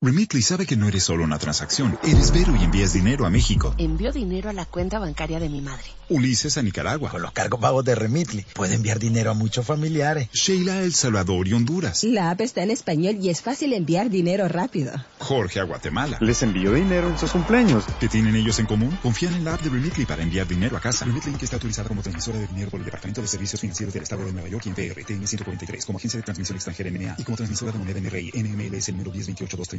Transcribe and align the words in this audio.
Remitly 0.00 0.42
sabe 0.42 0.64
que 0.64 0.76
no 0.76 0.86
eres 0.86 1.02
solo 1.02 1.24
una 1.24 1.40
transacción, 1.40 1.98
eres 2.04 2.30
Vero 2.30 2.54
y 2.54 2.62
envías 2.62 2.92
dinero 2.92 3.26
a 3.26 3.30
México. 3.30 3.74
Envío 3.78 4.12
dinero 4.12 4.48
a 4.48 4.52
la 4.52 4.64
cuenta 4.64 5.00
bancaria 5.00 5.40
de 5.40 5.48
mi 5.48 5.60
madre. 5.60 5.86
Ulises 6.08 6.56
a 6.56 6.62
Nicaragua. 6.62 7.10
Con 7.10 7.20
los 7.20 7.32
cargos 7.32 7.60
pagos 7.60 7.84
de 7.84 7.96
Remitly, 7.96 8.46
puede 8.54 8.76
enviar 8.76 9.00
dinero 9.00 9.32
a 9.32 9.34
muchos 9.34 9.66
familiares. 9.66 10.28
Sheila 10.32 10.74
a 10.74 10.82
El 10.82 10.94
Salvador 10.94 11.48
y 11.48 11.52
Honduras. 11.52 12.04
La 12.04 12.30
app 12.30 12.40
está 12.42 12.62
en 12.62 12.70
español 12.70 13.18
y 13.20 13.28
es 13.28 13.42
fácil 13.42 13.72
enviar 13.72 14.08
dinero 14.08 14.46
rápido. 14.46 14.92
Jorge 15.18 15.58
a 15.58 15.64
Guatemala. 15.64 16.16
Les 16.20 16.44
envío 16.44 16.74
dinero 16.74 17.08
en 17.08 17.18
sus 17.18 17.32
cumpleaños. 17.32 17.84
¿Qué 17.98 18.06
tienen 18.06 18.36
ellos 18.36 18.60
en 18.60 18.66
común? 18.66 18.96
Confían 19.02 19.34
en 19.34 19.44
la 19.44 19.54
app 19.54 19.62
de 19.62 19.68
Remitly 19.68 20.06
para 20.06 20.22
enviar 20.22 20.46
dinero 20.46 20.76
a 20.76 20.80
casa. 20.80 21.06
Remitly 21.06 21.32
que 21.32 21.44
está 21.44 21.56
autorizada 21.56 21.88
como 21.88 22.02
transmisora 22.02 22.38
de 22.38 22.46
dinero 22.46 22.70
por 22.70 22.78
el 22.78 22.84
Departamento 22.84 23.20
de 23.20 23.26
Servicios 23.26 23.60
Financieros 23.60 23.92
del 23.92 24.04
Estado 24.04 24.24
de 24.24 24.32
Nueva 24.32 24.48
York 24.48 24.64
y 24.66 24.68
en 24.68 24.74
PRTN 24.76 25.26
143 25.26 25.84
como 25.84 25.98
agencia 25.98 26.18
de 26.18 26.22
transmisión 26.22 26.54
extranjera 26.54 26.88
NMA 26.88 27.16
y 27.18 27.24
como 27.24 27.36
transmisora 27.36 27.72
de 27.72 27.78
moneda 27.78 28.00
NRI 28.00 28.30
NMLS 28.32 28.90
número 28.90 29.10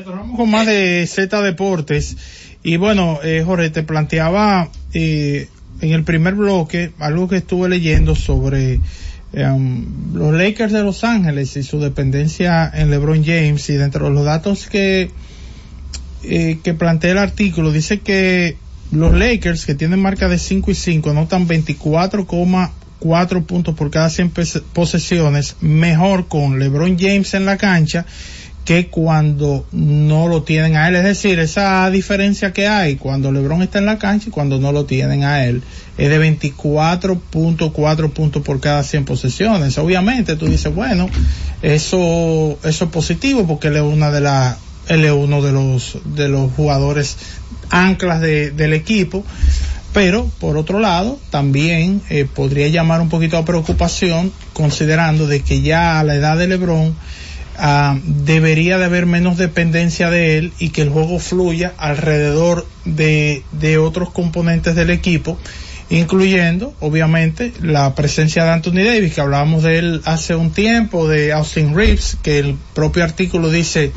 Retornamos 0.00 0.34
con 0.34 0.50
más 0.50 0.66
de 0.66 1.06
Z 1.06 1.42
Deportes. 1.42 2.16
Y 2.62 2.78
bueno, 2.78 3.20
eh, 3.22 3.42
Jorge, 3.44 3.68
te 3.68 3.82
planteaba 3.82 4.70
eh, 4.94 5.48
en 5.82 5.92
el 5.92 6.04
primer 6.04 6.36
bloque 6.36 6.92
algo 6.98 7.28
que 7.28 7.36
estuve 7.36 7.68
leyendo 7.68 8.14
sobre 8.14 8.80
eh, 9.34 9.58
los 10.14 10.32
Lakers 10.32 10.72
de 10.72 10.82
Los 10.82 11.04
Ángeles 11.04 11.54
y 11.58 11.62
su 11.62 11.80
dependencia 11.80 12.70
en 12.72 12.90
LeBron 12.90 13.22
James. 13.22 13.68
Y 13.68 13.74
dentro 13.74 14.06
de 14.06 14.12
los 14.12 14.24
datos 14.24 14.68
que, 14.68 15.10
eh, 16.22 16.58
que 16.64 16.72
plantea 16.72 17.12
el 17.12 17.18
artículo, 17.18 17.70
dice 17.70 18.00
que 18.00 18.56
los 18.92 19.12
Lakers, 19.12 19.66
que 19.66 19.74
tienen 19.74 20.00
marca 20.00 20.30
de 20.30 20.38
5 20.38 20.70
y 20.70 20.74
5, 20.76 21.10
anotan 21.10 21.46
24,4 21.46 23.44
puntos 23.44 23.74
por 23.74 23.90
cada 23.90 24.08
100 24.08 24.32
posesiones, 24.72 25.56
mejor 25.60 26.26
con 26.26 26.58
LeBron 26.58 26.98
James 26.98 27.34
en 27.34 27.44
la 27.44 27.58
cancha 27.58 28.06
que 28.64 28.88
cuando 28.88 29.66
no 29.72 30.28
lo 30.28 30.42
tienen 30.42 30.76
a 30.76 30.88
él. 30.88 30.96
Es 30.96 31.04
decir, 31.04 31.38
esa 31.38 31.90
diferencia 31.90 32.52
que 32.52 32.68
hay 32.68 32.96
cuando 32.96 33.32
LeBron 33.32 33.62
está 33.62 33.78
en 33.78 33.86
la 33.86 33.98
cancha 33.98 34.28
y 34.28 34.30
cuando 34.30 34.58
no 34.58 34.72
lo 34.72 34.84
tienen 34.84 35.24
a 35.24 35.44
él 35.44 35.62
es 35.96 36.08
de 36.08 36.18
24.4 36.18 38.10
puntos 38.10 38.42
por 38.42 38.60
cada 38.60 38.82
100 38.82 39.04
posesiones. 39.04 39.76
Obviamente 39.76 40.36
tú 40.36 40.46
dices, 40.46 40.74
bueno, 40.74 41.10
eso, 41.62 42.58
eso 42.64 42.84
es 42.84 42.90
positivo 42.90 43.46
porque 43.46 43.68
él 43.68 43.76
es 43.76 43.82
una 43.82 44.10
de 44.10 44.22
las, 44.22 44.56
es 44.88 45.10
uno 45.12 45.42
de 45.42 45.52
los, 45.52 45.98
de 46.04 46.28
los 46.28 46.50
jugadores 46.52 47.18
anclas 47.70 48.20
de, 48.20 48.50
del 48.50 48.72
equipo. 48.72 49.24
Pero, 49.92 50.30
por 50.38 50.56
otro 50.56 50.78
lado, 50.78 51.18
también 51.30 52.00
eh, 52.10 52.24
podría 52.24 52.68
llamar 52.68 53.00
un 53.00 53.08
poquito 53.08 53.36
a 53.36 53.44
preocupación 53.44 54.32
considerando 54.52 55.26
de 55.26 55.40
que 55.40 55.62
ya 55.62 55.98
a 55.98 56.04
la 56.04 56.14
edad 56.14 56.38
de 56.38 56.46
LeBron, 56.46 56.94
Uh, 57.62 58.00
debería 58.02 58.78
de 58.78 58.86
haber 58.86 59.04
menos 59.04 59.36
dependencia 59.36 60.08
de 60.08 60.38
él 60.38 60.52
y 60.58 60.70
que 60.70 60.80
el 60.80 60.88
juego 60.88 61.18
fluya 61.18 61.74
alrededor 61.76 62.66
de, 62.86 63.42
de, 63.52 63.76
otros 63.76 64.08
componentes 64.08 64.74
del 64.74 64.88
equipo, 64.88 65.36
incluyendo, 65.90 66.72
obviamente, 66.80 67.52
la 67.60 67.94
presencia 67.94 68.44
de 68.44 68.50
Anthony 68.52 68.82
Davis, 68.82 69.12
que 69.12 69.20
hablábamos 69.20 69.62
de 69.62 69.78
él 69.78 70.00
hace 70.06 70.34
un 70.34 70.52
tiempo, 70.52 71.06
de 71.06 71.34
Austin 71.34 71.76
Reeves, 71.76 72.16
que 72.22 72.38
el 72.38 72.56
propio 72.72 73.04
artículo 73.04 73.50
dice 73.50 73.92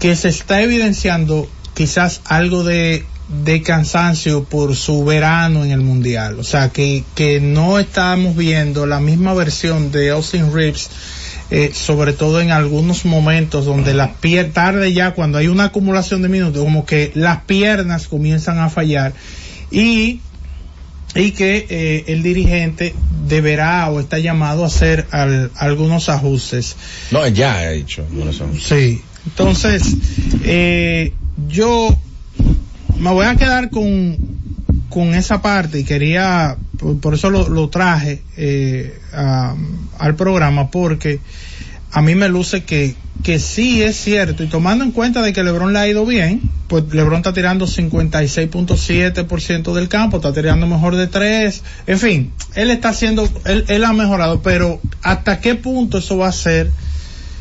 que 0.00 0.16
se 0.16 0.28
está 0.28 0.60
evidenciando 0.60 1.48
quizás 1.74 2.22
algo 2.24 2.64
de, 2.64 3.04
de 3.44 3.62
cansancio 3.62 4.42
por 4.42 4.74
su 4.74 5.04
verano 5.04 5.64
en 5.64 5.70
el 5.70 5.80
mundial. 5.80 6.40
O 6.40 6.44
sea, 6.44 6.70
que, 6.70 7.04
que 7.14 7.40
no 7.40 7.78
estamos 7.78 8.34
viendo 8.34 8.84
la 8.84 8.98
misma 8.98 9.32
versión 9.34 9.92
de 9.92 10.10
Austin 10.10 10.52
Reeves 10.52 10.90
eh, 11.50 11.70
sobre 11.72 12.12
todo 12.12 12.40
en 12.40 12.50
algunos 12.50 13.04
momentos 13.04 13.64
donde 13.64 13.94
las 13.94 14.10
piernas, 14.16 14.54
tarde 14.54 14.92
ya 14.92 15.12
cuando 15.12 15.38
hay 15.38 15.48
una 15.48 15.64
acumulación 15.64 16.22
de 16.22 16.28
minutos, 16.28 16.62
como 16.62 16.84
que 16.84 17.10
las 17.14 17.42
piernas 17.44 18.08
comienzan 18.08 18.58
a 18.58 18.68
fallar 18.68 19.14
y, 19.70 20.20
y 21.14 21.30
que 21.30 21.66
eh, 21.70 22.04
el 22.08 22.22
dirigente 22.22 22.94
deberá 23.26 23.88
o 23.90 24.00
está 24.00 24.18
llamado 24.18 24.64
a 24.64 24.66
hacer 24.66 25.06
al, 25.10 25.50
algunos 25.56 26.08
ajustes. 26.08 26.76
No, 27.10 27.26
ya 27.28 27.54
ha 27.54 27.72
hecho 27.72 28.02
algunos 28.02 28.40
ajustes. 28.40 28.64
Sí, 28.64 29.02
entonces 29.26 29.96
eh, 30.44 31.12
yo 31.48 31.96
me 32.98 33.10
voy 33.10 33.26
a 33.26 33.36
quedar 33.36 33.70
con, 33.70 34.16
con 34.90 35.14
esa 35.14 35.40
parte 35.40 35.80
y 35.80 35.84
quería 35.84 36.56
por, 36.78 37.00
por 37.00 37.14
eso 37.14 37.30
lo, 37.30 37.68
traje 37.68 38.22
eh, 38.36 38.98
a, 39.12 39.54
al 39.98 40.14
programa 40.14 40.70
porque 40.70 41.20
a 41.90 42.02
mí 42.02 42.14
me 42.14 42.28
luce 42.28 42.64
que, 42.64 42.94
que 43.22 43.38
sí 43.38 43.82
es 43.82 43.96
cierto. 43.96 44.42
Y 44.42 44.46
tomando 44.46 44.84
en 44.84 44.92
cuenta 44.92 45.22
de 45.22 45.32
que 45.32 45.42
LeBron 45.42 45.72
le 45.72 45.78
ha 45.78 45.88
ido 45.88 46.04
bien, 46.04 46.42
pues 46.68 46.84
LeBron 46.92 47.18
está 47.18 47.32
tirando 47.32 47.66
56.7% 47.66 49.72
del 49.72 49.88
campo, 49.88 50.18
está 50.18 50.32
tirando 50.32 50.66
mejor 50.66 50.96
de 50.96 51.06
tres, 51.06 51.62
en 51.86 51.98
fin, 51.98 52.32
él 52.54 52.70
está 52.70 52.90
haciendo, 52.90 53.28
él, 53.44 53.64
él 53.68 53.84
ha 53.84 53.92
mejorado, 53.92 54.42
pero 54.42 54.80
hasta 55.02 55.40
qué 55.40 55.54
punto 55.54 55.98
eso 55.98 56.18
va 56.18 56.28
a 56.28 56.32
ser 56.32 56.70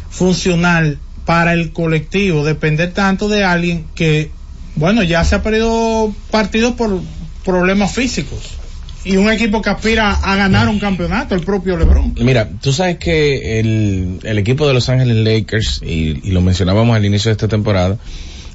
funcional 0.09 0.99
para 1.25 1.53
el 1.53 1.73
colectivo, 1.73 2.45
depender 2.45 2.93
tanto 2.93 3.27
de 3.27 3.43
alguien 3.43 3.85
que, 3.95 4.31
bueno, 4.75 5.03
ya 5.03 5.25
se 5.25 5.35
ha 5.35 5.43
perdido 5.43 6.13
partidos 6.31 6.73
por 6.73 7.01
problemas 7.43 7.93
físicos 7.93 8.56
y 9.03 9.17
un 9.17 9.31
equipo 9.31 9.61
que 9.61 9.69
aspira 9.69 10.11
a 10.11 10.35
ganar 10.35 10.67
un 10.67 10.79
campeonato, 10.79 11.35
el 11.35 11.41
propio 11.41 11.77
LeBron. 11.77 12.15
Mira, 12.19 12.49
tú 12.61 12.73
sabes 12.73 12.97
que 12.97 13.59
el, 13.59 14.19
el 14.23 14.37
equipo 14.37 14.67
de 14.67 14.73
Los 14.73 14.89
Ángeles 14.89 15.17
Lakers, 15.17 15.81
y, 15.83 16.19
y, 16.23 16.31
lo 16.31 16.41
mencionábamos 16.41 16.95
al 16.95 17.05
inicio 17.05 17.29
de 17.29 17.33
esta 17.33 17.47
temporada, 17.47 17.97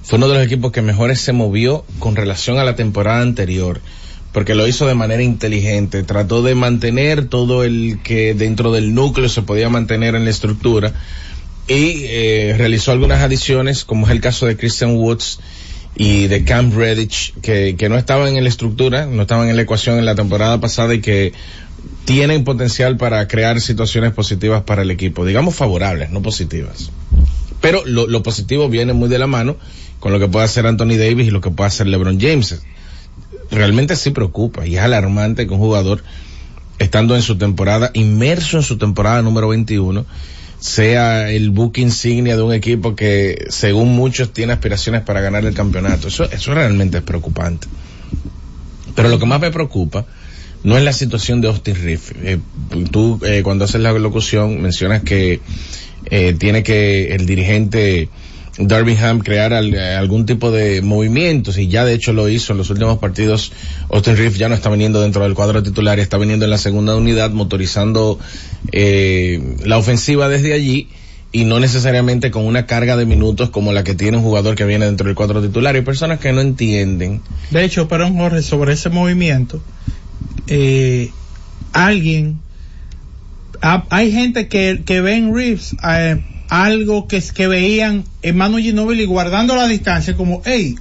fue 0.03 0.19
uno 0.19 0.29
de 0.29 0.35
los 0.35 0.45
equipos 0.45 0.73
que 0.73 0.83
mejores 0.83 1.21
se 1.21 1.33
movió 1.33 1.85
con 1.99 2.17
relación 2.17 2.59
a 2.59 2.65
la 2.65 2.77
temporada 2.77 3.23
anterior, 3.23 3.81
porque 4.33 4.55
lo 4.55 4.67
hizo 4.67 4.87
de 4.87 4.95
manera 4.95 5.23
inteligente, 5.23 6.03
trató 6.03 6.43
de 6.43 6.55
mantener 6.55 7.27
todo 7.29 7.65
el 7.65 8.01
que 8.03 8.35
dentro 8.35 8.73
del 8.73 8.95
núcleo 8.95 9.29
se 9.29 9.43
podía 9.43 9.69
mantener 9.69 10.15
en 10.15 10.25
la 10.25 10.31
estructura 10.31 10.93
y 11.69 12.05
eh, 12.07 12.55
realizó 12.57 12.93
algunas 12.93 13.23
adiciones, 13.23 13.85
como 13.85 14.07
es 14.07 14.13
el 14.13 14.21
caso 14.21 14.47
de 14.47 14.57
Christian 14.57 14.97
Woods, 14.97 15.39
y 15.95 16.27
de 16.27 16.45
Cam 16.45 16.73
Redditch 16.73 17.35
que, 17.41 17.77
que 17.77 17.89
no 17.89 17.97
estaban 17.97 18.37
en 18.37 18.45
la 18.45 18.49
estructura, 18.49 19.07
no 19.07 19.23
estaban 19.23 19.49
en 19.49 19.57
la 19.57 19.63
ecuación 19.63 19.99
en 19.99 20.05
la 20.05 20.15
temporada 20.15 20.61
pasada 20.61 20.95
y 20.95 21.01
que 21.01 21.33
tienen 22.05 22.45
potencial 22.45 22.97
para 22.97 23.27
crear 23.29 23.61
situaciones 23.61 24.13
positivas 24.13 24.63
para 24.63 24.83
el 24.83 24.91
equipo, 24.91 25.25
digamos 25.25 25.55
favorables, 25.55 26.11
no 26.11 26.23
positivas. 26.23 26.91
Pero 27.61 27.83
lo, 27.87 28.07
lo 28.07 28.23
positivo 28.23 28.69
viene 28.69 28.93
muy 28.93 29.09
de 29.09 29.19
la 29.19 29.27
mano 29.27 29.57
con 30.01 30.13
lo 30.13 30.19
que 30.19 30.29
puede 30.29 30.45
hacer 30.45 30.67
Anthony 30.67 30.97
Davis 30.97 31.29
y 31.29 31.31
lo 31.31 31.41
que 31.41 31.51
puede 31.51 31.69
hacer 31.69 31.87
LeBron 31.87 32.21
James. 32.21 32.61
Realmente 33.51 33.95
sí 33.95 34.11
preocupa 34.11 34.67
y 34.67 34.77
es 34.77 34.83
alarmante 34.83 35.47
que 35.47 35.53
un 35.53 35.61
jugador 35.61 36.03
estando 36.79 37.15
en 37.15 37.23
su 37.23 37.39
temporada, 37.39 37.91
inmerso 37.95 38.57
en 38.57 38.65
su 38.65 38.79
temporada 38.79 39.23
número 39.23 39.49
21, 39.49 40.05
sea 40.63 41.29
el 41.33 41.51
buque 41.51 41.81
insignia 41.81 42.37
de 42.37 42.43
un 42.43 42.53
equipo 42.55 42.95
que 42.95 43.47
según 43.49 43.97
muchos 43.97 44.33
tiene 44.33 44.53
aspiraciones 44.53 45.03
para 45.03 45.21
ganar 45.21 45.45
el 45.45 45.55
campeonato. 45.55 46.07
Eso, 46.07 46.23
eso 46.31 46.55
realmente 46.55 46.99
es 46.99 47.03
preocupante. 47.03 47.67
Pero 48.95 49.09
lo 49.09 49.19
que 49.19 49.27
más 49.27 49.41
me 49.41 49.51
preocupa 49.51 50.07
no 50.63 50.79
es 50.79 50.85
la 50.85 50.93
situación 50.93 51.41
de 51.41 51.49
Austin 51.49 51.75
Riff. 51.75 52.13
Eh, 52.23 52.39
tú 52.93 53.19
eh, 53.27 53.43
cuando 53.43 53.65
haces 53.65 53.81
la 53.81 53.93
locución 53.93 54.63
mencionas 54.63 55.03
que 55.03 55.41
eh, 56.05 56.37
tiene 56.39 56.63
que 56.63 57.13
el 57.13 57.27
dirigente 57.27 58.09
Darvingham 58.59 59.21
crear 59.21 59.53
al, 59.55 59.75
algún 59.79 60.27
tipo 60.27 60.51
de 60.51 60.83
movimientos 60.83 61.57
y 61.59 61.69
ya 61.69 61.85
de 61.87 61.95
hecho 61.95 62.13
lo 62.13 62.29
hizo 62.29 62.53
en 62.53 62.59
los 62.59 62.69
últimos 62.71 62.99
partidos. 62.99 63.53
Austin 63.91 64.17
Reeves 64.17 64.37
ya 64.39 64.49
no 64.49 64.55
está 64.55 64.69
viniendo 64.71 65.01
dentro 65.01 65.23
del 65.25 65.35
cuadro 65.35 65.63
titular 65.63 65.99
está 65.99 66.19
viniendo 66.19 66.45
en 66.45 66.51
la 66.51 66.59
segunda 66.59 66.95
unidad 66.95 67.31
motorizando 67.31 68.19
eh, 68.73 69.57
la 69.65 69.79
ofensiva 69.79 70.29
desde 70.29 70.53
allí 70.53 70.89
y 71.35 71.45
no 71.47 71.61
necesariamente 71.61 72.31
con 72.31 72.45
una 72.45 72.67
carga 72.67 72.95
de 72.99 73.07
minutos 73.07 73.49
como 73.49 73.73
la 73.73 73.85
que 73.85 73.95
tiene 73.95 74.19
un 74.19 74.23
jugador 74.23 74.55
que 74.55 74.67
viene 74.67 74.85
dentro 74.85 75.07
del 75.07 75.15
cuadro 75.17 75.41
titular. 75.41 75.75
Hay 75.75 75.81
personas 75.81 76.21
que 76.21 76.31
no 76.33 76.43
entienden. 76.43 77.23
De 77.51 77.65
hecho, 77.65 77.89
pero 77.89 78.11
Jorge, 78.13 78.43
sobre 78.43 78.75
ese 78.75 78.91
movimiento, 78.91 79.63
eh, 80.47 81.11
alguien, 81.73 82.39
ha- 83.63 83.87
hay 83.89 84.13
gente 84.13 84.49
que, 84.49 84.83
que 84.85 85.01
ve 85.01 85.27
Reeves 85.33 85.75
eh, 85.89 86.23
algo 86.53 87.09
que, 87.09 87.23
que 87.35 87.49
veían 87.49 88.05
en 88.21 88.37
Manu 88.37 88.59
Ginobili 88.59 89.07
guardando 89.07 89.57
la 89.57 89.67
distancia 89.67 90.15
como, 90.15 90.43
hey, 90.45 90.75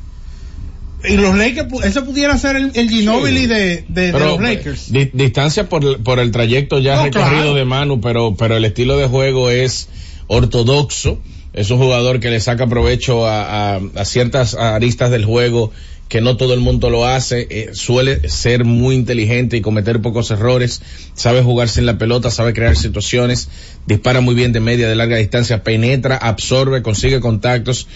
y 1.07 1.15
los 1.15 1.35
Lakers, 1.37 1.67
ese 1.85 2.01
pudiera 2.01 2.37
ser 2.37 2.57
el, 2.57 2.71
el 2.75 2.89
Ginobili 2.89 3.41
Sí. 3.41 3.47
de, 3.47 3.85
de- 3.87 4.11
los 4.11 4.39
Lakers. 4.41 4.91
di- 4.91 5.09
distancia 5.13 5.69
por, 5.69 5.83
el- 5.85 5.97
por 5.99 6.19
el 6.19 6.31
trayecto 6.31 6.77
ya 6.79 6.97
No, 6.97 7.03
recorrido 7.05 7.29
claro. 7.41 7.53
de 7.55 7.65
Manu, 7.65 8.01
pero, 8.01 8.35
pero 8.35 8.57
el 8.57 8.65
estilo 8.65 8.97
de 8.97 9.07
juego 9.07 9.49
es 9.49 9.87
ortodoxo. 10.27 11.19
Es 11.53 11.69
un 11.71 11.79
jugador 11.79 12.19
que 12.19 12.29
le 12.29 12.39
saca 12.39 12.67
provecho 12.67 13.25
a, 13.25 13.75
a- 13.75 13.81
a 13.95 14.05
ciertas 14.05 14.55
aristas 14.55 15.09
del 15.09 15.23
juego 15.25 15.71
que 16.11 16.19
no 16.19 16.35
todo 16.35 16.53
el 16.53 16.59
mundo 16.59 16.89
lo 16.89 17.05
hace. 17.05 17.47
eh, 17.49 17.69
suele 17.71 18.27
ser 18.27 18.65
muy 18.65 18.95
inteligente 18.95 19.55
y 19.55 19.61
cometer 19.61 20.01
pocos 20.01 20.29
errores. 20.29 20.81
Sabe 21.13 21.41
jugar 21.41 21.69
sin 21.69 21.85
la 21.85 21.97
pelota, 21.97 22.29
sabe 22.29 22.51
crear 22.51 22.75
situaciones. 22.75 23.47
Dispara 23.87 24.19
muy 24.19 24.35
bien 24.35 24.51
de 24.51 24.59
media, 24.59 24.89
de 24.89 24.95
larga 24.97 25.15
distancia. 25.15 25.63
Penetra, 25.63 26.17
absorbe, 26.17 26.81
consigue 26.81 27.21
contactos. 27.21 27.87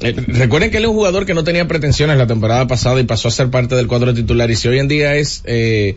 Eh, 0.00 0.16
recuerden 0.26 0.72
que 0.72 0.78
él 0.78 0.82
es 0.82 0.90
un 0.90 0.96
jugador 0.96 1.26
que 1.26 1.34
no 1.34 1.44
tenía 1.44 1.68
pretensiones 1.68 2.18
la 2.18 2.26
temporada 2.26 2.66
pasada 2.66 2.98
y 2.98 3.04
pasó 3.04 3.28
a 3.28 3.30
ser 3.30 3.50
parte 3.50 3.76
del 3.76 3.86
cuadro 3.86 4.12
titular 4.12 4.50
y 4.50 4.56
si 4.56 4.66
hoy 4.66 4.80
en 4.80 4.88
día 4.88 5.14
es, 5.14 5.42
eh, 5.44 5.94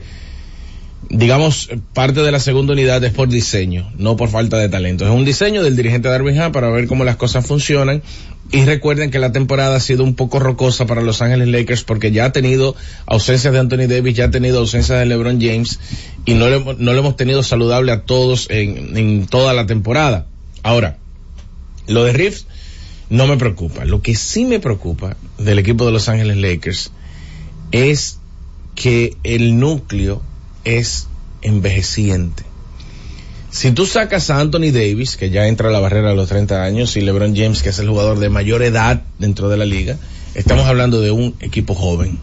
digamos, 1.10 1.70
parte 1.94 2.22
de 2.22 2.32
la 2.32 2.40
segunda 2.40 2.74
unidad 2.74 3.04
es 3.04 3.14
por 3.14 3.30
diseño, 3.30 3.90
no 3.98 4.18
por 4.18 4.30
falta 4.30 4.58
de 4.58 4.68
talento. 4.70 5.06
Es 5.06 5.12
un 5.12 5.26
diseño 5.26 5.64
del 5.64 5.76
dirigente 5.76 6.10
Darwin 6.10 6.40
Ham 6.40 6.52
para 6.52 6.70
ver 6.70 6.88
cómo 6.88 7.04
las 7.06 7.16
cosas 7.16 7.46
funcionan 7.46 8.02
y 8.52 8.64
recuerden 8.66 9.10
que 9.12 9.20
la 9.20 9.32
temporada 9.32 9.76
ha 9.76 9.80
sido 9.80 10.04
un 10.04 10.16
poco 10.16 10.40
rocosa 10.40 10.86
para 10.86 11.02
Los 11.02 11.22
Ángeles 11.22 11.48
Lakers 11.48 11.84
porque 11.84 12.12
ya 12.12 12.26
ha 12.26 12.32
tenido 12.32 12.76
ausencias 13.06 13.54
de 13.54 13.60
Anthony 13.60 13.88
Davis, 13.88 14.16
ya 14.16 14.26
ha 14.26 14.32
tenido 14.32 14.60
ausencias 14.60 15.00
de 15.00 15.06
LeBron 15.06 15.40
James 15.40 15.80
y 16.26 16.34
no 16.34 16.50
lo, 16.50 16.56
hemos- 16.58 16.78
no 16.80 16.94
lo 16.94 17.00
hemos 17.00 17.16
tenido 17.16 17.42
saludable 17.44 17.92
a 17.92 18.02
todos 18.04 18.48
en, 18.50 19.28
toda 19.28 19.54
la 19.54 19.66
temporada. 19.66 20.26
Ahora, 20.64 20.98
lo 21.88 22.04
de 22.04 22.12
Reeves 22.14 22.48
no 23.10 23.28
me 23.28 23.38
preocupa. 23.38 23.86
Lo 23.86 24.02
que 24.02 24.16
sí 24.16 24.44
me 24.46 24.60
preocupa 24.60 25.16
del 25.38 25.60
equipo 25.60 25.86
de 25.86 25.92
Los 25.94 26.10
Ángeles 26.10 26.36
Lakers 26.38 26.92
es 27.72 28.20
que 28.76 29.16
el 29.24 29.58
núcleo 29.60 30.22
es 30.68 31.08
envejeciente. 31.42 32.44
Si 33.50 33.72
tú 33.72 33.86
sacas 33.86 34.30
a 34.30 34.40
Anthony 34.40 34.72
Davis, 34.72 35.16
que 35.16 35.30
ya 35.30 35.48
entra 35.48 35.70
a 35.70 35.72
la 35.72 35.80
barrera 35.80 36.10
de 36.10 36.16
los 36.16 36.28
30 36.28 36.64
años, 36.64 36.96
y 36.98 37.02
LeBron 37.02 37.36
James, 37.36 37.64
que 37.64 37.70
es 37.70 37.80
el 37.80 37.90
jugador 37.90 38.20
de 38.20 38.30
mayor 38.30 38.62
edad 38.62 39.02
dentro 39.18 39.50
de 39.50 39.58
la 39.58 39.66
liga, 39.66 39.98
estamos 40.36 40.66
hablando 40.66 41.00
de 41.02 41.12
un 41.12 41.36
equipo 41.40 41.74
joven. 41.74 42.20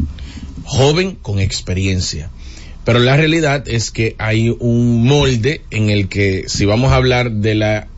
Joven 0.65 1.17
con 1.21 1.41
experiencia. 1.41 2.31
Pero 2.85 2.99
la 2.99 3.17
realidad 3.17 3.67
es 3.67 3.91
que 3.91 4.15
hay 4.19 4.55
un 4.61 5.07
molde 5.07 5.63
en 5.71 5.89
el 5.89 6.09
que 6.09 6.45
si 6.47 6.67
vamos 6.67 6.93
a 6.93 6.97
hablar 6.97 7.33
de 7.33 7.55
la 7.55 7.89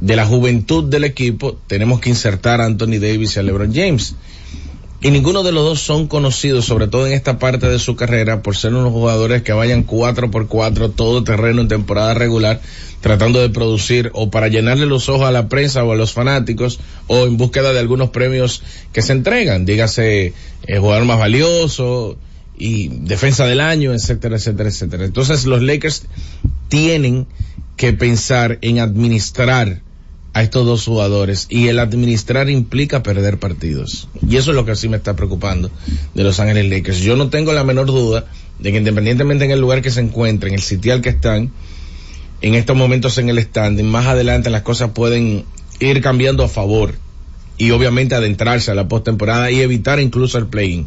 de 0.00 0.14
la 0.14 0.26
juventud 0.26 0.84
del 0.84 1.02
equipo, 1.02 1.58
tenemos 1.66 1.98
que 2.00 2.10
insertar 2.10 2.60
a 2.60 2.66
Anthony 2.66 3.00
Davis 3.00 3.34
y 3.34 3.40
a 3.40 3.42
LeBron 3.42 3.74
James. 3.74 4.14
Y 5.00 5.12
ninguno 5.12 5.44
de 5.44 5.52
los 5.52 5.64
dos 5.64 5.80
son 5.80 6.08
conocidos, 6.08 6.64
sobre 6.64 6.88
todo 6.88 7.06
en 7.06 7.12
esta 7.12 7.38
parte 7.38 7.68
de 7.68 7.78
su 7.78 7.94
carrera, 7.94 8.42
por 8.42 8.56
ser 8.56 8.74
unos 8.74 8.92
jugadores 8.92 9.42
que 9.42 9.52
vayan 9.52 9.84
cuatro 9.84 10.28
por 10.28 10.48
cuatro, 10.48 10.90
todo 10.90 11.22
terreno 11.22 11.62
en 11.62 11.68
temporada 11.68 12.14
regular, 12.14 12.60
tratando 13.00 13.40
de 13.40 13.48
producir 13.48 14.10
o 14.12 14.28
para 14.30 14.48
llenarle 14.48 14.86
los 14.86 15.08
ojos 15.08 15.28
a 15.28 15.30
la 15.30 15.48
prensa 15.48 15.84
o 15.84 15.92
a 15.92 15.96
los 15.96 16.12
fanáticos, 16.12 16.80
o 17.06 17.26
en 17.26 17.36
búsqueda 17.36 17.72
de 17.72 17.78
algunos 17.78 18.10
premios 18.10 18.64
que 18.92 19.02
se 19.02 19.12
entregan, 19.12 19.64
dígase 19.64 20.32
eh, 20.66 20.78
jugador 20.78 21.04
más 21.04 21.20
valioso 21.20 22.16
y 22.58 22.88
defensa 22.88 23.46
del 23.46 23.60
año, 23.60 23.94
etcétera, 23.94 24.34
etcétera, 24.34 24.68
etcétera. 24.68 25.04
Entonces 25.04 25.46
los 25.46 25.62
Lakers 25.62 26.06
tienen 26.68 27.28
que 27.76 27.92
pensar 27.92 28.58
en 28.62 28.80
administrar 28.80 29.80
a 30.34 30.42
estos 30.42 30.66
dos 30.66 30.84
jugadores 30.84 31.46
y 31.48 31.68
el 31.68 31.78
administrar 31.78 32.48
implica 32.48 33.02
perder 33.02 33.38
partidos. 33.38 34.08
Y 34.26 34.36
eso 34.36 34.50
es 34.50 34.56
lo 34.56 34.64
que 34.64 34.76
sí 34.76 34.88
me 34.88 34.96
está 34.96 35.16
preocupando 35.16 35.70
de 36.14 36.22
Los 36.22 36.38
Ángeles 36.40 36.68
Lakers. 36.70 37.00
Yo 37.00 37.16
no 37.16 37.28
tengo 37.28 37.52
la 37.52 37.64
menor 37.64 37.86
duda 37.86 38.26
de 38.58 38.72
que 38.72 38.78
independientemente 38.78 39.44
en 39.44 39.50
el 39.50 39.60
lugar 39.60 39.82
que 39.82 39.90
se 39.90 40.00
encuentren, 40.00 40.54
el 40.54 40.62
sitial 40.62 41.00
que 41.00 41.10
están, 41.10 41.50
en 42.40 42.54
estos 42.54 42.76
momentos 42.76 43.18
en 43.18 43.28
el 43.28 43.42
standing, 43.42 43.86
más 43.86 44.06
adelante 44.06 44.50
las 44.50 44.62
cosas 44.62 44.90
pueden 44.90 45.44
ir 45.80 46.00
cambiando 46.00 46.44
a 46.44 46.48
favor 46.48 46.94
y 47.56 47.72
obviamente 47.72 48.14
adentrarse 48.14 48.70
a 48.70 48.74
la 48.74 48.86
postemporada 48.86 49.50
y 49.50 49.60
evitar 49.60 49.98
incluso 50.00 50.38
el 50.38 50.46
play-in. 50.46 50.86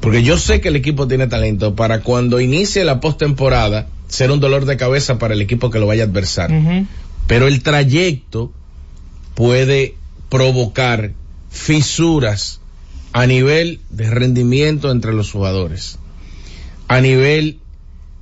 Porque 0.00 0.22
yo 0.22 0.36
sé 0.36 0.60
que 0.60 0.68
el 0.68 0.76
equipo 0.76 1.06
tiene 1.06 1.28
talento 1.28 1.76
para 1.76 2.00
cuando 2.00 2.40
inicie 2.40 2.84
la 2.84 3.00
postemporada 3.00 3.86
ser 4.08 4.30
un 4.30 4.40
dolor 4.40 4.66
de 4.66 4.76
cabeza 4.76 5.18
para 5.18 5.32
el 5.32 5.40
equipo 5.40 5.70
que 5.70 5.78
lo 5.78 5.86
vaya 5.86 6.02
a 6.02 6.06
adversar. 6.06 6.50
Pero 7.26 7.46
el 7.46 7.62
trayecto 7.62 8.52
puede 9.34 9.94
provocar 10.28 11.12
fisuras 11.50 12.60
a 13.12 13.26
nivel 13.26 13.80
de 13.90 14.10
rendimiento 14.10 14.90
entre 14.90 15.12
los 15.12 15.30
jugadores, 15.30 15.98
a 16.88 17.00
nivel 17.00 17.58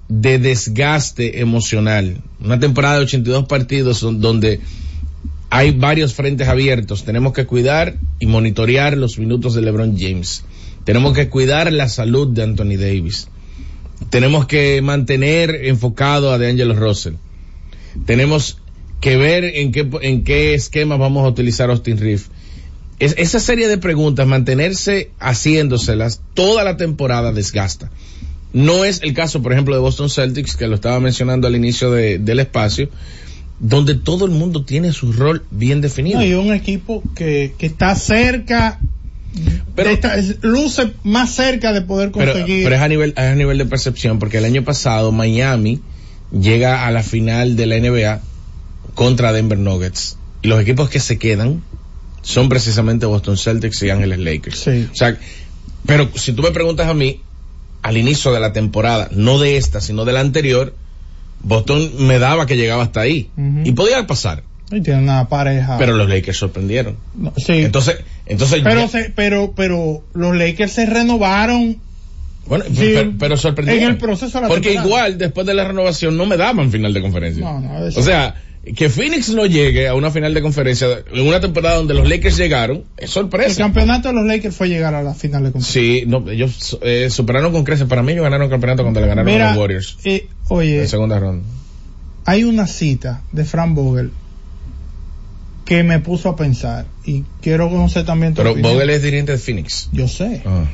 de 0.09 0.39
desgaste 0.39 1.41
emocional. 1.41 2.21
Una 2.41 2.59
temporada 2.59 2.97
de 2.99 3.05
82 3.05 3.47
partidos 3.47 4.01
don- 4.01 4.21
donde 4.21 4.61
hay 5.51 5.71
varios 5.73 6.15
frentes 6.15 6.49
abiertos. 6.49 7.05
Tenemos 7.05 7.33
que 7.33 7.47
cuidar 7.47 7.97
y 8.19 8.27
monitorear 8.27 8.97
los 8.97 9.19
minutos 9.19 9.55
de 9.55 9.63
LeBron 9.63 9.97
James. 9.99 10.45
Tenemos 10.85 11.13
que 11.15 11.29
cuidar 11.29 11.73
la 11.73 11.89
salud 11.89 12.29
de 12.29 12.43
Anthony 12.43 12.77
Davis. 12.77 13.29
Tenemos 14.11 14.47
que 14.47 14.81
mantener 14.83 15.67
enfocado 15.67 16.33
a 16.33 16.39
DeAngelo 16.39 16.75
Russell. 16.75 17.15
Tenemos 18.07 18.59
que 19.01 19.17
ver 19.17 19.45
en 19.45 19.73
qué, 19.73 19.89
en 20.03 20.25
qué 20.25 20.55
esquema 20.55 20.97
vamos 20.97 21.25
a 21.25 21.29
utilizar 21.29 21.71
Austin. 21.71 21.99
Es, 22.99 23.15
esa 23.17 23.41
serie 23.41 23.67
de 23.69 23.79
preguntas, 23.79 24.27
mantenerse 24.27 25.11
haciéndoselas 25.19 26.21
toda 26.35 26.65
la 26.65 26.77
temporada 26.77 27.33
desgasta. 27.33 27.91
No 28.53 28.85
es 28.85 29.01
el 29.03 29.15
caso, 29.15 29.43
por 29.43 29.53
ejemplo, 29.53 29.75
de 29.75 29.81
Boston 29.81 30.11
Celtics, 30.11 30.57
que 30.57 30.67
lo 30.67 30.75
estaba 30.75 31.01
mencionando 31.01 31.47
al 31.47 31.57
inicio 31.57 31.91
de- 31.93 32.19
del 32.19 32.41
espacio, 32.41 32.91
donde 33.59 33.95
todo 33.95 34.25
el 34.27 34.33
mundo 34.33 34.65
tiene 34.65 34.93
su 34.93 35.13
rol 35.13 35.45
bien 35.51 35.81
definido. 35.81 36.19
No, 36.19 36.25
y 36.27 36.35
un 36.35 36.53
equipo 36.53 37.03
que, 37.15 37.55
que 37.57 37.67
está 37.67 37.95
cerca, 37.95 38.81
Pero- 39.77 39.91
esta- 39.91 40.17
es- 40.19 40.39
luce 40.43 40.93
más 41.05 41.31
cerca 41.35 41.73
de 41.73 41.83
poder 41.83 42.11
pero, 42.13 42.33
conseguir. 42.33 42.65
pero 42.65 42.75
es 42.77 42.83
a 42.83 42.89
nivel, 42.89 43.11
es 43.17 43.19
a 43.25 43.35
nivel 43.35 43.57
de 43.59 43.67
percepción, 43.67 44.19
porque 44.19 44.39
el 44.39 44.45
año 44.45 44.65
pasado 44.65 45.13
Miami 45.13 45.81
llega 46.33 46.87
a 46.87 46.91
la 46.91 47.03
final 47.03 47.57
de 47.57 47.67
la 47.67 47.77
NBA 47.77 48.21
contra 48.95 49.33
Denver 49.33 49.59
Nuggets. 49.59 50.17
Y 50.43 50.49
los 50.49 50.61
equipos 50.61 50.89
que 50.91 51.01
se 51.01 51.19
quedan 51.19 51.63
son 52.23 52.49
precisamente 52.49 53.07
Boston 53.07 53.37
Celtics 53.37 53.83
y 53.83 53.91
Ángeles 53.91 54.19
Lakers. 54.19 54.59
Sí. 54.59 54.89
O 54.93 54.95
sea, 54.95 55.17
pero 55.87 56.09
si 56.15 56.33
tú 56.33 56.43
me 56.43 56.51
preguntas 56.51 56.89
a 56.89 56.95
mí, 56.95 57.21
al 57.83 57.97
inicio 57.97 58.33
de 58.33 58.41
la 58.41 58.53
temporada, 58.53 59.09
no 59.13 59.39
de 59.39 59.57
esta, 59.57 59.81
sino 59.81 60.05
de 60.05 60.13
la 60.13 60.21
anterior, 60.21 60.75
Boston 61.43 61.91
me 62.07 62.19
daba 62.19 62.47
que 62.47 62.57
llegaba 62.57 62.83
hasta 62.83 63.01
ahí. 63.01 63.31
Y 63.65 63.73
podía 63.73 64.07
pasar. 64.07 64.43
Y 64.73 64.89
una 64.91 65.29
pareja. 65.29 65.79
Pero 65.79 65.95
los 65.95 66.09
Lakers 66.09 66.37
sorprendieron. 66.37 66.97
No, 67.17 67.33
sí. 67.37 67.55
Entonces, 67.55 67.97
entonces 68.27 68.61
pero, 68.63 68.83
ya- 68.83 68.89
se- 68.89 69.11
pero, 69.11 69.53
pero 69.57 70.05
los 70.15 70.37
Lakers 70.37 70.73
se 70.73 70.87
renovaron. 70.87 71.79
bueno, 72.47 72.67
sí, 72.67 72.93
pero, 72.95 73.13
pero 73.19 73.37
sorprendieron. 73.37 73.83
en 73.85 73.91
el 73.91 73.99
proceso 73.99 74.39
de 74.39 74.43
la 74.43 74.49
Porque 74.49 74.69
temporada. 74.75 74.87
igual, 75.09 75.19
después 75.19 75.45
de 75.47 75.55
la 75.55 75.65
renovación, 75.65 76.17
no 76.17 76.25
me 76.27 76.37
daban 76.37 76.71
final 76.71 76.93
de 76.95 77.01
conferencia. 77.03 77.43
No, 77.43 77.59
no, 77.61 77.85
eso- 77.87 77.99
O 77.99 78.03
sea, 78.03 78.37
que 78.77 78.91
Phoenix 78.91 79.31
no 79.31 79.47
llegue 79.47 79.89
a 79.89 79.95
una 79.95 80.11
final 80.11 80.35
de 80.35 80.43
conferencia 80.43 80.87
en 81.13 81.27
una 81.27 81.41
temporada 81.41 81.77
donde 81.77 81.95
los 81.95 82.07
Lakers 82.09 82.37
llegaron, 82.37 82.85
es 82.99 83.05
El 83.05 83.09
sorpresa. 83.09 83.57
campeonato 83.59 84.09
de 84.09 84.15
los 84.15 84.27
Lakers 84.27 84.55
fue 84.55 84.69
llegar 84.69 84.95
a 84.95 85.03
la 85.03 85.15
final 85.15 85.45
de 85.45 85.53
conferencia. 85.53 85.81
Sí, 86.03 86.05
no, 86.07 86.29
ellos 86.31 86.79
eh, 86.83 87.09
superaron 87.11 87.53
con 87.53 87.65
creces. 87.65 87.87
Para 87.89 88.03
mí 88.03 88.13
ellos 88.13 88.23
ganaron 88.25 88.45
el 88.45 88.51
campeonato 88.51 88.83
cuando 88.83 89.01
le 89.01 89.07
ganaron 89.07 89.41
a 89.41 89.49
los 89.51 89.57
Warriors 89.59 89.97
eh, 90.05 90.29
oye, 90.49 90.83
en 90.83 90.89
segunda 90.89 91.19
ronda. 91.19 91.45
hay 92.27 92.45
una 92.45 92.67
cita 92.67 93.23
de 93.33 93.45
Frank 93.47 93.75
Vogel 93.75 94.11
que 95.65 95.83
me 95.83 96.01
puso 96.01 96.29
a 96.29 96.37
pensar 96.37 96.87
y 97.05 97.25
quiero 97.41 97.71
conocer 97.71 98.05
también 98.05 98.35
tu 98.35 98.39
Pero 98.39 98.51
opinión. 98.53 98.73
Vogel 98.75 98.91
es 98.91 99.03
dirigente 99.03 99.33
de 99.33 99.39
Phoenix. 99.39 99.89
Yo 99.93 100.09
sé, 100.09 100.43
Ah, 100.45 100.65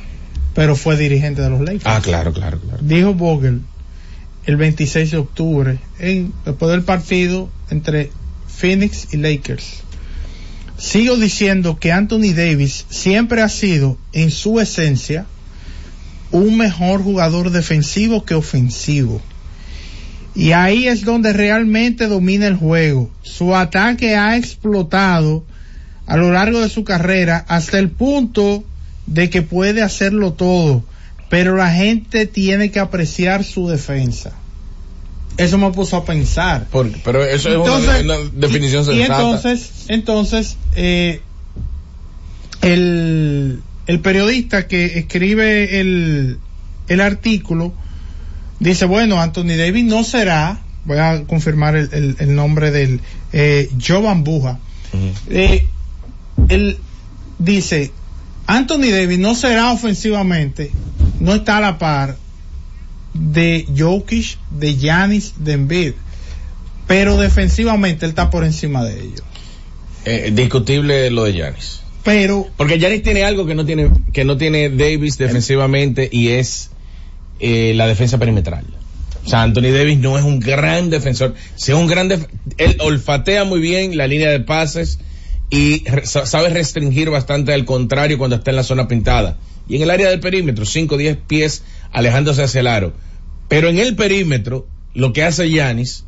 pero 0.55 0.75
fue 0.75 0.97
dirigente 0.97 1.43
de 1.43 1.51
los 1.51 1.61
Lakers. 1.61 1.85
Ah, 1.85 2.01
claro, 2.03 2.33
claro, 2.33 2.59
claro. 2.59 2.79
Dijo 2.83 3.13
Vogel 3.15 3.61
el 4.47 4.57
26 4.57 5.11
de 5.11 5.17
octubre, 5.17 5.79
en, 5.99 6.33
después 6.45 6.71
del 6.71 6.83
partido 6.83 7.51
entre 7.71 8.11
Phoenix 8.49 9.13
y 9.13 9.19
Lakers. 9.19 9.83
Sigo 10.79 11.17
diciendo 11.17 11.79
que 11.79 11.93
Anthony 11.93 12.33
Davis 12.35 12.87
siempre 12.89 13.43
ha 13.43 13.49
sido, 13.49 13.99
en 14.13 14.31
su 14.31 14.61
esencia, 14.61 15.27
un 16.31 16.57
mejor 16.57 17.03
jugador 17.03 17.51
defensivo 17.51 18.25
que 18.25 18.35
ofensivo. 18.35 19.21
Y 20.35 20.53
ahí 20.53 20.87
es 20.87 21.05
donde 21.05 21.33
realmente 21.33 22.09
domina 22.09 22.47
el 22.47 22.57
juego. 22.57 23.11
Su 23.23 23.57
ataque 23.57 24.17
ha 24.17 24.37
explotado 24.37 25.45
a 26.07 26.17
lo 26.17 26.31
largo 26.31 26.61
de 26.61 26.69
su 26.69 26.85
carrera 26.85 27.45
hasta 27.49 27.79
el 27.79 27.91
punto 27.91 28.65
de 29.07 29.31
que 29.31 29.43
puede 29.43 29.83
hacerlo 29.83 30.35
todo. 30.35 30.85
Pero 31.29 31.57
la 31.57 31.71
gente 31.73 32.27
tiene 32.27 32.71
que 32.71 32.79
apreciar 32.81 33.45
su 33.45 33.69
defensa. 33.69 34.33
Eso 35.37 35.59
me 35.59 35.71
puso 35.73 35.97
a 35.97 36.05
pensar. 36.05 36.67
Por- 36.69 36.91
pero 37.03 37.23
eso 37.25 37.51
es 37.51 37.57
una- 37.57 37.65
Entonces, 37.99 38.05
una, 38.05 38.17
definición 38.33 38.85
y, 38.95 38.99
y 38.99 39.03
entonces, 39.03 39.71
entonces, 39.89 40.57
eh, 40.77 41.21
el, 42.63 43.61
el 43.87 44.01
periodista 44.01 44.67
que 44.67 44.99
escribe 44.99 45.81
el, 45.81 46.39
el 46.89 47.01
artículo 47.01 47.73
dice, 48.61 48.87
bueno, 48.87 49.21
Anthony 49.21 49.57
Davis 49.59 49.85
no 49.85 50.05
será, 50.05 50.61
voy 50.85 50.99
a 50.99 51.25
confirmar 51.25 51.77
el, 51.77 51.91
el- 51.93 52.17
el 52.19 52.35
nombre 52.35 52.71
del, 52.71 53.01
eh, 53.33 53.71
Jovan 53.85 54.25
Buja. 54.25 54.59
Eh, 55.29 55.67
él 56.49 56.79
dice, 57.39 57.93
Anthony 58.47 58.91
Davis 58.91 59.19
no 59.19 59.35
será 59.35 59.73
ofensivamente, 59.73 60.71
no 61.21 61.35
está 61.35 61.59
a 61.59 61.61
la 61.61 61.79
par 61.79 62.17
de 63.15 63.67
Jokic, 63.77 64.39
de 64.51 64.77
Giannis, 64.77 65.35
de 65.39 65.53
Embiid, 65.53 65.93
pero 66.87 67.17
defensivamente 67.19 68.05
él 68.05 68.11
está 68.11 68.31
por 68.31 68.45
encima 68.45 68.85
de 68.85 69.01
ellos. 69.01 69.23
Eh, 70.05 70.31
discutible 70.35 71.11
lo 71.11 71.25
de 71.25 71.33
Giannis. 71.33 71.81
Pero 72.05 72.47
Porque 72.57 72.79
Giannis 72.79 73.03
tiene 73.03 73.25
algo 73.25 73.47
que 73.47 73.55
no 73.55 73.67
tiene, 73.67 73.91
que 74.13 74.25
no 74.25 74.37
tiene 74.37 74.69
Davis 74.71 75.19
defensivamente 75.19 76.09
y 76.13 76.29
es 76.29 76.71
eh, 77.41 77.73
la 77.75 77.87
defensa 77.89 78.19
perimetral. 78.19 78.65
O 79.25 79.29
sea, 79.29 79.43
Anthony 79.43 79.73
Davis 79.73 79.99
no 79.99 80.17
es 80.17 80.25
un 80.25 80.39
gran 80.39 80.89
defensor. 80.89 81.35
Si 81.57 81.73
es 81.73 81.77
un 81.77 81.89
gran 81.89 82.07
def- 82.09 82.29
él 82.59 82.77
olfatea 82.79 83.43
muy 83.43 83.59
bien 83.59 83.97
la 83.97 84.07
línea 84.07 84.31
de 84.31 84.39
pases 84.39 85.01
y 85.51 85.83
re- 85.89 86.07
sabe 86.07 86.51
restringir 86.51 87.11
bastante 87.11 87.53
al 87.53 87.65
contrario 87.65 88.19
cuando 88.19 88.37
está 88.37 88.51
en 88.53 88.57
la 88.57 88.63
zona 88.63 88.87
pintada. 88.87 89.37
Y 89.69 89.77
en 89.77 89.83
el 89.83 89.91
área 89.91 90.09
del 90.09 90.21
perímetro, 90.21 90.65
5 90.65 90.95
o 90.95 90.99
10 90.99 91.17
pies 91.27 91.63
alejándose 91.93 92.43
hacia 92.43 92.61
el 92.61 92.67
aro. 92.67 92.93
Pero 93.49 93.69
en 93.69 93.79
el 93.79 93.97
perímetro, 93.97 94.67
lo 94.95 95.13
que 95.13 95.25
hace 95.25 95.49
Giannis 95.49 96.05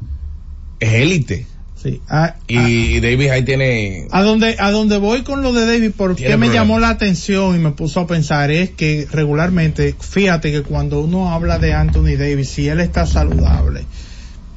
es 0.80 0.92
élite. 0.92 1.46
sí, 1.76 2.00
a, 2.08 2.36
Y 2.46 3.00
Davis 3.00 3.30
ahí 3.30 3.44
tiene 3.44 4.06
a, 4.10 4.22
donde 4.22 4.56
a 4.58 4.70
donde 4.70 4.98
voy 4.98 5.22
con 5.22 5.42
lo 5.42 5.52
de 5.52 5.66
Davis, 5.66 5.92
porque 5.96 6.36
me 6.36 6.48
llamó 6.48 6.78
la 6.78 6.90
atención 6.90 7.54
y 7.54 7.58
me 7.58 7.72
puso 7.72 8.00
a 8.00 8.06
pensar 8.06 8.50
es 8.50 8.70
que 8.70 9.06
regularmente, 9.10 9.94
fíjate 9.98 10.50
que 10.52 10.62
cuando 10.62 11.00
uno 11.00 11.30
habla 11.30 11.58
de 11.58 11.74
Anthony 11.74 12.16
Davis, 12.18 12.48
si 12.48 12.68
él 12.68 12.80
está 12.80 13.06
saludable, 13.06 13.84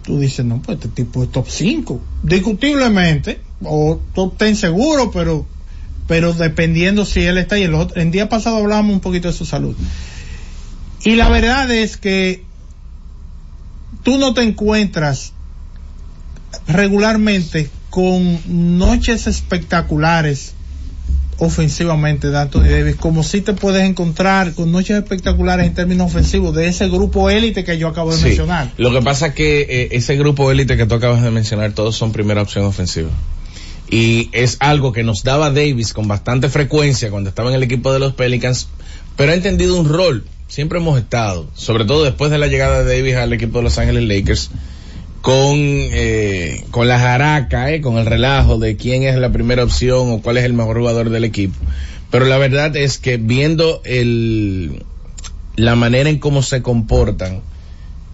tú 0.03 0.20
dices, 0.20 0.46
no, 0.46 0.62
pues 0.62 0.77
este 0.77 0.89
tipo 0.89 1.24
es 1.24 1.31
top 1.31 1.48
5, 1.48 2.01
discutiblemente, 2.24 3.39
o 3.63 4.01
top 4.13 4.39
10 4.39 4.60
seguro, 4.60 5.12
pero 5.12 5.46
pero 6.08 6.34
dependiendo 6.34 7.05
si 7.05 7.22
él 7.22 7.38
está 7.38 7.58
y 7.58 7.63
el 7.63 7.74
otro, 7.74 8.01
el 8.01 8.12
día 8.12 8.29
pasado 8.29 8.58
hablábamos 8.58 8.93
un 8.93 9.00
poquito 9.01 9.27
de 9.27 9.34
su 9.34 9.46
salud. 9.46 9.75
Y 11.03 11.15
la 11.15 11.29
verdad 11.29 11.70
es 11.72 11.98
que 11.98 12.43
tú 14.03 14.17
no 14.17 14.34
te 14.34 14.43
encuentras 14.43 15.34
regularmente 16.67 17.70
con 17.89 18.39
noches 18.77 19.27
espectaculares 19.27 20.53
ofensivamente 21.39 22.29
de 22.29 22.38
Anthony 22.38 22.70
Davis, 22.70 22.96
como 22.98 23.24
si 23.24 23.41
te 23.41 23.53
puedes 23.53 23.84
encontrar 23.84 24.53
con 24.53 24.72
noches 24.72 24.98
espectaculares 24.98 25.65
en 25.65 25.74
términos 25.74 26.05
ofensivos 26.08 26.55
de 26.55 26.67
ese 26.67 26.88
grupo 26.88 27.31
élite 27.31 27.63
que 27.63 27.79
yo 27.79 27.88
acabo 27.88 28.12
de 28.12 28.17
Sí. 28.17 28.25
mencionar. 28.25 28.72
Lo 28.77 28.91
que 28.91 29.01
pasa 29.01 29.27
es 29.27 29.34
que 29.34 29.62
eh, 29.62 29.89
ese 29.93 30.15
grupo 30.17 30.51
élite 30.51 30.77
que 30.77 30.86
tú 30.86 30.93
acabas 30.96 31.24
de 31.24 31.31
mencionar, 31.31 31.72
todos 31.72 31.96
son 31.96 32.12
primera 32.12 32.43
opción 32.43 32.65
ofensiva. 32.65 33.10
Y 33.91 34.29
es 34.31 34.55
algo 34.62 34.93
que 34.93 35.03
nos 35.03 35.24
daba 35.24 35.51
Davis 35.51 35.91
con 35.91 36.07
bastante 36.07 36.48
frecuencia 36.48 37.12
cuando 37.12 37.29
estaba 37.29 37.50
en 37.50 37.57
el 37.57 37.63
equipo 37.63 37.91
de 37.91 38.00
los 38.00 38.13
Pelicans, 38.13 38.69
pero 39.17 39.33
ha 39.33 39.36
entendido 39.36 39.77
un 39.77 39.88
rol. 39.88 40.24
Siempre 40.48 40.79
hemos 40.79 40.98
estado, 40.98 41.48
sobre 41.53 41.83
todo 41.83 42.03
después 42.03 42.31
de 42.31 42.38
la 42.38 42.48
llegada 42.48 42.83
de 42.83 42.98
Davis 42.98 43.15
al 43.15 43.33
equipo 43.33 43.57
de 43.60 43.65
Los 43.65 43.77
Ángeles 43.77 44.03
Lakers, 44.03 44.50
con, 45.21 45.55
eh, 45.57 46.63
con 46.71 46.88
la 46.88 47.00
jaraca, 47.00 47.71
eh, 47.71 47.81
con 47.81 47.98
el 47.98 48.05
relajo 48.05 48.57
de 48.57 48.77
quién 48.77 49.03
es 49.03 49.17
la 49.17 49.31
primera 49.31 49.63
opción 49.63 50.10
o 50.10 50.21
cuál 50.21 50.38
es 50.38 50.45
el 50.45 50.53
mejor 50.53 50.79
jugador 50.79 51.10
del 51.10 51.25
equipo. 51.25 51.55
Pero 52.10 52.25
la 52.25 52.38
verdad 52.38 52.75
es 52.75 52.98
que 52.98 53.17
viendo 53.17 53.81
el, 53.83 54.83
la 55.57 55.75
manera 55.75 56.10
en 56.10 56.19
cómo 56.19 56.43
se 56.43 56.62
comportan, 56.62 57.41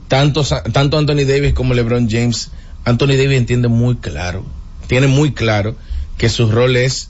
tanto, 0.07 0.43
tanto 0.71 0.97
Anthony 0.97 1.25
Davis 1.27 1.53
como 1.53 1.73
LeBron 1.73 2.09
James, 2.09 2.51
Anthony 2.83 3.15
Davis 3.17 3.37
entiende 3.37 3.67
muy 3.67 3.95
claro, 3.97 4.43
tiene 4.87 5.07
muy 5.07 5.33
claro 5.33 5.75
que 6.17 6.29
su 6.29 6.49
rol 6.49 6.75
es 6.75 7.09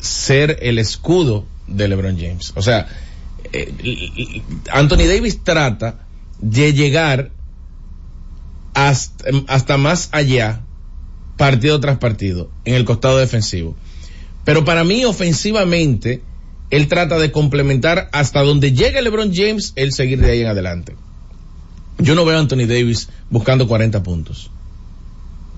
ser 0.00 0.58
el 0.62 0.78
escudo 0.78 1.44
de 1.66 1.88
LeBron 1.88 2.18
James. 2.18 2.52
O 2.56 2.62
sea, 2.62 2.88
eh, 3.52 4.42
Anthony 4.70 5.06
Davis 5.06 5.42
trata 5.44 6.06
de 6.40 6.72
llegar 6.72 7.30
hasta, 8.74 9.24
hasta 9.46 9.76
más 9.76 10.08
allá, 10.12 10.60
partido 11.36 11.80
tras 11.80 11.98
partido, 11.98 12.50
en 12.64 12.74
el 12.74 12.84
costado 12.84 13.18
defensivo. 13.18 13.76
Pero 14.44 14.64
para 14.64 14.84
mí, 14.84 15.04
ofensivamente, 15.04 16.22
él 16.70 16.88
trata 16.88 17.18
de 17.18 17.32
complementar 17.32 18.08
hasta 18.12 18.42
donde 18.42 18.72
llegue 18.72 19.02
LeBron 19.02 19.32
James, 19.34 19.72
él 19.76 19.92
seguir 19.92 20.20
de 20.20 20.30
ahí 20.30 20.40
en 20.40 20.48
adelante. 20.48 20.96
Yo 21.98 22.14
no 22.14 22.24
veo 22.24 22.36
a 22.36 22.40
Anthony 22.40 22.66
Davis 22.66 23.08
buscando 23.30 23.66
40 23.66 24.02
puntos. 24.02 24.50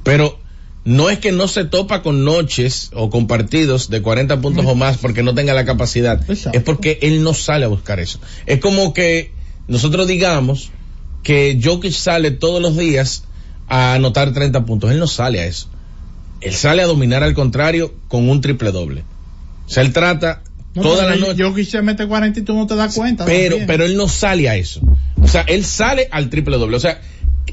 Pero 0.03 0.39
no 0.85 1.11
es 1.11 1.19
que 1.19 1.33
no 1.33 1.47
se 1.47 1.65
topa 1.65 2.03
con 2.03 2.25
noches 2.25 2.91
o 2.95 3.11
con 3.11 3.27
partidos 3.27 3.91
de 3.91 4.01
40 4.01 4.41
puntos 4.41 4.65
o 4.67 4.75
más 4.75 4.97
porque 4.97 5.23
no 5.23 5.35
tenga 5.35 5.53
la 5.53 5.65
capacidad. 5.65 6.21
Exacto. 6.31 6.59
Es 6.59 6.65
porque 6.65 6.99
él 7.03 7.23
no 7.23 7.35
sale 7.35 7.67
a 7.67 7.69
buscar 7.69 8.01
eso. 8.01 8.19
Es 8.47 8.61
como 8.61 8.95
que 8.95 9.33
nosotros 9.69 10.07
digamos 10.07 10.71
que 11.23 11.61
Jokic 11.63 11.93
sale 11.93 12.31
todos 12.31 12.63
los 12.63 12.77
días 12.77 13.25
a 13.69 13.95
anotar 13.95 14.33
30 14.33 14.65
puntos. 14.65 14.91
Él 14.91 14.99
no 14.99 15.07
sale 15.07 15.41
a 15.41 15.47
eso. 15.47 15.69
Él 16.41 16.55
sale 16.55 16.83
a 16.83 16.87
dominar 16.87 17.23
al 17.23 17.35
contrario 17.35 17.95
con 18.09 18.29
un 18.29 18.41
triple 18.41 18.73
doble. 18.73 19.05
O 19.67 19.69
sea, 19.69 19.83
él 19.83 19.93
trata 19.93 20.43
No, 20.75 20.83
toda 20.83 21.05
la 21.07 21.17
noche. 21.17 21.37
Yo 21.37 21.55
quise 21.55 21.83
meter 21.83 22.09
40 22.09 22.41
y 22.41 22.43
tú 22.43 22.55
no 22.55 22.67
te 22.67 22.75
das 22.75 22.95
cuenta. 22.95 23.27
Pero, 23.27 23.57
también. 23.57 23.67
pero 23.67 23.85
él 23.85 23.97
no 23.97 24.09
sale 24.09 24.49
a 24.49 24.57
eso. 24.57 24.81
O 25.23 25.29
sea, 25.29 25.43
él 25.43 25.65
sale 25.65 26.09
al 26.11 26.31
triple 26.31 26.57
doble. 26.57 26.79
O 26.79 26.81
sea, 26.81 27.01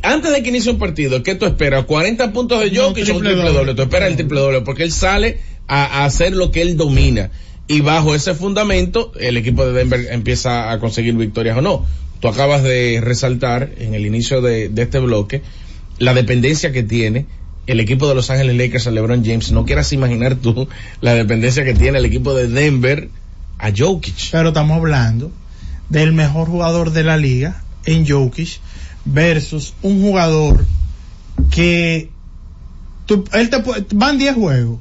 antes 0.04 0.32
de 0.32 0.44
que 0.44 0.50
inicie 0.50 0.72
un 0.72 0.80
partido, 0.80 1.24
¿qué 1.24 1.36
tú 1.36 1.46
esperas? 1.46 1.86
40 1.86 2.32
puntos 2.34 2.60
de 2.60 2.72
No, 2.72 2.90
Jokic 2.90 3.08
o 3.10 3.14
un 3.14 3.20
triple 3.20 3.30
triple 3.30 3.44
doble. 3.46 3.54
doble. 3.60 3.76
Tú 3.76 3.82
esperas 3.84 4.10
el 4.10 4.16
triple 4.16 4.40
doble 4.40 4.62
porque 4.62 4.84
él 4.84 4.92
sale 4.92 5.40
a, 5.68 5.84
a 6.02 6.06
hacer 6.06 6.34
lo 6.36 6.52
que 6.52 6.62
él 6.62 6.78
domina. 6.78 7.30
Y 7.68 7.82
bajo 7.82 8.16
ese 8.16 8.34
fundamento, 8.34 9.12
el 9.20 9.36
equipo 9.38 9.66
de 9.66 9.74
Denver 9.74 10.08
empieza 10.12 10.72
a 10.72 10.80
conseguir 10.80 11.16
victorias 11.16 11.58
o 11.58 11.62
no. 11.62 11.86
Tú 12.20 12.28
acabas 12.30 12.64
de 12.64 13.00
resaltar 13.04 13.72
en 13.78 13.94
el 13.94 14.06
inicio 14.06 14.42
de, 14.42 14.70
de 14.70 14.82
este 14.84 15.00
bloque 15.00 15.42
la 16.00 16.14
dependencia 16.14 16.72
que 16.72 16.84
tiene 16.84 17.26
el 17.68 17.80
equipo 17.82 18.08
de 18.08 18.16
Los 18.16 18.30
Ángeles 18.30 18.56
Lakers 18.56 18.88
a 18.88 18.92
LeBron 18.92 19.26
James. 19.26 19.52
No 19.52 19.66
quieras 19.66 19.92
imaginar 19.92 20.36
tú 20.36 20.68
la 21.02 21.14
dependencia 21.14 21.66
que 21.66 21.74
tiene 21.74 21.98
el 22.00 22.06
equipo 22.06 22.34
de 22.34 22.48
Denver 22.48 23.10
a 23.60 23.72
Jokic. 23.76 24.32
Pero 24.32 24.50
estamos 24.50 24.78
hablando 24.78 25.32
del 25.90 26.14
mejor 26.14 26.48
jugador 26.48 26.92
de 26.92 27.04
la 27.04 27.18
liga 27.18 27.64
en 27.86 28.08
Jokic 28.08 28.60
versus 29.14 29.74
un 29.82 30.02
jugador 30.02 30.66
que 31.52 32.10
tú- 33.06 33.24
él 33.34 33.50
te 33.50 33.60
puede- 33.60 33.86
van 33.94 34.18
10 34.18 34.36
juegos 34.36 34.80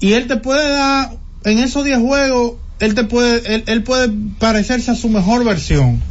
y 0.00 0.12
él 0.12 0.26
te 0.26 0.36
puede 0.36 0.68
dar 0.68 1.12
en 1.44 1.58
esos 1.58 1.84
10 1.84 1.98
juegos 1.98 2.54
él 2.80 2.94
te 2.94 3.04
puede 3.04 3.54
él, 3.54 3.64
él 3.66 3.82
puede 3.82 4.10
parecerse 4.38 4.90
a 4.90 4.94
su 4.94 5.08
mejor 5.08 5.44
versión 5.44 6.02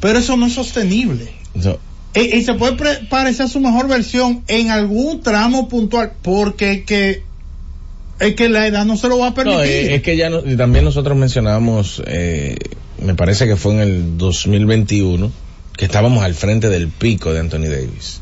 pero 0.00 0.18
eso 0.18 0.36
no 0.36 0.46
es 0.46 0.54
sostenible. 0.54 1.32
So, 1.60 1.78
y, 2.14 2.36
y 2.36 2.42
se 2.42 2.54
puede 2.54 2.72
pre- 2.72 3.04
parecer 3.08 3.46
a 3.46 3.48
su 3.48 3.60
mejor 3.60 3.86
versión 3.86 4.42
en 4.48 4.70
algún 4.70 5.20
tramo 5.22 5.68
puntual 5.68 6.12
porque 6.22 6.72
es 6.72 6.84
que 6.84 7.22
es 8.18 8.34
que 8.34 8.48
la 8.48 8.66
edad 8.66 8.84
no 8.84 8.96
se 8.96 9.08
lo 9.08 9.18
va 9.18 9.28
a 9.28 9.34
permitir. 9.34 9.58
No, 9.58 9.94
es 9.94 10.02
que 10.02 10.16
ya 10.16 10.28
no- 10.30 10.42
también 10.56 10.84
nosotros 10.84 11.16
mencionamos, 11.16 12.02
eh, 12.06 12.56
me 13.00 13.14
parece 13.14 13.46
que 13.46 13.56
fue 13.56 13.74
en 13.74 13.80
el 13.80 14.18
2021, 14.18 15.30
que 15.76 15.84
estábamos 15.84 16.22
al 16.22 16.34
frente 16.34 16.68
del 16.68 16.88
pico 16.88 17.32
de 17.32 17.40
Anthony 17.40 17.68
Davis. 17.68 18.20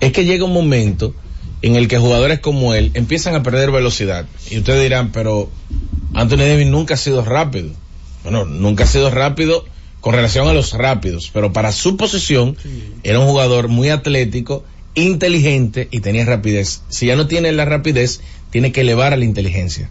Es 0.00 0.12
que 0.12 0.24
llega 0.24 0.44
un 0.44 0.52
momento 0.52 1.14
en 1.62 1.76
el 1.76 1.88
que 1.88 1.98
jugadores 1.98 2.40
como 2.40 2.74
él 2.74 2.90
empiezan 2.94 3.34
a 3.34 3.42
perder 3.42 3.70
velocidad. 3.70 4.26
Y 4.50 4.58
ustedes 4.58 4.82
dirán, 4.82 5.12
pero 5.12 5.50
Anthony 6.14 6.38
Davis 6.38 6.66
nunca 6.66 6.94
ha 6.94 6.98
sido 6.98 7.24
rápido. 7.24 7.70
Bueno, 8.22 8.44
nunca 8.44 8.84
ha 8.84 8.86
sido 8.86 9.10
rápido 9.10 9.64
con 10.00 10.14
relación 10.14 10.48
a 10.48 10.52
los 10.52 10.72
rápidos, 10.72 11.30
pero 11.32 11.52
para 11.52 11.72
su 11.72 11.96
posición 11.96 12.56
era 13.02 13.18
un 13.18 13.26
jugador 13.26 13.68
muy 13.68 13.88
atlético, 13.88 14.64
inteligente 14.94 15.88
y 15.90 16.00
tenía 16.00 16.24
rapidez. 16.24 16.82
Si 16.88 17.06
ya 17.06 17.16
no 17.16 17.26
tiene 17.26 17.52
la 17.52 17.64
rapidez, 17.64 18.20
tiene 18.50 18.72
que 18.72 18.82
elevar 18.82 19.12
a 19.12 19.16
la 19.16 19.24
inteligencia. 19.24 19.90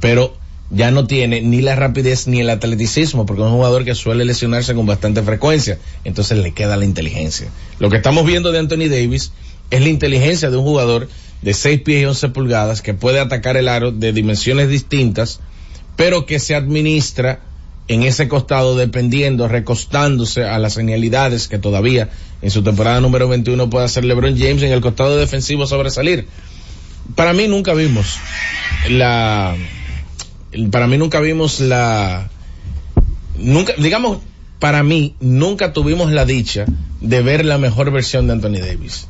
Pero 0.00 0.36
ya 0.74 0.90
no 0.90 1.06
tiene 1.06 1.40
ni 1.40 1.60
la 1.60 1.76
rapidez 1.76 2.26
ni 2.26 2.40
el 2.40 2.50
atleticismo, 2.50 3.26
porque 3.26 3.42
es 3.42 3.46
un 3.46 3.54
jugador 3.54 3.84
que 3.84 3.94
suele 3.94 4.24
lesionarse 4.24 4.74
con 4.74 4.86
bastante 4.86 5.22
frecuencia. 5.22 5.78
Entonces 6.04 6.38
le 6.38 6.52
queda 6.52 6.76
la 6.76 6.84
inteligencia. 6.84 7.48
Lo 7.78 7.90
que 7.90 7.96
estamos 7.96 8.26
viendo 8.26 8.50
de 8.50 8.58
Anthony 8.58 8.88
Davis 8.90 9.32
es 9.70 9.80
la 9.80 9.88
inteligencia 9.88 10.50
de 10.50 10.56
un 10.56 10.64
jugador 10.64 11.08
de 11.42 11.54
6 11.54 11.82
pies 11.82 12.02
y 12.02 12.04
11 12.06 12.28
pulgadas 12.30 12.82
que 12.82 12.94
puede 12.94 13.20
atacar 13.20 13.56
el 13.56 13.68
aro 13.68 13.92
de 13.92 14.12
dimensiones 14.12 14.68
distintas, 14.68 15.40
pero 15.96 16.26
que 16.26 16.40
se 16.40 16.54
administra 16.54 17.40
en 17.86 18.02
ese 18.02 18.28
costado 18.28 18.76
dependiendo, 18.76 19.46
recostándose 19.46 20.44
a 20.44 20.58
las 20.58 20.76
genialidades 20.76 21.48
que 21.48 21.58
todavía 21.58 22.10
en 22.40 22.50
su 22.50 22.62
temporada 22.62 23.00
número 23.00 23.28
21 23.28 23.70
puede 23.70 23.84
hacer 23.84 24.04
LeBron 24.04 24.36
James 24.38 24.62
en 24.62 24.72
el 24.72 24.80
costado 24.80 25.16
defensivo 25.16 25.66
sobresalir. 25.66 26.26
Para 27.14 27.34
mí 27.34 27.46
nunca 27.46 27.74
vimos 27.74 28.16
la, 28.88 29.54
para 30.70 30.86
mí 30.86 30.98
nunca 30.98 31.20
vimos 31.20 31.60
la, 31.60 32.30
nunca, 33.38 33.74
digamos, 33.78 34.18
para 34.58 34.82
mí 34.82 35.14
nunca 35.20 35.72
tuvimos 35.72 36.10
la 36.12 36.24
dicha 36.24 36.66
de 37.00 37.22
ver 37.22 37.44
la 37.44 37.58
mejor 37.58 37.90
versión 37.90 38.26
de 38.26 38.34
Anthony 38.34 38.60
Davis. 38.60 39.08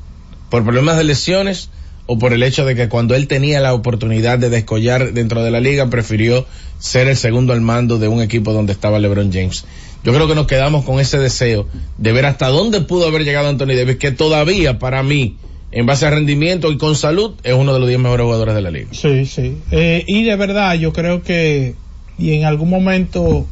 Por 0.51 0.65
problemas 0.65 0.97
de 0.97 1.05
lesiones, 1.05 1.71
o 2.07 2.19
por 2.19 2.33
el 2.33 2.43
hecho 2.43 2.65
de 2.65 2.75
que 2.75 2.89
cuando 2.89 3.15
él 3.15 3.29
tenía 3.29 3.61
la 3.61 3.73
oportunidad 3.73 4.39
de 4.39 4.51
descollar 4.51 5.13
dentro 5.13 5.43
de 5.43 5.51
la 5.51 5.61
liga, 5.61 5.89
prefirió 5.89 6.47
ser 6.79 7.09
el 7.09 7.17
segundo 7.17 7.53
al 7.53 7.61
mando 7.61 7.99
de 7.99 8.09
un 8.09 8.21
equipo 8.21 8.53
donde 8.53 8.73
estaba 8.73 8.99
LeBron 8.99 9.33
James. 9.33 9.65
Yo 10.05 10.13
creo 10.13 10.29
que 10.29 10.35
nos 10.35 10.47
quedamos 10.47 10.85
con 10.85 11.01
ese 11.01 11.19
deseo 11.19 11.67
de 11.97 12.13
ver 12.13 12.27
hasta 12.27 12.49
dónde 12.49 12.83
pudo 12.83 13.07
haber 13.07 13.25
llegado 13.25 13.49
Anthony 13.49 13.75
Davis, 13.75 13.97
que 13.97 14.13
todavía 14.13 14.79
para 14.79 15.03
mí, 15.03 15.39
en 15.75 15.87
base 15.87 16.07
a 16.07 16.11
rendimiento 16.11 16.71
y 16.71 16.79
con 16.79 16.95
salud, 16.95 17.35
es 17.43 17.53
uno 17.53 17.75
de 17.75 17.81
los 17.81 17.89
10 17.89 18.01
mejores 18.01 18.25
jugadores 18.25 18.55
de 18.55 18.63
la 18.63 18.71
liga. 18.71 18.89
Sí, 18.93 19.27
sí. 19.27 19.59
Eh, 19.73 20.05
y 20.07 20.23
de 20.23 20.37
verdad, 20.37 20.75
yo 20.75 20.93
creo 20.93 21.23
que, 21.23 21.75
y 22.17 22.35
en 22.35 22.45
algún 22.45 22.71
momento, 22.71 23.45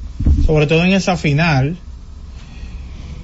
sobre 0.47 0.69
todo 0.69 0.85
en 0.85 0.93
esa 0.93 1.17
final, 1.17 1.76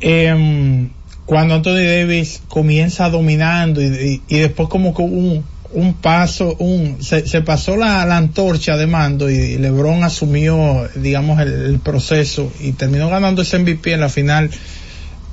eh, 0.01 0.89
cuando 1.27 1.55
Anthony 1.55 1.85
Davis 1.85 2.43
comienza 2.49 3.09
dominando 3.09 3.81
y, 3.81 4.21
y, 4.27 4.39
después 4.39 4.69
como 4.69 4.93
que 4.93 5.03
un, 5.03 5.45
un 5.73 5.95
paso, 5.95 6.57
un, 6.59 6.97
se, 7.01 7.25
se 7.29 7.43
pasó 7.43 7.77
la, 7.77 8.05
la, 8.05 8.17
antorcha 8.17 8.77
de 8.77 8.89
mando 8.89 9.31
y 9.31 9.59
LeBron 9.59 10.03
asumió, 10.03 10.89
digamos, 10.97 11.41
el, 11.41 11.53
el, 11.53 11.79
proceso 11.79 12.51
y 12.59 12.73
terminó 12.73 13.09
ganando 13.11 13.43
ese 13.43 13.61
MVP 13.61 13.93
en 13.93 14.01
la 14.01 14.09
final 14.09 14.51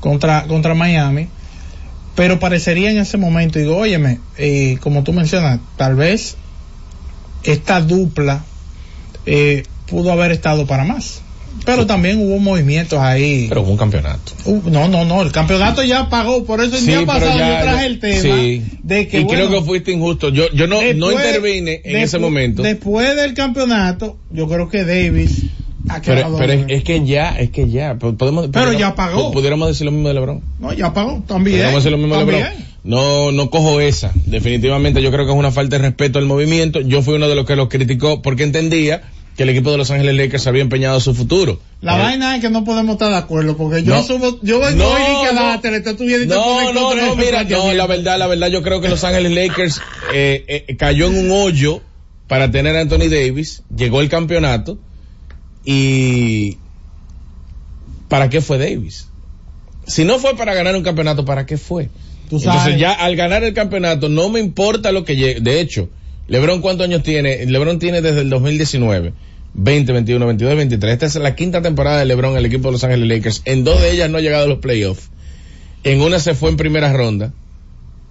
contra, 0.01 0.43
contra 0.43 0.75
Miami. 0.75 1.29
Pero 2.15 2.39
parecería 2.39 2.91
en 2.91 2.98
ese 2.98 3.17
momento, 3.17 3.60
digo, 3.60 3.75
óyeme, 3.75 4.19
eh, 4.38 4.77
como 4.79 5.03
tú 5.03 5.12
mencionas, 5.12 5.60
tal 5.77 5.95
vez 5.95 6.38
esta 7.43 7.81
dupla 7.81 8.43
eh, 9.25 9.63
pudo 9.88 10.12
haber 10.12 10.31
estado 10.31 10.65
para 10.65 10.86
más. 10.86 11.22
Pero 11.65 11.84
sí. 11.84 11.88
también 11.88 12.19
hubo 12.19 12.38
movimientos 12.39 13.00
ahí. 13.00 13.45
Pero 13.48 13.62
hubo 13.62 13.72
un 13.72 13.77
campeonato. 13.77 14.34
Uh, 14.45 14.69
no, 14.69 14.88
no, 14.88 15.05
no, 15.05 15.22
el 15.22 15.31
campeonato 15.31 15.84
ya 15.84 16.10
pagó, 16.10 16.43
por 16.43 16.62
eso 16.62 16.75
el 16.75 16.81
sí, 16.81 16.88
día 16.88 17.05
pasado 17.05 17.38
ya, 17.38 17.60
yo 17.60 17.63
traje 17.63 17.86
el 17.86 18.00
tema 18.00 18.22
sí. 18.22 18.63
de 18.84 19.07
que 19.07 19.22
Y 19.22 19.24
bueno, 19.24 19.48
creo 19.48 19.60
que 19.60 19.65
fuiste 19.65 19.91
injusto. 19.91 20.29
Yo, 20.29 20.51
yo 20.51 20.67
no, 20.67 20.81
no 20.95 21.12
intervine 21.12 21.81
en 21.84 21.98
ese 21.98 22.19
momento. 22.19 22.62
Después 22.62 23.15
del 23.15 23.34
campeonato, 23.34 24.17
yo 24.31 24.48
creo 24.48 24.69
que 24.69 24.84
Davis 24.84 25.45
Pero, 26.05 26.35
pero 26.37 26.53
es, 26.67 26.83
que 26.83 27.05
ya, 27.05 27.29
es 27.37 27.49
que 27.51 27.69
ya. 27.69 27.95
Podemos, 27.95 28.49
Pero 28.51 28.73
ya 28.73 28.95
pagó. 28.95 29.31
Pudiéramos 29.31 29.67
decir 29.67 29.85
lo 29.85 29.91
mismo 29.91 30.07
de 30.07 30.13
LeBron. 30.15 30.41
No, 30.59 30.73
ya 30.73 30.93
pagó 30.93 31.23
también. 31.27 31.57
Podríamos 31.57 31.83
decir 31.83 31.91
lo 31.91 31.97
mismo 31.97 32.15
de. 32.17 32.25
LeBron. 32.25 32.65
No, 32.83 33.31
no 33.31 33.49
cojo 33.49 33.79
esa. 33.81 34.11
Definitivamente 34.25 35.01
yo 35.01 35.11
creo 35.11 35.25
que 35.25 35.31
es 35.31 35.37
una 35.37 35.51
falta 35.51 35.77
de 35.77 35.83
respeto 35.83 36.19
al 36.19 36.25
movimiento. 36.25 36.81
Yo 36.81 37.01
fui 37.01 37.15
uno 37.15 37.27
de 37.27 37.35
los 37.35 37.45
que 37.45 37.55
los 37.55 37.67
criticó 37.69 38.21
porque 38.21 38.43
entendía 38.43 39.03
que 39.35 39.43
el 39.43 39.49
equipo 39.49 39.69
de 39.71 39.77
Los 39.77 39.91
Ángeles 39.91 40.15
Lakers 40.15 40.47
había 40.47 40.61
empeñado 40.61 40.99
su 41.01 41.13
futuro. 41.13 41.59
La 41.81 41.97
Eh, 41.97 42.01
vaina 42.03 42.35
es 42.35 42.41
que 42.41 42.49
no 42.49 42.63
podemos 42.63 42.93
estar 42.93 43.09
de 43.09 43.17
acuerdo 43.17 43.57
porque 43.57 43.83
yo 43.83 43.95
No. 43.95 44.03
subo, 44.03 44.39
yo 44.41 44.59
vengo 44.61 44.83
No, 44.85 44.95
que 45.27 45.35
no. 45.35 45.43
la 45.47 45.59
tele, 45.61 45.81
tú 45.81 46.05
vienes 46.05 46.27
No, 46.27 46.71
no, 46.71 46.95
no, 46.95 47.15
mira, 47.17 47.43
no, 47.43 47.73
la 47.73 47.85
verdad, 47.85 48.17
la 48.17 48.27
verdad, 48.27 48.47
yo 48.47 48.61
creo 48.63 48.79
que 48.79 48.87
Los 48.87 49.03
Ángeles 49.03 49.33
Lakers 49.33 49.81
eh, 50.13 50.63
eh, 50.67 50.75
cayó 50.77 51.07
en 51.07 51.17
un 51.17 51.31
hoyo 51.31 51.81
para 52.27 52.49
tener 52.49 52.77
a 52.77 52.81
Anthony 52.81 53.09
Davis, 53.09 53.63
llegó 53.75 53.99
el 53.99 54.07
campeonato 54.09 54.77
y 55.65 56.57
¿para 58.07 58.29
qué 58.29 58.41
fue 58.41 58.57
Davis? 58.57 59.07
Si 59.88 60.03
no 60.03 60.19
fue 60.19 60.36
para 60.36 60.53
ganar 60.53 60.75
un 60.75 60.84
campeonato, 60.84 61.25
¿para 61.25 61.45
qué 61.45 61.57
fue? 61.57 61.89
Tú 62.29 62.39
sabes. 62.39 62.60
Entonces 62.60 62.79
ya 62.79 62.91
al 62.91 63.15
ganar 63.15 63.43
el 63.43 63.53
campeonato 63.53 64.10
no 64.10 64.29
me 64.29 64.39
importa 64.39 64.91
lo 64.91 65.03
que 65.05 65.15
llegue. 65.15 65.41
De 65.41 65.59
hecho, 65.59 65.89
LeBron 66.27 66.61
cuántos 66.61 66.85
años 66.87 67.03
tiene? 67.03 67.46
LeBron 67.46 67.79
tiene 67.79 68.01
desde 68.01 68.22
el 68.22 68.29
2019. 68.29 69.13
20, 69.57 69.94
21, 69.94 70.25
22, 70.25 70.55
23. 70.57 70.94
Esta 70.94 71.05
es 71.05 71.16
la 71.16 71.35
quinta 71.35 71.61
temporada 71.61 72.00
de 72.00 72.05
LeBron 72.05 72.31
en 72.31 72.37
el 72.37 72.46
equipo 72.46 72.68
de 72.68 72.74
Los 72.74 72.83
Ángeles 72.83 73.07
Lakers. 73.07 73.42
En 73.46 73.63
dos 73.63 73.81
de 73.81 73.92
ellas 73.92 74.09
no 74.09 74.18
ha 74.18 74.22
llegado 74.22 74.46
a 74.46 74.48
los 74.48 74.59
playoffs. 74.59 75.09
En 75.83 76.01
una 76.01 76.20
se 76.20 76.33
fue 76.33 76.50
en 76.50 76.57
primera 76.57 76.92
ronda. 76.92 77.31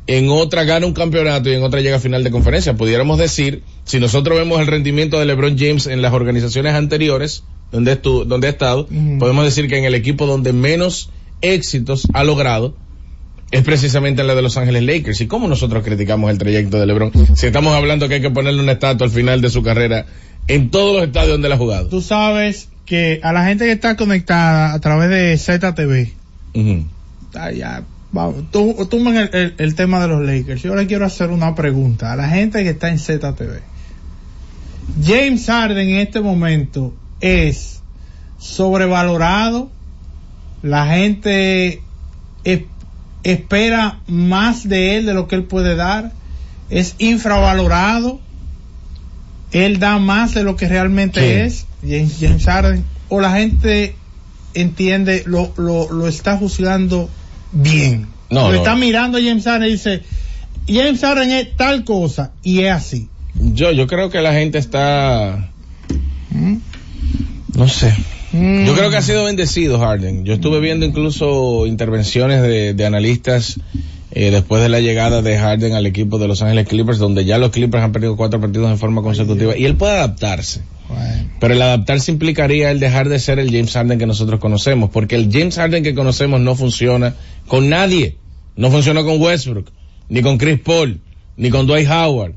En 0.07 0.29
otra 0.31 0.65
gana 0.65 0.87
un 0.87 0.93
campeonato 0.93 1.51
y 1.51 1.55
en 1.55 1.63
otra 1.63 1.81
llega 1.81 1.97
a 1.97 2.01
final 2.01 2.25
de 2.25 2.31
conferencia. 2.31 2.75
Pudiéramos 2.75 3.19
decir, 3.19 3.63
si 3.85 4.01
nosotros 4.01 4.39
vemos 4.39 4.61
el 4.61 4.69
rendimiento 4.69 5.19
de 5.19 5.27
LeBron 5.27 5.59
James 5.59 5.87
en 5.87 6.03
las 6.03 6.13
organizaciones 6.13 6.75
anteriores, 6.75 7.43
donde, 7.75 7.93
estu 7.93 8.25
donde 8.25 8.47
ha 8.47 8.51
estado, 8.51 8.87
podemos 9.19 9.45
decir 9.45 9.69
que 9.69 9.77
en 9.79 9.85
el 9.85 9.95
equipo 9.95 10.27
donde 10.27 10.53
menos 10.53 11.11
éxitos 11.43 12.07
ha 12.15 12.23
logrado 12.25 12.75
es 13.51 13.63
precisamente 13.63 14.25
la 14.25 14.35
de 14.35 14.43
Los 14.43 14.57
Ángeles 14.57 14.83
Lakers. 14.83 15.21
¿Y 15.21 15.27
cómo 15.27 15.47
nosotros 15.49 15.85
criticamos 15.85 16.31
el 16.31 16.39
trayecto 16.39 16.79
de 16.81 16.87
LeBron? 16.87 17.13
Si 17.37 17.47
estamos 17.47 17.75
hablando 17.75 18.09
que 18.09 18.15
hay 18.15 18.21
que 18.21 18.31
ponerle 18.31 18.63
una 18.63 18.73
estatua 18.73 19.07
al 19.07 19.13
final 19.13 19.41
de 19.41 19.51
su 19.51 19.63
carrera 19.63 20.07
en 20.49 20.71
todos 20.71 20.95
los 20.97 21.05
estadios 21.07 21.33
donde 21.33 21.47
él 21.49 21.53
ha 21.53 21.57
jugado. 21.59 21.89
Tú 21.89 22.01
sabes 22.01 22.69
que 22.87 23.21
a 23.23 23.33
la 23.33 23.45
gente 23.47 23.65
que 23.65 23.73
está 23.73 23.97
conectada 23.97 24.73
a 24.75 24.81
través 24.81 25.09
de 25.11 25.37
ZTV, 25.39 26.13
ah, 27.35 27.51
ya, 27.53 27.83
vamos, 28.13 28.45
tú, 28.51 28.75
el, 28.91 29.31
el- 29.33 29.55
el 29.59 29.75
tema 29.75 30.01
de 30.01 30.09
los 30.09 30.23
Lakers. 30.25 30.63
Yo 30.63 30.75
le 30.75 30.87
quiero 30.87 31.05
hacer 31.07 31.31
una 31.31 31.55
pregunta 31.55 32.13
a 32.13 32.17
la 32.17 32.29
gente 32.29 32.63
que 32.63 32.71
está 32.71 32.89
en 32.89 32.99
ZTV. 32.99 33.61
James 35.05 35.47
Harden 35.47 35.89
en 35.89 35.97
este 35.97 36.21
momento 36.21 36.93
es 37.25 37.81
sobrevalorado. 38.39 39.71
La 40.63 40.87
gente 40.87 41.83
es- 42.45 42.63
espera 43.23 44.01
más 44.07 44.69
de 44.69 44.97
él 44.97 45.07
de 45.07 45.15
lo 45.15 45.27
que 45.29 45.37
él 45.37 45.45
puede 45.45 45.75
dar. 45.77 46.13
Es 46.71 46.95
infravalorado. 46.99 48.21
Él 49.53 49.79
da 49.79 49.99
más 49.99 50.35
de 50.35 50.43
lo 50.43 50.57
que 50.57 50.69
realmente 50.69 51.45
es. 51.45 51.67
James, 51.83 52.17
James 52.21 52.45
Harden. 52.45 52.85
O 53.09 53.21
la 53.21 53.33
gente 53.33 53.95
entiende, 54.55 55.23
lo, 55.27 55.53
lo, 55.57 55.91
lo 55.93 56.07
está 56.09 56.37
juzgando 56.37 57.09
bien. 57.53 58.07
No, 58.31 58.43
lo 58.49 58.49
no. 58.49 58.55
está 58.57 58.75
mirando 58.75 59.19
a 59.19 59.21
James 59.21 59.45
Harden 59.45 59.69
y 59.69 59.73
dice, 59.73 60.03
James 60.67 61.01
Harden 61.01 61.31
es 61.31 61.57
tal 61.57 61.85
cosa 61.85 62.33
y 62.43 62.61
es 62.63 62.73
así. 62.73 63.09
Yo, 63.35 63.71
yo 63.73 63.87
creo 63.87 64.11
que 64.11 64.21
la 64.23 64.33
gente 64.33 64.59
está, 64.59 65.51
¿Mm? 66.31 66.57
No 67.57 67.69
sé. 67.69 67.95
Mm. 68.33 68.67
Yo 68.67 68.75
creo 68.75 68.91
que 68.91 68.97
ha 68.97 69.03
sido 69.03 69.25
bendecido 69.25 69.79
Harden. 69.79 70.25
Yo 70.25 70.35
estuve 70.35 70.61
viendo 70.61 70.85
incluso 70.85 71.67
intervenciones 71.67 72.43
de, 72.43 72.75
de 72.75 72.87
analistas 72.87 73.59
eh, 74.17 74.31
después 74.31 74.63
de 74.63 74.69
la 74.69 74.81
llegada 74.81 75.23
de 75.23 75.37
Harden 75.37 75.75
al 75.75 75.87
equipo 75.87 76.19
de 76.19 76.29
Los 76.29 76.41
Ángeles 76.41 76.69
Clippers, 76.69 76.99
donde 76.99 77.25
ya 77.25 77.39
los 77.39 77.51
Clippers 77.51 77.83
han 77.83 77.91
perdido 77.91 78.17
cuatro 78.17 78.41
partidos 78.41 78.71
en 78.71 78.79
forma 78.79 79.03
consecutiva 79.03 79.57
y 79.57 79.65
él 79.65 79.77
puede 79.77 79.95
adaptarse. 79.95 80.63
Bueno. 80.89 81.31
Pero 81.41 81.55
el 81.55 81.63
adaptarse 81.63 82.13
implicaría 82.13 82.71
el 82.71 82.79
dejar 82.79 83.09
de 83.09 83.19
ser 83.19 83.41
el 83.41 83.51
James 83.51 83.73
Harden 83.73 83.99
que 83.99 84.07
nosotros 84.07 84.39
conocemos, 84.39 84.91
porque 84.91 85.17
el 85.17 85.33
James 85.33 85.57
Harden 85.57 85.83
que 85.83 85.95
conocemos 85.95 86.41
no 86.41 86.55
funciona 86.55 87.15
con 87.49 87.69
nadie. 87.69 88.17
No 88.57 88.71
funciona 88.71 89.03
con 89.03 89.21
Westbrook, 89.21 89.73
ni 90.09 90.23
con 90.23 90.39
Chris 90.39 90.61
Paul, 90.61 91.01
ni 91.37 91.51
con 91.51 91.67
Dwight 91.67 91.89
Howard, 91.89 92.35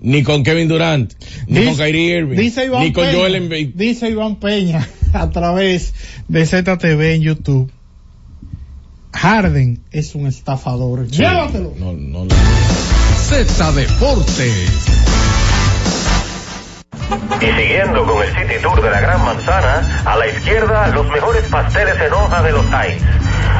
ni 0.00 0.22
con 0.22 0.42
Kevin 0.44 0.68
Durant, 0.68 1.12
ni 1.46 1.60
Dice- 1.60 1.66
con 1.70 1.76
Kyrie 1.78 2.18
Irving, 2.18 2.36
Dice 2.38 2.64
Iván 2.66 2.82
ni 2.84 2.92
con 2.92 3.04
Peña, 3.04 3.18
Joel 3.18 3.34
Embiid. 3.34 3.70
Dice 3.74 4.08
Iván 4.10 4.36
Peña 4.36 4.88
a 5.12 5.30
través 5.30 5.94
de 6.28 6.46
ZTV 6.46 7.14
en 7.14 7.22
YouTube. 7.22 7.72
Harden 9.12 9.80
es 9.90 10.14
un 10.14 10.26
estafador. 10.26 11.06
Sí, 11.10 11.16
Llévatelo. 11.18 11.72
No, 11.76 11.92
no, 11.92 12.24
no. 12.24 12.34
Z 13.28 13.72
Deportes. 13.72 14.68
Y 17.40 17.46
siguiendo 17.60 18.04
con 18.04 18.22
el 18.22 18.28
City 18.28 18.60
Tour 18.62 18.82
de 18.82 18.90
la 18.90 19.00
Gran 19.00 19.24
Manzana, 19.24 20.02
a 20.04 20.16
la 20.16 20.28
izquierda 20.28 20.88
los 20.88 21.08
mejores 21.08 21.44
pasteles 21.46 21.94
en 22.06 22.12
hoja 22.12 22.42
de 22.42 22.52
los 22.52 22.64
Times. 22.66 23.02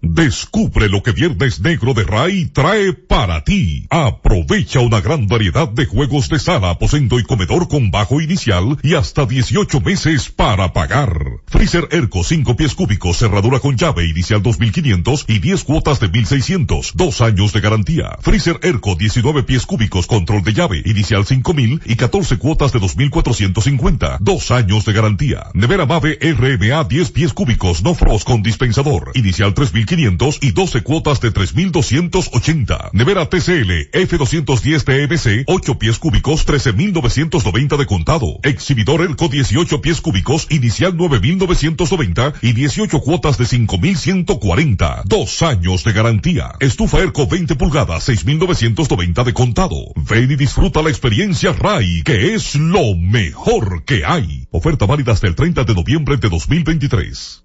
Descubre 0.00 0.88
lo 0.88 1.02
que 1.02 1.10
Viernes 1.10 1.58
Negro 1.58 1.92
de 1.92 2.04
RAI 2.04 2.46
trae 2.46 2.92
para 2.92 3.42
ti. 3.42 3.86
Aprovecha 3.90 4.78
una 4.78 5.00
gran 5.00 5.26
variedad 5.26 5.68
de 5.68 5.86
juegos 5.86 6.28
de 6.28 6.38
sala, 6.38 6.70
aposento 6.70 7.18
y 7.18 7.24
comedor 7.24 7.66
con 7.66 7.90
bajo 7.90 8.20
inicial 8.20 8.78
y 8.84 8.94
hasta 8.94 9.26
18 9.26 9.80
meses 9.80 10.30
para 10.30 10.72
pagar. 10.72 11.40
Freezer 11.46 11.88
Erco 11.90 12.22
5 12.22 12.56
pies 12.56 12.76
cúbicos, 12.76 13.18
cerradura 13.18 13.58
con 13.58 13.76
llave 13.76 14.06
inicial 14.06 14.40
2500 14.40 15.24
y 15.26 15.40
10 15.40 15.64
cuotas 15.64 15.98
de 15.98 16.08
1600. 16.08 16.92
Dos 16.94 17.20
años 17.20 17.52
de 17.52 17.60
garantía. 17.60 18.18
Freezer 18.20 18.60
Erco 18.62 18.94
19 18.94 19.42
pies 19.42 19.66
cúbicos, 19.66 20.06
control 20.06 20.44
de 20.44 20.52
llave 20.52 20.80
inicial 20.84 21.26
5000 21.26 21.82
y 21.84 21.96
14 21.96 22.38
cuotas 22.38 22.72
de 22.72 22.78
2450. 22.78 24.18
Dos 24.20 24.52
años 24.52 24.84
de 24.84 24.92
garantía. 24.92 25.46
Nevera 25.54 25.86
Mave 25.86 26.18
RMA 26.20 26.84
10 26.84 27.10
pies 27.10 27.32
cúbicos, 27.32 27.82
no 27.82 27.94
frost 27.94 28.24
con 28.24 28.44
dispensador. 28.44 29.10
Inicial 29.14 29.54
3500 29.88 30.38
y 30.42 30.52
12 30.52 30.82
cuotas 30.82 31.20
de 31.20 31.30
3280. 31.30 32.90
Nevera 32.92 33.28
TCL 33.28 33.90
F210 33.92 34.84
TMC 34.84 35.44
8 35.46 35.78
pies 35.78 35.98
cúbicos, 35.98 36.44
13990 36.44 37.76
de 37.76 37.86
contado. 37.86 38.38
Exhibidor 38.42 39.02
Erco 39.02 39.28
18 39.28 39.80
pies 39.80 40.00
cúbicos, 40.00 40.46
inicial 40.50 40.96
9990 40.96 42.34
y 42.42 42.52
18 42.52 43.00
cuotas 43.00 43.38
de 43.38 43.46
5140. 43.46 45.02
Dos 45.06 45.42
años 45.42 45.84
de 45.84 45.92
garantía. 45.92 46.52
Estufa 46.60 46.98
Erco 46.98 47.26
20 47.26 47.56
pulgadas, 47.56 48.04
6990 48.04 49.24
de 49.24 49.32
contado. 49.32 49.76
Ven 49.96 50.30
y 50.30 50.36
disfruta 50.36 50.82
la 50.82 50.90
experiencia 50.90 51.52
RAI, 51.52 52.02
que 52.04 52.34
es 52.34 52.54
lo 52.54 52.94
mejor 52.94 53.84
que 53.84 54.04
hay. 54.04 54.46
Oferta 54.50 54.86
válida 54.86 55.12
hasta 55.12 55.26
el 55.26 55.34
30 55.34 55.64
de 55.64 55.74
noviembre 55.74 56.16
de 56.18 56.28
2023. 56.28 57.44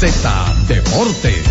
Z 0.00 0.54
Deportes. 0.66 1.44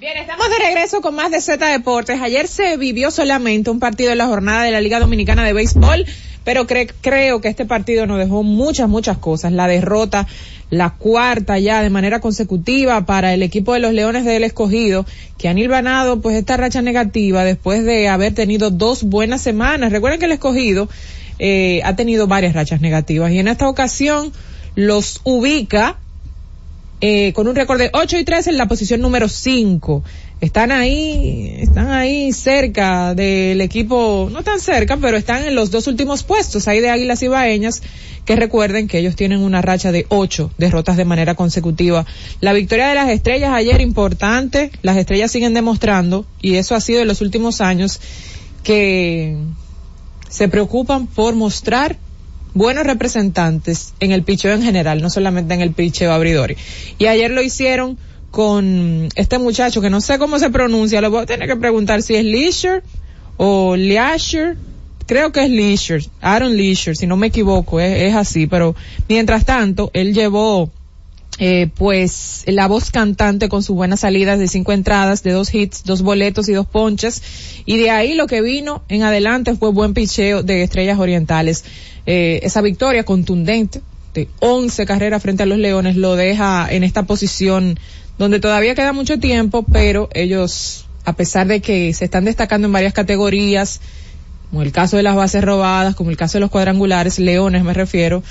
Bien, 0.00 0.16
estamos 0.16 0.48
de 0.48 0.58
regreso 0.64 1.02
con 1.02 1.14
más 1.14 1.30
de 1.30 1.42
Z 1.42 1.66
Deportes. 1.66 2.22
Ayer 2.22 2.48
se 2.48 2.78
vivió 2.78 3.10
solamente 3.10 3.68
un 3.68 3.80
partido 3.80 4.12
en 4.12 4.16
la 4.16 4.28
jornada 4.28 4.62
de 4.62 4.70
la 4.70 4.80
Liga 4.80 4.98
Dominicana 4.98 5.44
de 5.44 5.52
Béisbol, 5.52 6.06
pero 6.42 6.66
cre 6.66 6.88
creo 7.02 7.42
que 7.42 7.48
este 7.48 7.66
partido 7.66 8.06
nos 8.06 8.16
dejó 8.16 8.42
muchas, 8.42 8.88
muchas 8.88 9.18
cosas. 9.18 9.52
La 9.52 9.66
derrota, 9.66 10.26
la 10.70 10.94
cuarta 10.94 11.58
ya 11.58 11.82
de 11.82 11.90
manera 11.90 12.20
consecutiva 12.20 13.04
para 13.04 13.34
el 13.34 13.42
equipo 13.42 13.74
de 13.74 13.80
los 13.80 13.92
Leones 13.92 14.24
del 14.24 14.44
Escogido, 14.44 15.04
que 15.36 15.50
han 15.50 15.58
hilvanado 15.58 16.22
pues 16.22 16.34
esta 16.36 16.56
racha 16.56 16.80
negativa 16.80 17.44
después 17.44 17.84
de 17.84 18.08
haber 18.08 18.32
tenido 18.32 18.70
dos 18.70 19.02
buenas 19.02 19.42
semanas. 19.42 19.92
Recuerden 19.92 20.18
que 20.18 20.24
el 20.24 20.32
Escogido 20.32 20.88
eh, 21.42 21.80
ha 21.84 21.96
tenido 21.96 22.26
varias 22.26 22.52
rachas 22.52 22.82
negativas 22.82 23.32
y 23.32 23.38
en 23.38 23.48
esta 23.48 23.66
ocasión 23.66 24.30
los 24.74 25.22
ubica 25.24 25.96
eh, 27.00 27.32
con 27.32 27.48
un 27.48 27.56
récord 27.56 27.78
de 27.78 27.88
8 27.94 28.18
y 28.18 28.24
3 28.24 28.48
en 28.48 28.58
la 28.58 28.68
posición 28.68 29.00
número 29.00 29.26
5. 29.26 30.04
Están 30.42 30.70
ahí, 30.70 31.56
están 31.60 31.90
ahí 31.90 32.30
cerca 32.34 33.14
del 33.14 33.62
equipo, 33.62 34.28
no 34.30 34.42
tan 34.42 34.60
cerca, 34.60 34.98
pero 34.98 35.16
están 35.16 35.44
en 35.44 35.54
los 35.54 35.70
dos 35.70 35.86
últimos 35.86 36.24
puestos, 36.24 36.68
ahí 36.68 36.80
de 36.80 36.90
Águilas 36.90 37.22
Ibaeñas, 37.22 37.82
que 38.26 38.36
recuerden 38.36 38.86
que 38.86 38.98
ellos 38.98 39.16
tienen 39.16 39.40
una 39.40 39.62
racha 39.62 39.92
de 39.92 40.04
8 40.10 40.52
derrotas 40.58 40.98
de 40.98 41.06
manera 41.06 41.36
consecutiva. 41.36 42.04
La 42.42 42.52
victoria 42.52 42.88
de 42.88 42.94
las 42.96 43.08
estrellas 43.08 43.54
ayer 43.54 43.80
importante, 43.80 44.70
las 44.82 44.98
estrellas 44.98 45.30
siguen 45.30 45.54
demostrando, 45.54 46.26
y 46.42 46.56
eso 46.56 46.74
ha 46.74 46.80
sido 46.82 47.00
en 47.00 47.08
los 47.08 47.22
últimos 47.22 47.62
años, 47.62 47.98
que 48.62 49.36
se 50.30 50.48
preocupan 50.48 51.06
por 51.06 51.34
mostrar 51.34 51.96
buenos 52.54 52.84
representantes 52.84 53.92
en 54.00 54.12
el 54.12 54.22
picheo 54.22 54.54
en 54.54 54.62
general, 54.62 55.02
no 55.02 55.10
solamente 55.10 55.54
en 55.54 55.60
el 55.60 55.72
picheo 55.72 56.12
abridor. 56.12 56.54
Y 56.98 57.06
ayer 57.06 57.30
lo 57.30 57.42
hicieron 57.42 57.98
con 58.30 59.08
este 59.16 59.38
muchacho 59.38 59.80
que 59.80 59.90
no 59.90 60.00
sé 60.00 60.18
cómo 60.18 60.38
se 60.38 60.50
pronuncia, 60.50 61.00
lo 61.00 61.10
voy 61.10 61.22
a 61.22 61.26
tener 61.26 61.48
que 61.48 61.56
preguntar 61.56 62.02
si 62.02 62.14
es 62.14 62.24
Leisure 62.24 62.82
o 63.36 63.76
Leisure, 63.76 64.56
creo 65.06 65.32
que 65.32 65.44
es 65.44 65.50
Leisure, 65.50 66.04
Aaron 66.20 66.56
Leisure, 66.56 66.94
si 66.94 67.06
no 67.06 67.16
me 67.16 67.26
equivoco, 67.26 67.80
es 67.80 68.14
así, 68.14 68.46
pero 68.46 68.76
mientras 69.08 69.44
tanto, 69.44 69.90
él 69.94 70.14
llevó 70.14 70.70
eh, 71.42 71.70
pues 71.74 72.44
la 72.46 72.68
voz 72.68 72.90
cantante 72.90 73.48
con 73.48 73.62
sus 73.62 73.74
buenas 73.74 74.00
salidas 74.00 74.38
de 74.38 74.46
cinco 74.46 74.72
entradas, 74.72 75.22
de 75.22 75.32
dos 75.32 75.54
hits, 75.54 75.84
dos 75.84 76.02
boletos 76.02 76.50
y 76.50 76.52
dos 76.52 76.66
ponches. 76.66 77.22
Y 77.64 77.78
de 77.78 77.90
ahí 77.90 78.12
lo 78.12 78.26
que 78.26 78.42
vino 78.42 78.82
en 78.90 79.02
adelante 79.04 79.56
fue 79.56 79.72
buen 79.72 79.94
picheo 79.94 80.42
de 80.42 80.62
Estrellas 80.62 80.98
Orientales. 80.98 81.64
Eh, 82.04 82.40
esa 82.42 82.60
victoria 82.60 83.04
contundente 83.04 83.80
de 84.12 84.28
11 84.40 84.84
carreras 84.84 85.22
frente 85.22 85.44
a 85.44 85.46
los 85.46 85.56
Leones 85.56 85.96
lo 85.96 86.14
deja 86.14 86.68
en 86.70 86.84
esta 86.84 87.04
posición 87.04 87.78
donde 88.18 88.38
todavía 88.38 88.74
queda 88.74 88.92
mucho 88.92 89.18
tiempo, 89.18 89.62
pero 89.62 90.10
ellos, 90.12 90.84
a 91.06 91.14
pesar 91.14 91.46
de 91.46 91.62
que 91.62 91.94
se 91.94 92.04
están 92.04 92.26
destacando 92.26 92.66
en 92.66 92.72
varias 92.74 92.92
categorías, 92.92 93.80
como 94.50 94.60
el 94.60 94.72
caso 94.72 94.98
de 94.98 95.04
las 95.04 95.16
bases 95.16 95.42
robadas, 95.42 95.94
como 95.94 96.10
el 96.10 96.18
caso 96.18 96.36
de 96.36 96.40
los 96.40 96.50
cuadrangulares, 96.50 97.18
Leones 97.18 97.64
me 97.64 97.72
refiero, 97.72 98.22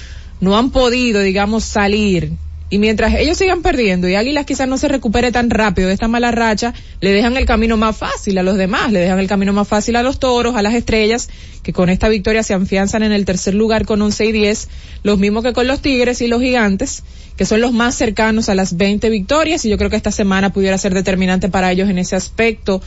no 0.41 0.56
han 0.60 0.69
podido, 0.69 1.22
digamos, 1.22 1.63
salir 1.63 2.34
y 2.69 2.77
mientras 2.77 3.15
ellos 3.15 3.38
sigan 3.38 3.62
perdiendo 3.62 4.08
y 4.08 4.15
Águilas 4.15 4.45
quizás 4.45 4.67
no 4.67 4.77
se 4.77 4.88
recupere 4.88 5.32
tan 5.32 5.49
rápido 5.49 5.88
de 5.88 5.95
esta 5.95 6.08
mala 6.08 6.29
racha, 6.32 6.73
le 7.01 7.12
dejan 7.12 7.36
el 7.36 7.45
camino 7.45 7.77
más 7.77 7.97
fácil 7.97 8.38
a 8.38 8.43
los 8.43 8.58
demás, 8.58 8.91
le 8.91 8.99
dejan 8.99 9.19
el 9.19 9.27
camino 9.27 9.53
más 9.53 9.67
fácil 9.67 9.95
a 9.95 10.03
los 10.03 10.19
toros, 10.19 10.55
a 10.55 10.62
las 10.62 10.75
estrellas, 10.75 11.29
que 11.63 11.73
con 11.73 11.89
esta 11.89 12.10
victoria 12.10 12.43
se 12.43 12.53
afianzan 12.53 13.01
en 13.03 13.12
el 13.12 13.25
tercer 13.25 13.55
lugar 13.55 13.86
con 13.86 14.01
11 14.01 14.25
y 14.25 14.32
10, 14.32 14.67
los 15.03 15.17
mismos 15.17 15.43
que 15.43 15.53
con 15.53 15.65
los 15.65 15.82
tigres 15.82 16.21
y 16.21 16.27
los 16.27 16.41
gigantes, 16.41 17.03
que 17.38 17.45
son 17.45 17.60
los 17.62 17.73
más 17.73 17.95
cercanos 17.95 18.49
a 18.49 18.55
las 18.55 18.77
20 18.77 19.10
victorias 19.10 19.65
y 19.65 19.69
yo 19.69 19.77
creo 19.77 19.89
que 19.89 19.95
esta 19.95 20.12
semana 20.12 20.53
pudiera 20.53 20.77
ser 20.77 20.93
determinante 20.93 21.49
para 21.49 21.71
ellos 21.71 21.89
en 21.89 21.97
ese 21.97 22.15
aspecto 22.15 22.82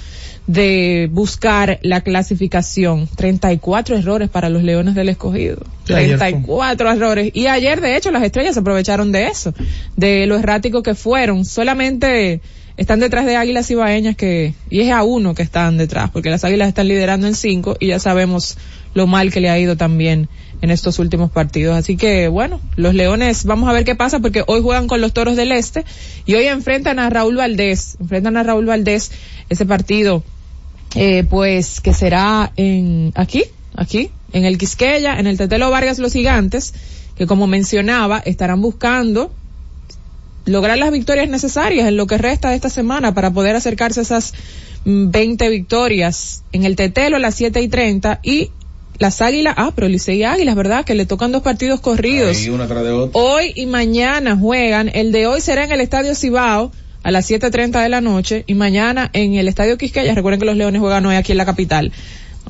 de 0.47 1.09
buscar 1.13 1.79
la 1.83 2.01
clasificación. 2.01 3.09
34 3.17 3.97
errores 3.97 4.29
para 4.29 4.49
los 4.49 4.63
Leones 4.63 4.95
del 4.95 5.09
Escogido. 5.09 5.59
34 5.85 6.91
errores. 6.93 7.31
Y 7.35 7.47
ayer, 7.47 7.81
de 7.81 7.97
hecho, 7.97 8.11
las 8.11 8.23
estrellas 8.23 8.55
se 8.55 8.61
aprovecharon 8.61 9.13
de 9.13 9.27
eso, 9.27 9.55
de 9.97 10.27
lo 10.27 10.37
errático 10.37 10.83
que 10.83 10.95
fueron. 10.95 11.45
Solamente 11.45 12.41
están 12.77 13.01
detrás 13.01 13.27
de 13.27 13.37
Águilas 13.37 13.71
Ibaeñas 13.71 14.17
que, 14.17 14.55
y 14.71 14.81
es 14.81 14.91
a 14.93 15.03
uno 15.03 15.35
que 15.35 15.43
están 15.43 15.77
detrás, 15.77 16.11
porque 16.11 16.31
las 16.31 16.45
Águilas 16.45 16.69
están 16.69 16.89
liderando 16.89 17.27
en 17.27 17.35
cinco 17.35 17.77
y 17.79 17.89
ya 17.89 17.99
sabemos 17.99 18.57
lo 18.95 19.07
mal 19.07 19.33
que 19.33 19.41
le 19.41 19.51
ha 19.51 19.59
ido 19.59 19.77
también 19.77 20.29
en 20.63 20.71
estos 20.71 20.99
últimos 20.99 21.31
partidos. 21.31 21.77
Así 21.77 21.97
que 21.97 22.29
bueno, 22.29 22.61
los 22.77 22.95
Leones, 22.95 23.45
vamos 23.45 23.69
a 23.69 23.73
ver 23.73 23.85
qué 23.85 23.95
pasa 23.95 24.21
porque 24.21 24.45
hoy 24.47 24.63
juegan 24.63 24.87
con 24.87 25.01
los 25.01 25.13
Toros 25.13 25.37
del 25.37 25.53
Este 25.53 25.85
y 26.25 26.35
hoy 26.35 26.47
enfrentan 26.47 26.99
a 26.99 27.11
Raúl 27.11 27.37
Valdés, 27.37 27.97
enfrentan 28.01 28.37
a 28.37 28.43
Raúl 28.43 28.65
Valdés 28.65 29.11
ese 29.51 29.67
partido, 29.67 30.23
eh, 30.95 31.25
pues 31.29 31.81
que 31.81 31.93
será 31.93 32.53
en 32.57 33.13
aquí, 33.17 33.45
aquí, 33.75 34.11
en 34.33 34.45
el 34.45 34.57
Quisqueya, 34.57 35.19
en 35.19 35.27
el 35.27 35.37
Tetelo 35.37 35.71
Vargas 35.71 35.99
Los 35.99 36.13
Gigantes, 36.13 36.73
que 37.17 37.27
como 37.27 37.47
mencionaba, 37.47 38.21
estarán 38.21 38.63
buscando 38.63 39.33
lograr 40.45 40.79
las 40.79 40.91
victorias 40.91 41.29
necesarias 41.29 41.87
en 41.89 41.97
lo 41.97 42.07
que 42.07 42.19
resta 42.19 42.51
de 42.51 42.57
esta 42.57 42.69
semana 42.69 43.15
para 43.15 43.31
poder 43.31 43.55
acercarse 43.57 44.01
a 44.01 44.03
esas 44.05 44.33
20 44.85 45.49
victorias 45.51 46.43
en 46.53 46.65
el 46.65 46.77
Tetelo 46.77 47.17
a 47.17 47.21
las 47.21 47.35
7 47.35 47.61
y 47.61 47.69
30 47.69 48.21
y 48.23 48.51
las 48.99 49.21
Águilas, 49.21 49.55
ah, 49.57 49.73
pero 49.75 49.89
Licey 49.89 50.23
Águilas, 50.23 50.55
¿verdad? 50.55 50.85
Que 50.85 50.95
le 50.95 51.07
tocan 51.07 51.33
dos 51.33 51.43
partidos 51.43 51.81
corridos. 51.81 52.37
Ahí, 52.37 52.51
una 52.51 52.67
tras 52.67 52.85
de 52.85 52.91
otra. 52.91 53.21
Hoy 53.21 53.53
y 53.57 53.67
mañana 53.67 54.37
juegan, 54.37 54.91
el 54.95 55.13
de 55.13 55.27
hoy 55.27 55.41
será 55.41 55.65
en 55.65 55.73
el 55.73 55.81
Estadio 55.81 56.15
Cibao, 56.15 56.71
a 57.03 57.11
las 57.11 57.31
7.30 57.31 57.83
de 57.83 57.89
la 57.89 58.01
noche 58.01 58.45
y 58.47 58.55
mañana 58.55 59.11
en 59.13 59.35
el 59.35 59.49
Estadio 59.49 59.77
Quisqueya, 59.77 60.15
recuerden 60.15 60.41
que 60.41 60.47
los 60.47 60.57
Leones 60.57 60.81
juegan 60.81 61.05
hoy 61.07 61.17
aquí 61.17 61.33
en 61.33 61.39
la 61.39 61.45
capital. 61.45 61.93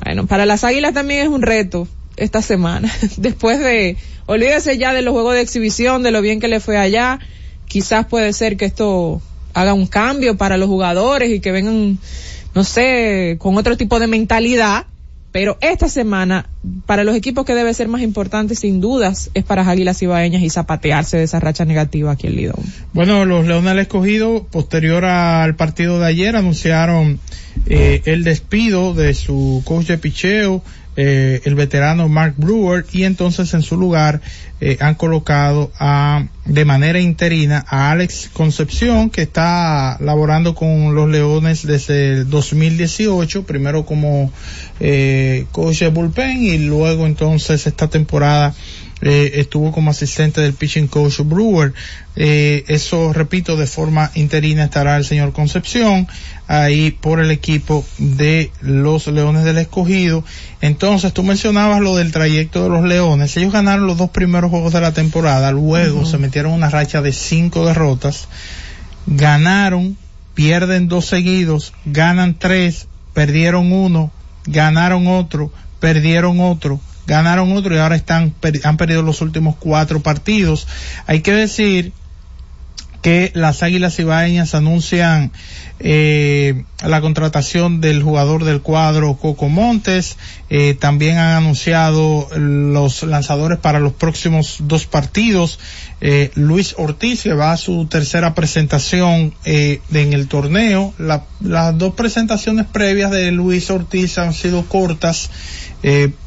Bueno, 0.03 0.27
para 0.27 0.45
las 0.45 0.63
Águilas 0.63 0.93
también 0.93 1.21
es 1.21 1.27
un 1.27 1.41
reto 1.41 1.87
esta 2.17 2.41
semana. 2.41 2.91
Después 3.17 3.59
de, 3.59 3.97
olvídese 4.25 4.77
ya 4.77 4.93
de 4.93 5.01
los 5.01 5.13
juegos 5.13 5.33
de 5.33 5.41
exhibición, 5.41 6.03
de 6.03 6.11
lo 6.11 6.21
bien 6.21 6.39
que 6.39 6.47
le 6.47 6.59
fue 6.59 6.77
allá, 6.77 7.19
quizás 7.67 8.05
puede 8.05 8.33
ser 8.33 8.57
que 8.57 8.65
esto 8.65 9.21
haga 9.53 9.73
un 9.73 9.87
cambio 9.87 10.37
para 10.37 10.57
los 10.57 10.67
jugadores 10.67 11.31
y 11.31 11.39
que 11.39 11.51
vengan, 11.51 11.97
no 12.53 12.63
sé, 12.63 13.37
con 13.39 13.57
otro 13.57 13.77
tipo 13.77 13.99
de 13.99 14.07
mentalidad. 14.07 14.85
Pero 15.33 15.57
esta 15.61 15.89
semana, 15.89 16.47
para 16.85 17.03
los 17.03 17.15
equipos 17.15 17.43
que 17.43 17.55
debe 17.55 17.73
ser 17.73 17.87
más 17.87 18.03
importante, 18.03 18.53
sin 18.53 18.79
dudas, 18.79 19.31
es 19.33 19.43
para 19.43 19.67
Águilas 19.67 19.99
Ibaeñas 20.03 20.43
y 20.43 20.49
zapatearse 20.51 21.17
de 21.17 21.23
esa 21.23 21.39
racha 21.39 21.65
negativa 21.65 22.11
aquí 22.11 22.27
en 22.27 22.35
Lidón. 22.35 22.63
Bueno, 22.93 23.25
los 23.25 23.47
Leones 23.47 23.75
Escogido, 23.79 24.43
posterior 24.43 25.03
al 25.05 25.55
partido 25.55 25.99
de 25.99 26.05
ayer, 26.05 26.35
anunciaron 26.35 27.19
eh, 27.65 28.03
el 28.05 28.23
despido 28.23 28.93
de 28.93 29.15
su 29.15 29.63
coach 29.65 29.87
de 29.87 29.97
picheo, 29.97 30.63
eh, 30.95 31.41
el 31.45 31.55
veterano 31.55 32.07
Mark 32.07 32.35
Brewer 32.37 32.85
y 32.91 33.03
entonces 33.03 33.53
en 33.53 33.63
su 33.63 33.77
lugar 33.77 34.21
eh, 34.61 34.77
han 34.79 34.95
colocado 34.95 35.71
a 35.79 36.27
de 36.45 36.65
manera 36.65 36.99
interina 36.99 37.65
a 37.67 37.91
Alex 37.91 38.29
Concepción 38.31 39.09
que 39.09 39.23
está 39.23 39.97
laborando 39.99 40.53
con 40.53 40.93
los 40.93 41.09
Leones 41.09 41.65
desde 41.65 42.13
el 42.13 42.29
2018 42.29 43.43
primero 43.43 43.85
como 43.85 44.31
eh, 44.79 45.45
coach 45.51 45.79
de 45.79 45.89
bullpen 45.89 46.43
y 46.43 46.59
luego 46.59 47.07
entonces 47.07 47.65
esta 47.65 47.89
temporada 47.89 48.53
eh, 49.05 49.41
estuvo 49.41 49.73
como 49.73 49.91
asistente 49.91 50.39
del 50.39 50.53
pitching 50.53 50.87
coach 50.87 51.19
Brewer. 51.19 51.73
Eh, 52.15 52.63
eso, 52.67 53.11
repito, 53.11 53.57
de 53.57 53.67
forma 53.67 54.09
interina 54.15 54.63
estará 54.63 54.95
el 54.95 55.03
señor 55.03 55.33
Concepción 55.33 56.07
ahí 56.47 56.91
por 56.91 57.19
el 57.19 57.29
equipo 57.29 57.85
de 57.97 58.49
los 58.61 59.07
Leones 59.07 59.43
del 59.43 59.57
Escogido. 59.57 60.23
Entonces, 60.61 61.11
tú 61.11 61.21
mencionabas 61.21 61.81
lo 61.81 61.97
del 61.97 62.13
trayecto 62.13 62.63
de 62.63 62.69
los 62.69 62.85
Leones. 62.85 63.35
Ellos 63.35 63.51
ganaron 63.51 63.87
los 63.87 63.97
dos 63.97 64.09
primeros 64.09 64.49
juegos 64.49 64.71
de 64.71 64.79
la 64.79 64.93
temporada, 64.93 65.51
luego 65.51 66.05
se 66.05 66.17
metieron 66.17 66.53
una 66.53 66.69
racha 66.69 67.01
de 67.01 67.11
cinco 67.11 67.65
derrotas, 67.65 68.29
ganaron, 69.05 69.97
pierden 70.33 70.87
dos 70.87 71.07
seguidos, 71.07 71.73
ganan 71.83 72.39
tres, 72.39 72.87
perdieron 73.13 73.73
uno, 73.73 74.11
ganaron 74.45 75.07
otro, 75.07 75.51
perdieron 75.81 76.39
otro, 76.39 76.79
ganaron 77.07 77.51
otro 77.55 77.75
y 77.75 77.79
ahora 77.79 77.95
están 77.95 78.33
han 78.63 78.77
perdido 78.77 79.01
los 79.01 79.21
últimos 79.21 79.55
cuatro 79.57 80.01
partidos. 80.01 80.67
Hay 81.07 81.21
que 81.21 81.33
decir 81.33 81.93
que 83.03 83.31
las 83.35 83.63
Águilas 83.63 83.99
Ibaeñas 83.99 84.55
anuncian 84.55 85.33
eh, 85.81 86.63
la 86.81 87.01
contratación 87.01 87.81
del 87.81 88.01
jugador 88.01 88.45
del 88.45 88.61
cuadro 88.61 89.15
Coco 89.15 89.49
Montes. 89.49 90.15
Eh, 90.49 90.73
también 90.79 91.17
han 91.17 91.35
anunciado 91.35 92.29
los 92.33 93.03
lanzadores 93.03 93.59
para 93.59 93.81
los 93.81 93.91
próximos 93.91 94.55
dos 94.61 94.85
partidos. 94.85 95.59
Eh, 95.99 96.31
Luis 96.35 96.75
Ortiz, 96.77 97.23
que 97.23 97.33
va 97.33 97.51
a 97.51 97.57
su 97.57 97.87
tercera 97.87 98.33
presentación 98.35 99.33
eh, 99.43 99.81
en 99.93 100.13
el 100.13 100.29
torneo. 100.29 100.93
La, 100.97 101.25
las 101.41 101.77
dos 101.77 101.95
presentaciones 101.95 102.67
previas 102.67 103.11
de 103.11 103.33
Luis 103.33 103.69
Ortiz 103.69 104.17
han 104.17 104.33
sido 104.33 104.63
cortas. 104.63 105.29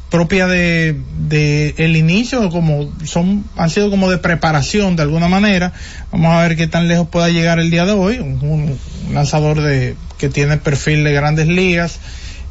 Propia 0.09 0.47
de, 0.47 0.95
de 1.27 1.75
el 1.77 1.97
inicio 1.97 2.49
como 2.49 2.91
son 3.03 3.43
han 3.57 3.69
sido 3.69 3.89
como 3.89 4.09
de 4.09 4.17
preparación 4.17 4.95
de 4.95 5.03
alguna 5.03 5.27
manera 5.27 5.73
vamos 6.13 6.33
a 6.33 6.41
ver 6.41 6.55
qué 6.55 6.67
tan 6.67 6.87
lejos 6.87 7.09
pueda 7.09 7.27
llegar 7.29 7.59
el 7.59 7.69
día 7.69 7.85
de 7.85 7.91
hoy 7.91 8.19
un, 8.19 8.39
un 8.41 8.79
lanzador 9.13 9.61
de 9.61 9.95
que 10.17 10.29
tiene 10.29 10.57
perfil 10.57 11.03
de 11.03 11.11
grandes 11.11 11.47
ligas 11.47 11.99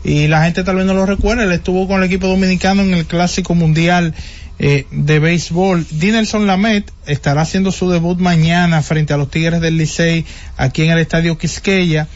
y 0.05 0.29
la 0.29 0.45
gente 0.45 0.65
tal 0.65 0.77
vez 0.77 0.85
no 0.85 0.93
lo 0.93 1.07
recuerda 1.07 1.45
él 1.45 1.53
estuvo 1.53 1.89
con 1.89 2.03
el 2.03 2.05
equipo 2.05 2.27
dominicano 2.27 2.83
en 2.83 2.93
el 2.93 3.07
clásico 3.07 3.55
mundial 3.55 4.15
eh, 4.59 4.87
de 4.91 5.19
béisbol. 5.19 5.87
Dinelson 5.91 6.47
Lamet 6.47 6.91
estará 7.05 7.43
haciendo 7.43 7.73
su 7.73 7.91
debut 7.91 8.19
mañana 8.19 8.81
frente 8.83 9.13
a 9.13 9.19
los 9.19 9.31
Tigres 9.31 9.61
del 9.61 9.77
Licey 9.77 10.25
aquí 10.57 10.83
en 10.85 10.93
el 10.93 10.99
Estadio 10.99 11.37
Quisqueya. 11.37 12.09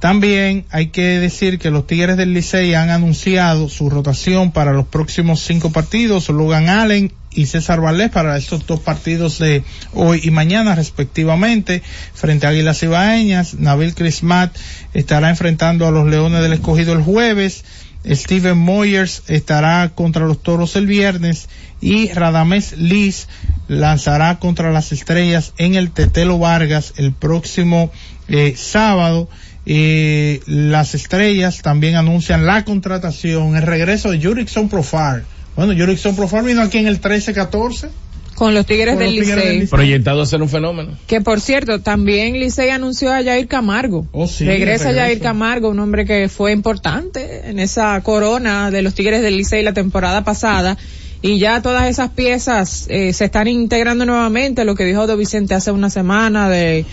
También 0.00 0.64
hay 0.70 0.88
que 0.88 1.18
decir 1.18 1.58
que 1.58 1.70
los 1.70 1.86
Tigres 1.86 2.16
del 2.16 2.32
Licey 2.32 2.74
han 2.74 2.90
anunciado 2.90 3.68
su 3.68 3.90
rotación 3.90 4.52
para 4.52 4.72
los 4.72 4.86
próximos 4.86 5.40
cinco 5.40 5.72
partidos. 5.72 6.28
Logan 6.28 6.68
Allen 6.68 7.12
y 7.32 7.46
César 7.46 7.80
Valdés 7.80 8.10
para 8.10 8.36
estos 8.36 8.64
dos 8.66 8.78
partidos 8.78 9.38
de 9.38 9.64
hoy 9.92 10.20
y 10.22 10.30
mañana 10.30 10.76
respectivamente 10.76 11.82
frente 12.14 12.46
a 12.46 12.50
Águilas 12.50 12.82
Ibaeñas. 12.82 13.54
Nabil 13.54 13.94
Crismat 13.94 14.56
estará 14.94 15.30
enfrentando 15.30 15.86
a 15.86 15.90
los 15.90 16.06
Leones 16.06 16.42
del 16.42 16.52
Escogido 16.52 16.92
el 16.92 17.02
jueves. 17.02 17.64
Steven 18.06 18.56
Moyers 18.56 19.24
estará 19.26 19.90
contra 19.94 20.26
los 20.26 20.40
Toros 20.40 20.76
el 20.76 20.86
viernes 20.86 21.48
y 21.80 22.08
Radames 22.12 22.78
Liz 22.78 23.28
lanzará 23.66 24.38
contra 24.38 24.70
las 24.70 24.92
Estrellas 24.92 25.52
en 25.58 25.74
el 25.74 25.90
Tetelo 25.90 26.38
Vargas 26.38 26.94
el 26.96 27.12
próximo 27.12 27.90
eh, 28.28 28.54
sábado. 28.56 29.28
Eh, 29.70 30.40
las 30.46 30.94
estrellas 30.94 31.60
también 31.60 31.96
anuncian 31.96 32.46
la 32.46 32.64
contratación, 32.64 33.54
el 33.54 33.62
regreso 33.62 34.10
de 34.10 34.18
Jurickson 34.18 34.70
Profar. 34.70 35.24
Bueno, 35.56 35.74
Jurickson 35.78 36.16
Profar 36.16 36.42
vino 36.42 36.62
aquí 36.62 36.78
en 36.78 36.86
el 36.86 37.02
13-14. 37.02 37.90
Con 38.34 38.54
los 38.54 38.64
Tigres 38.64 38.94
Con 38.94 39.04
del 39.04 39.16
los 39.16 39.26
Tigres 39.26 39.44
del 39.44 39.54
Licey. 39.54 39.68
Proyectado 39.68 40.22
a 40.22 40.26
ser 40.26 40.40
un 40.40 40.48
fenómeno. 40.48 40.96
Que 41.06 41.20
por 41.20 41.42
cierto, 41.42 41.80
también 41.80 42.40
Licey 42.40 42.70
anunció 42.70 43.12
a 43.12 43.22
Jair 43.22 43.46
Camargo. 43.46 44.06
Oh, 44.12 44.26
sí, 44.26 44.46
regresa 44.46 44.84
regresa. 44.84 45.06
Jair 45.06 45.20
Camargo, 45.20 45.68
un 45.68 45.80
hombre 45.80 46.06
que 46.06 46.30
fue 46.30 46.52
importante 46.52 47.50
en 47.50 47.58
esa 47.58 48.00
corona 48.00 48.70
de 48.70 48.80
los 48.80 48.94
Tigres 48.94 49.20
del 49.20 49.36
Licey 49.36 49.62
la 49.62 49.74
temporada 49.74 50.24
pasada. 50.24 50.78
Y 51.20 51.38
ya 51.40 51.60
todas 51.60 51.90
esas 51.90 52.10
piezas 52.10 52.86
eh, 52.88 53.12
se 53.12 53.26
están 53.26 53.48
integrando 53.48 54.06
nuevamente, 54.06 54.64
lo 54.64 54.74
que 54.74 54.84
dijo 54.84 55.06
Do 55.06 55.16
Vicente 55.18 55.52
hace 55.52 55.72
una 55.72 55.90
semana 55.90 56.48
de 56.48 56.86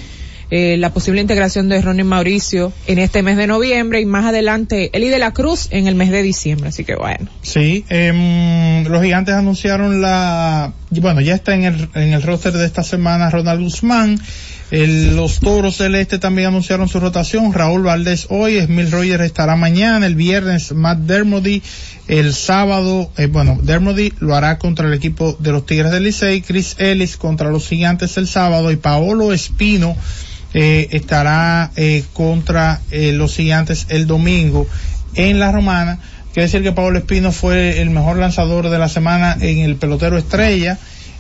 eh, 0.52 0.78
la 0.78 0.92
posible 0.94 1.22
integración 1.22 1.70
de 1.70 1.82
Ronnie 1.82 2.04
Mauricio 2.04 2.72
en 2.88 3.00
este 3.00 3.24
mes 3.24 3.38
de 3.38 3.48
noviembre 3.48 4.00
y 4.02 4.06
más 4.06 4.26
adelante 4.26 4.90
Eli 4.94 5.10
de 5.10 5.20
la 5.20 5.32
Cruz 5.34 5.68
en 5.72 5.88
el 5.88 5.96
mes 5.96 6.12
de 6.12 6.22
diciembre. 6.22 6.70
Así 6.70 6.84
que 6.84 6.96
bueno. 6.96 7.28
Sí, 7.42 7.84
em, 7.90 8.84
los 8.86 9.02
gigantes 9.04 9.34
anunciaron 9.36 10.02
la, 10.02 10.74
bueno, 10.92 11.22
ya 11.22 11.36
está 11.36 11.56
en 11.56 11.64
el, 11.66 11.90
en 11.96 12.14
el 12.14 12.22
roster 12.22 12.54
de 12.54 12.66
esta 12.66 12.84
semana 12.84 13.30
Ronald 13.30 13.62
Guzmán. 13.62 14.20
El- 14.72 15.16
los 15.16 15.40
toros 15.42 15.78
del 15.78 15.94
este 15.96 16.18
también 16.18 16.48
anunciaron 16.48 16.88
su 16.90 17.00
rotación. 17.00 17.54
Raúl 17.54 17.84
Valdés 17.84 18.26
hoy, 18.30 18.60
Smil 18.62 18.92
Rogers 18.92 19.24
estará 19.24 19.56
mañana, 19.56 20.06
el 20.08 20.16
viernes 20.16 20.72
Matt 20.74 21.00
Dermody, 21.02 21.62
el 22.08 22.34
sábado, 22.34 23.12
eh, 23.18 23.28
bueno, 23.28 23.60
Dermody 23.62 24.12
lo 24.20 24.36
hará 24.36 24.58
contra 24.58 24.88
el 24.88 24.94
equipo 24.96 25.38
de 25.40 25.52
los 25.52 25.66
Tigres 25.68 25.92
del 25.92 26.04
Licey, 26.04 26.42
Chris 26.42 26.76
Ellis 26.80 27.16
contra 27.16 27.52
los 27.52 27.68
gigantes 27.68 28.18
el 28.18 28.28
sábado 28.28 28.72
y 28.72 28.76
Paolo 28.76 29.34
Espino 29.34 29.96
eh, 30.58 30.88
estará 30.92 31.70
eh, 31.76 32.04
contra 32.14 32.80
eh, 32.90 33.12
los 33.12 33.36
gigantes 33.36 33.88
el 33.90 34.08
domingo 34.08 34.66
en 35.16 35.38
la 35.40 35.52
romana. 35.52 36.00
Quiere 36.34 36.48
decir 36.48 36.64
que 36.64 36.72
Pablo 36.72 36.98
Espino 36.98 37.32
fue 37.32 37.82
el 37.82 37.90
mejor 37.90 38.18
lanzador 38.18 38.70
de 38.70 38.80
la 38.80 38.90
semana 38.90 39.38
en 39.40 39.60
el 39.60 39.76
pelotero 39.76 40.18
estrella 40.18 40.78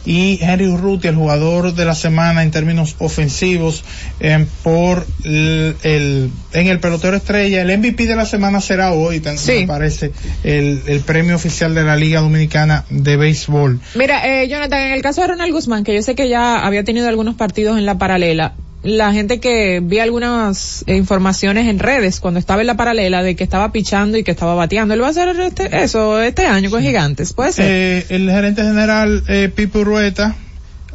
y 0.07 0.37
Henry 0.41 0.67
Urruti 0.67 1.07
el 1.07 1.15
jugador 1.15 1.73
de 1.73 1.83
la 1.83 1.95
semana 1.95 2.43
en 2.43 2.51
términos 2.51 2.95
ofensivos 2.99 3.83
eh, 4.19 4.45
por 4.63 5.05
el, 5.23 5.75
el- 5.83 6.29
en 6.53 6.67
el 6.67 6.79
pelotero 6.79 7.17
estrella. 7.17 7.61
El 7.61 7.75
MVP 7.77 8.05
de 8.05 8.15
la 8.15 8.25
semana 8.25 8.61
será 8.61 8.91
hoy 8.91 9.19
tan- 9.19 9.37
me 9.61 9.67
parece 9.67 10.11
el, 10.43 10.81
el 10.85 10.99
premio 10.99 11.35
oficial 11.35 11.73
de 11.73 11.83
la 11.83 11.95
Liga 11.95 12.19
Dominicana 12.21 12.85
de 12.89 13.17
Béisbol. 13.17 13.79
Mira, 13.95 14.27
eh, 14.27 14.47
Jonathan, 14.47 14.79
en 14.81 14.91
el 14.93 15.01
caso 15.01 15.21
de 15.21 15.27
Ronald 15.27 15.51
Guzmán, 15.53 15.83
que 15.83 15.95
yo 15.95 16.01
sé 16.03 16.13
que 16.15 16.29
ya 16.29 16.59
había 16.65 16.83
tenido 16.83 17.07
algunos 17.07 17.35
partidos 17.35 17.77
en 17.79 17.85
la 17.85 17.97
paralela, 17.97 18.53
la 18.85 19.11
gente 19.13 19.39
que 19.39 19.81
vi 19.83 19.97
algunas 19.99 20.83
eh, 20.87 20.95
informaciones 20.95 21.67
en 21.67 21.79
redes 21.79 22.19
cuando 22.19 22.39
estaba 22.39 22.61
en 22.61 22.67
la 22.67 22.77
paralela 22.77 23.23
de 23.23 23.35
que 23.35 23.43
estaba 23.43 23.71
pichando 23.71 24.17
y 24.17 24.23
que 24.23 24.31
estaba 24.31 24.53
bateando, 24.55 24.93
él 24.93 25.01
va 25.01 25.07
a 25.07 25.09
hacer 25.09 25.29
este- 25.39 25.83
eso 25.83 26.21
este 26.21 26.45
año 26.45 26.69
con 26.69 26.81
Gigantes, 26.83 27.33
puede 27.33 27.51
ser. 27.51 27.65
Eh, 27.67 28.05
el 28.09 28.29
gerente 28.29 28.61
general 28.63 29.23
eh, 29.27 29.49
Pipe 29.53 29.79
Urueta 29.79 30.35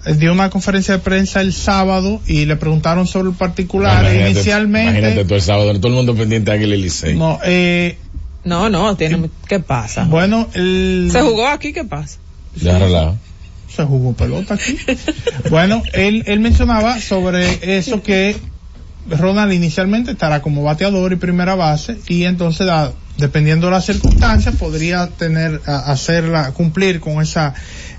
eh, 0.07 0.15
dio 0.15 0.33
una 0.33 0.51
conferencia 0.51 0.95
de 0.95 1.01
prensa 1.01 1.41
el 1.41 1.53
sábado 1.53 2.21
y 2.27 2.47
le 2.47 2.55
preguntaron 2.57 3.07
sobre 3.09 3.31
el 3.31 3.35
particular. 3.35 4.05
Imagínate- 4.05 4.31
Inicialmente, 4.31 4.91
Imagínate 5.01 5.25
todo 5.25 5.35
el 5.35 5.43
sábado, 5.43 5.75
todo 5.75 5.89
el 5.89 5.95
mundo 5.95 6.15
pendiente 6.15 6.51
de 6.53 6.57
Águila 6.57 6.77
Licey. 6.77 7.17
no, 7.17 7.39
eh, 7.45 7.99
no, 8.45 8.71
no, 8.71 8.97
tiene, 8.97 9.29
¿qué 9.49 9.59
pasa? 9.61 10.05
bueno, 10.05 10.49
el, 10.55 11.09
Se 11.11 11.21
jugó 11.23 11.49
aquí, 11.49 11.73
¿qué 11.73 11.85
pasa? 11.85 12.19
Ya 12.57 12.79
relajo. 12.79 13.17
Se 13.75 13.85
jugó 13.85 14.13
pelota 14.15 14.55
aquí. 14.55 14.77
bueno, 15.51 15.83
él, 15.93 16.23
él 16.27 16.41
mencionaba 16.41 16.99
sobre 17.01 17.79
eso 17.79 18.03
que 18.03 18.37
Ronald 19.09 19.53
inicialmente 19.53 20.11
estará 20.13 20.43
como 20.43 20.63
bateador 20.63 21.13
y 21.13 21.17
primera 21.17 21.55
base 21.55 21.99
y 22.09 22.25
entonces 22.25 22.67
da- 22.67 22.93
dependiendo 23.17 23.67
de 23.67 23.73
las 23.73 23.87
circunstancias, 23.87 24.57
podría 24.57 25.09
tener, 25.09 25.61
a- 25.67 25.91
hacerla, 25.93 26.53
cumplir 26.53 27.01
con 27.01 27.21
esa, 27.23 27.55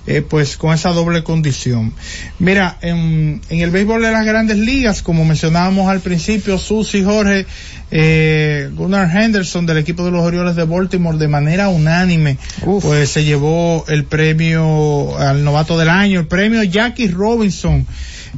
eh, 0.08 0.22
pues 0.22 0.58
con 0.58 0.74
esa 0.74 0.90
doble 0.90 1.24
condición. 1.24 1.94
Mira, 2.40 2.78
en, 2.82 3.42
en 3.50 3.60
el 3.60 3.70
béisbol 3.70 4.02
de 4.02 4.12
las 4.12 4.26
grandes 4.26 4.58
ligas, 4.58 5.02
como 5.02 5.26
mencionábamos 5.26 5.90
al 5.90 6.00
principio, 6.00 6.58
Susi 6.58 7.04
Jorge, 7.04 7.46
eh, 7.92 8.70
Gunnar 8.74 9.16
Henderson 9.16 9.66
del 9.66 9.78
equipo 9.78 10.04
de 10.04 10.12
los 10.12 10.22
Orioles 10.22 10.56
de 10.56 10.64
Baltimore 10.64 11.18
de 11.18 11.28
manera 11.28 11.70
unánime, 11.70 12.38
pues 12.82 13.10
se 13.10 13.24
llevó 13.24 13.86
el 13.90 14.06
premio 14.06 15.18
al 15.18 15.44
novato 15.44 15.78
del 15.78 15.90
año, 15.90 16.22
el 16.22 16.28
premio 16.28 16.64
Jackie 16.64 17.08
Robinson. 17.08 17.86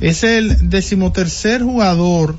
Es 0.01 0.23
el 0.23 0.69
decimotercer 0.69 1.61
jugador 1.61 2.37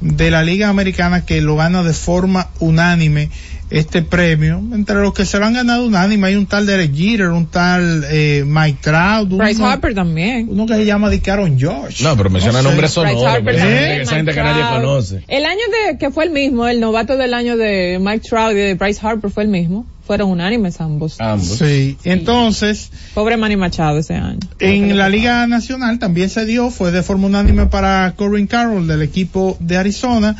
de 0.00 0.30
la 0.30 0.42
Liga 0.42 0.68
Americana 0.68 1.24
que 1.24 1.40
lo 1.40 1.56
gana 1.56 1.82
de 1.82 1.94
forma 1.94 2.48
unánime 2.58 3.30
este 3.70 4.02
premio. 4.02 4.60
Entre 4.72 4.96
los 4.96 5.12
que 5.12 5.24
se 5.24 5.38
lo 5.38 5.46
han 5.46 5.54
ganado 5.54 5.86
unánime 5.86 6.28
hay 6.28 6.36
un 6.36 6.46
tal 6.46 6.66
Derek 6.66 6.94
Jeter, 6.94 7.28
un 7.28 7.46
tal 7.46 8.04
eh, 8.10 8.44
Mike 8.46 8.78
Trout, 8.82 9.28
Bryce 9.30 9.60
uno, 9.60 9.70
Harper 9.70 9.94
también. 9.94 10.46
uno 10.48 10.66
que 10.66 10.74
se 10.74 10.84
llama 10.84 11.10
Dicaron 11.10 11.58
George. 11.58 12.02
No, 12.04 12.16
pero 12.16 12.30
menciona 12.30 12.62
No 12.62 12.70
nombres 12.70 12.92
sonoros. 12.92 13.22
Esa 13.22 14.14
gente 14.14 14.16
Mike 14.16 14.32
que 14.34 14.40
nadie 14.42 14.62
Trout. 14.62 14.74
conoce. 14.82 15.24
El 15.28 15.44
año 15.44 15.60
de 15.90 15.98
que 15.98 16.10
fue 16.10 16.24
el 16.24 16.30
mismo, 16.30 16.66
el 16.66 16.80
novato 16.80 17.16
del 17.16 17.34
año 17.34 17.56
de 17.56 17.98
Mike 18.00 18.28
Trout 18.28 18.52
y 18.52 18.56
de 18.56 18.74
Bryce 18.74 19.00
Harper 19.04 19.30
fue 19.30 19.42
el 19.42 19.48
mismo. 19.48 19.86
Fueron 20.06 20.30
unánimes 20.30 20.80
ambos. 20.80 21.20
Ambos. 21.20 21.58
Sí, 21.58 21.96
entonces, 22.04 22.90
Pobre 23.12 23.36
Manny 23.36 23.56
Machado 23.56 23.98
ese 23.98 24.14
año. 24.14 24.38
en 24.60 24.96
la 24.96 25.08
Liga 25.08 25.46
Nacional 25.48 25.98
también 25.98 26.30
se 26.30 26.44
dio, 26.44 26.70
fue 26.70 26.92
de 26.92 27.02
forma 27.02 27.26
unánime 27.26 27.66
para 27.66 28.14
Corbin 28.16 28.46
Carroll 28.46 28.86
del 28.86 29.02
equipo 29.02 29.56
de 29.58 29.76
Arizona. 29.76 30.36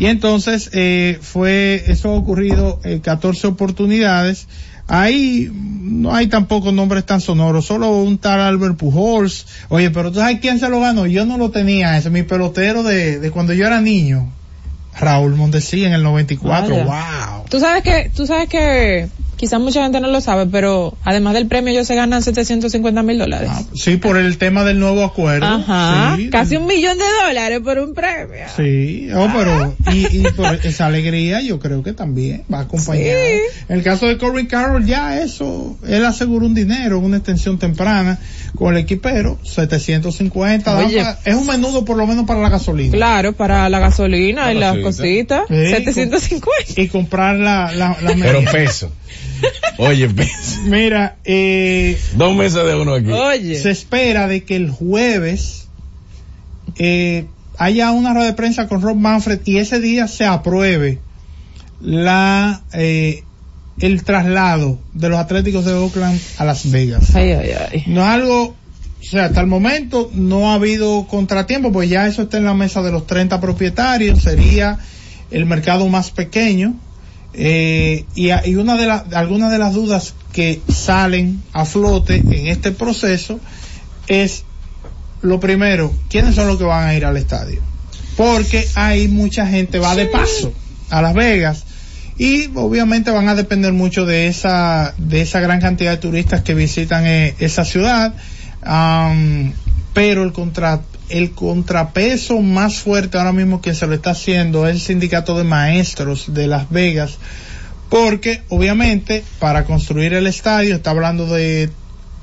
Y 0.00 0.06
entonces, 0.06 0.70
eh, 0.72 1.18
fue, 1.22 1.84
eso 1.86 2.10
ha 2.10 2.14
ocurrido 2.14 2.80
en 2.82 2.98
14 2.98 3.46
oportunidades. 3.46 4.48
Ahí 4.88 5.48
no 5.52 6.12
hay 6.12 6.26
tampoco 6.26 6.72
nombres 6.72 7.06
tan 7.06 7.20
sonoros, 7.20 7.66
solo 7.66 8.02
un 8.02 8.18
tal 8.18 8.40
Albert 8.40 8.76
Pujols. 8.76 9.46
Oye, 9.68 9.90
pero 9.90 10.10
tú 10.10 10.18
sabes 10.18 10.40
quién 10.40 10.58
se 10.58 10.68
lo 10.68 10.80
ganó? 10.80 11.06
Yo 11.06 11.24
no 11.24 11.38
lo 11.38 11.50
tenía, 11.50 11.96
ese 11.96 12.08
es 12.08 12.12
mi 12.12 12.24
pelotero 12.24 12.82
de, 12.82 13.20
de 13.20 13.30
cuando 13.30 13.52
yo 13.52 13.64
era 13.64 13.80
niño. 13.80 14.28
Raúl 14.98 15.34
Mondesí 15.34 15.84
en 15.84 15.92
el 15.92 16.02
94, 16.02 16.68
Vaya. 16.68 16.84
wow. 16.84 17.44
Tú 17.48 17.60
sabes 17.60 17.82
que, 17.82 18.10
tú 18.14 18.26
sabes 18.26 18.48
que 18.48 19.08
quizás 19.36 19.60
mucha 19.60 19.82
gente 19.82 20.00
no 20.00 20.08
lo 20.08 20.20
sabe, 20.20 20.46
pero 20.46 20.96
además 21.04 21.34
del 21.34 21.46
premio 21.46 21.72
ellos 21.72 21.86
se 21.86 21.94
ganan 21.94 22.22
750 22.22 23.02
mil 23.02 23.18
dólares. 23.18 23.50
Sí, 23.74 23.96
por 23.96 24.16
el 24.16 24.38
tema 24.38 24.64
del 24.64 24.78
nuevo 24.78 25.04
acuerdo. 25.04 25.46
Ajá, 25.46 26.16
Sí, 26.16 26.30
casi 26.30 26.56
un 26.56 26.66
millón 26.66 26.98
de 26.98 27.04
dólares 27.26 27.60
por 27.62 27.78
un 27.78 27.94
premio. 27.94 28.44
Sí, 28.56 29.08
oh, 29.14 29.28
pero, 29.34 29.74
y, 29.92 30.18
y 30.18 30.22
por 30.36 30.54
esa 30.64 30.86
alegría 30.86 31.40
yo 31.40 31.58
creo 31.58 31.82
que 31.82 31.92
también 31.92 32.44
va 32.52 32.60
acompañada. 32.60 33.18
En 33.68 33.76
el 33.76 33.82
caso 33.82 34.06
de 34.06 34.18
Corbin 34.18 34.46
Carroll 34.46 34.84
ya 34.86 35.20
eso, 35.20 35.76
él 35.86 36.04
aseguró 36.04 36.46
un 36.46 36.54
dinero, 36.54 36.98
una 36.98 37.16
extensión 37.16 37.58
temprana 37.58 38.18
con 38.56 38.74
el 38.74 38.80
equipero, 38.82 39.38
750, 39.42 40.72
da 40.74 40.86
Oye. 40.86 41.04
es 41.24 41.34
un 41.34 41.46
menudo 41.46 41.84
por 41.84 41.96
lo 41.96 42.06
menos 42.06 42.24
para 42.26 42.40
la 42.40 42.48
gasolina. 42.48 42.92
Claro, 42.92 43.32
para 43.32 43.68
la 43.68 43.78
gasolina 43.80 44.52
y 44.52 44.58
las 44.58 44.78
cosita. 44.78 45.44
cositas. 45.44 45.48
Sí, 45.48 45.74
750. 45.74 46.80
Y 46.80 46.88
comprar 46.88 47.36
la, 47.36 47.72
la, 47.72 47.96
la 48.00 48.14
Pero 48.20 48.44
peso. 48.50 48.90
Oye. 49.78 50.08
Mira, 50.64 51.16
eh, 51.24 51.98
Dos 52.14 52.34
meses 52.36 52.64
de 52.64 52.74
uno 52.74 52.94
aquí. 52.94 53.10
Oye. 53.10 53.60
se 53.60 53.70
espera 53.70 54.28
de 54.28 54.44
que 54.44 54.56
el 54.56 54.70
jueves 54.70 55.68
eh, 56.76 57.26
haya 57.58 57.90
una 57.90 58.14
rueda 58.14 58.26
de 58.26 58.34
prensa 58.34 58.68
con 58.68 58.82
Rob 58.82 58.96
Manfred 58.96 59.40
y 59.44 59.58
ese 59.58 59.80
día 59.80 60.08
se 60.08 60.24
apruebe 60.24 60.98
la 61.80 62.62
eh, 62.72 63.24
el 63.80 64.04
traslado 64.04 64.78
de 64.92 65.08
los 65.08 65.18
Atléticos 65.18 65.64
de 65.64 65.72
Oakland 65.72 66.20
a 66.38 66.44
Las 66.44 66.70
Vegas. 66.70 67.14
Ay, 67.14 67.32
ay, 67.32 67.50
ay. 67.50 67.84
No 67.86 68.02
es 68.02 68.08
algo, 68.08 68.44
o 68.44 69.02
sea, 69.02 69.26
hasta 69.26 69.40
el 69.40 69.46
momento 69.46 70.10
no 70.14 70.50
ha 70.50 70.54
habido 70.54 71.06
contratiempo, 71.06 71.72
pues 71.72 71.90
ya 71.90 72.06
eso 72.06 72.22
está 72.22 72.38
en 72.38 72.44
la 72.44 72.54
mesa 72.54 72.82
de 72.82 72.92
los 72.92 73.06
30 73.06 73.40
propietarios, 73.40 74.22
sería 74.22 74.78
el 75.30 75.46
mercado 75.46 75.88
más 75.88 76.10
pequeño. 76.10 76.74
Eh, 77.36 78.04
y, 78.14 78.30
y 78.30 78.54
una 78.56 78.76
de 78.76 78.86
las, 78.86 79.12
algunas 79.12 79.50
de 79.50 79.58
las 79.58 79.74
dudas 79.74 80.14
que 80.32 80.60
salen 80.68 81.42
a 81.52 81.64
flote 81.64 82.16
en 82.16 82.46
este 82.46 82.70
proceso 82.70 83.40
es 84.06 84.44
lo 85.22 85.40
primero, 85.40 85.92
¿quiénes 86.08 86.34
son 86.34 86.48
los 86.48 86.58
que 86.58 86.64
van 86.64 86.86
a 86.86 86.94
ir 86.94 87.04
al 87.04 87.16
estadio? 87.16 87.60
Porque 88.16 88.68
hay 88.74 89.08
mucha 89.08 89.46
gente 89.46 89.78
va 89.78 89.96
de 89.96 90.06
paso 90.06 90.52
a 90.90 91.02
Las 91.02 91.14
Vegas 91.14 91.64
y 92.18 92.50
obviamente 92.54 93.10
van 93.10 93.28
a 93.28 93.34
depender 93.34 93.72
mucho 93.72 94.06
de 94.06 94.28
esa 94.28 94.94
de 94.98 95.22
esa 95.22 95.40
gran 95.40 95.60
cantidad 95.60 95.92
de 95.92 95.96
turistas 95.96 96.42
que 96.42 96.54
visitan 96.54 97.06
eh, 97.06 97.34
esa 97.40 97.64
ciudad 97.64 98.14
pero 99.94 100.22
el 100.22 100.32
contra 100.32 100.80
el 101.08 101.32
contrapeso 101.32 102.40
más 102.40 102.76
fuerte 102.78 103.18
ahora 103.18 103.32
mismo 103.32 103.60
que 103.60 103.74
se 103.74 103.86
lo 103.86 103.94
está 103.94 104.10
haciendo 104.10 104.66
es 104.66 104.74
el 104.76 104.80
sindicato 104.80 105.36
de 105.36 105.44
maestros 105.44 106.32
de 106.34 106.46
Las 106.46 106.70
Vegas 106.70 107.18
porque 107.90 108.42
obviamente 108.48 109.22
para 109.38 109.64
construir 109.64 110.14
el 110.14 110.26
estadio 110.26 110.74
está 110.74 110.90
hablando 110.90 111.26
de 111.26 111.70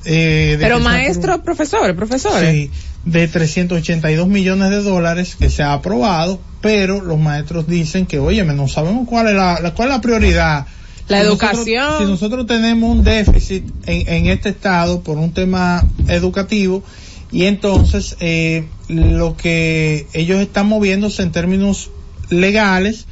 eh, 0.03 0.55
de 0.57 0.57
Pero 0.59 0.79
maestros, 0.79 1.41
profesores, 1.41 1.95
profesores. 1.95 2.49
Sí, 2.51 2.71
de 3.05 3.27
382 3.27 4.27
millones 4.27 4.71
de 4.71 4.81
dólares 4.81 5.35
que 5.37 5.49
se 5.51 5.61
ha 5.61 5.73
aprobado, 5.73 6.39
pero 6.59 7.01
los 7.01 7.19
maestros 7.19 7.67
dicen 7.67 8.07
que, 8.07 8.17
oye, 8.17 8.43
no 8.43 8.67
sabemos 8.67 9.07
cuál 9.07 9.27
es 9.27 9.35
la, 9.35 9.59
la- 9.61 9.75
cuál 9.75 9.89
es 9.89 9.95
la 9.95 10.01
prioridad. 10.01 10.65
La 11.07 11.19
Si 11.21 11.27
educación. 11.27 11.83
Nosotros, 11.85 11.99
si 12.07 12.11
nosotros 12.11 12.47
tenemos 12.47 12.89
un 12.89 13.03
déficit 13.03 13.63
en, 13.85 14.07
en 14.11 14.25
este 14.27 14.49
estado 14.49 15.01
por 15.01 15.19
un 15.19 15.31
tema 15.33 15.85
educativo, 16.07 16.83
y 17.31 17.45
entonces 17.45 18.17
eh, 18.19 18.67
lo 18.87 19.37
que 19.37 20.07
ellos 20.13 20.39
están 20.41 20.67
moviéndose 20.67 21.23
en 21.23 21.31
términos 21.31 21.89
legales 22.29 23.05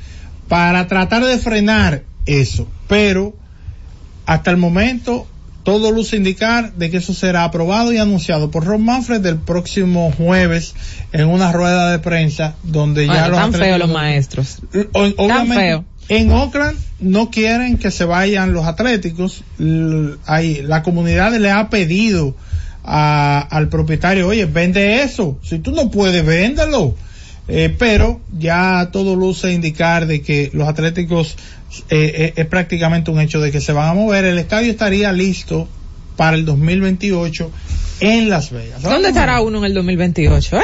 para 0.47 0.87
tratar 0.87 1.23
de 1.25 1.37
frenar 1.37 2.03
eso, 2.25 2.67
pero 2.87 3.35
hasta 4.25 4.51
el 4.51 4.57
momento 4.57 5.27
todo 5.63 5.91
luce 5.91 6.15
indicar 6.15 6.73
de 6.73 6.89
que 6.89 6.97
eso 6.97 7.13
será 7.13 7.43
aprobado 7.43 7.91
y 7.93 7.97
anunciado 7.97 8.49
por 8.49 8.65
Ron 8.65 8.83
Manfred 8.83 9.23
el 9.25 9.37
próximo 9.37 10.11
jueves 10.17 10.73
en 11.11 11.27
una 11.27 11.51
rueda 11.51 11.91
de 11.91 11.99
prensa 11.99 12.55
donde 12.63 13.05
ya 13.05 13.27
los 13.27 13.37
tan 13.37 13.53
feos 13.53 13.77
los 13.79 13.89
maestros. 13.89 14.57
O- 14.93 15.11
obviamente, 15.17 15.55
feo. 15.55 15.85
En 16.07 16.31
Oakland 16.31 16.79
no 16.99 17.29
quieren 17.29 17.77
que 17.77 17.91
se 17.91 18.03
vayan 18.05 18.51
los 18.53 18.65
atléticos. 18.65 19.43
Ahí, 20.25 20.61
la 20.63 20.81
comunidad 20.81 21.33
le 21.37 21.51
ha 21.51 21.69
pedido 21.69 22.35
a- 22.91 23.39
al 23.49 23.69
propietario, 23.69 24.27
oye, 24.27 24.45
vende 24.45 25.03
eso. 25.03 25.37
Si 25.43 25.59
tú 25.59 25.71
no 25.71 25.91
puedes, 25.91 26.25
véndelo. 26.25 26.95
Eh, 27.51 27.73
pero 27.79 28.19
ya 28.37 28.89
todo 28.91 29.15
luce 29.15 29.51
indicar 29.53 30.05
de 30.05 30.21
que 30.21 30.51
los 30.53 30.67
atléticos 30.67 31.35
eh, 31.89 32.11
eh, 32.15 32.33
es 32.35 32.45
prácticamente 32.45 33.09
un 33.11 33.19
hecho 33.19 33.39
de 33.41 33.51
que 33.51 33.59
se 33.61 33.71
van 33.73 33.89
a 33.89 33.93
mover. 33.93 34.25
El 34.25 34.37
estadio 34.37 34.69
estaría 34.71 35.11
listo 35.11 35.67
para 36.15 36.35
el 36.37 36.45
2028 36.45 37.51
en 38.01 38.29
Las 38.29 38.51
Vegas. 38.51 38.81
¿Dónde 38.83 39.09
estará 39.09 39.41
uno 39.41 39.59
en 39.59 39.65
el 39.65 39.73
2028, 39.73 40.57
eh? 40.59 40.63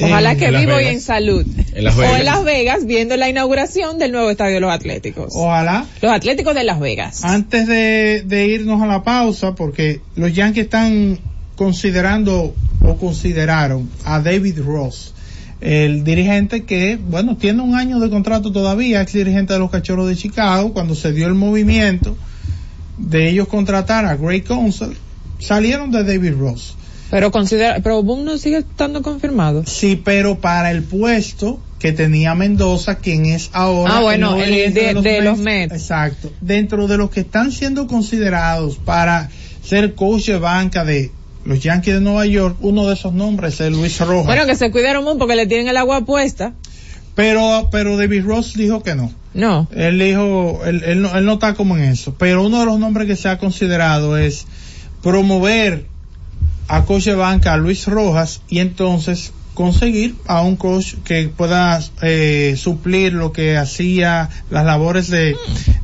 Ojalá 0.00 0.32
En 0.32 0.38
que 0.38 0.50
vivo 0.52 0.80
y 0.80 0.84
en 0.86 1.02
salud. 1.02 1.46
En 1.74 1.84
Las 1.84 1.98
O 1.98 2.02
en 2.16 2.24
Las 2.24 2.44
Vegas 2.44 2.86
viendo 2.86 3.14
la 3.18 3.28
inauguración 3.28 3.98
del 3.98 4.12
nuevo 4.12 4.30
estadio 4.30 4.54
de 4.54 4.60
los 4.60 4.72
Atléticos. 4.72 5.34
Ojalá. 5.36 5.84
Los 6.00 6.12
Atléticos 6.12 6.54
de 6.54 6.64
Las 6.64 6.80
Vegas. 6.80 7.24
Antes 7.24 7.66
de, 7.66 8.22
de 8.24 8.46
irnos 8.46 8.80
a 8.80 8.86
la 8.86 9.02
pausa, 9.02 9.54
porque 9.54 10.00
los 10.16 10.32
Yankees 10.34 10.64
están 10.64 11.18
considerando 11.62 12.54
o 12.84 12.96
consideraron 12.96 13.88
a 14.04 14.20
David 14.20 14.58
Ross, 14.64 15.14
el 15.60 16.02
dirigente 16.02 16.64
que, 16.64 16.96
bueno, 16.96 17.36
tiene 17.36 17.62
un 17.62 17.76
año 17.76 18.00
de 18.00 18.10
contrato 18.10 18.50
todavía, 18.50 19.00
ex 19.00 19.12
dirigente 19.12 19.52
de 19.52 19.60
los 19.60 19.70
Cachorros 19.70 20.08
de 20.08 20.16
Chicago, 20.16 20.72
cuando 20.72 20.96
se 20.96 21.12
dio 21.12 21.28
el 21.28 21.34
movimiento 21.34 22.16
de 22.98 23.28
ellos 23.28 23.46
contratar 23.46 24.04
a 24.06 24.16
Greg 24.16 24.42
Council, 24.42 24.96
salieron 25.38 25.92
de 25.92 26.02
David 26.02 26.34
Ross. 26.36 26.74
Pero 27.12 27.30
considera, 27.30 27.78
pero 27.80 28.02
Boom 28.02 28.24
no 28.24 28.38
sigue 28.38 28.58
estando 28.58 29.02
confirmado. 29.02 29.62
Sí, 29.66 30.00
pero 30.02 30.40
para 30.40 30.70
el 30.72 30.82
puesto 30.82 31.60
que 31.78 31.92
tenía 31.92 32.34
Mendoza, 32.34 32.96
quien 32.96 33.26
es 33.26 33.50
ahora 33.52 33.98
Ah, 33.98 34.00
bueno, 34.00 34.36
el 34.36 34.46
dirigente 34.50 34.94
de- 34.94 35.00
de 35.00 35.22
los 35.22 35.38
Mets. 35.38 35.74
Exacto. 35.74 36.32
Dentro 36.40 36.88
de 36.88 36.96
los 36.96 37.10
que 37.10 37.20
están 37.20 37.52
siendo 37.52 37.86
considerados 37.86 38.78
para 38.78 39.30
ser 39.62 39.94
coach 39.94 40.26
de 40.26 40.38
banca 40.38 40.84
de 40.84 41.12
los 41.44 41.60
Yankees 41.60 41.94
de 41.94 42.00
Nueva 42.00 42.26
York, 42.26 42.56
uno 42.60 42.86
de 42.86 42.94
esos 42.94 43.12
nombres 43.12 43.60
es 43.60 43.70
Luis 43.72 43.98
Rojas. 44.00 44.26
Bueno, 44.26 44.46
que 44.46 44.54
se 44.54 44.70
cuidaron 44.70 45.04
mucho 45.04 45.18
porque 45.18 45.36
le 45.36 45.46
tienen 45.46 45.68
el 45.68 45.76
agua 45.76 46.04
puesta. 46.04 46.52
pero, 47.14 47.68
pero 47.70 47.96
David 47.96 48.24
Ross 48.24 48.54
dijo 48.54 48.82
que 48.82 48.94
no. 48.94 49.12
No. 49.34 49.66
Él 49.74 49.98
dijo, 49.98 50.60
él, 50.64 50.82
él 50.84 51.02
no, 51.02 51.16
él 51.16 51.24
no 51.24 51.34
está 51.34 51.54
como 51.54 51.76
en 51.76 51.84
eso. 51.84 52.14
Pero 52.18 52.44
uno 52.44 52.60
de 52.60 52.66
los 52.66 52.78
nombres 52.78 53.06
que 53.06 53.16
se 53.16 53.28
ha 53.28 53.38
considerado 53.38 54.18
es 54.18 54.46
promover 55.02 55.86
a 56.68 56.84
coach 56.84 57.04
de 57.04 57.14
banca 57.14 57.54
a 57.54 57.56
Luis 57.56 57.86
Rojas 57.86 58.42
y 58.48 58.60
entonces 58.60 59.32
conseguir 59.54 60.14
a 60.26 60.40
un 60.42 60.56
coach 60.56 60.94
que 61.04 61.28
pueda 61.28 61.78
eh, 62.00 62.54
suplir 62.56 63.12
lo 63.12 63.32
que 63.32 63.58
hacía 63.58 64.30
las 64.50 64.64
labores 64.64 65.08
de, 65.08 65.36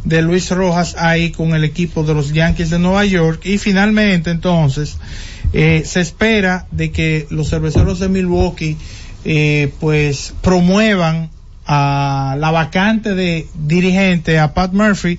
de 0.04 0.22
Luis 0.22 0.50
Rojas 0.50 0.94
ahí 0.96 1.30
con 1.30 1.54
el 1.54 1.64
equipo 1.64 2.02
de 2.02 2.14
los 2.14 2.32
Yankees 2.32 2.70
de 2.70 2.78
Nueva 2.78 3.04
York 3.04 3.44
y 3.44 3.58
finalmente 3.58 4.30
entonces 4.30 4.96
eh, 5.52 5.82
se 5.84 6.00
espera 6.00 6.66
de 6.70 6.90
que 6.90 7.26
los 7.30 7.50
cerveceros 7.50 7.98
de 7.98 8.08
Milwaukee 8.08 8.76
eh, 9.24 9.72
pues 9.80 10.34
promuevan 10.42 11.30
a 11.66 12.36
la 12.38 12.50
vacante 12.50 13.14
de 13.14 13.46
dirigente 13.54 14.38
a 14.38 14.54
Pat 14.54 14.72
Murphy 14.72 15.18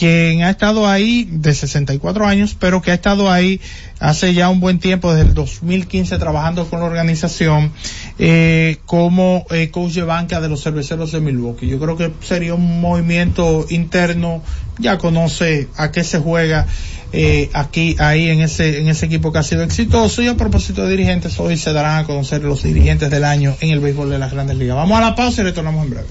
quien 0.00 0.42
ha 0.44 0.48
estado 0.48 0.88
ahí 0.88 1.28
de 1.30 1.52
64 1.52 2.26
años, 2.26 2.56
pero 2.58 2.80
que 2.80 2.90
ha 2.90 2.94
estado 2.94 3.30
ahí 3.30 3.60
hace 3.98 4.32
ya 4.32 4.48
un 4.48 4.58
buen 4.58 4.78
tiempo, 4.78 5.12
desde 5.12 5.28
el 5.28 5.34
2015, 5.34 6.16
trabajando 6.16 6.64
con 6.70 6.80
la 6.80 6.86
organización 6.86 7.70
eh, 8.18 8.78
como 8.86 9.44
eh, 9.50 9.68
coach 9.70 9.92
de 9.92 10.04
banca 10.04 10.40
de 10.40 10.48
los 10.48 10.62
cerveceros 10.62 11.12
de 11.12 11.20
Milwaukee. 11.20 11.68
Yo 11.68 11.78
creo 11.78 11.98
que 11.98 12.10
sería 12.22 12.54
un 12.54 12.80
movimiento 12.80 13.66
interno, 13.68 14.42
ya 14.78 14.96
conoce 14.96 15.68
a 15.76 15.92
qué 15.92 16.02
se 16.02 16.18
juega 16.18 16.66
eh, 17.12 17.50
aquí, 17.52 17.96
ahí 17.98 18.30
en 18.30 18.40
ese, 18.40 18.80
en 18.80 18.88
ese 18.88 19.04
equipo 19.04 19.32
que 19.32 19.40
ha 19.40 19.42
sido 19.42 19.62
exitoso. 19.62 20.22
Y 20.22 20.28
a 20.28 20.34
propósito 20.34 20.82
de 20.84 20.92
dirigentes, 20.92 21.38
hoy 21.38 21.58
se 21.58 21.74
darán 21.74 21.98
a 21.98 22.04
conocer 22.06 22.42
los 22.42 22.62
dirigentes 22.62 23.10
del 23.10 23.24
año 23.24 23.54
en 23.60 23.68
el 23.68 23.80
béisbol 23.80 24.08
de 24.08 24.18
las 24.18 24.32
grandes 24.32 24.56
ligas. 24.56 24.76
Vamos 24.76 24.96
a 24.96 25.02
la 25.02 25.14
pausa 25.14 25.42
y 25.42 25.44
retornamos 25.44 25.84
en 25.84 25.90
breve. 25.90 26.08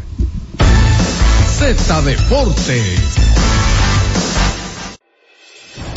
Z 1.58 2.02
Deportes. 2.04 3.40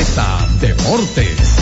Z 0.00 0.48
Deportes. 0.60 1.56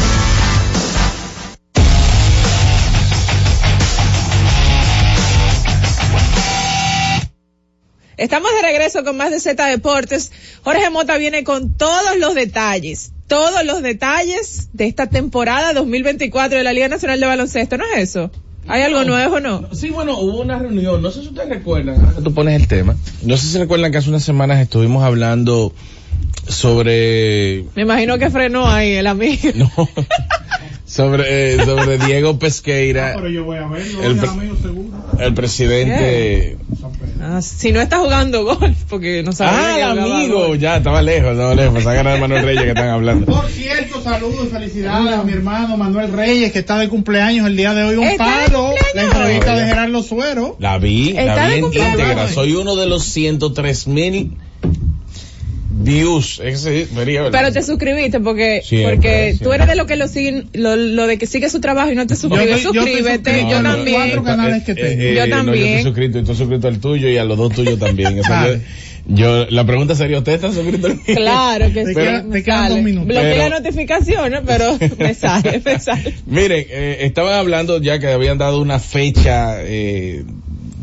Estamos 8.19 8.51
de 8.53 8.61
regreso 8.61 9.05
con 9.05 9.17
más 9.17 9.31
de 9.31 9.41
Z 9.41 9.67
Deportes. 9.69 10.33
Jorge 10.63 10.91
Mota 10.91 11.17
viene 11.17 11.45
con 11.45 11.79
todos 11.79 12.19
los 12.19 12.35
detalles, 12.35 13.13
todos 13.27 13.65
los 13.65 13.81
detalles 13.81 14.69
de 14.75 14.87
esta 14.87 15.07
temporada 15.07 15.73
2024 15.73 16.59
de 16.59 16.65
la 16.65 16.75
Liga 16.75 16.89
Nacional 16.89 17.19
de 17.19 17.27
Baloncesto, 17.27 17.79
¿no 17.79 17.85
es 17.95 18.03
eso? 18.03 18.31
¿Hay 18.69 18.83
algo 18.83 19.05
nuevo 19.05 19.37
o 19.37 19.41
no? 19.41 19.75
Sí, 19.75 19.89
bueno, 19.89 20.19
hubo 20.19 20.43
una 20.43 20.59
reunión, 20.59 21.01
no 21.01 21.11
sé 21.11 21.23
si 21.23 21.29
ustedes 21.29 21.49
recuerdan, 21.49 22.01
ahora 22.01 22.17
que 22.17 22.21
tú 22.21 22.35
pones 22.35 22.61
el 22.61 22.69
tema, 22.69 22.97
no 23.23 23.37
sé 23.39 23.47
si 23.47 23.57
recuerdan 23.57 23.93
que 23.93 23.99
hace 23.99 24.11
unas 24.11 24.25
semanas 24.25 24.61
estuvimos 24.61 25.05
hablando 25.05 25.73
sobre... 26.49 27.65
Me 27.75 27.83
imagino 27.83 28.19
que 28.19 28.31
frenó 28.31 28.69
ahí 28.69 28.93
el 28.93 29.07
amigo. 29.07 29.51
No, 29.55 29.71
sobre, 30.87 31.55
eh, 31.57 31.65
sobre 31.65 31.99
Diego 31.99 32.39
Pesqueira, 32.39 33.15
Pero 33.17 33.29
yo 33.29 33.45
voy 33.45 33.59
a 33.59 33.67
verlo, 33.67 34.03
El 34.05 34.13
el, 34.13 34.17
pre- 34.19 34.29
amigo 34.29 34.57
seguro. 34.63 34.97
el 35.19 35.35
presidente... 35.35 36.59
Ah, 37.21 37.43
si 37.43 37.73
no 37.73 37.81
está 37.81 37.99
jugando 37.99 38.45
golf, 38.45 38.77
porque 38.89 39.23
no 39.25 39.33
sabe. 39.33 39.51
Ah, 39.57 39.91
el 39.93 39.99
amigo, 39.99 40.47
golf. 40.49 40.61
ya, 40.61 40.77
estaba 40.77 41.03
lejos, 41.03 41.33
estaba 41.33 41.55
lejos, 41.57 41.83
sacan 41.83 42.07
a 42.07 42.17
Manuel 42.19 42.45
Reyes 42.45 42.63
que 42.63 42.69
están 42.69 42.89
hablando. 42.91 43.27
Por 43.27 43.49
cierto, 43.49 44.01
saludos 44.03 44.47
y 44.47 44.51
felicidades 44.51 45.15
a 45.15 45.25
mi 45.25 45.33
hermano 45.33 45.77
Manuel 45.77 46.13
Reyes, 46.13 46.53
que 46.53 46.61
está 46.61 46.79
de 46.79 46.89
cumpleaños 46.89 47.47
el 47.47 47.57
día 47.57 47.75
de 47.75 47.83
hoy. 47.83 47.97
Un 47.97 48.05
¿Está 48.05 48.43
de 48.43 48.47
paro, 48.51 48.75
la 48.95 49.03
entrevista 49.03 49.57
de 49.57 49.67
Gerardo 49.67 50.03
Suero. 50.03 50.57
La 50.61 50.79
vi, 50.79 51.13
la 51.15 51.49
vi 51.49 51.55
en 51.55 51.61
cumpleaños 51.63 51.99
íntegra. 52.01 52.29
Soy 52.29 52.55
uno 52.55 52.77
de 52.77 52.87
los 52.87 53.03
103 53.05 53.87
mil 53.89 54.37
views. 55.79 56.41
Ese 56.43 56.87
sería, 56.87 57.23
¿verdad? 57.23 57.39
Pero 57.41 57.53
te 57.53 57.63
suscribiste 57.63 58.21
porque 58.21 58.63
Siempre, 58.65 58.95
porque 58.95 59.31
tú 59.33 59.37
siempre. 59.39 59.55
eres 59.57 59.69
de 59.69 59.77
lo 59.77 59.87
que 59.87 59.97
lo 59.97 60.09
siguen, 60.09 60.49
lo, 60.55 60.77
lo 60.77 61.07
de 61.07 61.19
que 61.19 61.27
sigue 61.27 61.49
su 61.51 61.61
trabajo 61.61 61.93
y 61.93 61.95
no 61.95 62.07
te 62.07 62.17
suscribes. 62.17 62.63
Yo 62.63 62.73
yo 62.73 62.83
Suscríbete, 62.83 63.43
yo 63.49 63.63
los 63.63 63.75
también. 63.75 63.97
cuatro 63.97 64.23
canales 64.25 64.65
que 64.65 64.75
tengo. 64.75 65.03
Yo 65.03 65.21
No, 65.21 65.27
yo 65.27 65.37
también. 65.37 65.67
estoy 65.69 65.83
suscrito, 65.85 66.19
estoy 66.19 66.37
suscrito 66.37 66.69
al 66.69 66.79
tuyo 66.81 67.09
y 67.09 67.19
a 67.19 67.25
los 67.25 67.37
dos 67.39 67.53
tuyos 67.53 67.79
también. 67.79 68.19
Eso 68.19 68.29
Vale. 68.31 68.61
yo, 69.07 69.45
yo- 69.45 69.51
la 69.51 69.65
pregunta 69.67 69.95
sería, 69.95 70.19
¿usted 70.19 70.33
está 70.33 70.53
suscrito 70.53 70.87
al? 70.89 70.99
Claro 71.01 71.73
que 71.73 71.87
sí. 71.87 71.95
te 71.95 72.43
quedan 72.43 72.69
dos 72.71 72.83
minutos. 72.83 73.09
Bloquea 73.09 73.45
Pero- 73.45 73.51
notificaciones, 73.61 74.41
pero 74.47 74.79
me 74.99 75.15
sale, 75.15 75.61
me 75.65 75.79
sale. 75.79 76.15
Miren, 76.27 76.67
eh, 76.71 76.99
estaban 77.03 77.35
hablando 77.35 77.81
ya 77.81 77.99
que 77.99 78.09
habían 78.09 78.39
dado 78.39 78.61
una 78.61 78.79
fecha, 78.79 79.57
eh, 79.63 80.25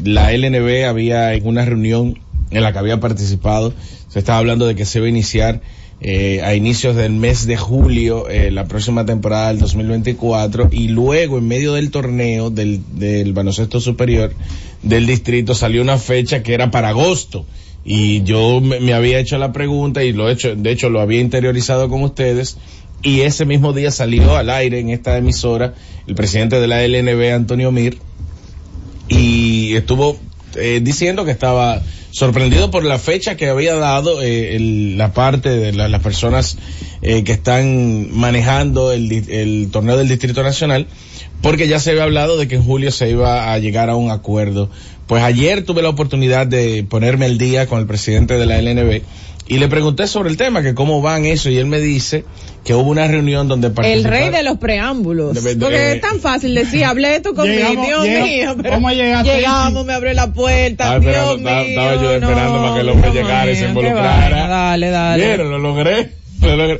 la 0.03 0.31
LNB 0.33 0.85
había 0.85 1.33
en 1.33 1.45
una 1.47 1.65
reunión 1.65 2.19
en 2.55 2.63
la 2.63 2.71
que 2.71 2.79
había 2.79 2.99
participado, 2.99 3.73
se 4.07 4.19
estaba 4.19 4.39
hablando 4.39 4.65
de 4.65 4.75
que 4.75 4.85
se 4.85 4.99
iba 4.99 5.07
a 5.07 5.09
iniciar 5.09 5.61
eh, 6.01 6.41
a 6.43 6.53
inicios 6.53 6.95
del 6.95 7.13
mes 7.13 7.45
de 7.47 7.55
julio 7.55 8.27
eh, 8.27 8.51
la 8.51 8.65
próxima 8.65 9.05
temporada 9.05 9.47
del 9.49 9.59
2024 9.59 10.69
y 10.71 10.89
luego 10.89 11.37
en 11.37 11.47
medio 11.47 11.73
del 11.73 11.91
torneo 11.91 12.49
del, 12.49 12.81
del 12.95 13.31
baloncesto 13.31 13.79
superior 13.79 14.33
del 14.81 15.05
distrito 15.05 15.55
salió 15.55 15.81
una 15.81 15.97
fecha 15.97 16.43
que 16.43 16.53
era 16.53 16.71
para 16.71 16.89
agosto. 16.89 17.45
Y 17.85 18.23
yo 18.23 18.59
me, 18.61 18.79
me 18.79 18.93
había 18.93 19.19
hecho 19.19 19.37
la 19.37 19.51
pregunta 19.53 20.03
y 20.03 20.13
lo 20.13 20.29
he 20.29 20.33
hecho, 20.33 20.55
de 20.55 20.71
hecho 20.71 20.89
lo 20.89 20.99
había 20.99 21.21
interiorizado 21.21 21.87
con 21.89 22.03
ustedes 22.03 22.57
y 23.01 23.21
ese 23.21 23.45
mismo 23.45 23.73
día 23.73 23.91
salió 23.91 24.37
al 24.37 24.49
aire 24.49 24.79
en 24.79 24.89
esta 24.89 25.17
emisora 25.17 25.73
el 26.07 26.15
presidente 26.15 26.59
de 26.59 26.67
la 26.67 26.85
LNB, 26.87 27.33
Antonio 27.33 27.71
Mir, 27.71 27.97
y 29.09 29.75
estuvo 29.75 30.17
eh, 30.55 30.79
diciendo 30.83 31.25
que 31.25 31.31
estaba 31.31 31.81
sorprendido 32.11 32.69
por 32.71 32.83
la 32.83 32.99
fecha 32.99 33.35
que 33.37 33.47
había 33.49 33.75
dado 33.75 34.21
eh, 34.21 34.55
el- 34.55 34.97
la 34.97 35.13
parte 35.13 35.49
de 35.49 35.73
la- 35.73 35.87
las 35.89 36.01
personas 36.01 36.57
eh, 37.01 37.23
que 37.23 37.31
están 37.31 38.11
manejando 38.11 38.91
el, 38.91 39.11
el 39.29 39.69
torneo 39.71 39.97
del 39.97 40.07
Distrito 40.07 40.43
Nacional, 40.43 40.87
porque 41.41 41.67
ya 41.67 41.79
se 41.79 41.91
había 41.91 42.03
hablado 42.03 42.37
de 42.37 42.47
que 42.47 42.55
en 42.55 42.63
julio 42.63 42.91
se 42.91 43.09
iba 43.09 43.51
a 43.51 43.57
llegar 43.59 43.89
a 43.89 43.95
un 43.95 44.11
acuerdo. 44.11 44.69
Pues 45.07 45.21
ayer 45.23 45.63
tuve 45.65 45.81
la 45.81 45.89
oportunidad 45.89 46.47
de 46.47 46.85
ponerme 46.87 47.25
al 47.25 47.37
día 47.37 47.67
con 47.67 47.79
el 47.79 47.85
presidente 47.87 48.35
de 48.37 48.45
la 48.45 48.61
LNB 48.61 49.01
y 49.53 49.57
le 49.59 49.67
pregunté 49.67 50.07
sobre 50.07 50.29
el 50.29 50.37
tema, 50.37 50.61
que 50.63 50.73
cómo 50.73 51.01
van 51.01 51.25
eso, 51.25 51.49
y 51.49 51.57
él 51.57 51.65
me 51.65 51.79
dice 51.79 52.23
que 52.63 52.73
hubo 52.73 52.89
una 52.89 53.07
reunión 53.07 53.47
donde 53.47 53.71
El 53.83 54.03
rey 54.03 54.29
de 54.29 54.41
los 54.43 54.57
preámbulos. 54.57 55.33
De- 55.43 55.55
de- 55.55 55.59
Porque 55.59 55.75
eh, 55.77 55.91
es 55.95 56.01
tan 56.01 56.19
fácil 56.19 56.55
decir, 56.55 56.85
hablé 56.85 57.15
esto 57.17 57.33
conmigo, 57.33 57.57
Llegamos- 57.59 57.85
Dios 57.87 58.03
llega- 58.05 58.23
mío. 58.23 58.55
llegar 58.93 59.19
a 59.19 59.23
llegamos, 59.23 59.85
me 59.85 59.93
abrió 59.93 60.13
la 60.13 60.33
puerta, 60.33 60.95
Estaba 60.95 60.99
Dios 60.99 61.11
esperando- 61.15 61.37
mío. 61.37 61.49
estaba- 61.49 61.63
estaba 61.93 61.95
yo 62.03 62.13
esperando 62.13 62.53
no, 62.55 62.61
para 62.63 62.73
que 62.75 62.79
el 62.81 62.89
hombre 62.89 63.11
llegara 63.11 63.51
y 63.51 63.55
se 63.55 63.65
involucrara. 63.67 64.47
Dale, 64.47 64.89
dale. 64.89 65.25
Vieron, 65.25 65.51
lo 65.51 65.57
logré. 65.59 66.09
Lo 66.41 66.55
logré. 66.55 66.79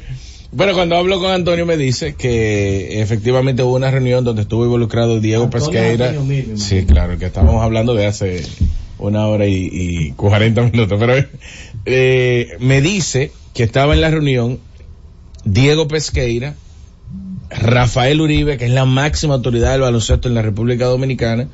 Bueno, 0.52 0.74
cuando 0.74 0.96
hablo 0.98 1.20
con 1.20 1.32
Antonio 1.32 1.66
me 1.66 1.78
dice 1.78 2.14
que 2.16 3.02
efectivamente 3.02 3.64
hubo 3.64 3.76
una 3.76 3.90
reunión 3.90 4.24
donde 4.24 4.44
estuvo 4.44 4.66
involucrado 4.66 5.20
Diego 5.20 5.46
Antonio 5.46 5.68
Pesqueira. 5.72 6.10
Antonio 6.10 6.36
mismo. 6.44 6.58
Sí, 6.58 6.86
claro, 6.86 7.18
que 7.18 7.26
estábamos 7.26 7.64
hablando 7.64 7.96
de 7.96 8.06
hace 8.06 8.44
una 9.00 9.26
hora 9.28 9.48
y, 9.48 9.68
y 9.72 10.12
40 10.12 10.62
minutos. 10.62 10.98
Pero 11.00 11.16
eh, 11.86 12.58
me 12.60 12.82
dice 12.82 13.32
que 13.54 13.64
estaba 13.64 13.94
en 13.94 14.02
la 14.02 14.10
reunión 14.10 14.60
Diego 15.46 15.88
Pesqueira, 15.88 16.56
Rafael 17.50 18.22
Uribe, 18.22 18.58
que 18.58 18.66
es 18.66 18.72
la 18.72 18.86
máxima 18.86 19.36
autoridad 19.36 19.72
del 19.74 19.82
baloncesto 19.82 20.28
en 20.28 20.36
la 20.36 20.42
República 20.42 20.86
Dominicana, 20.86 21.50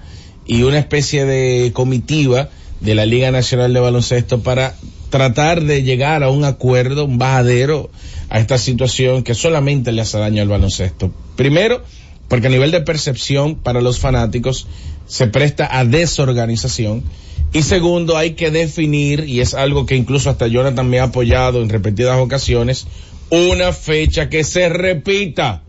y 0.46 0.64
una 0.64 0.80
especie 0.80 1.26
de 1.26 1.72
comitiva 1.74 2.50
de 2.80 2.96
la 2.96 3.06
Liga 3.06 3.32
Nacional 3.32 3.74
de 3.74 3.80
Baloncesto 3.80 4.42
para 4.42 4.76
tratar 5.10 5.64
de 5.64 5.84
llegar 5.84 6.24
a 6.24 6.30
un 6.30 6.46
acuerdo, 6.46 7.06
un 7.06 7.18
bajadero 7.18 7.90
a 8.30 8.40
esta 8.40 8.58
situación 8.58 9.24
que 9.24 9.34
solamente 9.34 9.92
le 9.92 10.02
hace 10.02 10.18
daño 10.18 10.42
al 10.42 10.48
baloncesto. 10.48 11.12
Primero, 11.36 11.84
porque 12.28 12.48
a 12.48 12.52
nivel 12.52 12.72
de 12.72 12.82
percepción 12.82 13.56
para 13.56 13.82
los 13.82 14.00
fanáticos 14.00 14.68
se 15.08 15.28
presta 15.28 15.68
a 15.78 15.84
desorganización. 15.84 17.04
Y 17.52 17.64
segundo, 17.64 18.16
hay 18.16 18.32
que 18.32 18.52
definir, 18.52 19.28
y 19.28 19.41
es 19.41 19.56
algo 19.56 19.86
que 19.86 19.95
incluso 19.95 20.30
hasta 20.30 20.47
Jonathan 20.47 20.88
me 20.88 21.00
ha 21.00 21.06
apoyado 21.06 21.62
en 21.62 21.70
repetidas 21.70 22.20
ocasiones, 22.20 22.86
una 23.32 23.74
fecha 23.74 24.30
que 24.30 24.43
se 24.43 24.70
repita 24.70 25.64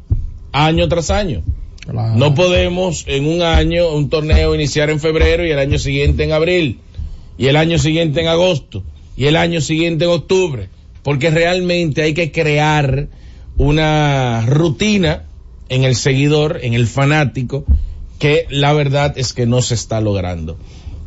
año 0.53 0.89
tras 0.89 1.11
año. 1.11 1.43
No 2.15 2.35
podemos 2.35 3.05
en 3.09 3.27
un 3.27 3.43
año 3.43 3.93
un 3.95 4.11
torneo 4.11 4.55
iniciar 4.55 4.91
en 4.91 5.01
febrero 5.01 5.47
y 5.47 5.51
el 5.51 5.59
año 5.59 5.79
siguiente 5.79 6.25
en 6.25 6.33
abril, 6.33 6.81
y 7.39 7.47
el 7.47 7.57
año 7.57 7.79
siguiente 7.79 8.21
en 8.21 8.29
agosto, 8.29 8.85
y 9.17 9.27
el 9.27 9.37
año 9.37 9.61
siguiente 9.61 10.05
en 10.05 10.11
octubre, 10.11 10.69
porque 11.03 11.31
realmente 11.31 12.03
hay 12.03 12.13
que 12.13 12.31
crear 12.31 13.09
una 13.57 14.45
rutina 14.47 15.25
en 15.71 15.85
el 15.85 15.97
seguidor, 15.97 16.61
en 16.63 16.75
el 16.75 16.87
fanático, 16.87 17.65
que 18.19 18.47
la 18.51 18.75
verdad 18.75 19.15
es 19.17 19.33
que 19.33 19.47
no 19.47 19.63
se 19.63 19.75
está 19.75 20.01
logrando. 20.01 20.59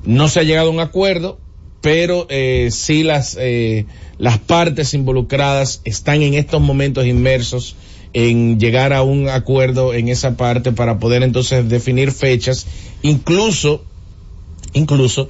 No 0.06 0.28
se 0.28 0.40
ha 0.40 0.44
llegado 0.44 0.68
a 0.70 0.72
un 0.72 0.80
acuerdo, 0.80 1.40
pero 1.82 2.28
eh, 2.30 2.70
sí 2.72 3.04
las, 3.04 3.38
eh, 3.40 3.86
las 4.18 4.38
partes 4.38 4.94
involucradas 4.94 5.82
están 5.84 6.22
en 6.22 6.34
estos 6.34 6.62
momentos 6.62 7.06
inmersos 7.06 7.76
en 8.14 8.60
llegar 8.60 8.94
a 8.94 9.02
un 9.02 9.28
acuerdo 9.28 9.94
en 9.94 10.08
esa 10.08 10.38
parte 10.38 10.72
para 10.72 11.00
poder 11.00 11.24
entonces 11.24 11.68
definir 11.68 12.12
fechas, 12.12 12.68
incluso, 13.02 13.84
incluso, 14.74 15.30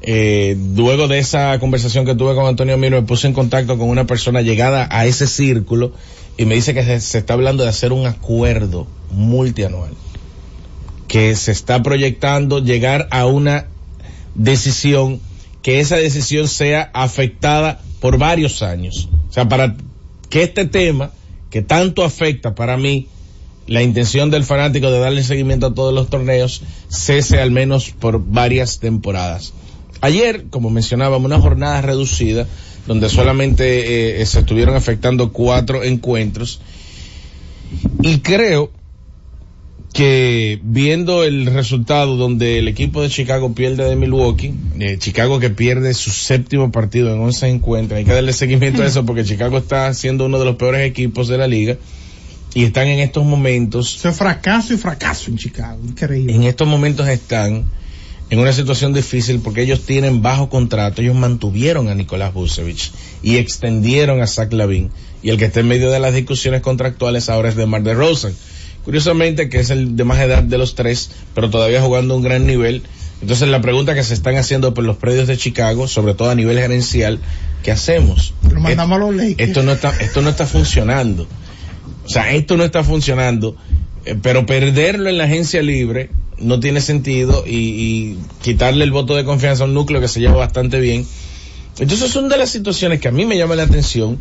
eh, 0.00 0.56
luego 0.74 1.08
de 1.08 1.18
esa 1.18 1.58
conversación 1.58 2.06
que 2.06 2.14
tuve 2.14 2.34
con 2.34 2.46
Antonio 2.46 2.78
Miro, 2.78 3.00
me 3.00 3.06
puse 3.06 3.26
en 3.26 3.34
contacto 3.34 3.76
con 3.76 3.88
una 3.88 4.06
persona 4.06 4.40
llegada 4.40 4.88
a 4.90 5.06
ese 5.06 5.26
círculo 5.26 5.92
y 6.38 6.46
me 6.46 6.54
dice 6.54 6.72
que 6.72 6.84
se, 6.84 7.00
se 7.00 7.18
está 7.18 7.34
hablando 7.34 7.64
de 7.64 7.68
hacer 7.68 7.92
un 7.92 8.06
acuerdo 8.06 8.86
multianual, 9.10 9.90
que 11.08 11.34
se 11.36 11.52
está 11.52 11.82
proyectando 11.82 12.60
llegar 12.60 13.08
a 13.10 13.26
una 13.26 13.66
decisión, 14.34 15.20
que 15.62 15.80
esa 15.80 15.96
decisión 15.96 16.48
sea 16.48 16.90
afectada 16.94 17.80
por 18.00 18.18
varios 18.18 18.62
años. 18.62 19.08
O 19.28 19.32
sea, 19.32 19.48
para 19.48 19.76
que 20.28 20.42
este 20.42 20.64
tema, 20.64 21.10
que 21.50 21.62
tanto 21.62 22.04
afecta 22.04 22.54
para 22.54 22.76
mí, 22.76 23.08
la 23.66 23.82
intención 23.82 24.30
del 24.30 24.44
fanático 24.44 24.90
de 24.90 24.98
darle 24.98 25.22
seguimiento 25.22 25.66
a 25.66 25.74
todos 25.74 25.94
los 25.94 26.08
torneos, 26.08 26.62
cese 26.88 27.40
al 27.40 27.50
menos 27.50 27.90
por 27.90 28.24
varias 28.24 28.80
temporadas. 28.80 29.52
Ayer, 30.00 30.46
como 30.50 30.70
mencionábamos, 30.70 31.26
una 31.26 31.40
jornada 31.40 31.80
reducida, 31.82 32.46
donde 32.86 33.08
solamente 33.08 34.20
eh, 34.20 34.26
se 34.26 34.40
estuvieron 34.40 34.74
afectando 34.74 35.32
cuatro 35.32 35.84
encuentros, 35.84 36.60
y 38.02 38.18
creo 38.18 38.72
que 39.92 40.60
viendo 40.62 41.24
el 41.24 41.46
resultado 41.46 42.16
donde 42.16 42.58
el 42.58 42.68
equipo 42.68 43.02
de 43.02 43.08
Chicago 43.08 43.54
pierde 43.54 43.88
de 43.88 43.96
Milwaukee, 43.96 44.54
eh, 44.78 44.96
Chicago 44.98 45.40
que 45.40 45.50
pierde 45.50 45.94
su 45.94 46.10
séptimo 46.10 46.70
partido 46.70 47.12
en 47.12 47.20
11 47.20 47.48
encuentros, 47.48 47.98
hay 47.98 48.04
que 48.04 48.12
darle 48.12 48.32
seguimiento 48.32 48.82
a 48.82 48.86
eso 48.86 49.04
porque 49.04 49.24
Chicago 49.24 49.58
está 49.58 49.92
siendo 49.94 50.26
uno 50.26 50.38
de 50.38 50.44
los 50.44 50.56
peores 50.56 50.88
equipos 50.88 51.28
de 51.28 51.38
la 51.38 51.48
liga 51.48 51.76
y 52.54 52.64
están 52.64 52.88
en 52.88 53.00
estos 53.00 53.24
momentos... 53.24 53.98
Fracaso 53.98 54.74
y 54.74 54.76
fracaso 54.76 55.30
en 55.30 55.36
Chicago, 55.36 55.80
increíble. 55.84 56.34
En 56.34 56.44
estos 56.44 56.68
momentos 56.68 57.08
están 57.08 57.64
en 58.30 58.38
una 58.38 58.52
situación 58.52 58.92
difícil 58.92 59.40
porque 59.40 59.62
ellos 59.62 59.84
tienen 59.84 60.22
bajo 60.22 60.48
contrato, 60.48 61.02
ellos 61.02 61.16
mantuvieron 61.16 61.88
a 61.88 61.94
Nicolás 61.96 62.32
Vucevic 62.32 62.92
y 63.22 63.36
extendieron 63.36 64.20
a 64.20 64.28
Zach 64.28 64.52
Lavin 64.52 64.90
y 65.22 65.30
el 65.30 65.36
que 65.36 65.46
está 65.46 65.60
en 65.60 65.68
medio 65.68 65.90
de 65.90 65.98
las 65.98 66.14
discusiones 66.14 66.60
contractuales 66.60 67.28
ahora 67.28 67.48
es 67.48 67.56
de 67.56 67.66
Mar 67.66 67.82
de 67.82 67.94
Rosen. 67.94 68.34
Curiosamente 68.84 69.48
que 69.48 69.60
es 69.60 69.70
el 69.70 69.96
de 69.96 70.04
más 70.04 70.20
edad 70.20 70.42
de 70.42 70.58
los 70.58 70.74
tres, 70.74 71.10
pero 71.34 71.50
todavía 71.50 71.82
jugando 71.82 72.14
a 72.14 72.16
un 72.16 72.22
gran 72.22 72.46
nivel. 72.46 72.82
Entonces 73.20 73.48
la 73.48 73.60
pregunta 73.60 73.94
que 73.94 74.02
se 74.02 74.14
están 74.14 74.36
haciendo 74.36 74.72
por 74.72 74.84
los 74.84 74.96
predios 74.96 75.28
de 75.28 75.36
Chicago, 75.36 75.86
sobre 75.88 76.14
todo 76.14 76.30
a 76.30 76.34
nivel 76.34 76.58
gerencial, 76.58 77.18
¿qué 77.62 77.70
hacemos? 77.70 78.32
Lo 78.50 78.60
mandamos 78.60 78.96
a 78.96 78.98
los 79.00 79.14
Lakers. 79.14 79.48
Esto 79.48 79.62
no 79.62 79.72
está, 79.72 79.90
esto 80.00 80.22
no 80.22 80.30
está 80.30 80.46
funcionando. 80.46 81.26
O 82.04 82.08
sea, 82.08 82.32
esto 82.32 82.56
no 82.56 82.64
está 82.64 82.82
funcionando, 82.82 83.56
eh, 84.06 84.16
pero 84.20 84.46
perderlo 84.46 85.10
en 85.10 85.18
la 85.18 85.24
agencia 85.24 85.62
libre 85.62 86.10
no 86.38 86.58
tiene 86.58 86.80
sentido 86.80 87.44
y, 87.46 87.56
y 87.56 88.18
quitarle 88.42 88.84
el 88.84 88.90
voto 88.90 89.14
de 89.14 89.24
confianza 89.24 89.64
a 89.64 89.66
un 89.66 89.74
núcleo 89.74 90.00
que 90.00 90.08
se 90.08 90.20
lleva 90.20 90.36
bastante 90.36 90.80
bien. 90.80 91.06
Entonces 91.78 92.10
son 92.10 92.28
de 92.28 92.38
las 92.38 92.50
situaciones 92.50 93.00
que 93.00 93.08
a 93.08 93.12
mí 93.12 93.26
me 93.26 93.36
llama 93.36 93.54
la 93.54 93.62
atención, 93.64 94.18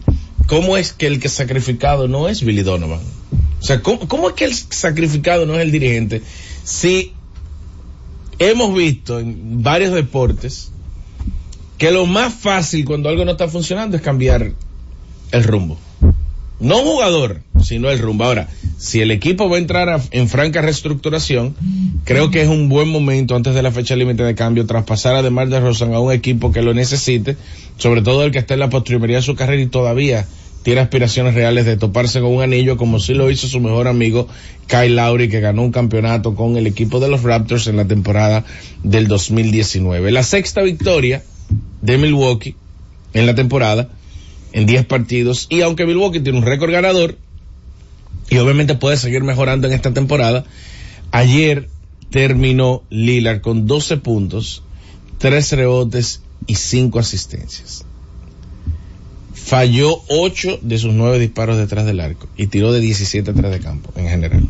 cómo 0.48 0.78
es 0.78 0.94
que 0.94 1.08
el 1.08 1.20
que 1.20 1.30
sacrificado 1.30 2.08
no 2.08 2.28
es 2.28 2.44
Billy 2.44 2.64
Donovan. 2.64 3.00
O 3.60 3.64
sea, 3.64 3.82
¿cómo, 3.82 4.30
es 4.30 4.36
que 4.36 4.46
el 4.46 4.54
sacrificado 4.56 5.46
no 5.46 5.56
es 5.56 5.62
el 5.62 5.72
dirigente? 5.72 6.22
Si 6.64 7.14
hemos 8.40 8.74
visto 8.76 9.20
en 9.20 9.62
varios 9.64 9.94
deportes 9.94 10.72
que 11.78 11.92
lo 11.92 12.06
más 12.06 12.34
fácil 12.34 12.86
cuando 12.86 13.10
algo 13.10 13.26
no 13.26 13.32
está 13.32 13.48
funcionando 13.48 13.96
es 13.98 14.02
cambiar 14.02 14.52
el 15.32 15.44
rumbo. 15.44 15.78
No 16.60 16.80
jugador, 16.80 17.42
sino 17.64 17.90
el 17.90 18.00
rumbo. 18.00 18.26
Ahora, 18.26 18.50
si 18.78 19.00
el 19.00 19.12
equipo 19.12 19.50
va 19.50 19.56
a 19.56 19.60
entrar 19.60 19.88
a- 19.88 20.02
en 20.12 20.28
franca 20.28 20.62
reestructuración, 20.62 21.56
creo 22.04 22.32
que 22.32 22.42
es 22.42 22.50
un 22.50 22.68
buen 22.68 22.90
momento 22.90 23.36
antes 23.36 23.54
de 23.56 23.62
la 23.62 23.72
fecha 23.72 23.96
límite 23.96 24.24
de 24.24 24.36
cambio 24.36 24.66
traspasar 24.66 25.16
a 25.16 25.22
Demar 25.22 25.48
de 25.48 25.60
Rosan 25.62 25.94
a 25.94 26.00
un 26.02 26.12
equipo 26.12 26.52
que 26.52 26.62
lo 26.62 26.74
necesite, 26.74 27.38
sobre 27.78 28.02
todo 28.02 28.24
el 28.26 28.32
que 28.32 28.40
está 28.40 28.56
en 28.56 28.60
la 28.62 28.70
postrimería 28.70 29.18
de 29.18 29.22
su 29.22 29.36
carrera 29.36 29.62
y 29.62 29.68
todavía 29.68 30.28
tiene 30.70 30.82
aspiraciones 30.82 31.34
reales 31.34 31.66
de 31.66 31.78
toparse 31.78 32.22
con 32.22 32.32
un 32.32 32.44
anillo 32.44 32.78
como 32.78 33.00
sí 33.00 33.16
lo 33.16 33.32
hizo 33.32 33.48
su 33.48 33.60
mejor 33.60 33.88
amigo 33.88 34.28
Kyle 34.68 34.96
Lowry 34.96 35.28
que 35.28 35.40
ganó 35.40 35.64
un 35.64 35.72
campeonato 35.72 36.36
con 36.36 36.58
el 36.58 36.68
equipo 36.68 37.00
de 37.00 37.10
los 37.10 37.24
Raptors 37.24 37.66
en 37.66 37.76
la 37.76 37.86
temporada 37.86 38.46
del 38.84 39.08
2019. 39.08 40.12
La 40.12 40.22
sexta 40.22 40.62
victoria 40.62 41.24
de 41.82 41.98
Milwaukee 41.98 42.56
en 43.14 43.26
la 43.26 43.34
temporada 43.34 43.90
en 44.52 44.68
10 44.68 44.86
partidos 44.86 45.48
y 45.50 45.62
aunque 45.62 45.88
Milwaukee 45.88 46.20
tiene 46.20 46.38
un 46.38 46.46
récord 46.46 46.72
ganador 46.72 47.18
y 48.30 48.38
obviamente 48.38 48.76
puede 48.76 48.98
seguir 48.98 49.24
mejorando 49.24 49.66
en 49.66 49.74
esta 49.74 49.92
temporada, 49.92 50.46
ayer 51.10 51.68
terminó 52.12 52.84
Lillard 52.92 53.42
con 53.42 53.66
12 53.66 53.98
puntos, 53.98 54.62
3 55.18 55.52
rebotes 55.54 56.22
y 56.46 56.54
5 56.54 57.00
asistencias. 57.00 57.86
Falló 59.50 60.04
8 60.10 60.60
de 60.62 60.78
sus 60.78 60.94
9 60.94 61.18
disparos 61.18 61.58
detrás 61.58 61.84
del 61.84 62.02
arco 62.02 62.28
y 62.38 62.46
tiró 62.46 62.72
de 62.72 62.82
17 62.82 63.32
atrás 63.32 63.52
de 63.52 63.60
campo 63.60 63.92
en 63.96 64.08
general. 64.08 64.48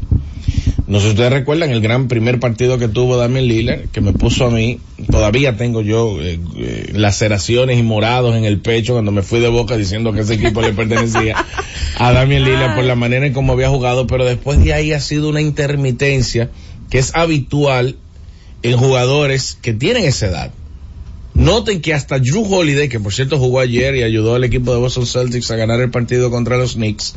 No 0.88 1.00
sé 1.00 1.06
si 1.06 1.12
ustedes 1.12 1.32
recuerdan 1.32 1.70
el 1.70 1.80
gran 1.80 2.10
primer 2.10 2.42
partido 2.42 2.78
que 2.78 2.90
tuvo 2.90 3.16
Damian 3.16 3.48
Lillard, 3.48 3.88
que 3.94 4.02
me 4.02 4.12
puso 4.12 4.48
a 4.48 4.50
mí, 4.50 4.82
todavía 5.10 5.56
tengo 5.56 5.82
yo 5.82 6.22
eh, 6.22 6.38
eh, 6.58 6.92
laceraciones 6.94 7.80
y 7.80 7.84
morados 7.84 8.36
en 8.36 8.44
el 8.44 8.60
pecho 8.60 8.92
cuando 8.92 9.14
me 9.14 9.22
fui 9.22 9.40
de 9.40 9.48
boca 9.48 9.78
diciendo 9.78 10.12
que 10.12 10.20
ese 10.20 10.34
equipo 10.34 10.62
le 10.62 10.74
pertenecía 10.74 11.46
a 11.98 12.12
Damian 12.12 12.44
Lillard 12.44 12.76
por 12.76 12.84
la 12.84 12.96
manera 12.96 13.26
en 13.26 13.32
cómo 13.32 13.54
había 13.54 13.70
jugado, 13.70 14.06
pero 14.06 14.26
después 14.26 14.62
de 14.62 14.74
ahí 14.74 14.92
ha 14.92 15.00
sido 15.00 15.30
una 15.30 15.40
intermitencia 15.40 16.50
que 16.90 16.98
es 16.98 17.16
habitual 17.16 17.96
en 18.64 18.78
jugadores 18.78 19.58
que 19.62 19.72
tienen 19.72 20.04
esa 20.04 20.28
edad. 20.28 20.52
Noten 21.40 21.80
que 21.80 21.94
hasta 21.94 22.20
Drew 22.20 22.44
Holiday, 22.44 22.90
que 22.90 23.00
por 23.00 23.14
cierto 23.14 23.40
jugó 23.40 23.62
ayer 23.62 23.96
y 23.96 24.04
ayudó 24.04 24.36
al 24.36 24.44
equipo 24.44 24.74
de 24.74 24.80
Boston 24.80 25.08
Celtics 25.08 25.50
a 25.52 25.56
ganar 25.56 25.80
el 25.80 25.90
partido 25.90 26.30
contra 26.30 26.58
los 26.58 26.74
Knicks, 26.74 27.16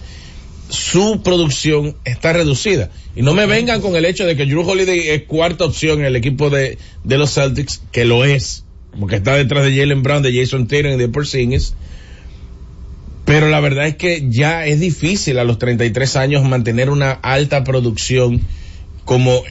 su 0.69 1.23
producción 1.25 1.97
está 2.05 2.33
reducida. 2.33 2.91
Y 3.17 3.23
no 3.23 3.35
me 3.35 3.47
vengan 3.47 3.81
con 3.81 3.97
el 3.97 4.05
hecho 4.05 4.25
de 4.25 4.37
que 4.37 4.47
Drew 4.47 4.63
Holiday 4.63 5.09
es 5.09 5.25
cuarta 5.25 5.65
opción 5.65 5.99
en 5.99 6.07
el 6.07 6.15
equipo 6.15 6.51
de, 6.51 6.79
los 7.05 7.35
Celtics, 7.35 7.83
que 7.91 8.05
lo 8.05 8.25
es, 8.25 8.65
porque 8.99 9.17
está 9.17 9.35
detrás 9.35 9.65
de 9.65 9.77
Jalen 9.77 10.05
Brown, 10.05 10.23
de 10.23 10.33
Jason 10.33 10.69
Tatum 10.69 10.93
y 10.93 10.99
de 10.99 11.09
Porzingis. 11.09 11.75
Pero 13.25 13.49
la 13.49 13.59
verdad 13.59 13.89
es 13.89 13.97
que 13.97 14.25
ya 14.29 14.67
es 14.67 14.79
difícil 14.79 15.41
a 15.41 15.45
los 15.45 15.59
33 15.59 16.15
años 16.15 16.45
mantener 16.45 16.91
una 16.91 17.11
alta 17.11 17.65
producción 17.65 18.41
como 19.05 19.43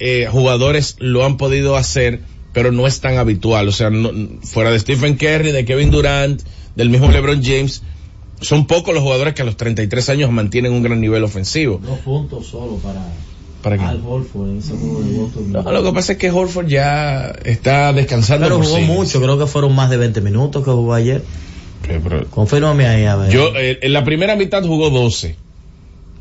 eh, 0.00 0.28
jugadores 0.30 0.96
lo 0.98 1.24
han 1.24 1.38
podido 1.38 1.76
hacer, 1.76 2.20
pero 2.52 2.72
no 2.72 2.86
es 2.86 3.00
tan 3.00 3.18
habitual. 3.18 3.68
O 3.68 3.72
sea, 3.72 3.90
no, 3.90 4.10
fuera 4.42 4.70
de 4.70 4.78
Stephen 4.78 5.16
Curry, 5.16 5.52
de 5.52 5.64
Kevin 5.64 5.90
Durant, 5.90 6.42
del 6.76 6.90
mismo 6.90 7.10
LeBron 7.10 7.42
James, 7.42 7.82
son 8.40 8.66
pocos 8.66 8.94
los 8.94 9.02
jugadores 9.02 9.34
que 9.34 9.42
a 9.42 9.44
los 9.44 9.56
33 9.56 10.08
años 10.10 10.30
mantienen 10.30 10.72
un 10.72 10.82
gran 10.82 11.00
nivel 11.00 11.24
ofensivo. 11.24 11.80
Dos 11.82 11.98
puntos 12.00 12.46
solo 12.46 12.76
para, 12.76 13.04
¿Para 13.62 13.76
qué? 13.76 13.84
Al 13.84 14.02
Horford 14.04 14.50
en 14.50 14.58
ese 14.58 14.76
juego 14.76 15.02
de 15.02 15.18
Boston. 15.18 15.52
No, 15.52 15.72
lo 15.72 15.82
que 15.82 15.92
pasa 15.92 16.12
es 16.12 16.18
que 16.18 16.30
Horford 16.30 16.68
ya 16.68 17.32
está 17.44 17.92
descansando. 17.92 18.46
Pero 18.46 18.62
jugó 18.62 18.76
sí. 18.76 18.84
mucho, 18.84 19.20
creo 19.20 19.38
que 19.38 19.46
fueron 19.46 19.74
más 19.74 19.90
de 19.90 19.96
20 19.96 20.20
minutos 20.20 20.64
que 20.64 20.70
jugó 20.70 20.94
ayer. 20.94 21.22
Confírmame 22.30 22.86
ahí, 22.86 23.04
a 23.04 23.16
ver. 23.16 23.30
Yo, 23.30 23.52
eh, 23.56 23.78
en 23.82 23.92
la 23.92 24.04
primera 24.04 24.36
mitad 24.36 24.62
jugó 24.64 24.90
12 24.90 25.36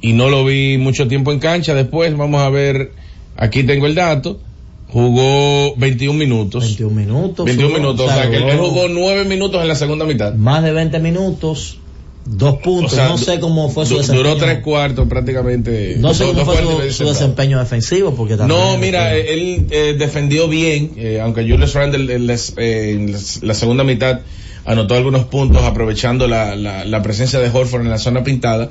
y 0.01 0.13
no 0.13 0.30
lo 0.30 0.45
vi 0.45 0.78
mucho 0.78 1.07
tiempo 1.07 1.32
en 1.32 1.39
cancha. 1.39 1.73
Después, 1.73 2.15
vamos 2.15 2.41
a 2.41 2.49
ver, 2.49 2.91
aquí 3.36 3.63
tengo 3.63 3.86
el 3.86 3.95
dato. 3.95 4.39
Jugó 4.89 5.75
21 5.75 6.17
minutos. 6.17 6.63
21 6.63 6.95
minutos. 6.95 7.45
21 7.45 7.67
jugó, 7.69 7.79
minutos. 7.79 8.01
o 8.01 8.09
O 8.09 8.13
sea, 8.13 8.21
sea, 8.23 8.29
que 8.31 8.38
él 8.38 8.57
jugó 8.57 8.69
jugó 8.69 8.88
9 8.88 9.25
minutos 9.25 9.61
en 9.61 9.67
la 9.67 9.75
segunda 9.75 10.05
mitad. 10.05 10.33
Más 10.33 10.63
de 10.63 10.71
20 10.71 10.99
minutos, 10.99 11.77
dos 12.25 12.57
puntos. 12.59 12.93
O 12.93 12.95
sea, 12.95 13.09
no 13.09 13.17
sé 13.17 13.39
cómo 13.41 13.69
fue 13.69 13.85
su 13.85 13.97
desempeño. 13.97 14.29
Duró 14.29 14.38
tres 14.38 14.59
cuartos 14.63 15.07
prácticamente. 15.09 15.97
no 15.99 16.13
sé 16.13 16.25
cómo 16.25 16.45
fue 16.45 16.89
su, 16.89 16.93
su 16.93 17.05
desempeño 17.09 17.59
defensivo, 17.59 18.15
porque 18.15 18.38
también. 18.38 18.59
No, 18.59 18.77
mira, 18.77 19.15
eh, 19.17 19.33
él 19.33 19.67
eh, 19.71 19.95
defendió 19.99 20.47
bien, 20.47 20.91
eh, 20.95 21.19
aunque 21.21 21.41
Julius 21.41 21.73
Randle 21.73 22.13
en, 22.15 22.27
las- 22.27 22.53
eh, 22.57 22.91
en 22.91 23.13
la 23.47 23.53
segunda 23.53 23.83
mitad 23.83 24.21
anotó 24.65 24.95
algunos 24.95 25.25
puntos 25.25 25.63
aprovechando 25.63 26.27
la, 26.27 26.55
la, 26.55 26.85
la 26.85 27.01
presencia 27.01 27.39
de 27.39 27.49
Horford 27.49 27.81
en 27.81 27.89
la 27.89 27.97
zona 27.97 28.23
pintada, 28.23 28.69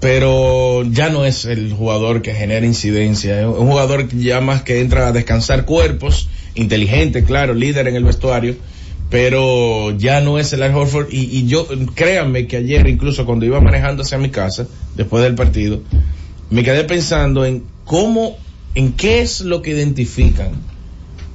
pero 0.00 0.84
ya 0.84 1.10
no 1.10 1.24
es 1.24 1.44
el 1.44 1.72
jugador 1.72 2.22
que 2.22 2.34
genera 2.34 2.64
incidencia, 2.64 3.48
un 3.48 3.68
jugador 3.68 4.08
ya 4.08 4.40
más 4.40 4.62
que 4.62 4.80
entra 4.80 5.08
a 5.08 5.12
descansar 5.12 5.64
cuerpos, 5.64 6.28
inteligente, 6.54 7.24
claro, 7.24 7.54
líder 7.54 7.88
en 7.88 7.96
el 7.96 8.04
vestuario, 8.04 8.56
pero 9.10 9.96
ya 9.96 10.20
no 10.20 10.38
es 10.38 10.52
el 10.52 10.62
Al 10.62 10.74
Horford 10.74 11.08
y, 11.10 11.22
y 11.38 11.46
yo, 11.46 11.66
créanme 11.94 12.46
que 12.46 12.58
ayer 12.58 12.86
incluso 12.88 13.26
cuando 13.26 13.46
iba 13.46 13.60
manejando 13.60 14.02
hacia 14.02 14.18
mi 14.18 14.30
casa, 14.30 14.66
después 14.94 15.24
del 15.24 15.34
partido, 15.34 15.82
me 16.50 16.62
quedé 16.62 16.84
pensando 16.84 17.44
en 17.44 17.64
cómo, 17.84 18.36
en 18.74 18.92
qué 18.92 19.20
es 19.20 19.40
lo 19.40 19.62
que 19.62 19.70
identifican 19.70 20.52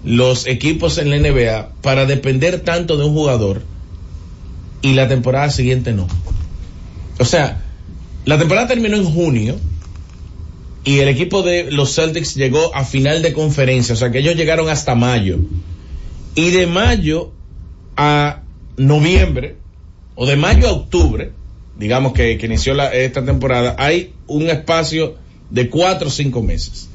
los 0.05 0.47
equipos 0.47 0.97
en 0.97 1.09
la 1.09 1.17
NBA 1.17 1.69
para 1.81 2.05
depender 2.05 2.59
tanto 2.59 2.97
de 2.97 3.05
un 3.05 3.13
jugador 3.13 3.61
y 4.81 4.93
la 4.93 5.07
temporada 5.07 5.49
siguiente 5.49 5.93
no. 5.93 6.07
O 7.19 7.25
sea, 7.25 7.61
la 8.25 8.37
temporada 8.37 8.67
terminó 8.67 8.97
en 8.97 9.05
junio 9.05 9.59
y 10.83 10.99
el 10.99 11.07
equipo 11.07 11.43
de 11.43 11.71
los 11.71 11.95
Celtics 11.95 12.35
llegó 12.35 12.75
a 12.75 12.83
final 12.83 13.21
de 13.21 13.33
conferencia, 13.33 13.93
o 13.93 13.97
sea 13.97 14.11
que 14.11 14.19
ellos 14.19 14.35
llegaron 14.35 14.69
hasta 14.69 14.95
mayo. 14.95 15.39
Y 16.35 16.51
de 16.51 16.67
mayo 16.67 17.31
a 17.95 18.41
noviembre, 18.75 19.55
o 20.15 20.25
de 20.25 20.35
mayo 20.35 20.67
a 20.67 20.71
octubre, 20.73 21.31
digamos 21.77 22.13
que, 22.13 22.37
que 22.37 22.45
inició 22.45 22.79
esta 22.91 23.23
temporada, 23.23 23.75
hay 23.77 24.13
un 24.27 24.49
espacio 24.49 25.15
de 25.49 25.69
cuatro 25.69 26.07
o 26.07 26.11
cinco 26.11 26.41
meses. 26.41 26.89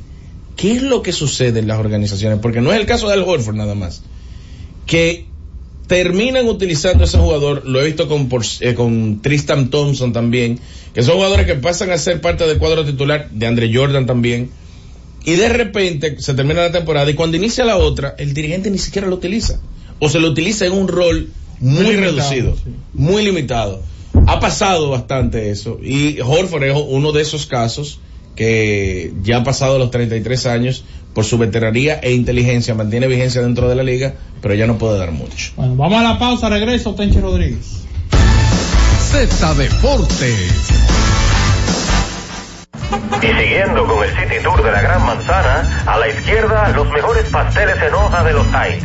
¿Qué 0.57 0.73
es 0.73 0.83
lo 0.83 1.03
que 1.03 1.13
sucede 1.13 1.61
en 1.61 1.69
las 1.69 1.79
organizaciones? 1.79 2.41
Porque 2.41 2.61
no 2.61 2.73
es 2.73 2.81
el 2.81 2.87
caso 2.87 3.07
de 3.07 3.15
Al 3.15 3.23
Horford 3.23 3.55
nada 3.55 3.75
más. 3.75 4.03
Que 4.87 5.27
terminan 5.89 6.47
utilizando 6.47 7.03
a 7.03 7.07
ese 7.07 7.19
jugador, 7.19 7.67
lo 7.67 7.81
he 7.81 7.87
visto 7.87 8.09
con, 8.09 8.29
eh, 8.61 8.75
con 8.75 9.21
Tristan 9.21 9.71
Thompson 9.71 10.13
también, 10.13 10.61
que 10.95 11.03
son 11.03 11.17
jugadores 11.17 11.47
que 11.47 11.55
pasan 11.55 11.91
a 11.91 11.99
ser 11.99 12.21
parte 12.21 12.47
del 12.47 12.59
cuadro 12.59 12.85
titular, 12.85 13.29
de 13.31 13.47
Andre 13.47 13.71
Jordan 13.75 14.07
también, 14.07 14.51
y 15.25 15.33
de 15.33 15.49
repente 15.49 16.21
se 16.21 16.35
termina 16.35 16.61
la 16.61 16.73
temporada 16.73 17.11
y 17.11 17.15
cuando 17.15 17.37
inicia 17.39 17.65
la 17.65 17.79
otra, 17.79 18.15
el 18.19 18.35
dirigente 18.35 18.71
ni 18.71 18.79
siquiera 18.79 19.09
lo 19.09 19.17
utiliza, 19.17 19.61
o 19.99 20.09
se 20.09 20.21
lo 20.21 20.29
utiliza 20.29 20.67
en 20.67 20.73
un 20.73 20.89
rol 20.89 21.31
muy, 21.59 21.85
Muy 21.85 21.95
limitado, 21.95 22.17
reducido, 22.17 22.57
sí. 22.57 22.71
muy 22.93 23.25
limitado. 23.25 23.83
Ha 24.27 24.41
pasado 24.41 24.91
bastante 24.91 25.51
eso, 25.51 25.79
y 25.83 26.21
Horford 26.21 26.65
es 26.65 26.75
uno 26.77 27.13
de 27.13 27.23
esos 27.23 27.47
casos 27.47 28.01
que 28.37 29.13
ya 29.23 29.39
ha 29.39 29.43
pasado 29.43 29.79
los 29.79 29.91
33 29.91 30.47
años, 30.47 30.85
por 31.19 31.25
su 31.25 31.37
veteranía 31.37 31.99
e 32.01 32.13
inteligencia, 32.13 32.77
mantiene 32.77 33.09
vigencia 33.09 33.43
dentro 33.43 33.69
de 33.69 33.75
la 33.75 33.83
liga, 33.83 34.15
pero 34.41 34.55
ya 34.55 34.69
no 34.69 34.79
puede 34.79 35.01
dar 35.01 35.11
mucho. 35.11 35.51
Bueno, 35.57 35.75
vamos 35.75 35.99
a 35.99 36.03
la 36.05 36.17
pausa, 36.17 36.49
regreso, 36.49 36.95
Tenchi 36.95 37.19
Rodríguez. 37.19 37.83
Z 39.01 39.55
Deportes. 39.55 40.71
Y 43.21 43.27
siguiendo 43.27 43.85
con 43.85 44.05
el 44.05 44.11
City 44.11 44.41
Tour 44.45 44.63
de 44.63 44.71
la 44.71 44.81
Gran 44.81 45.05
Manzana, 45.05 45.83
a 45.87 45.99
la 45.99 46.09
izquierda 46.09 46.69
los 46.69 46.89
mejores 46.93 47.29
pasteles 47.31 47.75
en 47.83 47.95
hoja 47.95 48.23
de 48.23 48.33
los 48.35 48.47
Heights. 48.55 48.85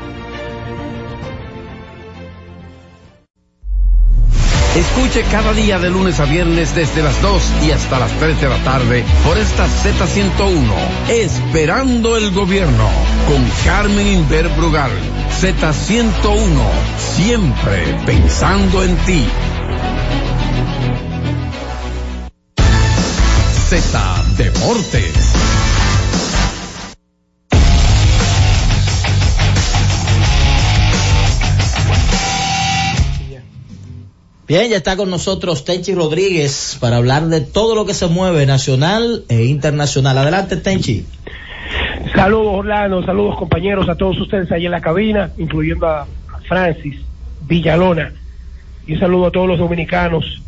Escuche 4.75 5.23
cada 5.29 5.51
día 5.51 5.79
de 5.79 5.89
lunes 5.89 6.21
a 6.21 6.25
viernes 6.25 6.73
desde 6.73 7.03
las 7.03 7.21
2 7.21 7.43
y 7.67 7.71
hasta 7.71 7.99
las 7.99 8.09
3 8.13 8.39
de 8.39 8.47
la 8.47 8.55
tarde 8.63 9.03
por 9.25 9.37
esta 9.37 9.67
Z101, 9.67 11.09
Esperando 11.09 12.15
el 12.15 12.31
Gobierno, 12.31 12.89
con 13.27 13.45
Carmen 13.65 14.07
Inver 14.07 14.47
Brugal. 14.49 14.91
Z101, 15.41 16.61
siempre 16.97 17.97
pensando 18.05 18.81
en 18.81 18.95
ti. 18.97 19.25
Z 23.69 24.23
Deportes. 24.37 25.60
Bien, 34.51 34.69
ya 34.69 34.75
está 34.75 34.97
con 34.97 35.09
nosotros 35.09 35.63
Tenchi 35.63 35.95
Rodríguez 35.95 36.77
para 36.81 36.97
hablar 36.97 37.27
de 37.27 37.39
todo 37.39 37.73
lo 37.73 37.85
que 37.85 37.93
se 37.93 38.07
mueve 38.07 38.45
nacional 38.45 39.23
e 39.29 39.45
internacional. 39.45 40.17
Adelante, 40.17 40.57
Tenchi. 40.57 41.05
Saludos 42.13 42.55
Orlando, 42.55 43.01
saludos 43.05 43.37
compañeros 43.37 43.87
a 43.87 43.95
todos 43.95 44.19
ustedes 44.19 44.51
ahí 44.51 44.65
en 44.65 44.71
la 44.71 44.81
cabina, 44.81 45.31
incluyendo 45.37 45.87
a 45.87 46.05
Francis 46.49 46.99
Villalona. 47.47 48.11
Y 48.85 48.95
un 48.95 48.99
saludo 48.99 49.27
a 49.27 49.31
todos 49.31 49.47
los 49.47 49.57
dominicanos 49.57 50.43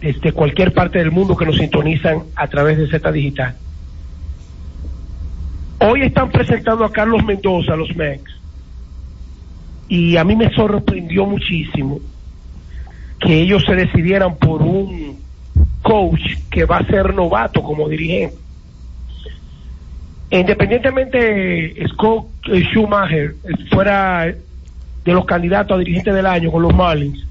desde 0.00 0.32
cualquier 0.32 0.72
parte 0.72 0.98
del 0.98 1.10
mundo 1.10 1.36
que 1.36 1.44
nos 1.44 1.58
sintonizan 1.58 2.22
a 2.34 2.48
través 2.48 2.78
de 2.78 2.88
Z 2.88 3.12
Digital. 3.12 3.54
Hoy 5.80 6.00
están 6.00 6.30
presentando 6.30 6.86
a 6.86 6.90
Carlos 6.90 7.22
Mendoza, 7.26 7.76
los 7.76 7.94
Mex. 7.94 8.22
Y 9.86 10.16
a 10.16 10.24
mí 10.24 10.34
me 10.34 10.50
sorprendió 10.54 11.26
muchísimo 11.26 12.00
que 13.22 13.40
ellos 13.40 13.64
se 13.64 13.74
decidieran 13.74 14.36
por 14.36 14.62
un 14.62 15.18
coach 15.82 16.20
que 16.50 16.64
va 16.64 16.78
a 16.78 16.86
ser 16.86 17.14
novato 17.14 17.62
como 17.62 17.88
dirigente. 17.88 18.36
Independientemente 20.30 21.74
Scott 21.88 22.26
Schumacher 22.46 23.34
fuera 23.70 24.26
de 25.04 25.12
los 25.12 25.24
candidatos 25.24 25.76
a 25.76 25.78
dirigente 25.78 26.12
del 26.12 26.26
año 26.26 26.50
con 26.50 26.62
los 26.62 26.74
Marlins, 26.74 27.26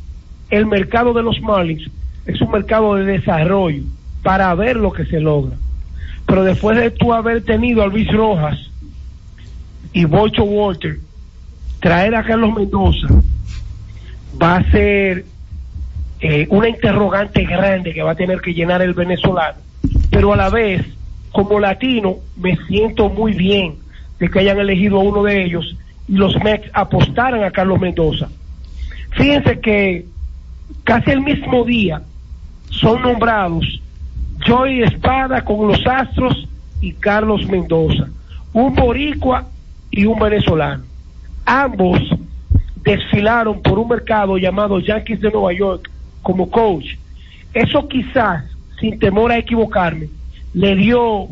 el 0.49 0.65
mercado 0.65 1.13
de 1.13 1.23
los 1.23 1.41
Marlins 1.41 1.89
es 2.25 2.39
un 2.41 2.51
mercado 2.51 2.95
de 2.95 3.05
desarrollo 3.05 3.83
para 4.23 4.53
ver 4.55 4.75
lo 4.75 4.91
que 4.91 5.05
se 5.05 5.19
logra. 5.19 5.55
Pero 6.25 6.43
después 6.43 6.77
de 6.77 6.91
tú 6.91 7.13
haber 7.13 7.43
tenido 7.43 7.81
a 7.81 7.87
Luis 7.87 8.07
Rojas 8.11 8.57
y 9.93 10.05
Bocho 10.05 10.43
Walter, 10.43 10.99
traer 11.79 12.15
a 12.15 12.23
Carlos 12.23 12.53
Mendoza 12.53 13.07
va 14.41 14.57
a 14.57 14.71
ser 14.71 15.25
eh, 16.21 16.45
una 16.49 16.69
interrogante 16.69 17.43
grande 17.45 17.93
que 17.93 18.03
va 18.03 18.11
a 18.11 18.15
tener 18.15 18.41
que 18.41 18.53
llenar 18.53 18.81
el 18.81 18.93
venezolano. 18.93 19.57
Pero 20.11 20.33
a 20.33 20.37
la 20.37 20.49
vez, 20.49 20.85
como 21.31 21.59
latino, 21.59 22.17
me 22.37 22.55
siento 22.67 23.09
muy 23.09 23.33
bien 23.33 23.75
de 24.19 24.29
que 24.29 24.39
hayan 24.39 24.59
elegido 24.59 24.99
a 24.99 25.03
uno 25.03 25.23
de 25.23 25.43
ellos 25.43 25.75
y 26.07 26.13
los 26.13 26.35
Mex 26.43 26.69
apostaran 26.73 27.43
a 27.43 27.49
Carlos 27.49 27.79
Mendoza. 27.79 28.29
Fíjense 29.11 29.59
que 29.59 30.05
casi 30.83 31.09
el 31.09 31.21
mismo 31.21 31.65
día 31.65 32.03
son 32.69 33.01
nombrados 33.01 33.81
Joy 34.45 34.83
Espada 34.83 35.43
con 35.43 35.67
los 35.67 35.85
Astros 35.87 36.47
y 36.81 36.93
Carlos 36.93 37.47
Mendoza, 37.47 38.07
un 38.53 38.75
boricua 38.75 39.47
y 39.89 40.05
un 40.05 40.19
venezolano. 40.19 40.83
Ambos 41.45 41.99
desfilaron 42.83 43.61
por 43.61 43.79
un 43.79 43.87
mercado 43.87 44.37
llamado 44.37 44.79
Yankees 44.79 45.21
de 45.21 45.31
Nueva 45.31 45.53
York 45.53 45.89
como 46.21 46.49
coach. 46.49 46.95
Eso 47.53 47.87
quizás, 47.87 48.45
sin 48.79 48.99
temor 48.99 49.31
a 49.31 49.37
equivocarme, 49.37 50.09
le 50.53 50.75
dio 50.75 51.27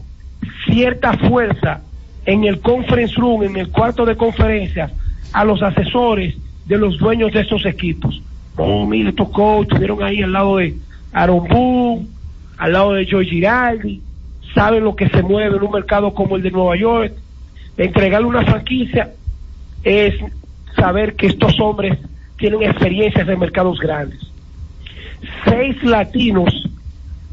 cierta 0.66 1.14
fuerza 1.14 1.82
en 2.26 2.44
el 2.44 2.60
conference 2.60 3.16
room, 3.16 3.44
en 3.44 3.58
el 3.58 3.70
cuarto 3.70 4.06
de 4.06 4.16
conferencias, 4.16 4.92
a 5.34 5.44
los 5.46 5.62
asesores 5.62 6.36
de 6.66 6.78
los 6.78 6.98
dueños 6.98 7.32
de 7.32 7.42
esos 7.42 7.66
equipos. 7.66 8.22
Oh, 8.56 8.86
mire, 8.86 9.10
estos 9.10 9.30
coaches 9.30 9.72
estuvieron 9.72 10.04
ahí 10.04 10.22
al 10.22 10.34
lado 10.34 10.58
de 10.58 10.76
Aaron 11.14 11.48
Boone, 11.48 12.08
al 12.58 12.74
lado 12.74 12.94
de 12.94 13.08
Joe 13.10 13.26
Giraldi, 13.26 14.02
saben 14.54 14.84
lo 14.84 14.96
que 14.96 15.10
se 15.10 15.24
mueve 15.24 15.56
en 15.56 15.64
un 15.64 15.72
mercado 15.72 16.14
como 16.14 16.36
el 16.36 16.42
de 16.42 16.52
Nueva 16.52 16.76
York. 16.76 17.14
Entregarle 17.78 18.28
una 18.28 18.44
franquicia 18.44 19.12
es 19.84 20.16
saber 20.76 21.16
que 21.16 21.28
estos 21.28 21.60
hombres 21.60 21.98
tienen 22.38 22.64
experiencias 22.64 23.28
en 23.28 23.40
mercados 23.40 23.80
grandes. 23.80 24.29
Seis 25.46 25.82
latinos 25.84 26.54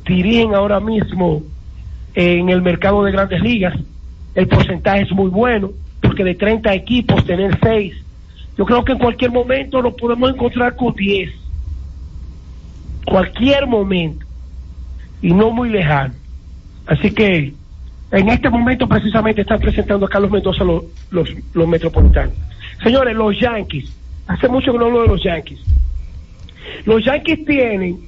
dirigen 0.05 0.55
ahora 0.55 0.80
mismo 0.80 1.43
en 2.14 2.49
el 2.49 2.62
mercado 2.62 3.05
de 3.05 3.12
grandes 3.12 3.41
ligas. 3.41 3.74
El 4.34 4.49
porcentaje 4.49 5.03
es 5.03 5.12
muy 5.12 5.30
bueno, 5.30 5.70
porque 6.01 6.24
de 6.24 6.34
30 6.34 6.74
equipos 6.74 7.24
tener 7.24 7.59
seis. 7.62 7.95
Yo 8.57 8.64
creo 8.64 8.84
que 8.84 8.93
en 8.93 8.99
cualquier 8.99 9.30
momento 9.30 9.80
lo 9.82 9.95
podemos 9.95 10.30
encontrar 10.30 10.76
con 10.76 10.95
10 10.95 11.47
cualquier 13.07 13.66
momento 13.66 14.26
y 15.22 15.32
no 15.32 15.51
muy 15.51 15.70
lejano. 15.70 16.12
Así 16.87 17.11
que 17.12 17.55
en 18.11 18.28
este 18.28 18.51
momento 18.51 18.87
precisamente 18.87 19.41
están 19.41 19.61
presentando 19.61 20.07
a 20.07 20.09
Carlos 20.09 20.30
Mendoza 20.30 20.64
los, 20.64 20.84
los, 21.11 21.30
los 21.55 21.68
metropolitanos. 21.68 22.34
Señores, 22.82 23.16
los 23.16 23.39
Yankees, 23.41 23.91
hace 24.26 24.49
mucho 24.49 24.72
que 24.72 24.78
no 24.78 24.87
hablo 24.87 25.03
de 25.03 25.09
los 25.09 25.22
Yankees. 25.22 25.61
Los 26.85 27.05
Yankees 27.05 27.45
tienen, 27.45 28.01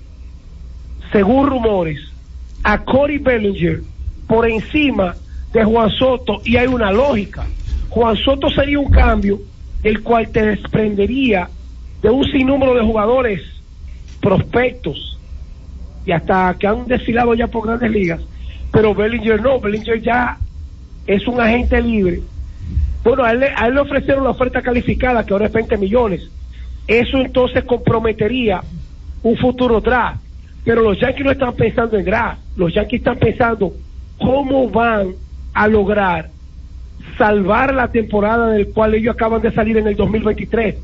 según 1.12 1.46
rumores, 1.48 2.00
a 2.62 2.84
Corey 2.84 3.18
Bellinger 3.18 3.82
por 4.26 4.48
encima 4.48 5.14
de 5.52 5.64
Juan 5.64 5.90
Soto 5.90 6.40
y 6.44 6.56
hay 6.56 6.66
una 6.66 6.92
lógica. 6.92 7.46
Juan 7.88 8.16
Soto 8.16 8.50
sería 8.50 8.78
un 8.78 8.90
cambio 8.90 9.40
el 9.82 10.02
cual 10.02 10.28
te 10.30 10.44
desprendería 10.44 11.48
de 12.02 12.10
un 12.10 12.24
sinnúmero 12.24 12.74
de 12.74 12.82
jugadores 12.82 13.40
prospectos 14.20 15.18
y 16.04 16.12
hasta 16.12 16.56
que 16.58 16.66
han 16.66 16.86
desfilado 16.86 17.34
ya 17.34 17.46
por 17.46 17.66
grandes 17.66 17.90
ligas, 17.90 18.20
pero 18.72 18.94
Bellinger 18.94 19.40
no, 19.40 19.60
Bellinger 19.60 20.00
ya 20.00 20.38
es 21.06 21.26
un 21.26 21.40
agente 21.40 21.80
libre. 21.80 22.20
Bueno, 23.04 23.24
a 23.24 23.32
él, 23.32 23.44
a 23.56 23.66
él 23.66 23.74
le 23.74 23.80
ofrecieron 23.80 24.24
la 24.24 24.30
oferta 24.30 24.60
calificada 24.60 25.24
que 25.24 25.32
ahora 25.32 25.46
es 25.46 25.52
20 25.52 25.76
millones. 25.78 26.30
Eso 26.88 27.18
entonces 27.18 27.64
comprometería 27.64 28.62
un 29.22 29.36
futuro 29.36 29.80
draft. 29.80 30.22
Pero 30.64 30.80
los 30.82 30.98
Yankees 30.98 31.24
no 31.24 31.30
están 31.30 31.54
pensando 31.54 31.98
en 31.98 32.04
draft. 32.04 32.40
Los 32.56 32.74
Yankees 32.74 33.00
están 33.00 33.18
pensando 33.18 33.72
cómo 34.18 34.68
van 34.70 35.12
a 35.52 35.68
lograr 35.68 36.30
salvar 37.18 37.74
la 37.74 37.88
temporada 37.88 38.48
del 38.48 38.72
cual 38.72 38.94
ellos 38.94 39.14
acaban 39.14 39.42
de 39.42 39.52
salir 39.52 39.76
en 39.76 39.86
el 39.86 39.96
2023. 39.96 40.76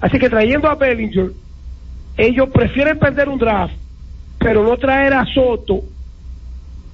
Así 0.00 0.18
que 0.18 0.28
trayendo 0.28 0.68
a 0.68 0.74
Bellinger, 0.74 1.30
ellos 2.16 2.48
prefieren 2.50 2.98
perder 2.98 3.28
un 3.28 3.38
draft, 3.38 3.74
pero 4.38 4.64
no 4.64 4.76
traer 4.76 5.12
a 5.12 5.24
Soto 5.26 5.82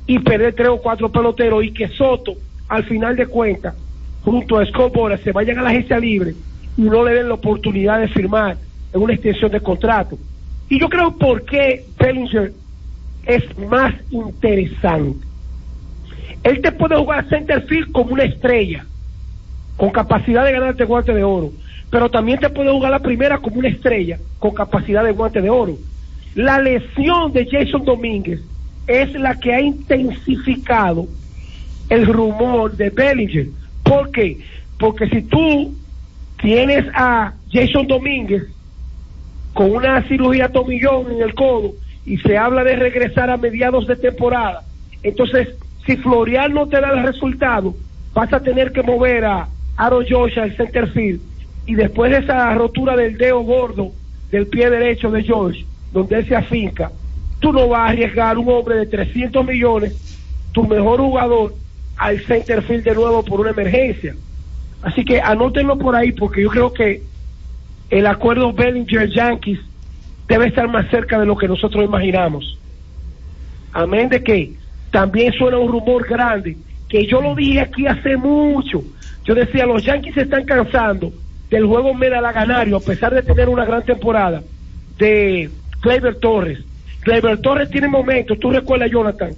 y 0.06 0.18
perder 0.18 0.54
tres 0.54 0.68
o 0.68 0.80
cuatro 0.80 1.10
peloteros 1.10 1.64
y 1.64 1.72
que 1.72 1.88
Soto, 1.88 2.34
al 2.68 2.84
final 2.84 3.16
de 3.16 3.26
cuentas, 3.26 3.74
junto 4.22 4.58
a 4.58 4.66
Scott 4.66 4.92
Boras, 4.92 5.20
se 5.20 5.32
vayan 5.32 5.58
a 5.58 5.62
la 5.62 5.70
agencia 5.70 5.98
libre 5.98 6.34
no 6.76 7.04
le 7.04 7.14
den 7.14 7.28
la 7.28 7.34
oportunidad 7.34 8.00
de 8.00 8.08
firmar 8.08 8.56
en 8.92 9.02
una 9.02 9.14
extensión 9.14 9.50
de 9.50 9.60
contrato. 9.60 10.18
Y 10.68 10.80
yo 10.80 10.88
creo 10.88 11.16
por 11.16 11.44
qué 11.44 11.84
Bellinger 11.98 12.52
es 13.26 13.58
más 13.58 13.94
interesante. 14.10 15.26
Él 16.42 16.60
te 16.60 16.72
puede 16.72 16.96
jugar 16.96 17.28
center 17.28 17.62
field 17.66 17.92
como 17.92 18.12
una 18.12 18.24
estrella, 18.24 18.84
con 19.76 19.90
capacidad 19.90 20.44
de 20.44 20.52
ganarte 20.52 20.84
guante 20.84 21.14
de 21.14 21.24
oro 21.24 21.52
pero 21.94 22.10
también 22.10 22.40
te 22.40 22.50
puede 22.50 22.72
jugar 22.72 22.90
la 22.90 22.98
primera 22.98 23.38
como 23.38 23.60
una 23.60 23.68
estrella 23.68 24.18
con 24.40 24.52
capacidad 24.52 25.04
de 25.04 25.12
guante 25.12 25.40
de 25.40 25.48
oro. 25.48 25.78
La 26.34 26.60
lesión 26.60 27.32
de 27.32 27.46
Jason 27.48 27.84
Domínguez 27.84 28.40
es 28.88 29.12
la 29.12 29.38
que 29.38 29.54
ha 29.54 29.60
intensificado 29.60 31.06
el 31.88 32.04
rumor 32.06 32.76
de 32.76 32.90
Bellinger. 32.90 33.46
¿Por 33.84 34.10
qué? 34.10 34.40
Porque 34.76 35.08
si 35.08 35.22
tú 35.22 35.72
tienes 36.44 36.84
a 36.92 37.32
Jason 37.50 37.86
Domínguez 37.86 38.42
con 39.54 39.70
una 39.70 40.02
cirugía 40.02 40.50
tomillón 40.50 41.10
en 41.12 41.22
el 41.22 41.34
codo 41.34 41.72
y 42.04 42.18
se 42.18 42.36
habla 42.36 42.62
de 42.62 42.76
regresar 42.76 43.30
a 43.30 43.38
mediados 43.38 43.86
de 43.86 43.96
temporada, 43.96 44.62
entonces 45.02 45.56
si 45.86 45.96
Florial 45.96 46.52
no 46.52 46.68
te 46.68 46.82
da 46.82 46.90
el 46.90 47.02
resultado, 47.02 47.74
vas 48.12 48.30
a 48.30 48.40
tener 48.40 48.72
que 48.72 48.82
mover 48.82 49.24
a 49.24 49.48
Aaron 49.78 50.04
Josh 50.06 50.38
al 50.38 50.54
center 50.54 50.86
field 50.92 51.22
y 51.64 51.76
después 51.76 52.12
de 52.12 52.18
esa 52.18 52.52
rotura 52.52 52.94
del 52.94 53.16
dedo 53.16 53.40
gordo 53.40 53.92
del 54.30 54.46
pie 54.46 54.68
derecho 54.68 55.10
de 55.10 55.22
George, 55.22 55.64
donde 55.94 56.16
él 56.16 56.28
se 56.28 56.36
afinca, 56.36 56.92
tú 57.40 57.54
no 57.54 57.68
vas 57.68 57.80
a 57.80 57.92
arriesgar 57.92 58.36
un 58.36 58.50
hombre 58.50 58.76
de 58.76 58.86
300 58.86 59.46
millones, 59.46 59.94
tu 60.52 60.66
mejor 60.66 61.00
jugador, 61.00 61.54
al 61.96 62.20
center 62.20 62.60
field 62.60 62.84
de 62.84 62.94
nuevo 62.94 63.24
por 63.24 63.40
una 63.40 63.50
emergencia. 63.50 64.14
Así 64.84 65.02
que 65.02 65.18
anótenlo 65.18 65.78
por 65.78 65.96
ahí 65.96 66.12
porque 66.12 66.42
yo 66.42 66.50
creo 66.50 66.72
que 66.72 67.02
el 67.88 68.06
acuerdo 68.06 68.52
Bellinger 68.52 69.08
Yankees 69.08 69.58
debe 70.28 70.48
estar 70.48 70.68
más 70.68 70.90
cerca 70.90 71.18
de 71.18 71.24
lo 71.24 71.38
que 71.38 71.48
nosotros 71.48 71.82
imaginamos. 71.82 72.58
Amén 73.72 74.10
de 74.10 74.22
que 74.22 74.52
también 74.90 75.32
suena 75.32 75.56
un 75.56 75.72
rumor 75.72 76.06
grande, 76.06 76.58
que 76.86 77.06
yo 77.06 77.22
lo 77.22 77.34
dije 77.34 77.60
aquí 77.60 77.86
hace 77.86 78.16
mucho. 78.18 78.84
Yo 79.24 79.34
decía, 79.34 79.64
los 79.64 79.82
Yankees 79.82 80.14
se 80.14 80.22
están 80.22 80.44
cansando 80.44 81.10
del 81.48 81.64
juego 81.64 81.94
medalaganario, 81.94 82.76
a 82.76 82.80
pesar 82.80 83.14
de 83.14 83.22
tener 83.22 83.48
una 83.48 83.64
gran 83.64 83.84
temporada, 83.84 84.42
de 84.98 85.50
Kleiber 85.80 86.16
Torres. 86.16 86.58
Kleiber 87.00 87.40
Torres 87.40 87.70
tiene 87.70 87.88
momentos, 87.88 88.38
tú 88.38 88.50
recuerdas, 88.50 88.90
Jonathan, 88.90 89.30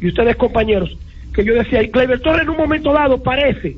y 0.00 0.08
ustedes 0.08 0.34
compañeros, 0.34 0.96
que 1.32 1.44
yo 1.44 1.54
decía, 1.54 1.84
y 1.84 1.90
Kleiber 1.90 2.18
Torres 2.18 2.42
en 2.42 2.50
un 2.50 2.56
momento 2.56 2.92
dado 2.92 3.22
parece 3.22 3.76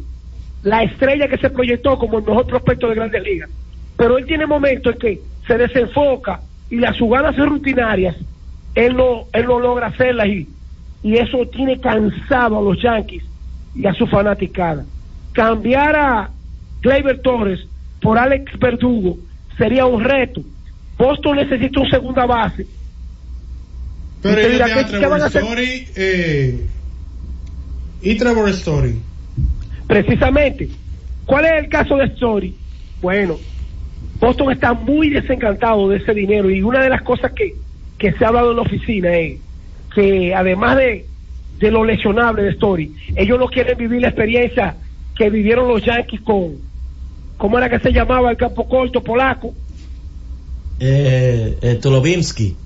la 0.63 0.83
estrella 0.83 1.29
que 1.29 1.39
se 1.39 1.51
proyectó 1.51 1.99
como 1.99 2.19
el 2.19 2.25
mejor 2.25 2.47
prospecto 2.47 2.89
de 2.89 2.95
Grandes 2.95 3.23
Ligas. 3.23 3.51
Pero 3.97 4.19
él 4.19 4.27
tiene 4.27 4.47
momentos 4.47 4.93
en 4.95 4.99
que 4.99 5.21
se 5.47 5.57
desenfoca 5.59 6.41
y 6.71 6.77
las 6.77 6.99
jugadas 6.99 7.37
rutinarias, 7.37 8.17
él 8.75 8.97
no, 8.97 9.25
él 9.33 9.47
no 9.47 9.59
logra 9.59 9.89
hacerlas 9.89 10.29
y, 10.29 10.49
y 11.03 11.17
eso 11.17 11.47
tiene 11.53 11.81
cansado 11.81 12.59
a 12.59 12.63
los 12.63 12.81
Yankees 12.83 13.25
y 13.75 13.87
a 13.87 13.95
su 13.95 14.07
fanaticada. 14.07 14.85
Cambiar 15.33 15.97
a 15.97 16.31
Gleyber 16.83 17.21
Torres 17.21 17.61
por 18.01 18.19
Alex 18.19 18.59
Verdugo 18.59 19.17
sería 19.57 19.87
un 19.87 20.03
reto. 20.05 20.43
Boston 20.99 21.37
necesita 21.37 21.81
un 21.81 21.89
segunda 21.91 22.27
base. 22.27 22.67
Pero 24.23 24.35
Usted 24.35 24.47
ellos 24.49 24.53
dirá, 24.53 24.65
tienen 24.67 24.79
a 24.79 24.87
¿qué- 24.87 24.91
qué 24.93 24.99
Trevor 24.99 25.11
van 25.11 25.23
a 25.23 25.27
hacer? 25.27 25.43
Story 25.43 25.89
eh, 25.97 26.67
y 28.03 28.15
Trevor 28.19 28.49
Story. 28.51 29.01
Precisamente. 29.91 30.69
¿Cuál 31.27 31.47
es 31.47 31.53
el 31.65 31.69
caso 31.69 31.97
de 31.97 32.05
Story? 32.05 32.55
Bueno, 33.03 33.41
Boston 34.21 34.53
está 34.53 34.73
muy 34.73 35.11
desencantado 35.11 35.89
de 35.89 35.97
ese 35.97 36.15
dinero 36.15 36.49
y 36.49 36.63
una 36.63 36.81
de 36.81 36.91
las 36.91 37.03
cosas 37.03 37.33
que, 37.33 37.57
que 37.99 38.13
se 38.13 38.25
ha 38.25 38.29
hablado 38.29 38.51
en 38.53 38.57
la 38.57 38.63
oficina 38.63 39.17
es 39.19 39.41
que 39.93 40.33
además 40.33 40.77
de, 40.77 41.07
de 41.59 41.71
lo 41.73 41.85
lesionable 41.85 42.45
de 42.45 42.51
Story, 42.51 42.95
ellos 43.17 43.37
no 43.41 43.49
quieren 43.49 43.77
vivir 43.77 44.01
la 44.01 44.09
experiencia 44.09 44.77
que 45.17 45.29
vivieron 45.29 45.67
los 45.67 45.85
Yankees 45.85 46.21
con, 46.21 46.59
¿cómo 47.37 47.59
era 47.59 47.69
que 47.69 47.81
se 47.81 47.93
llamaba 47.93 48.31
el 48.31 48.37
campo 48.37 48.69
corto 48.69 49.03
polaco? 49.03 49.55
Eh, 50.79 51.59
eh, 51.63 51.75
Tulovinsky. 51.83 52.57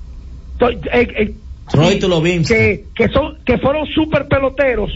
To- 0.58 0.70
eh, 0.70 0.78
eh, 0.92 1.34
Troy 1.70 1.98
Tulovinsky. 1.98 2.54
que, 2.54 2.84
que 2.94 3.08
son 3.08 3.38
que 3.46 3.56
fueron 3.58 3.86
super 3.86 4.28
peloteros 4.28 4.90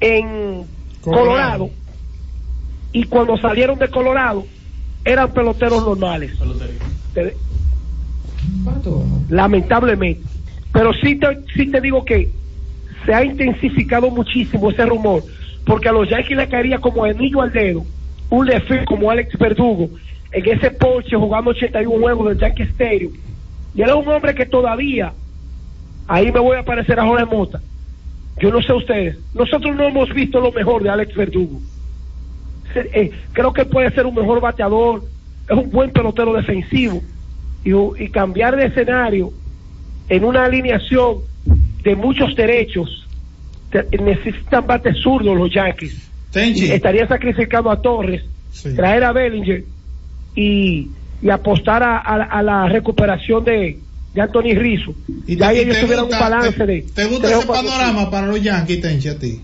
en 0.00 0.73
Colorado. 1.12 1.70
Y 2.92 3.04
cuando 3.04 3.36
salieron 3.38 3.78
de 3.78 3.88
Colorado 3.88 4.44
eran 5.04 5.32
peloteros 5.32 5.84
normales. 5.84 6.32
Te- 7.12 7.36
lamentablemente. 9.28 10.22
Pero 10.72 10.92
sí 10.94 11.16
te, 11.16 11.26
sí 11.54 11.70
te 11.70 11.80
digo 11.80 12.04
que 12.04 12.30
se 13.04 13.14
ha 13.14 13.24
intensificado 13.24 14.10
muchísimo 14.10 14.70
ese 14.70 14.86
rumor 14.86 15.22
porque 15.66 15.88
a 15.88 15.92
los 15.92 16.08
Yankees 16.08 16.36
le 16.36 16.48
caería 16.48 16.78
como 16.78 17.04
anillo 17.04 17.40
al 17.42 17.52
dedo 17.52 17.84
un 18.30 18.46
lefil 18.46 18.84
como 18.84 19.10
Alex 19.10 19.38
Verdugo 19.38 19.90
en 20.32 20.48
ese 20.48 20.70
Porsche 20.72 21.16
jugando 21.16 21.50
81 21.50 22.00
juegos 22.02 22.28
del 22.28 22.38
Yankee 22.38 22.62
Stadium. 22.64 23.12
Y 23.74 23.82
él 23.82 23.88
es 23.88 23.94
un 23.94 24.08
hombre 24.08 24.34
que 24.34 24.46
todavía 24.46 25.12
ahí 26.08 26.30
me 26.32 26.40
voy 26.40 26.56
a 26.56 26.64
parecer 26.64 26.98
a 26.98 27.04
Jorge 27.06 27.24
Mota 27.24 27.60
yo 28.40 28.50
no 28.50 28.60
sé 28.62 28.72
ustedes. 28.72 29.16
Nosotros 29.34 29.74
no 29.76 29.84
hemos 29.84 30.12
visto 30.12 30.40
lo 30.40 30.52
mejor 30.52 30.82
de 30.82 30.90
Alex 30.90 31.14
Verdugo. 31.14 31.60
Se- 32.72 32.90
eh, 32.92 33.10
creo 33.32 33.52
que 33.52 33.64
puede 33.64 33.90
ser 33.92 34.06
un 34.06 34.14
mejor 34.14 34.40
bateador 34.40 35.04
es 35.48 35.56
un 35.56 35.70
buen 35.70 35.90
pelotero 35.90 36.32
defensivo. 36.34 37.02
Y, 37.64 37.72
y 38.04 38.08
cambiar 38.10 38.56
de 38.56 38.66
escenario 38.66 39.32
en 40.08 40.24
una 40.24 40.44
alineación 40.44 41.18
de 41.82 41.94
muchos 41.96 42.34
derechos 42.36 43.06
te- 43.70 43.86
necesitan 44.02 44.66
bates 44.66 44.96
zurdos 44.98 45.36
los 45.36 45.52
Yankees. 45.52 46.10
Y 46.66 46.72
estarían 46.72 47.08
sacrificando 47.08 47.70
a 47.70 47.80
Torres 47.80 48.22
traer 48.74 49.04
a 49.04 49.12
Bellinger 49.12 49.64
y, 50.34 50.90
y 51.22 51.30
apostar 51.30 51.82
a, 51.82 51.98
a 51.98 52.42
la 52.42 52.68
recuperación 52.68 53.44
de, 53.44 53.78
de 54.14 54.20
Anthony 54.22 54.54
Rizzo 54.56 54.94
Y 55.26 55.36
ya 55.36 55.50
te- 55.50 55.62
ellos 55.62 55.74
te 55.76 55.80
tuvieran 55.82 56.04
un 56.04 56.10
balance 56.10 56.52
te- 56.52 56.66
de 56.66 56.82
¿Te 56.94 57.04
gusta 57.06 57.26
o 57.28 57.38
ese 57.40 57.46
panorama 57.46 58.10
para 58.10 58.26
los 58.28 58.42
Yankees, 58.42 58.80
Tenchi, 58.80 59.08
a 59.08 59.18
ti? 59.18 59.40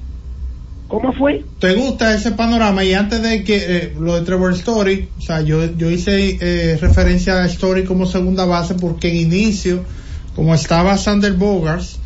¿Cómo 0.88 1.12
fue? 1.12 1.44
¿Te 1.60 1.74
gusta 1.74 2.14
ese 2.14 2.32
panorama? 2.32 2.82
Y 2.84 2.94
antes 2.94 3.22
de 3.22 3.44
que 3.44 3.56
eh, 3.56 3.92
lo 4.00 4.16
de 4.16 4.22
Trevor 4.22 4.52
Story, 4.54 5.08
o 5.18 5.20
sea, 5.20 5.40
yo, 5.40 5.76
yo 5.76 5.88
hice 5.90 6.36
eh, 6.40 6.76
referencia 6.80 7.42
a 7.42 7.46
Story 7.46 7.84
como 7.84 8.06
segunda 8.06 8.44
base 8.44 8.74
porque 8.74 9.08
en 9.08 9.16
inicio, 9.32 9.84
como 10.34 10.52
estaba 10.54 10.96
Sander 10.98 11.34
Bogarts, 11.34 11.98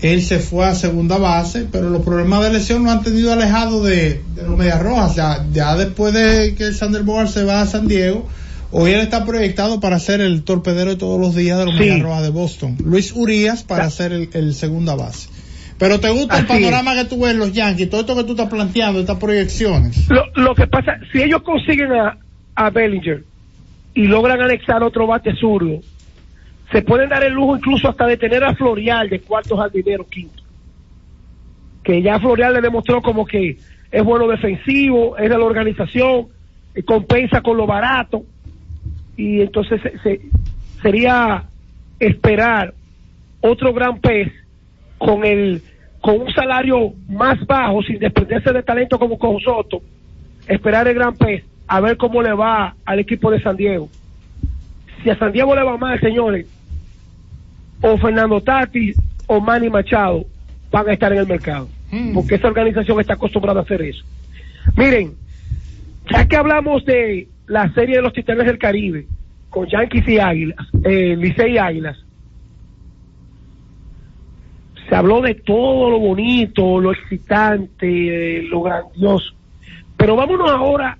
él 0.00 0.22
se 0.22 0.38
fue 0.38 0.64
a 0.66 0.74
segunda 0.74 1.18
base, 1.18 1.66
pero 1.70 1.90
los 1.90 2.02
problemas 2.02 2.42
de 2.42 2.52
lesión 2.54 2.84
lo 2.84 2.90
han 2.90 3.02
tenido 3.02 3.32
alejado 3.32 3.84
de, 3.84 4.22
de 4.34 4.42
los 4.44 4.56
Medias 4.56 4.82
Rojas. 4.82 5.14
Ya, 5.14 5.46
ya 5.52 5.76
después 5.76 6.12
de 6.14 6.54
que 6.56 6.72
Sander 6.72 7.02
Bogarts 7.02 7.32
se 7.34 7.44
va 7.44 7.60
a 7.60 7.66
San 7.66 7.86
Diego, 7.86 8.26
hoy 8.72 8.92
él 8.92 9.00
está 9.00 9.24
proyectado 9.24 9.80
para 9.80 9.98
ser 9.98 10.20
el 10.20 10.42
torpedero 10.42 10.90
de 10.90 10.96
todos 10.96 11.20
los 11.20 11.34
días 11.34 11.58
de 11.58 11.66
los 11.66 11.74
Sí. 11.74 11.80
Medias 11.80 12.02
Rojas 12.02 12.22
de 12.22 12.30
Boston. 12.30 12.76
Luis 12.84 13.12
Urias 13.14 13.62
para 13.62 13.88
ser 13.90 14.12
el, 14.12 14.28
el 14.34 14.54
segunda 14.54 14.94
base. 14.94 15.28
Pero 15.78 15.98
te 16.00 16.10
gusta 16.10 16.38
el 16.38 16.42
es. 16.44 16.48
panorama 16.48 16.94
que 16.94 17.04
tú 17.06 17.20
ves 17.22 17.34
los 17.34 17.52
Yankees, 17.52 17.90
todo 17.90 18.00
esto 18.02 18.14
que 18.16 18.24
tú 18.24 18.32
estás 18.32 18.48
planteando, 18.48 19.00
estas 19.00 19.18
proyecciones. 19.18 20.08
Lo, 20.08 20.24
lo 20.36 20.54
que 20.54 20.66
pasa, 20.66 20.98
si 21.12 21.22
ellos 21.22 21.42
consiguen 21.42 21.92
a, 21.92 22.18
a 22.54 22.70
Bellinger 22.70 23.24
y 23.94 24.06
logran 24.06 24.40
anexar 24.40 24.82
otro 24.82 25.06
bate 25.06 25.34
zurdo, 25.34 25.80
se 26.70 26.82
pueden 26.82 27.08
dar 27.08 27.24
el 27.24 27.32
lujo 27.32 27.56
incluso 27.56 27.88
hasta 27.88 28.06
de 28.06 28.16
tener 28.16 28.42
a 28.44 28.54
Florial 28.54 29.08
de 29.10 29.20
cuarto 29.20 29.56
jardinero 29.56 30.06
quinto. 30.06 30.42
Que 31.82 32.00
ya 32.00 32.18
Florial 32.20 32.54
le 32.54 32.60
demostró 32.60 33.02
como 33.02 33.26
que 33.26 33.58
es 33.90 34.04
bueno 34.04 34.28
defensivo, 34.28 35.18
es 35.18 35.28
de 35.28 35.36
la 35.36 35.44
organización, 35.44 36.28
compensa 36.86 37.40
con 37.42 37.56
lo 37.56 37.66
barato. 37.66 38.24
Y 39.16 39.40
entonces 39.42 39.80
se- 39.82 39.98
se- 39.98 40.20
sería 40.82 41.44
esperar 42.00 42.74
otro 43.40 43.72
gran 43.72 43.98
pez 44.00 44.32
con 44.98 45.24
el 45.24 45.62
con 46.00 46.20
un 46.20 46.32
salario 46.32 46.92
más 47.08 47.44
bajo 47.46 47.80
sin 47.84 47.98
desprenderse 48.00 48.52
de 48.52 48.62
talento 48.64 48.98
como 48.98 49.16
con 49.18 49.38
Soto 49.40 49.80
esperar 50.48 50.88
el 50.88 50.94
gran 50.94 51.14
pez 51.14 51.44
a 51.68 51.80
ver 51.80 51.96
cómo 51.96 52.20
le 52.22 52.32
va 52.32 52.74
al 52.84 52.98
equipo 52.98 53.30
de 53.30 53.40
San 53.40 53.56
Diego. 53.56 53.88
Si 55.02 55.10
a 55.10 55.16
San 55.18 55.30
Diego 55.32 55.54
le 55.54 55.62
va 55.62 55.76
mal 55.76 56.00
señores 56.00 56.46
o 57.80 57.96
Fernando 57.98 58.40
Tati 58.40 58.92
o 59.26 59.40
Manny 59.40 59.70
Machado 59.70 60.24
van 60.72 60.88
a 60.88 60.92
estar 60.92 61.12
en 61.12 61.18
el 61.20 61.26
mercado 61.26 61.68
porque 62.14 62.34
esa 62.36 62.48
organización 62.48 62.98
está 63.00 63.14
acostumbrada 63.14 63.60
a 63.60 63.62
hacer 63.62 63.82
eso. 63.82 64.02
Miren 64.76 65.12
ya 66.10 66.26
que 66.26 66.36
hablamos 66.36 66.84
de 66.84 67.28
la 67.46 67.72
serie 67.74 67.96
de 67.96 68.02
los 68.02 68.12
Titanes 68.12 68.46
del 68.46 68.58
Caribe 68.58 69.06
con 69.50 69.66
Yankees 69.66 70.08
y 70.08 70.18
Águilas 70.18 70.66
eh, 70.84 71.16
Licey 71.16 71.54
y 71.54 71.58
Águilas 71.58 71.98
se 74.88 74.96
habló 74.96 75.22
de 75.22 75.34
todo 75.36 75.88
lo 75.88 75.98
bonito, 75.98 76.78
lo 76.78 76.92
excitante, 76.92 78.40
eh, 78.40 78.42
lo 78.42 78.60
grandioso. 78.60 79.32
Pero 79.96 80.16
vámonos 80.16 80.50
ahora 80.50 80.98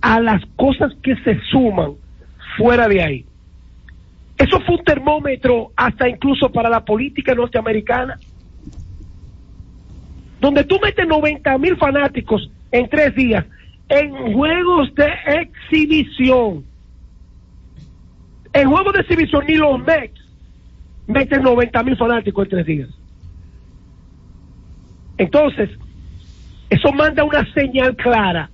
a 0.00 0.20
las 0.20 0.44
cosas 0.56 0.92
que 1.02 1.16
se 1.16 1.40
suman 1.50 1.92
fuera 2.56 2.86
de 2.86 3.02
ahí. 3.02 3.24
Eso 4.36 4.60
fue 4.60 4.76
un 4.76 4.84
termómetro 4.84 5.72
hasta 5.74 6.08
incluso 6.08 6.50
para 6.50 6.68
la 6.68 6.84
política 6.84 7.34
norteamericana, 7.34 8.18
donde 10.40 10.64
tú 10.64 10.78
metes 10.80 11.08
90 11.08 11.56
mil 11.58 11.76
fanáticos 11.76 12.50
en 12.70 12.88
tres 12.88 13.14
días 13.14 13.46
en 13.88 14.32
juegos 14.32 14.94
de 14.94 15.08
exhibición. 15.40 16.64
En 18.52 18.68
juegos 18.68 18.92
de 18.92 19.00
exhibición 19.00 19.44
ni 19.46 19.54
los 19.54 19.78
Mets 19.84 20.20
meten 21.06 21.42
90 21.42 21.82
mil 21.82 21.96
fanáticos 21.96 22.44
en 22.44 22.50
tres 22.50 22.66
días. 22.66 22.88
Entonces, 25.16 25.70
eso 26.70 26.92
manda 26.92 27.24
una 27.24 27.50
señal 27.52 27.96
clara 27.96 28.50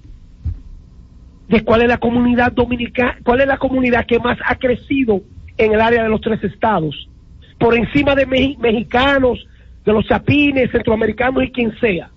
de 1.48 1.62
cuál 1.62 1.82
es 1.82 1.88
la 1.88 1.98
comunidad 1.98 2.52
dominicana, 2.52 3.18
cuál 3.22 3.40
es 3.40 3.46
la 3.46 3.58
comunidad 3.58 4.06
que 4.06 4.18
más 4.18 4.38
ha 4.46 4.54
crecido 4.56 5.20
en 5.58 5.74
el 5.74 5.80
área 5.80 6.04
de 6.04 6.08
los 6.08 6.20
tres 6.20 6.42
estados, 6.42 7.08
por 7.58 7.76
encima 7.76 8.14
de 8.14 8.26
mexicanos, 8.26 9.46
de 9.84 9.92
los 9.92 10.06
chapines, 10.06 10.70
centroamericanos 10.70 11.44
y 11.44 11.50
quien 11.50 11.78
sea. 11.78 12.10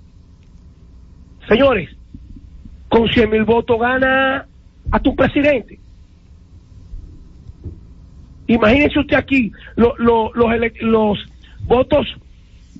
Señores, 1.47 1.96
con 2.89 3.07
100 3.09 3.29
mil 3.29 3.43
votos 3.43 3.79
gana 3.79 4.45
a 4.91 4.99
tu 4.99 5.15
presidente. 5.15 5.79
Imagínense 8.47 8.99
usted 8.99 9.17
aquí 9.17 9.51
lo- 9.75 9.95
lo- 9.97 10.31
los, 10.33 10.49
los 10.81 11.17
votos 11.65 12.07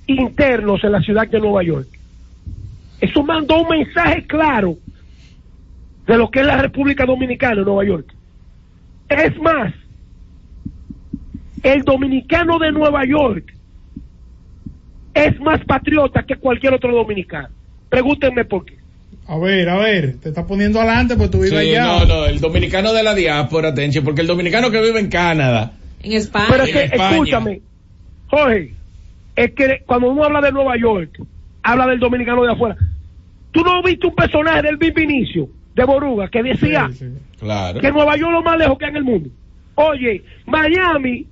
internos 0.07 0.83
en 0.83 0.93
la 0.93 1.01
ciudad 1.01 1.27
de 1.27 1.39
Nueva 1.39 1.63
York. 1.63 1.87
Eso 3.01 3.21
mandó 3.23 3.61
un 3.61 3.69
mensaje 3.69 4.25
claro 4.25 4.77
de 6.05 6.17
lo 6.17 6.31
que 6.31 6.39
es 6.39 6.45
la 6.45 6.61
República 6.61 7.05
Dominicana 7.05 7.59
en 7.59 7.65
Nueva 7.65 7.83
York. 7.85 8.13
Es 9.09 9.37
más, 9.41 9.73
el 11.63 11.83
dominicano 11.83 12.57
de 12.59 12.71
Nueva 12.71 13.05
York 13.05 13.53
es 15.13 15.39
más 15.41 15.63
patriota 15.65 16.23
que 16.23 16.37
cualquier 16.37 16.73
otro 16.75 16.93
dominicano. 16.95 17.49
Pregúntenme 17.89 18.45
por 18.45 18.63
qué. 18.65 18.76
A 19.29 19.37
ver, 19.37 19.67
a 19.69 19.77
ver, 19.77 20.15
te 20.21 20.29
estás 20.29 20.45
poniendo 20.45 20.79
adelante 20.79 21.15
porque 21.15 21.31
tú 21.31 21.37
vives 21.41 21.59
Sí, 21.59 21.75
allá. 21.75 21.85
no, 21.85 22.05
no, 22.05 22.25
el 22.25 22.39
dominicano 22.39 22.93
de 22.93 23.03
la 23.03 23.13
diáspora, 23.13 23.73
Tenchi, 23.73 23.99
porque 23.99 24.21
el 24.21 24.27
dominicano 24.27 24.71
que 24.71 24.79
vive 24.81 24.99
en 24.99 25.09
Canadá. 25.09 25.73
En 26.01 26.13
España. 26.13 26.45
Pero 26.49 26.63
es 26.63 26.69
en 26.69 26.75
que, 26.75 26.83
España. 26.85 27.09
escúchame, 27.11 27.61
Jorge, 28.29 28.73
es 29.35 29.51
que 29.51 29.83
cuando 29.85 30.09
uno 30.11 30.23
habla 30.23 30.39
de 30.41 30.51
Nueva 30.53 30.77
York, 30.77 31.21
habla 31.63 31.87
del 31.87 31.99
dominicano 31.99 32.43
de 32.43 32.53
afuera. 32.53 32.77
¿Tú 33.51 33.61
no 33.63 33.81
viste 33.83 34.07
un 34.07 34.15
personaje 34.15 34.61
del 34.61 34.77
Big 34.77 34.93
Vinicio, 34.93 35.49
de 35.75 35.83
Boruga, 35.83 36.29
que 36.29 36.43
decía 36.43 36.89
Claro. 37.39 37.79
que 37.81 37.91
Nueva 37.91 38.15
York 38.15 38.29
es 38.29 38.33
lo 38.33 38.43
más 38.43 38.57
lejos 38.57 38.77
que 38.77 38.85
hay 38.85 38.91
en 38.91 38.97
el 38.97 39.03
mundo? 39.03 39.29
Oye, 39.75 40.23
Miami, 40.45 41.25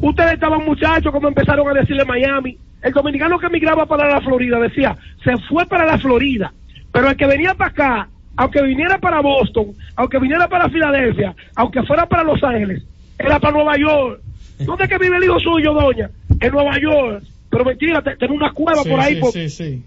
ustedes 0.00 0.32
estaban 0.34 0.64
muchachos 0.64 1.12
como 1.12 1.28
empezaron 1.28 1.68
a 1.68 1.74
decirle 1.80 2.04
Miami, 2.04 2.56
el 2.82 2.92
dominicano 2.92 3.38
que 3.38 3.48
migraba 3.50 3.84
para 3.86 4.08
la 4.08 4.20
Florida 4.22 4.58
decía, 4.58 4.96
se 5.22 5.36
fue 5.48 5.66
para 5.66 5.84
la 5.84 5.98
Florida, 5.98 6.52
pero 6.92 7.08
el 7.10 7.16
que 7.16 7.26
venía 7.26 7.54
para 7.54 7.70
acá, 7.70 8.08
aunque 8.36 8.62
viniera 8.62 8.98
para 8.98 9.20
Boston, 9.20 9.74
aunque 9.96 10.18
viniera 10.18 10.48
para 10.48 10.68
Filadelfia, 10.68 11.34
aunque 11.54 11.82
fuera 11.84 12.06
para 12.06 12.24
Los 12.24 12.42
Ángeles, 12.42 12.82
era 13.18 13.38
para 13.38 13.52
Nueva 13.54 13.76
York. 13.76 14.20
¿Dónde 14.60 14.84
es 14.84 14.90
que 14.90 14.98
vive 14.98 15.16
el 15.16 15.24
hijo 15.24 15.38
suyo, 15.40 15.72
doña? 15.72 16.10
En 16.40 16.52
Nueva 16.52 16.78
York. 16.80 17.22
Pero 17.50 17.64
mentira, 17.64 18.02
tiene 18.18 18.34
una 18.34 18.52
cueva 18.52 18.82
Sí, 18.82 18.88
por 18.88 19.00
ahí 19.00 19.14
sí, 19.14 19.20
por, 19.20 19.32
sí, 19.32 19.82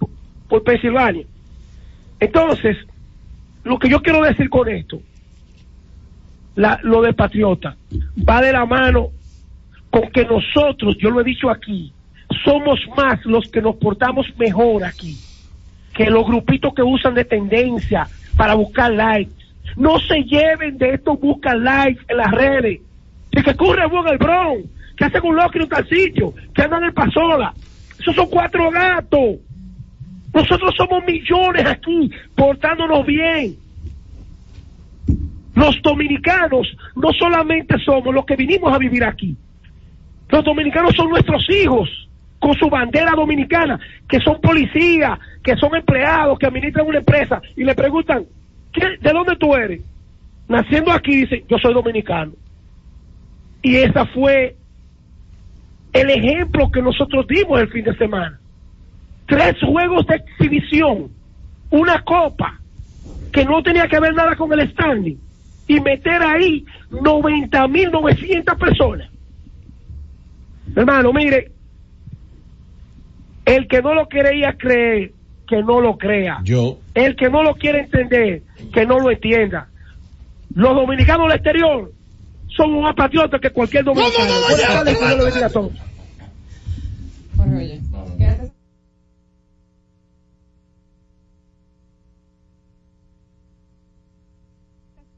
por 0.49 0.63
Pensilvania. 0.63 1.25
Entonces, 2.19 2.77
lo 3.63 3.77
que 3.79 3.89
yo 3.89 4.01
quiero 4.01 4.21
decir 4.23 4.49
con 4.49 4.67
esto, 4.69 4.99
la- 6.55 6.79
lo 6.83 7.01
de 7.01 7.13
patriota, 7.13 7.75
va 8.27 8.41
de 8.41 8.51
la 8.51 8.65
mano 8.65 9.09
con 9.89 10.09
que 10.11 10.25
nosotros, 10.25 10.97
yo 10.99 11.09
lo 11.09 11.21
he 11.21 11.23
dicho 11.23 11.49
aquí, 11.49 11.91
somos 12.43 12.79
más 12.97 13.23
los 13.25 13.49
que 13.51 13.61
nos 13.61 13.75
portamos 13.75 14.25
mejor 14.37 14.83
aquí 14.83 15.17
que 15.93 16.09
los 16.09 16.25
grupitos 16.25 16.73
que 16.73 16.83
usan 16.83 17.13
de 17.13 17.25
tendencia 17.25 18.07
para 18.35 18.55
buscar 18.55 18.91
likes. 18.91 19.31
No 19.77 19.99
se 19.99 20.23
lleven 20.23 20.77
de 20.77 20.95
estos 20.95 21.19
buscan 21.19 21.63
likes 21.63 22.01
en 22.07 22.17
las 22.17 22.31
redes. 22.31 22.81
De 23.31 23.43
que 23.43 23.55
corre 23.55 23.83
en 23.85 24.07
el 24.07 24.17
Bronx, 24.17 24.69
que 24.95 25.05
hacen 25.05 25.21
un 25.23 25.35
loco 25.35 25.51
en 25.55 25.63
un 25.63 25.69
tal 25.69 25.87
sitio, 25.87 26.33
que 26.53 26.61
andan 26.61 26.83
en 26.83 26.93
pasola. 26.93 27.53
Esos 27.99 28.15
son 28.15 28.27
cuatro 28.29 28.69
gatos. 28.69 29.37
Nosotros 30.33 30.73
somos 30.75 31.03
millones 31.05 31.65
aquí, 31.65 32.11
portándonos 32.35 33.05
bien. 33.05 33.55
Los 35.55 35.79
dominicanos 35.83 36.75
no 36.95 37.11
solamente 37.13 37.77
somos 37.79 38.13
los 38.13 38.25
que 38.25 38.35
vinimos 38.35 38.73
a 38.73 38.79
vivir 38.79 39.03
aquí. 39.03 39.35
Los 40.29 40.43
dominicanos 40.43 40.95
son 40.95 41.09
nuestros 41.09 41.47
hijos 41.49 41.89
con 42.43 42.55
su 42.55 42.69
bandera 42.69 43.13
dominicana, 43.15 43.79
que 44.05 44.19
son 44.19 44.41
policías, 44.41 45.17
que 45.41 45.55
son 45.55 45.73
empleados, 45.77 46.37
que 46.37 46.47
administran 46.47 46.85
una 46.85 46.97
empresa 46.97 47.41
y 47.55 47.63
le 47.63 47.73
preguntan, 47.73 48.25
¿qué, 48.73 48.97
¿de 48.99 49.13
dónde 49.13 49.37
tú 49.37 49.55
eres? 49.55 49.81
Naciendo 50.49 50.91
aquí, 50.91 51.21
dice, 51.21 51.45
yo 51.47 51.57
soy 51.57 51.73
dominicano. 51.73 52.33
Y 53.61 53.77
ese 53.77 54.05
fue 54.07 54.57
el 55.93 56.09
ejemplo 56.09 56.69
que 56.69 56.81
nosotros 56.81 57.25
dimos 57.29 57.61
el 57.61 57.69
fin 57.69 57.85
de 57.85 57.95
semana. 57.95 58.37
Tres 59.25 59.55
juegos 59.61 60.05
de 60.07 60.15
exhibición, 60.15 61.11
una 61.69 62.01
copa 62.01 62.59
que 63.31 63.45
no 63.45 63.63
tenía 63.63 63.87
que 63.87 64.01
ver 64.01 64.13
nada 64.13 64.35
con 64.35 64.51
el 64.51 64.69
standing 64.69 65.17
y 65.69 65.79
meter 65.79 66.21
ahí 66.21 66.65
90.900 66.91 68.57
personas. 68.57 69.09
Hermano, 70.75 71.13
mire, 71.13 71.52
el 73.45 73.67
que 73.67 73.81
no 73.81 73.93
lo 73.93 74.07
quería 74.07 74.55
creer, 74.57 75.11
que 75.47 75.61
no 75.63 75.81
lo 75.81 75.97
crea. 75.97 76.39
Yo. 76.43 76.77
El 76.93 77.15
que 77.15 77.29
no 77.29 77.43
lo 77.43 77.55
quiere 77.55 77.81
entender, 77.81 78.41
que 78.73 78.85
no 78.85 78.99
lo 78.99 79.11
entienda. 79.11 79.67
Los 80.53 80.75
dominicanos 80.75 81.27
del 81.27 81.35
exterior 81.37 81.91
somos 82.55 82.83
más 82.83 82.95
patriotas 82.95 83.41
que 83.41 83.49
cualquier 83.49 83.83
dominicano. 83.83 84.31
Bendiga 85.23 85.45
a 85.47 85.49
todos. 85.49 85.71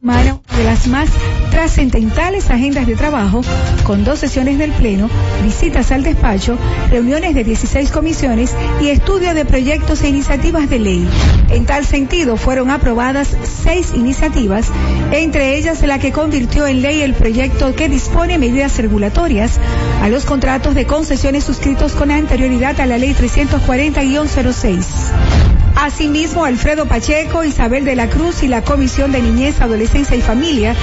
Mano 0.02 0.42
de 0.58 0.64
las 0.64 0.88
más 0.88 1.10
trascendentales 1.52 2.50
agendas 2.50 2.88
de 2.88 2.96
trabajo, 2.96 3.42
con 3.84 4.04
dos 4.04 4.20
sesiones 4.20 4.58
del 4.58 4.72
Pleno, 4.72 5.10
visitas 5.44 5.92
al 5.92 6.04
despacho, 6.04 6.58
reuniones 6.90 7.36
de 7.36 7.44
16 7.44 7.92
comisiones 7.92 8.54
y 8.82 8.90
estudio 8.90 9.34
de 9.34 9.46
proyectos 9.46 10.02
e 10.04 10.10
iniciativas 10.10 10.70
de 10.70 10.80
ley. 10.80 11.08
En 11.50 11.66
tal 11.66 11.86
sentido, 11.86 12.38
fueron 12.38 12.72
aprobadas 12.72 13.36
seis 13.64 13.92
iniciativas, 13.94 14.68
entre 15.12 15.58
ellas 15.58 15.82
la 15.82 16.00
que 16.00 16.12
convirtió 16.12 16.68
en 16.68 16.82
ley 16.82 17.02
el 17.02 17.14
proyecto 17.14 17.76
que 17.76 17.90
dispone 17.90 18.38
medidas 18.38 18.78
regulatorias 18.78 19.60
a 20.02 20.10
los 20.10 20.26
contratos 20.26 20.76
de 20.76 20.86
concesiones 20.86 21.44
suscritos 21.44 21.94
con 21.94 22.12
anterioridad 22.12 22.80
a 22.80 22.86
la 22.86 22.98
Ley 22.98 23.14
340-06. 23.14 25.65
Asimismo, 25.76 26.46
Alfredo 26.46 26.86
Pacheco, 26.86 27.44
Isabel 27.44 27.86
de 27.86 27.96
la 27.96 28.10
Cruz 28.10 28.44
y 28.44 28.48
la 28.48 28.62
Comisión 28.64 29.12
de 29.12 29.22
Niñez, 29.22 29.62
Adolescencia 29.62 30.16
y 30.16 30.22
Familia 30.22 30.74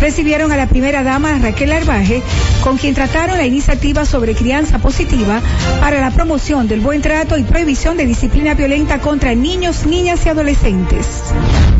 recibieron 0.00 0.52
a 0.52 0.56
la 0.56 0.68
primera 0.68 1.02
dama 1.02 1.38
Raquel 1.38 1.72
Arbaje, 1.72 2.22
con 2.62 2.78
quien 2.78 2.94
trataron 2.94 3.38
la 3.38 3.46
iniciativa 3.46 4.04
sobre 4.04 4.34
crianza 4.34 4.78
positiva 4.78 5.40
para 5.80 6.00
la 6.00 6.10
promoción 6.10 6.68
del 6.68 6.80
buen 6.80 7.02
trato 7.02 7.36
y 7.36 7.42
prohibición 7.42 7.96
de 7.96 8.06
disciplina 8.06 8.54
violenta 8.54 9.00
contra 9.00 9.34
niños, 9.34 9.84
niñas 9.84 10.24
y 10.24 10.28
adolescentes. 10.28 11.06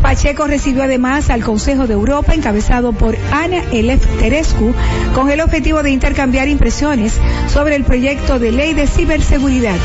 Pacheco 0.02 0.46
recibió 0.46 0.82
además 0.82 1.30
al 1.30 1.42
Consejo 1.42 1.86
de 1.86 1.94
Europa 1.94 2.34
encabezado 2.34 2.92
por 2.92 3.16
Ana 3.32 3.62
Elef 3.72 4.04
Terescu 4.18 4.74
con 5.14 5.30
el 5.30 5.40
objetivo 5.40 5.82
de 5.82 5.90
intercambiar 5.90 6.48
impresiones 6.48 7.14
sobre 7.52 7.76
el 7.76 7.84
proyecto 7.84 8.38
de 8.38 8.52
ley 8.52 8.74
de 8.74 8.86
ciberseguridad. 8.86 9.76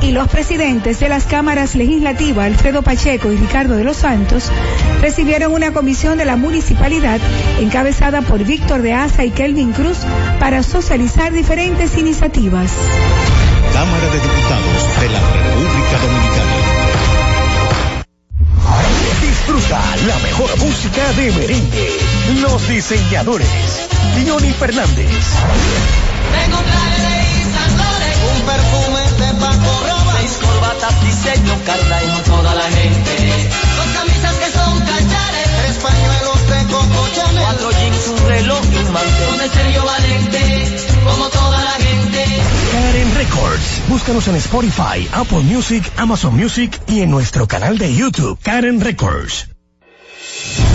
Y 0.00 0.12
los 0.12 0.28
presidentes 0.28 1.00
de 1.00 1.08
las 1.08 1.24
cámaras 1.24 1.74
legislativas, 1.74 2.46
Alfredo 2.46 2.82
Pacheco 2.82 3.32
y 3.32 3.36
Ricardo 3.36 3.76
de 3.76 3.84
los 3.84 3.96
Santos, 3.96 4.50
recibieron 5.00 5.52
una 5.52 5.72
comisión 5.72 6.18
de 6.18 6.24
la 6.24 6.36
municipalidad 6.36 7.20
encabezada 7.60 8.22
por 8.22 8.44
Víctor 8.44 8.82
de 8.82 8.94
Asa 8.94 9.24
y 9.24 9.30
Kelvin 9.30 9.72
Cruz 9.72 9.98
para 10.38 10.62
socializar 10.62 11.32
diferentes 11.32 11.96
iniciativas. 11.98 12.70
Cámara 13.72 14.06
de 14.06 14.20
Diputados 14.20 15.00
de 15.00 15.08
la 15.08 15.20
República 15.20 15.98
Dominicana. 16.02 16.68
Disfruta 19.20 19.80
la 20.06 20.18
mejor 20.18 20.58
música 20.58 21.12
de 21.12 21.32
merengue. 21.32 21.90
Los 22.40 22.68
diseñadores. 22.68 23.48
Diony 24.16 24.52
Fernández. 24.52 25.08
Tengo 26.32 26.58
traje 26.58 27.02
de 27.02 27.14
Yves 27.40 27.72
Laurent, 27.78 28.18
un 28.30 28.40
perfume 28.46 29.00
de 29.00 29.07
Paco 29.38 29.78
seis 30.18 30.38
corbatas 30.42 31.00
diseño 31.04 31.54
Carla 31.64 32.02
y 32.02 32.06
no 32.08 32.18
toda 32.22 32.54
la 32.54 32.70
gente. 32.70 33.50
Dos 33.76 33.86
camisas 33.96 34.34
que 34.36 34.50
son 34.50 34.80
cachares, 34.80 35.48
tres 35.58 35.76
pañuelos 35.78 36.40
de 36.48 36.72
Coco 36.72 37.08
Chanel, 37.14 37.42
cuatro 37.42 37.70
jeans, 37.70 38.08
un 38.08 38.28
reloj 38.28 38.60
y 38.72 38.76
un 38.76 38.92
mantel. 38.92 39.28
Un 39.32 39.50
Sergio 39.50 39.84
Valente, 39.84 40.80
como 41.04 41.28
toda 41.28 41.64
la 41.64 41.72
gente. 41.72 42.24
Karen 42.72 43.14
Records. 43.14 43.88
Búscanos 43.88 44.28
en 44.28 44.36
Spotify, 44.36 45.08
Apple 45.12 45.42
Music, 45.42 45.90
Amazon 45.96 46.36
Music 46.36 46.80
y 46.88 47.00
en 47.00 47.10
nuestro 47.10 47.46
canal 47.46 47.78
de 47.78 47.94
YouTube, 47.94 48.38
Karen 48.42 48.80
Records. 48.80 49.57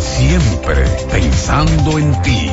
siempre 0.00 0.82
pensando 1.10 1.98
en 1.98 2.22
ti. 2.22 2.50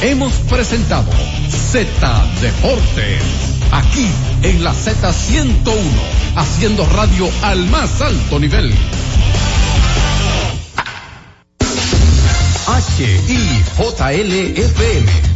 Hemos 0.00 0.32
presentado 0.48 1.10
Z 1.50 1.86
Deportes, 2.40 3.22
aquí 3.70 4.08
en 4.42 4.64
la 4.64 4.72
Z101, 4.72 5.74
haciendo 6.36 6.86
radio 6.86 7.28
al 7.42 7.66
más 7.66 8.00
alto 8.00 8.38
nivel. 8.38 8.72
y 12.98 13.62
JLFM. 13.76 15.35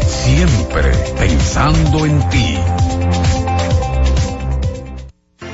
siempre 0.00 0.90
pensando 1.16 2.06
en 2.06 2.18
ti. 2.28 2.56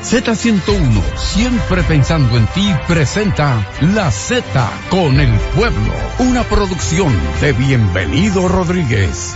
Z101, 0.02 1.02
siempre 1.16 1.82
pensando 1.82 2.36
en 2.38 2.46
ti, 2.46 2.70
presenta 2.88 3.66
La 3.94 4.10
Z 4.10 4.42
con 4.88 5.20
el 5.20 5.30
pueblo, 5.54 5.92
una 6.18 6.44
producción 6.44 7.12
de 7.42 7.52
Bienvenido 7.52 8.48
Rodríguez. 8.48 9.34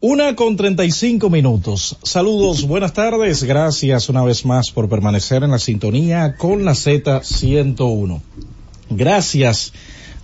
Una 0.00 0.34
con 0.34 0.56
treinta 0.56 0.86
y 0.86 0.90
cinco 0.90 1.28
minutos. 1.28 1.98
Saludos, 2.02 2.66
buenas 2.66 2.94
tardes. 2.94 3.44
Gracias 3.44 4.08
una 4.08 4.24
vez 4.24 4.46
más 4.46 4.70
por 4.70 4.88
permanecer 4.88 5.42
en 5.42 5.50
la 5.50 5.58
sintonía 5.58 6.36
con 6.36 6.64
la 6.64 6.72
Z101. 6.72 8.20
Gracias 8.90 9.72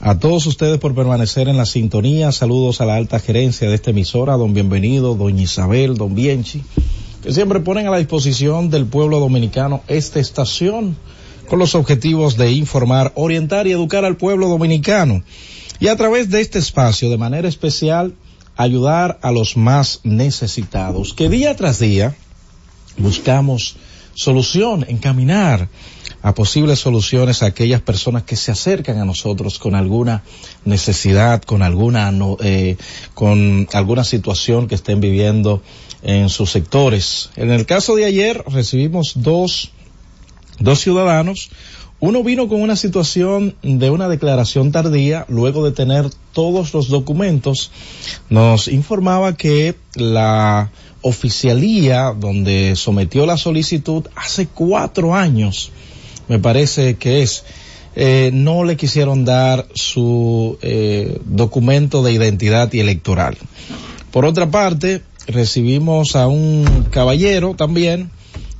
a 0.00 0.18
todos 0.18 0.46
ustedes 0.46 0.78
por 0.78 0.94
permanecer 0.94 1.48
en 1.48 1.58
la 1.58 1.66
sintonía. 1.66 2.32
Saludos 2.32 2.80
a 2.80 2.86
la 2.86 2.96
alta 2.96 3.20
gerencia 3.20 3.68
de 3.68 3.74
esta 3.74 3.90
emisora, 3.90 4.36
don 4.36 4.54
Bienvenido, 4.54 5.14
doña 5.14 5.42
Isabel, 5.42 5.96
don 5.96 6.14
Bienchi, 6.14 6.62
que 7.22 7.32
siempre 7.32 7.60
ponen 7.60 7.86
a 7.86 7.90
la 7.90 7.98
disposición 7.98 8.70
del 8.70 8.86
pueblo 8.86 9.20
dominicano 9.20 9.82
esta 9.88 10.18
estación 10.18 10.96
con 11.48 11.58
los 11.58 11.74
objetivos 11.74 12.38
de 12.38 12.52
informar, 12.52 13.12
orientar 13.14 13.66
y 13.66 13.72
educar 13.72 14.04
al 14.04 14.16
pueblo 14.16 14.48
dominicano. 14.48 15.22
Y 15.80 15.88
a 15.88 15.96
través 15.96 16.30
de 16.30 16.40
este 16.40 16.58
espacio, 16.58 17.10
de 17.10 17.18
manera 17.18 17.48
especial, 17.48 18.14
ayudar 18.56 19.18
a 19.22 19.32
los 19.32 19.56
más 19.56 20.00
necesitados, 20.02 21.12
que 21.12 21.28
día 21.28 21.56
tras 21.56 21.78
día 21.78 22.14
buscamos 22.96 23.76
solución, 24.14 24.84
encaminar 24.88 25.68
a 26.22 26.34
posibles 26.34 26.78
soluciones 26.78 27.42
a 27.42 27.46
aquellas 27.46 27.80
personas 27.80 28.24
que 28.24 28.36
se 28.36 28.52
acercan 28.52 28.98
a 28.98 29.04
nosotros 29.04 29.58
con 29.58 29.74
alguna 29.74 30.22
necesidad, 30.64 31.42
con 31.42 31.62
alguna, 31.62 32.12
eh, 32.40 32.76
con 33.14 33.68
alguna 33.72 34.04
situación 34.04 34.68
que 34.68 34.74
estén 34.74 35.00
viviendo 35.00 35.62
en 36.02 36.28
sus 36.28 36.50
sectores. 36.50 37.30
En 37.36 37.50
el 37.50 37.66
caso 37.66 37.96
de 37.96 38.04
ayer 38.04 38.42
recibimos 38.46 39.12
dos, 39.16 39.72
dos 40.58 40.80
ciudadanos. 40.80 41.50
Uno 42.02 42.22
vino 42.22 42.48
con 42.48 42.62
una 42.62 42.76
situación 42.76 43.56
de 43.62 43.90
una 43.90 44.08
declaración 44.08 44.72
tardía, 44.72 45.26
luego 45.28 45.64
de 45.64 45.72
tener 45.72 46.08
todos 46.32 46.72
los 46.72 46.88
documentos, 46.88 47.70
nos 48.30 48.68
informaba 48.68 49.36
que 49.36 49.74
la 49.96 50.70
oficialía 51.02 52.14
donde 52.18 52.74
sometió 52.76 53.26
la 53.26 53.36
solicitud 53.36 54.06
hace 54.16 54.46
cuatro 54.46 55.14
años 55.14 55.72
me 56.30 56.38
parece 56.38 56.94
que 56.94 57.22
es, 57.22 57.42
eh, 57.96 58.30
no 58.32 58.62
le 58.62 58.76
quisieron 58.76 59.24
dar 59.24 59.66
su 59.74 60.58
eh, 60.62 61.20
documento 61.24 62.04
de 62.04 62.12
identidad 62.12 62.72
y 62.72 62.78
electoral. 62.78 63.36
Por 64.12 64.24
otra 64.24 64.48
parte, 64.48 65.02
recibimos 65.26 66.14
a 66.14 66.28
un 66.28 66.86
caballero 66.92 67.56
también 67.56 68.12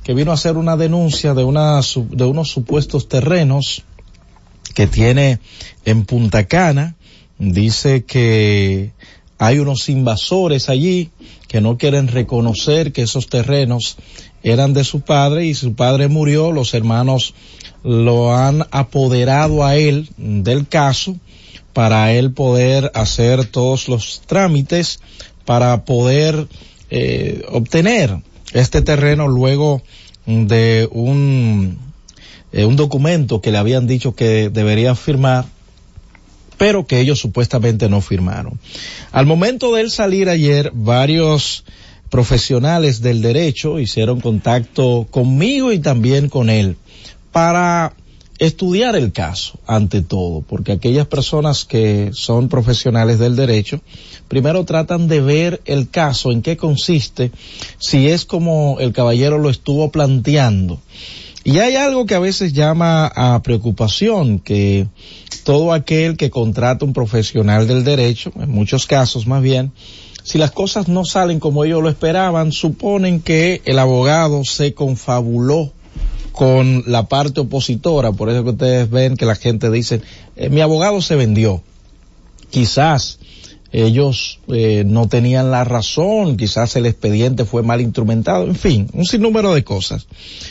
que 0.03 0.13
vino 0.13 0.31
a 0.31 0.33
hacer 0.33 0.57
una 0.57 0.75
denuncia 0.75 1.33
de, 1.33 1.45
una, 1.45 1.79
de 2.09 2.25
unos 2.25 2.49
supuestos 2.49 3.07
terrenos 3.07 3.83
que 4.73 4.85
tiene 4.85 5.39
en 5.85 6.03
Punta 6.03 6.47
Cana. 6.47 6.95
Dice 7.39 8.03
que 8.03 8.91
hay 9.37 9.59
unos 9.59 9.87
invasores 9.87 10.67
allí 10.67 11.09
que 11.47 11.61
no 11.61 11.77
quieren 11.77 12.09
reconocer 12.09 12.91
que 12.91 13.03
esos 13.03 13.27
terrenos 13.27 13.95
eran 14.43 14.73
de 14.73 14.83
su 14.83 15.01
padre 15.01 15.45
y 15.45 15.53
su 15.53 15.73
padre 15.73 16.07
murió, 16.07 16.51
los 16.51 16.73
hermanos 16.73 17.33
lo 17.83 18.35
han 18.35 18.65
apoderado 18.71 19.63
a 19.65 19.75
él 19.75 20.09
del 20.17 20.67
caso 20.67 21.17
para 21.73 22.11
él 22.13 22.31
poder 22.31 22.91
hacer 22.93 23.45
todos 23.45 23.87
los 23.87 24.21
trámites 24.25 24.99
para 25.45 25.85
poder 25.85 26.47
eh, 26.89 27.43
obtener 27.49 28.17
este 28.53 28.81
terreno 28.81 29.27
luego 29.27 29.81
de 30.25 30.87
un, 30.91 31.77
eh, 32.51 32.65
un 32.65 32.75
documento 32.75 33.41
que 33.41 33.51
le 33.51 33.57
habían 33.57 33.87
dicho 33.87 34.13
que 34.15 34.49
debería 34.49 34.95
firmar 34.95 35.45
pero 36.57 36.85
que 36.85 36.99
ellos 36.99 37.17
supuestamente 37.17 37.89
no 37.89 38.01
firmaron. 38.01 38.59
Al 39.11 39.25
momento 39.25 39.73
de 39.73 39.81
él 39.81 39.89
salir 39.89 40.29
ayer, 40.29 40.69
varios 40.75 41.63
profesionales 42.11 43.01
del 43.01 43.23
derecho 43.23 43.79
hicieron 43.79 44.21
contacto 44.21 45.07
conmigo 45.09 45.71
y 45.71 45.79
también 45.79 46.29
con 46.29 46.51
él 46.51 46.77
para 47.31 47.93
estudiar 48.41 48.95
el 48.95 49.11
caso 49.11 49.59
ante 49.67 50.01
todo, 50.01 50.41
porque 50.41 50.71
aquellas 50.71 51.05
personas 51.05 51.63
que 51.63 52.09
son 52.13 52.49
profesionales 52.49 53.19
del 53.19 53.35
derecho, 53.35 53.81
primero 54.27 54.65
tratan 54.65 55.07
de 55.07 55.21
ver 55.21 55.61
el 55.65 55.89
caso, 55.89 56.31
en 56.31 56.41
qué 56.41 56.57
consiste, 56.57 57.31
si 57.77 58.07
es 58.07 58.25
como 58.25 58.77
el 58.79 58.93
caballero 58.93 59.37
lo 59.37 59.51
estuvo 59.51 59.91
planteando. 59.91 60.79
Y 61.43 61.59
hay 61.59 61.75
algo 61.75 62.07
que 62.07 62.15
a 62.15 62.19
veces 62.19 62.53
llama 62.53 63.05
a 63.07 63.41
preocupación, 63.43 64.39
que 64.39 64.87
todo 65.43 65.71
aquel 65.71 66.17
que 66.17 66.31
contrata 66.31 66.83
un 66.83 66.93
profesional 66.93 67.67
del 67.67 67.83
derecho, 67.83 68.31
en 68.39 68.49
muchos 68.49 68.87
casos 68.87 69.27
más 69.27 69.43
bien, 69.43 69.71
si 70.23 70.39
las 70.39 70.51
cosas 70.51 70.87
no 70.87 71.05
salen 71.05 71.39
como 71.39 71.63
ellos 71.63 71.83
lo 71.83 71.89
esperaban, 71.89 72.51
suponen 72.51 73.21
que 73.21 73.61
el 73.65 73.77
abogado 73.77 74.43
se 74.45 74.73
confabuló 74.73 75.73
con 76.31 76.83
la 76.87 77.07
parte 77.07 77.41
opositora, 77.41 78.11
por 78.11 78.29
eso 78.29 78.43
que 78.43 78.51
ustedes 78.51 78.89
ven 78.89 79.17
que 79.17 79.25
la 79.25 79.35
gente 79.35 79.69
dice, 79.69 80.01
eh, 80.35 80.49
mi 80.49 80.61
abogado 80.61 81.01
se 81.01 81.15
vendió. 81.15 81.61
Quizás 82.49 83.19
ellos 83.71 84.39
eh, 84.49 84.83
no 84.85 85.07
tenían 85.07 85.51
la 85.51 85.63
razón, 85.63 86.35
quizás 86.35 86.75
el 86.75 86.85
expediente 86.85 87.45
fue 87.45 87.63
mal 87.63 87.79
instrumentado, 87.79 88.45
en 88.45 88.55
fin, 88.55 88.89
un 88.93 89.05
sinnúmero 89.05 89.53
de 89.53 89.63
cosas. 89.63 90.07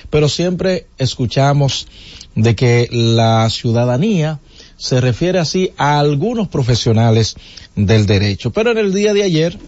Pero 0.09 0.29
siempre 0.29 0.87
escuchamos 0.97 1.87
de 2.35 2.55
que 2.55 2.89
la 2.91 3.49
ciudadanía 3.51 4.41
se 4.79 5.01
refiere 5.01 5.39
así 5.39 5.73
a 5.77 5.99
algunos 5.99 6.49
profesionales 6.49 7.37
del 7.77 8.07
derecho. 8.07 8.51
Pero 8.51 8.71
en 8.71 8.79
el 8.79 8.95
día 8.95 9.13
de 9.13 9.23
ayer, 9.23 9.59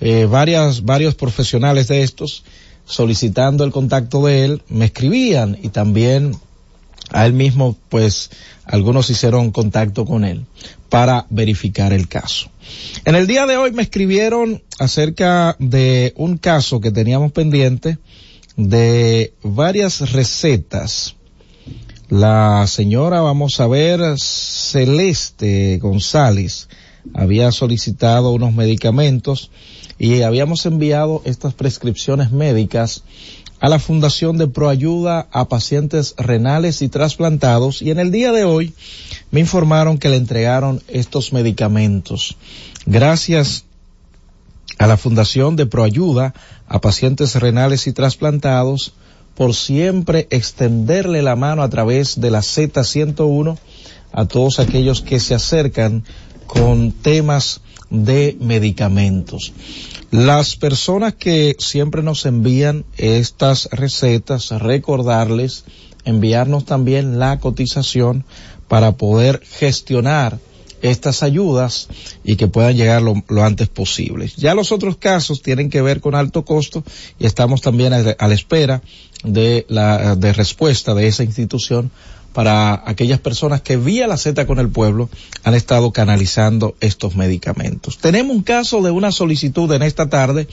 eh, 0.00 0.26
varias, 0.28 0.84
varios 0.84 1.14
profesionales 1.14 1.86
de 1.86 2.02
estos 2.02 2.42
solicitando 2.92 3.64
el 3.64 3.72
contacto 3.72 4.26
de 4.26 4.44
él, 4.44 4.62
me 4.68 4.84
escribían 4.84 5.58
y 5.62 5.70
también 5.70 6.36
a 7.10 7.24
él 7.24 7.32
mismo, 7.32 7.76
pues 7.88 8.30
algunos 8.66 9.08
hicieron 9.08 9.50
contacto 9.50 10.04
con 10.04 10.24
él 10.24 10.44
para 10.90 11.26
verificar 11.30 11.94
el 11.94 12.06
caso. 12.06 12.50
En 13.06 13.14
el 13.14 13.26
día 13.26 13.46
de 13.46 13.56
hoy 13.56 13.72
me 13.72 13.82
escribieron 13.82 14.62
acerca 14.78 15.56
de 15.58 16.12
un 16.16 16.36
caso 16.36 16.80
que 16.80 16.90
teníamos 16.90 17.32
pendiente 17.32 17.96
de 18.56 19.32
varias 19.42 20.12
recetas. 20.12 21.16
La 22.10 22.66
señora, 22.66 23.22
vamos 23.22 23.58
a 23.60 23.66
ver, 23.68 24.00
Celeste 24.18 25.78
González, 25.78 26.68
había 27.14 27.50
solicitado 27.52 28.32
unos 28.32 28.52
medicamentos 28.52 29.50
y 30.02 30.22
habíamos 30.22 30.66
enviado 30.66 31.22
estas 31.24 31.54
prescripciones 31.54 32.32
médicas 32.32 33.04
a 33.60 33.68
la 33.68 33.78
Fundación 33.78 34.36
de 34.36 34.48
Proayuda 34.48 35.28
a 35.30 35.48
pacientes 35.48 36.16
renales 36.18 36.82
y 36.82 36.88
trasplantados 36.88 37.82
y 37.82 37.92
en 37.92 38.00
el 38.00 38.10
día 38.10 38.32
de 38.32 38.42
hoy 38.42 38.74
me 39.30 39.38
informaron 39.38 39.98
que 39.98 40.08
le 40.08 40.16
entregaron 40.16 40.82
estos 40.88 41.32
medicamentos. 41.32 42.36
Gracias 42.84 43.64
a 44.76 44.88
la 44.88 44.96
Fundación 44.96 45.54
de 45.54 45.66
Proayuda 45.66 46.34
a 46.66 46.80
pacientes 46.80 47.36
renales 47.36 47.86
y 47.86 47.92
trasplantados 47.92 48.94
por 49.36 49.54
siempre 49.54 50.26
extenderle 50.30 51.22
la 51.22 51.36
mano 51.36 51.62
a 51.62 51.70
través 51.70 52.20
de 52.20 52.32
la 52.32 52.40
Z101 52.40 53.56
a 54.10 54.24
todos 54.24 54.58
aquellos 54.58 55.00
que 55.00 55.20
se 55.20 55.36
acercan 55.36 56.02
con 56.48 56.90
temas 56.90 57.60
de 57.92 58.36
medicamentos. 58.40 59.52
Las 60.10 60.56
personas 60.56 61.14
que 61.14 61.56
siempre 61.58 62.02
nos 62.02 62.26
envían 62.26 62.84
estas 62.96 63.68
recetas, 63.70 64.50
recordarles, 64.50 65.64
enviarnos 66.04 66.64
también 66.64 67.18
la 67.18 67.38
cotización 67.38 68.24
para 68.66 68.92
poder 68.92 69.42
gestionar 69.44 70.38
estas 70.80 71.22
ayudas 71.22 71.88
y 72.24 72.36
que 72.36 72.48
puedan 72.48 72.76
llegar 72.76 73.02
lo, 73.02 73.22
antes 73.44 73.68
posible. 73.68 74.32
Ya 74.36 74.54
los 74.54 74.72
otros 74.72 74.96
casos 74.96 75.42
tienen 75.42 75.70
que 75.70 75.82
ver 75.82 76.00
con 76.00 76.14
alto 76.14 76.44
costo 76.44 76.82
y 77.20 77.26
estamos 77.26 77.60
también 77.60 77.92
a, 77.92 77.98
a 78.18 78.28
la 78.28 78.34
espera 78.34 78.82
de 79.22 79.64
la 79.68 80.16
de 80.16 80.32
respuesta 80.32 80.94
de 80.94 81.06
esa 81.06 81.22
institución 81.22 81.92
para 82.32 82.82
aquellas 82.86 83.20
personas 83.20 83.60
que 83.62 83.76
vía 83.76 84.06
la 84.06 84.16
Z 84.16 84.46
con 84.46 84.58
el 84.58 84.68
pueblo 84.68 85.08
han 85.44 85.54
estado 85.54 85.92
canalizando 85.92 86.74
estos 86.80 87.16
medicamentos. 87.16 87.98
Tenemos 87.98 88.34
un 88.36 88.42
caso 88.42 88.82
de 88.82 88.90
una 88.90 89.12
solicitud 89.12 89.70
en 89.72 89.82
esta 89.82 90.08
tarde 90.08 90.48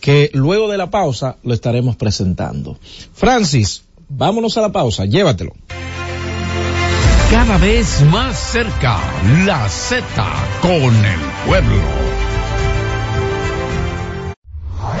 que 0.00 0.30
luego 0.34 0.68
de 0.68 0.78
la 0.78 0.90
pausa 0.90 1.36
lo 1.44 1.54
estaremos 1.54 1.96
presentando. 1.96 2.78
Francis, 3.14 3.84
vámonos 4.08 4.56
a 4.58 4.62
la 4.62 4.72
pausa, 4.72 5.04
llévatelo. 5.04 5.52
Cada 7.30 7.56
vez 7.56 8.02
más 8.10 8.38
cerca, 8.38 9.00
la 9.46 9.68
Z 9.68 10.04
con 10.60 10.94
el 10.94 11.20
pueblo. 11.46 12.01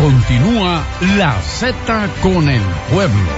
continúa 0.00 0.86
la 1.18 1.38
Z 1.42 2.10
con 2.22 2.48
el 2.48 2.62
pueblo. 2.90 3.30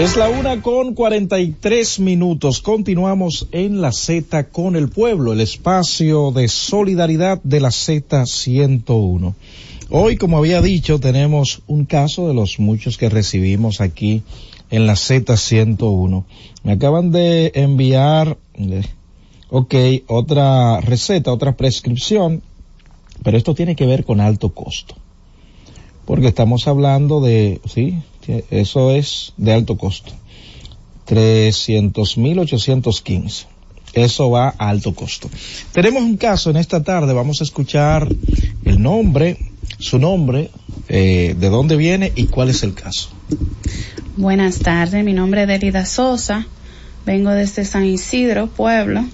Es 0.00 0.16
la 0.16 0.28
una 0.28 0.62
con 0.62 0.94
43 0.94 2.00
minutos. 2.00 2.60
Continuamos 2.60 3.46
en 3.52 3.80
la 3.80 3.92
Z 3.92 4.48
con 4.48 4.74
el 4.74 4.88
pueblo, 4.88 5.32
el 5.32 5.40
espacio 5.40 6.32
de 6.32 6.48
solidaridad 6.48 7.40
de 7.44 7.60
la 7.60 7.70
Z 7.70 8.26
101. 8.26 9.36
Hoy, 9.90 10.16
como 10.16 10.38
había 10.38 10.60
dicho, 10.60 10.98
tenemos 10.98 11.62
un 11.68 11.84
caso 11.84 12.26
de 12.26 12.34
los 12.34 12.58
muchos 12.58 12.98
que 12.98 13.08
recibimos 13.08 13.80
aquí 13.80 14.22
en 14.70 14.88
la 14.88 14.96
Z 14.96 15.36
101. 15.36 16.24
Me 16.64 16.72
acaban 16.72 17.12
de 17.12 17.52
enviar, 17.54 18.36
ok, 19.50 19.74
otra 20.08 20.80
receta, 20.80 21.32
otra 21.32 21.56
prescripción 21.56 22.42
pero 23.22 23.36
esto 23.36 23.54
tiene 23.54 23.76
que 23.76 23.86
ver 23.86 24.04
con 24.04 24.20
alto 24.20 24.48
costo. 24.50 24.96
porque 26.04 26.28
estamos 26.28 26.66
hablando 26.66 27.20
de, 27.20 27.60
sí, 27.66 27.98
eso 28.50 28.90
es 28.92 29.34
de 29.36 29.52
alto 29.52 29.76
costo. 29.76 30.12
300.815. 31.06 33.44
Eso 33.94 34.30
va 34.30 34.54
a 34.58 34.68
alto 34.68 34.94
costo. 34.94 35.30
Tenemos 35.72 36.02
un 36.02 36.18
caso 36.18 36.50
en 36.50 36.56
esta 36.56 36.82
tarde, 36.82 37.14
vamos 37.14 37.40
a 37.40 37.44
escuchar 37.44 38.06
el 38.64 38.82
nombre, 38.82 39.38
su 39.78 39.98
nombre, 39.98 40.50
eh, 40.88 41.34
de 41.38 41.48
dónde 41.48 41.76
viene 41.76 42.12
y 42.14 42.26
cuál 42.26 42.50
es 42.50 42.62
el 42.62 42.74
caso. 42.74 43.08
Buenas 44.16 44.58
tardes, 44.58 45.02
mi 45.04 45.14
nombre 45.14 45.42
es 45.42 45.48
Delida 45.48 45.86
Sosa, 45.86 46.46
vengo 47.06 47.30
desde 47.30 47.64
San 47.64 47.86
Isidro, 47.86 48.48
pueblo, 48.48 49.04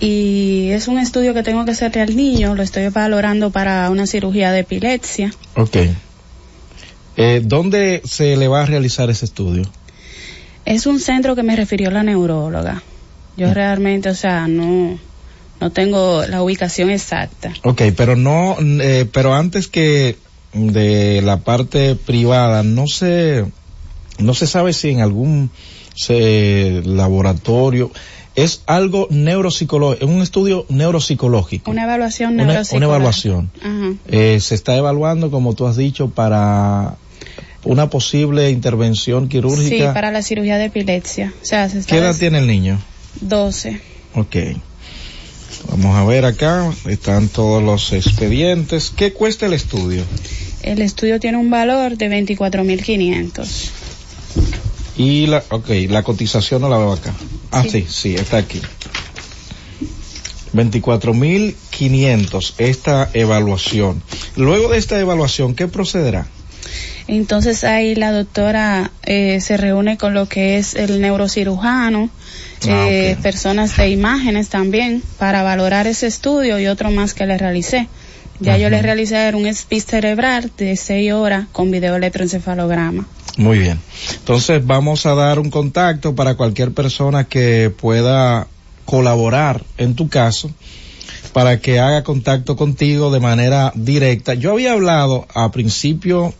y 0.00 0.70
es 0.70 0.88
un 0.88 0.98
estudio 0.98 1.34
que 1.34 1.42
tengo 1.42 1.64
que 1.64 1.70
hacerle 1.70 2.02
al 2.02 2.16
niño, 2.16 2.54
lo 2.54 2.62
estoy 2.62 2.88
valorando 2.88 3.50
para 3.50 3.88
una 3.90 4.06
cirugía 4.06 4.52
de 4.52 4.60
epilepsia. 4.60 5.32
Ok. 5.56 5.76
Eh, 7.16 7.42
¿Dónde 7.44 8.02
se 8.04 8.36
le 8.36 8.48
va 8.48 8.62
a 8.62 8.66
realizar 8.66 9.08
ese 9.10 9.24
estudio? 9.24 9.64
Es 10.64 10.86
un 10.86 10.98
centro 10.98 11.36
que 11.36 11.42
me 11.42 11.54
refirió 11.54 11.90
la 11.90 12.02
neuróloga. 12.02 12.82
Yo 13.36 13.52
realmente, 13.52 14.08
o 14.08 14.14
sea, 14.14 14.48
no, 14.48 14.98
no 15.60 15.70
tengo 15.70 16.24
la 16.26 16.42
ubicación 16.42 16.90
exacta. 16.90 17.52
Ok, 17.62 17.82
pero 17.96 18.16
no, 18.16 18.56
eh, 18.60 19.08
pero 19.12 19.34
antes 19.34 19.68
que 19.68 20.16
de 20.52 21.20
la 21.22 21.38
parte 21.38 21.94
privada, 21.96 22.62
no 22.62 22.86
se, 22.86 23.44
no 24.18 24.34
se 24.34 24.46
sabe 24.46 24.72
si 24.72 24.90
en 24.90 25.00
algún 25.00 25.50
se, 25.94 26.82
laboratorio 26.84 27.90
es 28.36 28.62
algo 28.66 29.06
neuropsicológico, 29.10 30.06
un 30.06 30.22
estudio 30.22 30.66
neuropsicológico. 30.68 31.70
Una 31.70 31.84
evaluación 31.84 32.36
neuropsicológica. 32.36 32.76
una 32.76 32.86
evaluación. 32.86 33.50
Ajá. 33.62 33.92
Eh, 34.08 34.38
se 34.40 34.54
está 34.54 34.76
evaluando, 34.76 35.30
como 35.30 35.54
tú 35.54 35.66
has 35.66 35.76
dicho, 35.76 36.08
para 36.10 36.96
una 37.64 37.88
posible 37.90 38.50
intervención 38.50 39.24
Sí, 39.24 39.28
quirúrgica. 39.30 39.94
para 39.94 40.10
la 40.10 40.22
cirugía 40.22 40.58
de 40.58 40.66
epilepsia. 40.66 41.32
O 41.40 41.44
sea, 41.44 41.68
se 41.68 41.78
está 41.78 41.94
¿Qué 41.94 41.98
edad 42.00 42.16
tiene 42.16 42.38
el 42.38 42.46
niño? 42.46 42.78
12. 43.20 43.80
Ok. 44.14 44.36
Vamos 45.70 45.96
a 45.96 46.04
ver 46.04 46.24
acá, 46.26 46.70
están 46.86 47.28
todos 47.28 47.62
los 47.62 47.92
expedientes. 47.92 48.90
¿Qué 48.94 49.12
cuesta 49.12 49.46
el 49.46 49.54
estudio? 49.54 50.02
El 50.62 50.82
estudio 50.82 51.20
tiene 51.20 51.38
un 51.38 51.48
valor 51.50 51.96
de 51.96 52.08
24.500. 52.10 53.70
Y 54.96 55.26
la, 55.26 55.42
ok, 55.50 55.68
la 55.88 56.02
cotización 56.02 56.60
no 56.62 56.68
la 56.68 56.78
veo 56.78 56.92
acá. 56.92 57.14
Ah, 57.54 57.62
sí, 57.62 57.70
Sí. 57.70 57.86
sí, 57.88 58.14
está 58.16 58.38
aquí. 58.38 58.60
24.500 60.52 62.54
esta 62.58 63.08
evaluación. 63.12 64.02
Luego 64.36 64.68
de 64.70 64.78
esta 64.78 64.98
evaluación, 65.00 65.54
¿qué 65.54 65.68
procederá? 65.68 66.26
Entonces 67.06 67.64
ahí 67.64 67.94
la 67.94 68.12
doctora 68.12 68.90
eh, 69.02 69.38
se 69.40 69.56
reúne 69.58 69.98
con 69.98 70.14
lo 70.14 70.26
que 70.28 70.56
es 70.58 70.74
el 70.74 71.00
neurocirujano, 71.00 72.10
Ah, 72.66 72.86
eh, 72.88 73.18
personas 73.22 73.76
de 73.76 73.90
imágenes 73.90 74.48
también, 74.48 75.02
para 75.18 75.42
valorar 75.42 75.86
ese 75.86 76.06
estudio 76.06 76.58
y 76.58 76.66
otro 76.66 76.90
más 76.90 77.12
que 77.12 77.26
le 77.26 77.36
realicé. 77.36 77.88
Ya 78.40 78.56
yo 78.56 78.70
le 78.70 78.80
realicé 78.80 79.30
un 79.34 79.52
speech 79.54 79.84
cerebral 79.84 80.50
de 80.56 80.74
6 80.74 81.12
horas 81.12 81.44
con 81.52 81.70
video 81.70 81.96
electroencefalograma. 81.96 83.06
Muy 83.36 83.58
bien. 83.58 83.80
Entonces 84.14 84.64
vamos 84.64 85.06
a 85.06 85.14
dar 85.14 85.38
un 85.38 85.50
contacto 85.50 86.14
para 86.14 86.36
cualquier 86.36 86.72
persona 86.72 87.24
que 87.24 87.70
pueda 87.70 88.46
colaborar 88.84 89.64
en 89.76 89.94
tu 89.94 90.08
caso 90.08 90.50
para 91.32 91.58
que 91.58 91.80
haga 91.80 92.04
contacto 92.04 92.54
contigo 92.54 93.10
de 93.10 93.18
manera 93.18 93.72
directa. 93.74 94.34
Yo 94.34 94.52
había 94.52 94.72
hablado 94.72 95.26
a 95.34 95.50
principio 95.50 96.32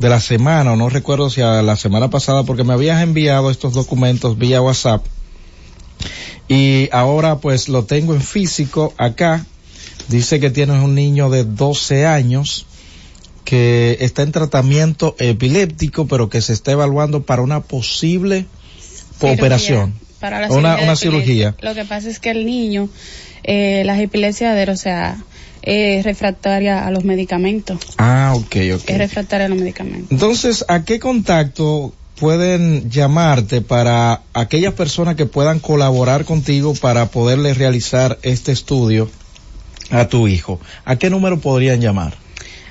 de 0.00 0.08
la 0.08 0.20
semana, 0.20 0.72
o 0.72 0.76
no 0.76 0.88
recuerdo 0.88 1.30
si 1.30 1.40
a 1.40 1.62
la 1.62 1.76
semana 1.76 2.10
pasada, 2.10 2.42
porque 2.42 2.64
me 2.64 2.72
habías 2.72 3.00
enviado 3.00 3.48
estos 3.50 3.74
documentos 3.74 4.36
vía 4.36 4.60
WhatsApp 4.60 5.04
y 6.48 6.88
ahora 6.92 7.38
pues 7.38 7.68
lo 7.68 7.84
tengo 7.84 8.14
en 8.14 8.20
físico 8.20 8.92
acá. 8.98 9.46
Dice 10.08 10.40
que 10.40 10.50
tienes 10.50 10.82
un 10.82 10.94
niño 10.94 11.30
de 11.30 11.44
12 11.44 12.06
años 12.06 12.66
que 13.44 13.98
está 14.00 14.22
en 14.22 14.32
tratamiento 14.32 15.14
epiléptico, 15.18 16.06
pero 16.06 16.28
que 16.28 16.40
se 16.40 16.52
está 16.52 16.72
evaluando 16.72 17.22
para 17.24 17.42
una 17.42 17.60
posible 17.60 18.46
Cirugía, 19.18 19.34
operación. 19.34 19.94
Para 20.20 20.40
la 20.40 20.48
Una- 20.50 20.96
cirugía. 20.96 21.54
Lo 21.60 21.74
que 21.74 21.84
pasa 21.84 22.08
es 22.08 22.18
que 22.18 22.30
el 22.30 22.46
niño, 22.46 22.88
eh, 23.42 23.82
las 23.84 24.00
epilepsias 24.00 24.56
de, 24.56 24.70
o 24.72 24.76
sea, 24.76 25.18
es 25.62 26.04
refractaria 26.04 26.86
a 26.86 26.90
los 26.90 27.04
medicamentos. 27.04 27.78
Ah, 27.98 28.32
ok, 28.34 28.56
ok. 28.76 28.88
Es 28.88 28.98
refractaria 28.98 29.46
a 29.46 29.48
los 29.50 29.58
medicamentos. 29.58 30.10
Entonces, 30.10 30.64
¿a 30.68 30.84
qué 30.84 30.98
contacto 30.98 31.92
pueden 32.18 32.90
llamarte 32.90 33.60
para 33.60 34.22
aquellas 34.32 34.72
personas 34.74 35.16
que 35.16 35.26
puedan 35.26 35.58
colaborar 35.60 36.24
contigo 36.24 36.74
para 36.74 37.06
poderle 37.06 37.52
realizar 37.54 38.18
este 38.22 38.52
estudio 38.52 39.10
a 39.90 40.08
tu 40.08 40.28
hijo? 40.28 40.60
¿A 40.86 40.96
qué 40.96 41.10
número 41.10 41.38
podrían 41.40 41.80
llamar? 41.80 42.16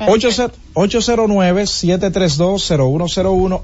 80 0.07 0.51
809-732-0101, 0.79 3.63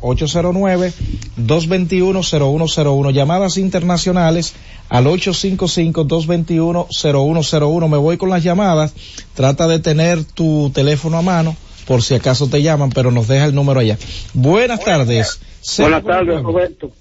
809-221-0101, 1.37 3.13
llamadas 3.13 3.57
internacionales 3.57 4.53
al 4.89 5.05
855-221-0101. 5.05 7.89
Me 7.89 7.97
voy 7.97 8.17
con 8.17 8.29
las 8.29 8.43
llamadas, 8.43 8.93
trata 9.33 9.65
de 9.67 9.79
tener 9.79 10.25
tu 10.25 10.69
teléfono 10.73 11.17
a 11.17 11.21
mano 11.21 11.55
por 11.87 12.01
si 12.01 12.15
acaso 12.15 12.49
te 12.49 12.61
llaman, 12.61 12.89
pero 12.89 13.11
nos 13.11 13.29
deja 13.29 13.45
el 13.45 13.55
número 13.55 13.79
allá. 13.79 13.97
Buenas 14.33 14.83
tardes. 14.83 15.39
Buenas 15.77 16.03
tardes, 16.03 16.41
Roberto. 16.41 16.91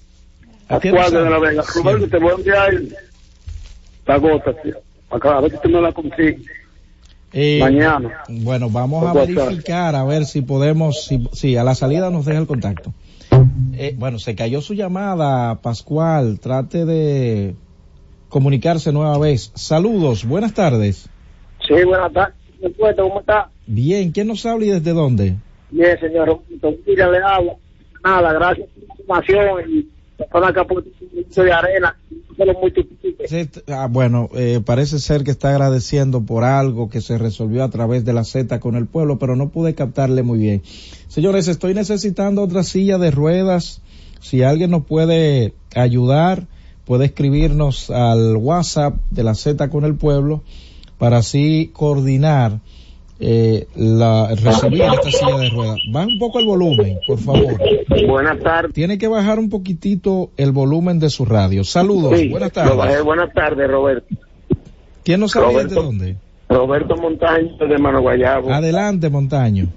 Atiende, 0.69 0.99
Pascual 0.99 1.23
de 1.23 1.29
la 1.29 1.39
Vega. 1.39 1.63
Roberto, 1.75 2.07
te 2.07 2.19
voy 2.19 2.31
a 2.31 2.35
enviar 2.35 2.73
la 4.05 4.17
gota, 4.17 4.53
tío. 4.61 4.75
Acá, 5.15 5.37
a 5.37 5.41
ver 5.41 5.51
si 5.51 5.57
tú 5.57 5.69
me 5.69 5.81
la 5.81 5.91
consigues. 5.91 6.45
Eh, 7.31 7.59
Mañana. 7.59 8.23
Bueno, 8.29 8.69
vamos 8.69 9.05
a 9.05 9.13
verificar 9.13 9.95
a 9.95 10.05
ver 10.05 10.25
si 10.25 10.41
podemos, 10.41 11.05
si, 11.05 11.27
si 11.33 11.57
a 11.57 11.63
la 11.63 11.75
salida 11.75 12.09
nos 12.09 12.25
deja 12.25 12.39
el 12.39 12.47
contacto. 12.47 12.93
Eh, 13.73 13.93
bueno, 13.97 14.19
se 14.19 14.35
cayó 14.35 14.61
su 14.61 14.73
llamada, 14.73 15.55
Pascual. 15.61 16.39
Trate 16.39 16.85
de 16.85 17.55
comunicarse 18.29 18.91
nueva 18.91 19.17
vez. 19.17 19.51
Saludos, 19.55 20.25
buenas 20.25 20.53
tardes. 20.53 21.09
Sí, 21.67 21.83
buenas 21.83 22.13
tardes. 22.13 22.35
¿Cómo 22.97 23.19
está? 23.19 23.49
Bien, 23.67 24.11
¿quién 24.11 24.27
nos 24.27 24.45
habla 24.45 24.65
y 24.65 24.69
desde 24.69 24.91
dónde? 24.91 25.35
Bien, 25.71 25.99
señor. 25.99 26.39
Mira, 26.87 27.11
le 27.11 27.17
habla. 27.17 27.53
Nada, 28.03 28.33
gracias 28.33 28.67
por 28.69 28.83
la 28.83 28.93
información 28.93 29.71
y 29.71 29.94
poquito 30.67 31.43
de 31.43 31.51
arena. 31.51 31.97
Ah, 33.67 33.87
bueno, 33.89 34.29
eh, 34.35 34.61
parece 34.65 34.99
ser 34.99 35.23
que 35.23 35.31
está 35.31 35.49
agradeciendo 35.49 36.21
por 36.25 36.43
algo 36.43 36.89
que 36.89 37.01
se 37.01 37.17
resolvió 37.17 37.63
a 37.63 37.69
través 37.69 38.03
de 38.03 38.13
la 38.13 38.23
Z 38.23 38.59
con 38.59 38.75
el 38.75 38.87
pueblo, 38.87 39.17
pero 39.19 39.35
no 39.35 39.49
pude 39.49 39.73
captarle 39.73 40.23
muy 40.23 40.39
bien. 40.39 40.61
Señores, 41.07 41.47
estoy 41.47 41.73
necesitando 41.73 42.43
otra 42.43 42.63
silla 42.63 42.97
de 42.97 43.11
ruedas. 43.11 43.81
Si 44.19 44.43
alguien 44.43 44.71
nos 44.71 44.85
puede 44.85 45.53
ayudar, 45.75 46.47
puede 46.85 47.05
escribirnos 47.05 47.89
al 47.89 48.35
WhatsApp 48.35 48.95
de 49.11 49.23
la 49.23 49.35
Z 49.35 49.69
con 49.69 49.85
el 49.85 49.95
pueblo 49.95 50.43
para 50.97 51.17
así 51.17 51.71
coordinar 51.73 52.59
eh, 53.19 53.67
la 53.75 54.27
recibir 54.35 54.81
esta 54.83 55.09
silla 55.11 55.37
de 55.37 55.49
ruedas. 55.49 55.77
Baja 55.91 56.07
un 56.07 56.19
poco 56.19 56.39
el 56.39 56.45
volumen, 56.45 56.99
por 57.07 57.17
favor. 57.19 57.53
Buenas 58.07 58.39
tardes. 58.39 58.73
Tiene 58.73 58.97
que 58.97 59.07
bajar 59.07 59.39
un 59.39 59.49
poquitito 59.49 60.31
el 60.37 60.51
volumen 60.51 60.99
de 60.99 61.09
su 61.09 61.25
radio. 61.25 61.63
Saludos, 61.63 62.19
Sí, 62.19 62.29
buenas 62.29 62.55
lo 62.55 62.75
bajé. 62.75 62.89
tardes. 62.89 63.03
buenas 63.03 63.33
tardes, 63.33 63.69
Roberto. 63.71 64.15
¿Quién 65.03 65.19
nos 65.19 65.31
sabe 65.31 65.65
de 65.65 65.73
dónde? 65.75 66.15
Roberto 66.49 66.95
Montaño 66.97 67.55
de 67.57 67.77
Mano 67.77 68.01
Guayabo. 68.01 68.51
Adelante, 68.51 69.09
Montaño. 69.09 69.67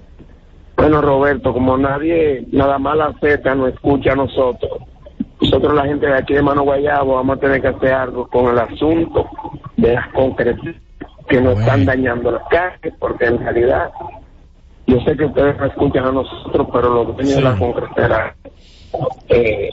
Bueno, 0.75 1.01
Roberto, 1.01 1.51
como 1.53 1.77
nadie, 1.77 2.45
nada 2.51 2.77
más 2.79 2.97
la 2.97 3.13
Z 3.19 3.55
nos 3.55 3.73
escucha 3.73 4.13
a 4.13 4.15
nosotros, 4.15 4.71
nosotros 5.41 5.73
la 5.73 5.85
gente 5.85 6.05
de 6.07 6.13
aquí 6.17 6.33
de 6.33 6.41
Mano 6.41 6.63
Guayabo 6.63 7.15
vamos 7.15 7.37
a 7.37 7.39
tener 7.39 7.61
que 7.61 7.67
hacer 7.67 7.91
algo 7.93 8.27
con 8.27 8.51
el 8.53 8.59
asunto 8.59 9.25
de 9.77 9.93
las 9.93 10.07
concretas 10.13 10.75
que 11.29 11.39
nos 11.39 11.59
están 11.59 11.85
dañando 11.85 12.31
las 12.31 12.41
calles, 12.49 12.93
porque 12.99 13.25
en 13.25 13.37
realidad, 13.39 13.91
yo 14.87 14.99
sé 15.01 15.15
que 15.15 15.25
ustedes 15.25 15.57
nos 15.57 15.69
escuchan 15.69 16.05
a 16.07 16.11
nosotros, 16.11 16.67
pero 16.73 16.89
los 16.89 17.15
dueños 17.15 17.35
de 17.35 17.41
las 17.41 17.59
concreteras, 17.59 18.35
eh, 19.29 19.69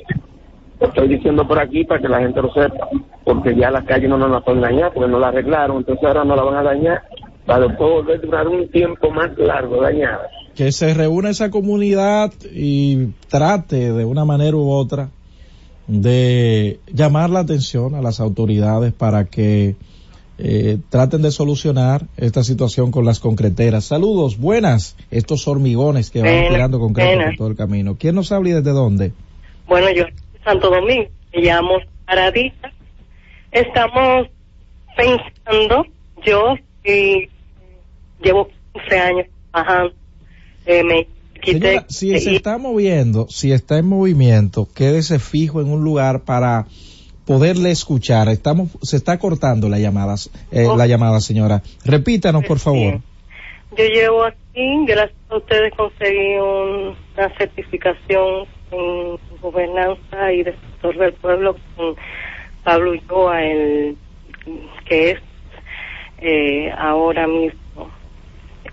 lo 0.79 0.89
estoy 0.89 1.09
diciendo 1.09 1.49
por 1.49 1.59
aquí 1.59 1.85
para 1.85 2.01
que 2.01 2.09
la 2.09 2.21
gente 2.21 2.43
lo 2.43 2.53
sepa, 2.53 2.89
porque 3.25 3.57
ya 3.57 3.71
las 3.71 3.85
calles 3.85 4.11
no 4.11 4.19
nos 4.19 4.31
las 4.31 4.45
pueden 4.45 4.61
dañar, 4.61 4.93
porque 4.93 5.11
no 5.11 5.19
la 5.19 5.29
arreglaron, 5.29 5.79
entonces 5.79 6.05
ahora 6.05 6.25
no 6.25 6.37
la 6.37 6.43
van 6.43 6.57
a 6.57 6.63
dañar, 6.63 7.03
para 7.47 7.67
después 7.67 7.91
volver 7.91 8.19
a 8.19 8.23
durar 8.23 8.49
un 8.49 8.69
tiempo 8.69 9.11
más 9.11 9.37
largo 9.39 9.81
dañada. 9.81 10.29
Que 10.55 10.73
se 10.73 10.93
reúna 10.93 11.31
esa 11.31 11.51
comunidad 11.51 12.33
y 12.53 13.13
trate 13.29 13.93
de 13.93 14.05
una 14.05 14.25
manera 14.25 14.57
u 14.57 14.71
otra 14.71 15.09
de 15.87 16.81
llamar 16.93 17.31
la 17.31 17.41
atención 17.41 17.95
a 17.95 18.03
las 18.03 18.21
autoridades 18.21 18.93
para 18.93 19.25
que 19.27 19.77
eh, 20.39 20.79
traten 20.91 21.23
de 21.23 21.31
solucionar 21.31 22.07
esta 22.17 22.45
situación 22.45 22.91
con 22.91 23.05
las 23.05 23.21
concreteras. 23.21 23.87
Saludos, 23.87 24.39
buenas. 24.39 24.97
Estos 25.11 25.49
hormigones 25.49 26.11
que 26.11 26.21
van 26.21 26.49
tirando 26.49 26.79
concreto 26.79 27.25
por 27.25 27.37
todo 27.37 27.49
el 27.49 27.57
camino. 27.57 27.97
¿Quién 27.99 28.15
nos 28.15 28.33
habla 28.33 28.51
y 28.51 28.53
desde 28.53 28.71
dónde? 28.71 29.13
Bueno, 29.67 29.89
yo 29.91 30.05
Santo 30.45 30.71
Domingo, 30.71 31.09
me 31.35 31.43
llamo 31.43 31.79
Paradita. 32.07 32.73
Estamos 33.51 34.29
pensando, 34.97 35.87
yo 36.25 36.55
y 36.85 37.29
llevo 38.23 38.49
15 38.75 38.99
años 38.99 39.27
trabajando, 39.51 39.95
eh, 40.67 40.85
me 40.85 41.07
quité 41.41 41.69
Señora, 41.69 41.87
si 41.89 42.21
se 42.21 42.37
está 42.37 42.59
moviendo, 42.59 43.27
si 43.29 43.53
está 43.53 43.79
en 43.79 43.87
movimiento, 43.87 44.69
quédese 44.75 45.19
fijo 45.19 45.61
en 45.61 45.69
un 45.69 45.83
lugar 45.83 46.23
para 46.25 46.67
poderle 47.27 47.71
escuchar. 47.71 48.29
Estamos, 48.29 48.71
se 48.83 48.97
está 48.97 49.19
cortando 49.19 49.69
la 49.69 49.79
llamada, 49.79 50.15
eh, 50.53 50.67
la 50.77 50.87
llamada, 50.87 51.21
señora. 51.21 51.63
Repítanos, 51.85 52.45
por 52.45 52.59
favor. 52.59 53.01
Yo 53.77 53.85
llevo 53.85 54.25
aquí, 54.25 54.85
gracias 54.87 55.19
a 55.29 55.37
ustedes 55.37 55.75
conseguí 55.77 56.37
un- 56.39 56.95
una 57.17 57.37
certificación 57.37 58.47
en 58.71 59.19
gobernanza 59.43 60.33
y 60.33 60.45
defensor 60.45 60.97
del 60.99 61.13
pueblo 61.15 61.57
con 61.77 61.95
Pablo 62.65 62.93
Ulloa, 62.93 63.43
el 63.43 63.97
que 64.89 65.11
es 65.13 65.19
eh, 66.19 66.71
ahora 66.79 67.27
mismo. 67.27 67.91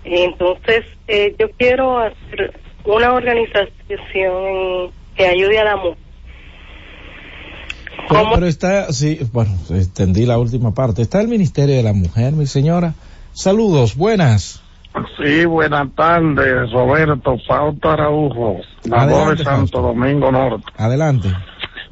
Entonces, 0.04 0.84
eh, 1.08 1.34
yo 1.38 1.50
quiero 1.58 1.98
hacer 1.98 2.58
una 2.84 3.12
organización 3.12 4.90
que 5.16 5.26
ayude 5.26 5.58
a 5.58 5.64
la 5.64 5.76
mujer. 5.76 5.98
Pero, 8.08 8.30
pero 8.34 8.46
está, 8.46 8.92
sí, 8.92 9.18
bueno, 9.32 9.52
entendí 9.70 10.26
la 10.26 10.38
última 10.38 10.72
parte. 10.72 11.02
Está 11.02 11.20
el 11.20 11.28
Ministerio 11.28 11.76
de 11.76 11.82
la 11.82 11.92
Mujer, 11.92 12.32
mi 12.32 12.46
señora. 12.46 12.94
Saludos, 13.32 13.96
buenas. 13.96 14.62
Sí, 15.16 15.44
buenas 15.44 15.88
tardes, 15.96 16.70
Roberto 16.70 17.36
Fausto 17.48 17.90
Araujo, 17.90 18.60
de 18.84 19.44
Santo 19.44 19.82
Domingo 19.82 20.30
Norte. 20.30 20.66
Adelante. 20.76 21.28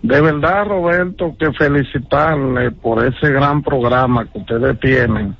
De 0.03 0.21
verdad, 0.21 0.67
Roberto, 0.67 1.35
que 1.39 1.53
felicitarle 1.53 2.71
por 2.71 3.05
ese 3.05 3.31
gran 3.33 3.63
programa 3.63 4.27
que 4.27 4.39
ustedes 4.39 4.79
tienen 4.81 5.37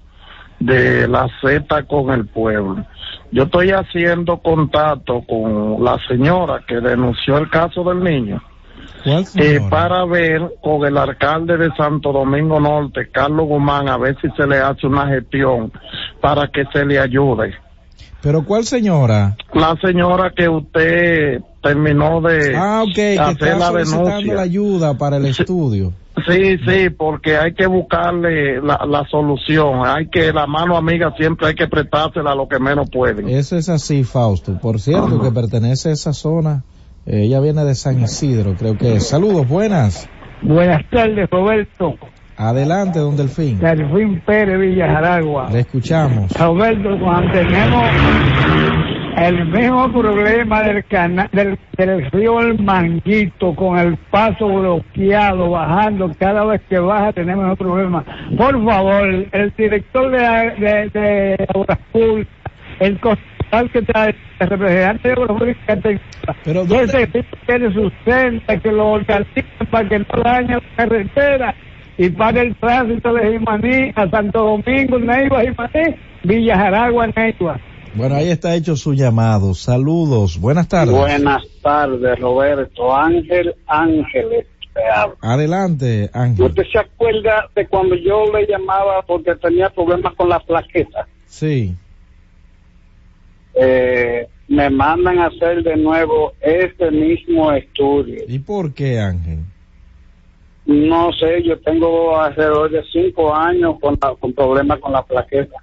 de 0.59 1.07
la 1.07 1.29
Z 1.41 1.85
con 1.85 2.11
el 2.11 2.27
pueblo. 2.27 2.85
Yo 3.31 3.45
estoy 3.45 3.71
haciendo 3.71 4.39
contacto 4.39 5.23
con 5.29 5.83
la 5.83 5.99
señora 6.09 6.63
que 6.67 6.81
denunció 6.81 7.39
el 7.39 7.49
caso 7.49 7.83
del 7.85 8.03
niño. 8.03 8.43
¿Cuál 9.05 9.27
eh, 9.37 9.61
para 9.69 10.05
ver 10.05 10.55
con 10.63 10.85
el 10.87 10.97
alcalde 10.97 11.57
de 11.57 11.71
Santo 11.77 12.13
Domingo 12.13 12.61
Norte, 12.61 13.09
Carlos 13.11 13.47
Guzmán, 13.49 13.89
a 13.89 13.97
ver 13.99 14.17
si 14.21 14.29
se 14.37 14.47
le 14.47 14.59
hace 14.59 14.87
una 14.87 15.07
gestión 15.09 15.73
para 16.21 16.49
que 16.49 16.65
se 16.73 16.85
le 16.85 16.99
ayude. 16.99 17.55
Pero 18.23 18.45
¿cuál 18.45 18.65
señora? 18.65 19.37
La 19.53 19.77
señora 19.83 20.33
que 20.37 20.49
usted 20.49 21.41
terminó 21.61 22.21
de 22.21 22.55
Ah, 22.57 22.83
ok, 22.87 22.95
que 22.95 23.19
hacer 23.19 23.49
está 23.49 23.59
la 23.59 23.73
denuncia. 23.73 24.35
la 24.35 24.43
ayuda 24.43 24.95
para 24.97 25.17
el 25.17 25.27
estudio. 25.27 25.93
Sí, 26.29 26.59
sí, 26.59 26.91
porque 26.91 27.37
hay 27.39 27.55
que 27.55 27.67
buscarle 27.67 28.61
la, 28.61 28.85
la 28.87 29.05
solución. 29.09 29.85
Hay 29.87 30.07
que, 30.09 30.33
la 30.33 30.47
mano 30.47 30.77
amiga 30.77 31.13
siempre 31.17 31.49
hay 31.49 31.55
que 31.55 31.67
prestársela 31.67 32.33
a 32.33 32.35
lo 32.35 32.47
que 32.47 32.61
menos 32.61 32.89
pueden. 32.91 33.29
Eso 33.29 33.57
es 33.57 33.69
así, 33.69 34.05
Fausto. 34.05 34.59
Por 34.61 34.79
cierto, 34.79 35.21
que 35.21 35.33
pertenece 35.33 35.89
a 35.89 35.93
esa 35.93 36.13
zona. 36.13 36.63
Eh, 37.07 37.23
ella 37.25 37.41
viene 37.41 37.65
de 37.65 37.75
San 37.75 38.01
Isidro, 38.01 38.55
creo 38.55 38.79
que 38.79 38.95
es. 38.95 39.09
Saludos, 39.09 39.49
buenas. 39.49 40.09
Buenas 40.43 40.89
tardes, 40.91 41.29
Roberto. 41.31 41.97
Adelante, 42.37 42.99
don 42.99 43.17
Delfín. 43.17 43.59
Delfín 43.59 44.21
Pérez 44.25 44.59
Villajaragua. 44.59 45.51
Le 45.51 45.61
escuchamos. 45.61 46.33
Roberto, 46.39 46.99
cuando 46.99 47.33
tenemos 47.33 47.85
el 49.17 49.47
mismo 49.47 49.93
problema 49.93 50.63
del, 50.63 50.85
cana 50.87 51.29
del, 51.33 51.59
del 51.77 52.11
río 52.11 52.41
El 52.41 52.59
Manguito 52.59 53.55
con 53.55 53.79
el 53.79 53.97
paso 54.11 54.49
bloqueado, 54.49 55.51
bajando, 55.51 56.11
cada 56.19 56.45
vez 56.45 56.63
que 56.69 56.79
baja 56.79 57.13
tenemos 57.13 57.51
un 57.51 57.57
problema. 57.57 58.05
Por 58.37 58.65
favor, 58.65 59.07
el 59.31 59.53
director 59.57 60.11
de, 60.11 60.19
de, 60.19 61.01
de 61.01 61.47
Obras 61.55 61.79
Públicas, 61.93 62.33
el 62.81 62.99
concejal 63.53 63.71
que 63.71 63.79
está 63.81 64.09
el 64.09 64.49
representante 64.49 65.09
de 65.09 65.15
Públicas, 65.15 65.79
Pero 66.45 66.67
que 66.67 66.83
ese 66.83 67.07
tipo 67.09 67.37
tiene 67.47 67.73
su 67.73 67.91
senda, 68.05 68.57
que 68.59 68.73
lo 68.73 68.93
organicen 68.93 69.45
para 69.71 69.89
que 69.89 69.99
no 69.99 70.23
dañe 70.25 70.55
la 70.55 70.63
carretera 70.77 71.55
y 71.99 72.09
para 72.11 72.41
el 72.41 72.57
tránsito 72.57 73.13
de 73.13 73.33
Jimaní 73.33 73.93
a 73.95 74.09
Santo 74.09 74.43
Domingo, 74.43 74.99
Neiva, 74.99 75.43
Jimaní, 75.43 75.97
Villa 76.25 76.57
Jaragua, 76.57 77.07
Neiva. 77.09 77.61
Bueno, 77.95 78.15
ahí 78.15 78.31
está 78.31 78.55
hecho 78.55 78.75
su 78.75 78.95
llamado. 78.95 79.53
Saludos, 79.53 80.41
buenas 80.41 80.67
tardes. 80.67 80.97
Buenas 80.97 81.43
tardes, 81.63 82.19
Roberto. 82.19 82.95
Ángel 82.95 83.55
Ángeles. 83.67 84.47
Adelante, 85.21 86.09
Ángel. 86.15 86.47
¿Usted 86.47 86.63
se 86.73 86.79
acuerda 86.79 87.51
de 87.55 87.67
cuando 87.67 87.95
yo 87.97 88.25
le 88.33 88.47
llamaba 88.47 89.03
porque 89.07 89.35
tenía 89.37 89.69
problemas 89.69 90.15
con 90.15 90.31
la 90.31 90.41
plaqueta? 90.41 91.07
Sí. 91.27 91.77
Eh, 93.55 94.27
me 94.49 94.69
mandan 94.71 95.19
a 95.19 95.27
hacer 95.27 95.63
de 95.63 95.77
nuevo 95.77 96.33
este 96.41 96.91
mismo 96.91 97.53
estudio. 97.53 98.23
¿Y 98.29 98.39
por 98.39 98.73
qué, 98.75 98.99
Ángel? 98.99 99.41
No 100.67 101.13
sé, 101.13 101.43
yo 101.43 101.59
tengo 101.61 102.19
alrededor 102.21 102.71
de 102.71 102.83
cinco 102.93 103.35
años 103.35 103.77
con, 103.81 103.99
la- 104.01 104.15
con 104.15 104.33
problemas 104.33 104.79
con 104.79 104.93
la 104.93 105.03
plaqueta. 105.03 105.57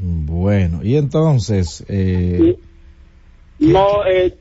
Bueno, 0.00 0.80
y 0.82 0.96
entonces, 0.96 1.84
eh, 1.88 2.56
No, 3.60 4.04
eh, 4.06 4.34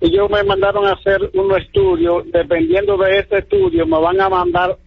ellos 0.00 0.30
me 0.30 0.42
mandaron 0.44 0.86
a 0.86 0.92
hacer 0.92 1.30
un 1.34 1.52
estudio, 1.60 2.24
dependiendo 2.32 2.96
de 2.96 3.18
este 3.18 3.38
estudio, 3.38 3.86
me 3.86 3.98
van 4.00 4.20
a 4.20 4.28
mandar 4.28 4.78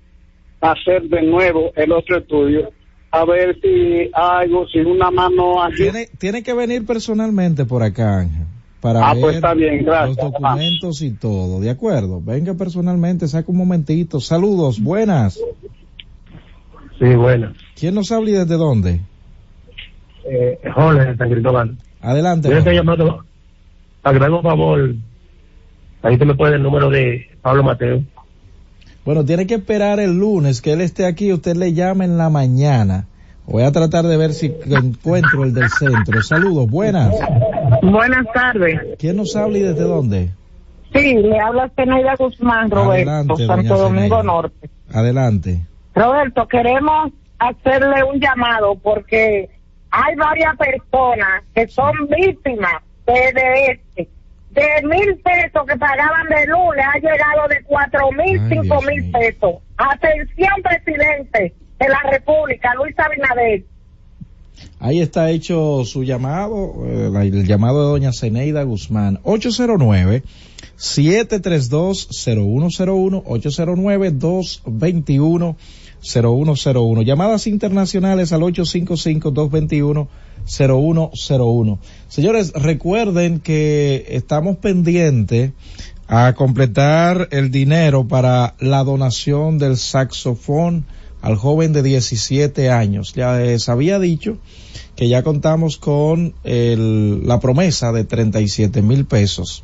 a 0.61 0.71
hacer 0.71 1.03
de 1.03 1.21
nuevo 1.21 1.71
el 1.75 1.91
otro 1.91 2.17
estudio, 2.17 2.71
a 3.21 3.25
ver 3.25 3.59
si 3.61 4.09
algo, 4.13 4.67
si 4.67 4.79
una 4.79 5.09
mano 5.11 5.63
aquí. 5.63 5.75
tiene, 5.77 6.07
tiene 6.17 6.43
que 6.43 6.53
venir 6.53 6.85
personalmente 6.85 7.65
por 7.65 7.81
acá, 7.83 8.19
Ángel, 8.19 8.45
para 8.81 9.07
Ah, 9.09 9.13
ver 9.13 9.21
pues 9.21 9.35
está 9.37 9.53
bien, 9.53 9.83
gracias. 9.85 10.17
los 10.17 10.31
documentos 10.31 11.01
y 11.01 11.11
todo, 11.11 11.59
¿de 11.61 11.69
acuerdo? 11.69 12.21
Venga 12.21 12.53
personalmente, 12.53 13.27
saca 13.27 13.51
un 13.51 13.57
momentito. 13.57 14.19
Saludos, 14.19 14.81
buenas. 14.81 15.39
Sí, 16.99 17.13
bueno. 17.15 17.53
¿Quién 17.75 17.93
nos 17.95 18.11
habla 18.11 18.29
y 18.29 18.33
desde 18.33 18.55
dónde? 18.55 19.01
Eh, 20.29 20.59
Jorge 20.73 21.05
de 21.05 21.17
San 21.17 21.29
Cristóbal. 21.29 21.77
Adelante. 22.01 22.49
Yo 22.49 22.57
estoy 22.57 22.75
llamando 22.75 23.23
para 24.01 24.13
que 24.13 24.19
me 24.19 24.25
haga 24.27 24.35
un 24.37 24.43
favor. 24.43 24.95
Ahí 26.01 26.17
te 26.17 26.25
me 26.25 26.35
puede 26.35 26.55
el 26.55 26.63
número 26.63 26.89
de 26.89 27.25
Pablo 27.41 27.63
Mateo. 27.63 28.03
Bueno, 29.05 29.23
tiene 29.23 29.45
que 29.45 29.53
esperar 29.53 29.99
el 29.99 30.17
lunes 30.17 30.63
que 30.63 30.73
él 30.73 30.81
esté 30.81 31.05
aquí, 31.05 31.31
usted 31.31 31.55
le 31.55 31.73
llama 31.73 32.05
en 32.05 32.17
la 32.17 32.31
mañana. 32.31 33.05
Voy 33.45 33.61
a 33.61 33.71
tratar 33.71 34.05
de 34.05 34.17
ver 34.17 34.33
si 34.33 34.51
encuentro 34.65 35.43
el 35.43 35.53
del 35.53 35.69
centro. 35.69 36.23
Saludos, 36.23 36.67
buenas. 36.67 37.13
Buenas 37.83 38.25
tardes. 38.33 38.81
¿Quién 38.97 39.17
nos 39.17 39.35
habla 39.35 39.59
y 39.59 39.61
desde 39.61 39.83
dónde? 39.83 40.31
Sí, 40.91 41.13
le 41.17 41.39
habla 41.39 41.69
Zenaida 41.75 42.15
Guzmán, 42.15 42.71
Roberto, 42.71 43.11
Adelante, 43.11 43.45
Santo 43.45 43.77
Domingo. 43.77 44.23
Norte. 44.23 44.69
Adelante. 44.91 45.67
Roberto, 45.93 46.47
queremos 46.47 47.11
hacerle 47.37 48.03
un 48.11 48.19
llamado 48.19 48.75
porque 48.75 49.51
hay 49.91 50.15
varias 50.15 50.57
personas 50.57 51.43
que 51.53 51.67
son 51.67 51.93
víctimas 52.09 52.81
de 53.05 53.71
este. 53.71 54.14
De 54.55 54.87
mil 54.87 55.17
pesos 55.17 55.67
que 55.67 55.77
pagaban 55.77 56.27
de 56.29 56.47
lunes 56.47 56.85
ha 56.85 56.97
llegado 56.97 57.47
de 57.49 57.61
cuatro 57.63 58.09
mil, 58.13 58.39
cinco 58.49 58.81
mil 58.81 59.11
pesos. 59.11 59.55
Atención, 59.77 60.53
presidente 60.63 61.53
de 61.79 61.89
la 61.89 62.01
República, 62.09 62.73
Luis 62.75 62.95
Abinader. 62.97 63.65
Ahí 64.79 65.01
está 65.01 65.29
hecho 65.29 65.83
su 65.83 66.03
llamado, 66.03 66.73
eh, 66.85 67.11
el 67.13 67.45
llamado 67.45 67.81
de 67.81 67.89
doña 67.89 68.13
Zeneida 68.13 68.63
Guzmán. 68.63 69.19
809 69.23 70.23
732-0101, 70.77 73.23
809-221-0101. 76.01 77.03
Llamadas 77.03 77.47
internacionales 77.47 78.31
al 78.33 78.43
855-221-0101. 80.45 81.77
Señores, 82.07 82.51
recuerden 82.53 83.39
que 83.39 84.05
estamos 84.09 84.57
pendientes 84.57 85.51
a 86.07 86.33
completar 86.33 87.27
el 87.31 87.49
dinero 87.51 88.07
para 88.07 88.55
la 88.59 88.83
donación 88.83 89.57
del 89.57 89.77
saxofón 89.77 90.85
al 91.21 91.35
joven 91.35 91.73
de 91.73 91.81
17 91.81 92.69
años. 92.69 93.13
Ya 93.15 93.37
les 93.37 93.67
había 93.69 93.97
dicho 93.99 94.37
que 94.95 95.09
ya 95.09 95.23
contamos 95.23 95.77
con 95.77 96.35
el- 96.43 97.27
la 97.27 97.39
promesa 97.39 97.91
de 97.91 98.03
37 98.05 98.81
mil 98.83 99.05
pesos, 99.05 99.63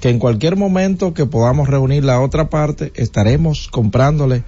que 0.00 0.08
en 0.10 0.18
cualquier 0.20 0.56
momento 0.56 1.12
que 1.12 1.26
podamos 1.26 1.68
reunir 1.68 2.04
la 2.04 2.20
otra 2.20 2.48
parte, 2.48 2.92
estaremos 2.94 3.68
comprándole 3.68 4.44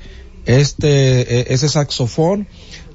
este, 0.47 1.41
e- 1.41 1.53
ese 1.55 1.69
saxofón 1.69 2.47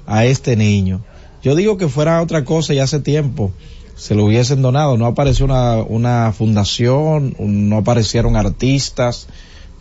a 0.06 0.24
este 0.24 0.56
niño. 0.56 1.04
Yo 1.42 1.54
digo 1.54 1.76
que 1.78 1.88
fuera 1.88 2.20
otra 2.22 2.44
cosa 2.44 2.74
y 2.74 2.78
hace 2.78 3.00
tiempo 3.00 3.52
se 3.96 4.14
lo 4.14 4.24
hubiesen 4.26 4.62
donado, 4.62 4.96
no 4.96 5.06
apareció 5.06 5.44
una, 5.46 5.76
una 5.82 6.32
fundación, 6.32 7.34
un- 7.38 7.68
no 7.68 7.78
aparecieron 7.78 8.36
artistas, 8.36 9.26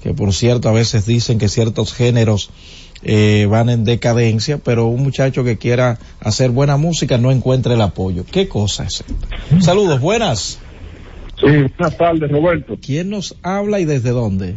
que 0.01 0.13
por 0.13 0.33
cierto 0.33 0.69
a 0.69 0.71
veces 0.71 1.05
dicen 1.05 1.37
que 1.37 1.49
ciertos 1.49 1.93
géneros 1.93 2.49
eh, 3.03 3.47
van 3.49 3.69
en 3.69 3.83
decadencia, 3.83 4.57
pero 4.57 4.87
un 4.87 5.03
muchacho 5.03 5.43
que 5.43 5.57
quiera 5.57 5.99
hacer 6.19 6.49
buena 6.49 6.77
música 6.77 7.17
no 7.19 7.31
encuentra 7.31 7.75
el 7.75 7.81
apoyo. 7.81 8.25
¿Qué 8.31 8.47
cosa 8.47 8.85
es 8.85 9.01
esto? 9.01 9.61
Saludos, 9.61 9.99
buenas. 10.01 10.57
Sí, 11.39 11.45
buenas 11.77 11.97
tardes, 11.97 12.31
Roberto. 12.31 12.75
¿Quién 12.81 13.11
nos 13.11 13.35
habla 13.43 13.79
y 13.79 13.85
desde 13.85 14.09
dónde? 14.09 14.55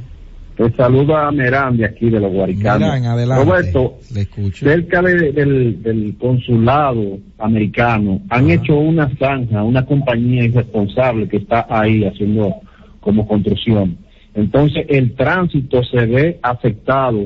Te 0.60 0.76
saluda 0.76 1.26
a 1.26 1.32
Merán 1.32 1.78
de 1.78 1.86
aquí 1.86 2.10
de 2.10 2.20
los 2.20 2.30
Guaricanos. 2.30 2.80
Merán, 2.80 3.04
adelante. 3.06 3.44
Roberto, 3.46 3.94
Le 4.12 4.20
escucho. 4.20 4.66
cerca 4.66 5.00
de- 5.00 5.32
del, 5.32 5.82
del 5.82 6.16
consulado 6.18 7.18
americano 7.38 8.20
han 8.28 8.50
hecho 8.50 8.74
una 8.76 9.08
zanja, 9.18 9.62
una 9.62 9.86
compañía 9.86 10.44
irresponsable 10.44 11.28
que 11.28 11.38
está 11.38 11.66
ahí 11.70 12.04
haciendo 12.04 12.56
como 13.00 13.26
construcción. 13.26 13.96
Entonces 14.34 14.84
el 14.90 15.14
tránsito 15.14 15.82
se 15.82 16.04
ve 16.04 16.38
afectado 16.42 17.20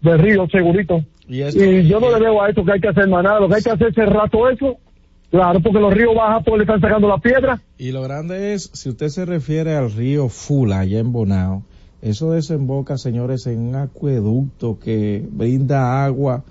del 0.00 0.18
río, 0.18 0.48
segurito. 0.48 1.04
Y, 1.28 1.42
Y 1.42 1.88
yo 1.88 2.00
no 2.00 2.10
le 2.10 2.20
veo 2.20 2.40
a 2.40 2.48
esto 2.48 2.64
que 2.64 2.72
hay 2.72 2.80
que 2.80 2.88
hacer 2.88 3.08
más 3.08 3.22
nada. 3.24 3.40
Lo 3.40 3.48
que 3.48 3.56
hay 3.56 3.62
que 3.62 3.70
hacer 3.70 3.88
es 3.88 3.94
cerrar 3.94 4.30
todo 4.30 4.48
eso. 4.48 4.78
Claro, 5.30 5.60
porque 5.60 5.78
los 5.78 5.92
ríos 5.92 6.14
bajan 6.14 6.42
porque 6.42 6.58
le 6.58 6.64
están 6.64 6.80
sacando 6.80 7.06
la 7.08 7.18
piedra. 7.18 7.60
Y 7.76 7.92
lo 7.92 8.00
grande 8.00 8.54
es, 8.54 8.70
si 8.72 8.88
usted 8.88 9.08
se 9.08 9.26
refiere 9.26 9.74
al 9.74 9.92
río 9.92 10.30
Fula, 10.30 10.78
allá 10.78 11.00
en 11.00 11.12
Bonao, 11.12 11.64
eso 12.00 12.32
desemboca, 12.32 12.96
señores, 12.96 13.46
en 13.46 13.58
un 13.58 13.74
acueducto 13.74 14.78
que 14.78 15.26
brinda 15.30 16.04
agua 16.04 16.44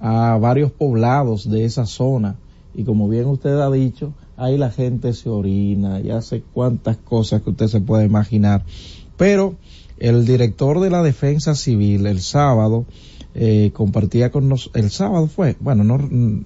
a 0.00 0.36
varios 0.38 0.70
poblados 0.70 1.48
de 1.50 1.64
esa 1.64 1.86
zona. 1.86 2.36
Y 2.74 2.84
como 2.84 3.08
bien 3.08 3.26
usted 3.26 3.58
ha 3.60 3.70
dicho, 3.70 4.14
ahí 4.36 4.56
la 4.58 4.70
gente 4.70 5.12
se 5.12 5.28
orina 5.28 6.00
y 6.00 6.10
hace 6.10 6.42
cuantas 6.42 6.96
cosas 6.96 7.42
que 7.42 7.50
usted 7.50 7.68
se 7.68 7.80
puede 7.80 8.04
imaginar. 8.04 8.64
Pero 9.16 9.56
el 9.98 10.24
director 10.24 10.80
de 10.80 10.90
la 10.90 11.02
Defensa 11.02 11.54
Civil 11.54 12.06
el 12.06 12.20
sábado 12.20 12.86
eh, 13.34 13.70
compartía 13.74 14.30
con 14.30 14.48
nosotros, 14.48 14.82
el 14.82 14.90
sábado 14.90 15.28
fue, 15.28 15.56
bueno, 15.60 15.84
no, 15.84 15.98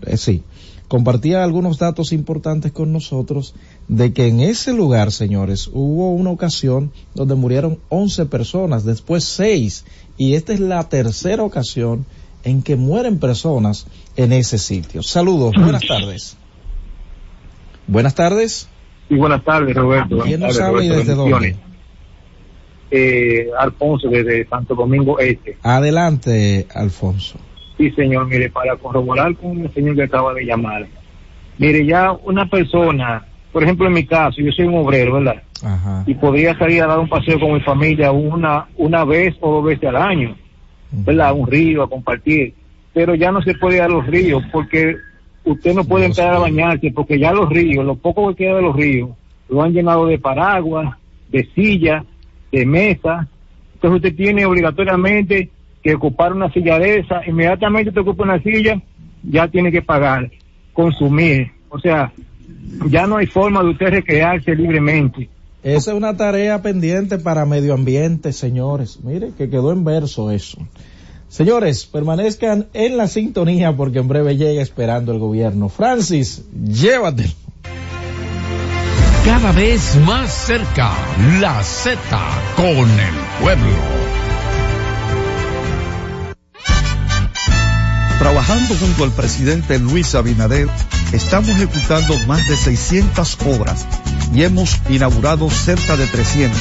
eh, 0.06 0.16
sí, 0.16 0.42
compartía 0.88 1.44
algunos 1.44 1.78
datos 1.78 2.12
importantes 2.12 2.72
con 2.72 2.92
nosotros 2.92 3.54
de 3.86 4.12
que 4.12 4.26
en 4.26 4.40
ese 4.40 4.72
lugar, 4.72 5.12
señores, 5.12 5.68
hubo 5.72 6.12
una 6.12 6.30
ocasión 6.30 6.92
donde 7.14 7.34
murieron 7.34 7.78
11 7.90 8.26
personas, 8.26 8.84
después 8.84 9.24
6, 9.24 9.84
y 10.16 10.34
esta 10.34 10.52
es 10.54 10.60
la 10.60 10.88
tercera 10.88 11.44
ocasión 11.44 12.06
en 12.42 12.62
que 12.62 12.76
mueren 12.76 13.18
personas 13.18 13.86
en 14.16 14.32
ese 14.32 14.58
sitio. 14.58 15.02
Saludos, 15.02 15.52
buenas 15.56 15.86
tardes. 15.86 16.36
Buenas 17.86 18.14
tardes. 18.14 18.68
Y 19.10 19.16
buenas 19.16 19.44
tardes, 19.44 19.74
Roberto. 19.76 20.18
¿Quién 20.18 20.40
nos 20.40 20.58
habla 20.58 20.84
y 20.84 20.88
desde 20.88 21.14
dónde? 21.14 21.56
Eh, 22.90 23.48
Alfonso, 23.58 24.08
desde 24.08 24.46
Santo 24.48 24.74
Domingo 24.74 25.18
Este. 25.18 25.58
Adelante, 25.62 26.66
Alfonso. 26.74 27.38
Sí, 27.78 27.92
señor, 27.92 28.26
mire, 28.26 28.50
para 28.50 28.76
corroborar 28.76 29.34
con 29.36 29.60
el 29.60 29.72
señor 29.72 29.94
que 29.94 30.02
acaba 30.02 30.34
de 30.34 30.44
llamar. 30.44 30.86
Mire, 31.58 31.86
ya 31.86 32.12
una 32.24 32.44
persona, 32.46 33.24
por 33.52 33.62
ejemplo, 33.62 33.86
en 33.86 33.92
mi 33.92 34.04
caso, 34.04 34.40
yo 34.42 34.50
soy 34.50 34.66
un 34.66 34.74
obrero, 34.74 35.14
¿verdad? 35.14 35.42
Ajá. 35.64 36.02
Y 36.04 36.14
podría 36.14 36.58
salir 36.58 36.82
a 36.82 36.88
dar 36.88 36.98
un 36.98 37.08
paseo 37.08 37.38
con 37.38 37.52
mi 37.52 37.60
familia 37.60 38.10
una, 38.10 38.66
una 38.76 39.04
vez 39.04 39.36
o 39.40 39.54
dos 39.54 39.64
veces 39.64 39.88
al 39.88 39.96
año, 39.96 40.36
¿verdad? 40.90 41.28
A 41.28 41.32
un 41.32 41.46
río, 41.46 41.84
a 41.84 41.88
compartir. 41.88 42.52
Pero 42.92 43.14
ya 43.14 43.30
no 43.30 43.40
se 43.42 43.54
puede 43.54 43.76
ir 43.76 43.82
a 43.82 43.88
los 43.88 44.04
ríos 44.06 44.42
porque 44.50 44.96
usted 45.44 45.72
no 45.72 45.84
puede 45.84 46.06
entrar 46.06 46.34
a 46.34 46.40
bañarse 46.40 46.90
porque 46.92 47.18
ya 47.18 47.32
los 47.32 47.48
ríos, 47.48 47.84
lo 47.84 47.94
poco 47.94 48.28
que 48.28 48.44
queda 48.44 48.56
de 48.56 48.62
los 48.62 48.74
ríos, 48.74 49.10
lo 49.48 49.62
han 49.62 49.72
llenado 49.72 50.06
de 50.06 50.18
paraguas, 50.18 50.96
de 51.30 51.48
sillas, 51.54 52.04
de 52.50 52.66
mesa. 52.66 53.28
Entonces 53.74 53.96
usted 53.96 54.16
tiene 54.16 54.44
obligatoriamente 54.46 55.50
que 55.88 55.96
ocupar 55.96 56.32
una 56.32 56.52
silla 56.52 56.78
de 56.78 56.98
esa. 56.98 57.26
Inmediatamente 57.26 57.92
te 57.92 58.00
ocupa 58.00 58.24
una 58.24 58.42
silla, 58.42 58.80
ya 59.22 59.48
tiene 59.48 59.72
que 59.72 59.82
pagar, 59.82 60.30
consumir. 60.72 61.50
O 61.70 61.78
sea, 61.78 62.12
ya 62.88 63.06
no 63.06 63.16
hay 63.16 63.26
forma 63.26 63.62
de 63.62 63.70
usted 63.70 63.90
recrearse 63.90 64.54
libremente. 64.54 65.28
Esa 65.62 65.90
es 65.90 65.96
una 65.96 66.16
tarea 66.16 66.62
pendiente 66.62 67.18
para 67.18 67.44
medio 67.44 67.74
ambiente, 67.74 68.32
señores. 68.32 69.00
Mire, 69.02 69.32
que 69.36 69.50
quedó 69.50 69.72
en 69.72 69.84
verso 69.84 70.30
eso. 70.30 70.58
Señores, 71.28 71.84
permanezcan 71.84 72.68
en 72.72 72.96
la 72.96 73.06
sintonía 73.06 73.76
porque 73.76 73.98
en 73.98 74.08
breve 74.08 74.36
llega 74.36 74.62
esperando 74.62 75.12
el 75.12 75.18
gobierno. 75.18 75.68
Francis, 75.68 76.44
llévatelo. 76.64 77.32
Cada 79.24 79.52
vez 79.52 79.96
más 80.06 80.32
cerca, 80.32 80.90
la 81.40 81.62
Z 81.62 81.98
con 82.56 82.66
el 82.66 83.42
pueblo. 83.42 83.97
Trabajando 88.18 88.74
junto 88.74 89.04
al 89.04 89.12
presidente 89.12 89.78
Luis 89.78 90.14
Abinader, 90.16 90.68
estamos 91.12 91.50
ejecutando 91.50 92.18
más 92.26 92.46
de 92.48 92.56
600 92.56 93.38
obras 93.46 93.86
y 94.34 94.42
hemos 94.42 94.76
inaugurado 94.90 95.48
cerca 95.50 95.96
de 95.96 96.06
300, 96.06 96.60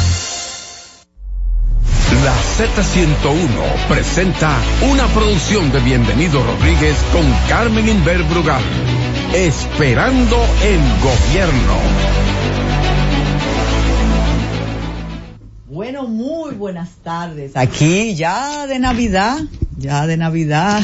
La 2.61 2.67
Z101 2.67 3.87
presenta 3.87 4.55
una 4.91 5.07
producción 5.07 5.71
de 5.71 5.79
Bienvenido 5.79 6.43
Rodríguez 6.43 6.95
con 7.11 7.23
Carmen 7.49 7.89
Inver 7.89 8.21
Brugal. 8.25 8.61
Esperando 9.33 10.35
el 10.63 10.79
gobierno. 11.01 11.73
Bueno, 15.71 16.07
muy 16.07 16.53
buenas 16.53 16.91
tardes. 17.03 17.53
Aquí 17.57 18.13
ya 18.13 18.67
de 18.67 18.77
Navidad, 18.77 19.39
ya 19.79 20.05
de 20.05 20.17
Navidad. 20.17 20.83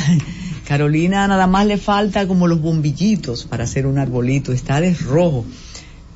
Carolina 0.67 1.27
nada 1.27 1.45
más 1.45 1.67
le 1.67 1.77
falta 1.77 2.27
como 2.27 2.47
los 2.47 2.59
bombillitos 2.59 3.45
para 3.45 3.65
hacer 3.65 3.85
un 3.85 3.99
arbolito. 3.99 4.51
Está 4.51 4.81
de 4.81 4.95
rojo, 4.95 5.45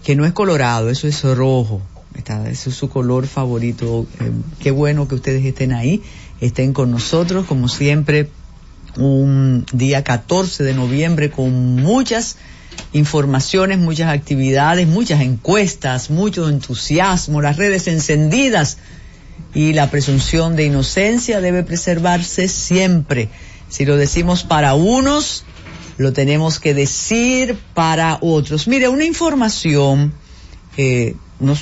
que 0.04 0.16
no 0.16 0.26
es 0.26 0.34
colorado, 0.34 0.90
eso 0.90 1.08
es 1.08 1.22
rojo. 1.24 1.84
Está, 2.16 2.50
ese 2.50 2.70
es 2.70 2.76
su 2.76 2.90
color 2.90 3.28
favorito. 3.28 4.06
Eh, 4.20 4.32
qué 4.60 4.72
bueno 4.72 5.08
que 5.08 5.16
ustedes 5.16 5.46
estén 5.46 5.74
ahí, 5.74 6.04
estén 6.40 6.74
con 6.74 6.92
nosotros, 6.92 7.46
como 7.46 7.68
siempre, 7.68 8.30
un 8.98 9.66
día 9.72 10.04
14 10.04 10.64
de 10.64 10.74
noviembre 10.74 11.32
con 11.32 11.76
muchas 11.76 12.38
informaciones, 12.94 13.78
muchas 13.80 14.10
actividades, 14.10 14.88
muchas 14.88 15.22
encuestas, 15.22 16.10
mucho 16.10 16.50
entusiasmo, 16.50 17.42
las 17.42 17.58
redes 17.58 17.88
encendidas 17.88 18.78
y 19.54 19.74
la 19.74 19.90
presunción 19.90 20.56
de 20.56 20.66
inocencia 20.66 21.42
debe 21.42 21.64
preservarse 21.64 22.48
siempre. 22.48 23.30
Si 23.70 23.86
lo 23.86 23.96
decimos 23.96 24.44
para 24.44 24.74
unos, 24.74 25.46
lo 25.98 26.14
tenemos 26.14 26.60
que 26.60 26.74
decir 26.74 27.58
para 27.74 28.18
otros. 28.22 28.68
Mire, 28.68 28.90
una 28.90 29.06
información 29.06 30.14
eh, 30.78 31.16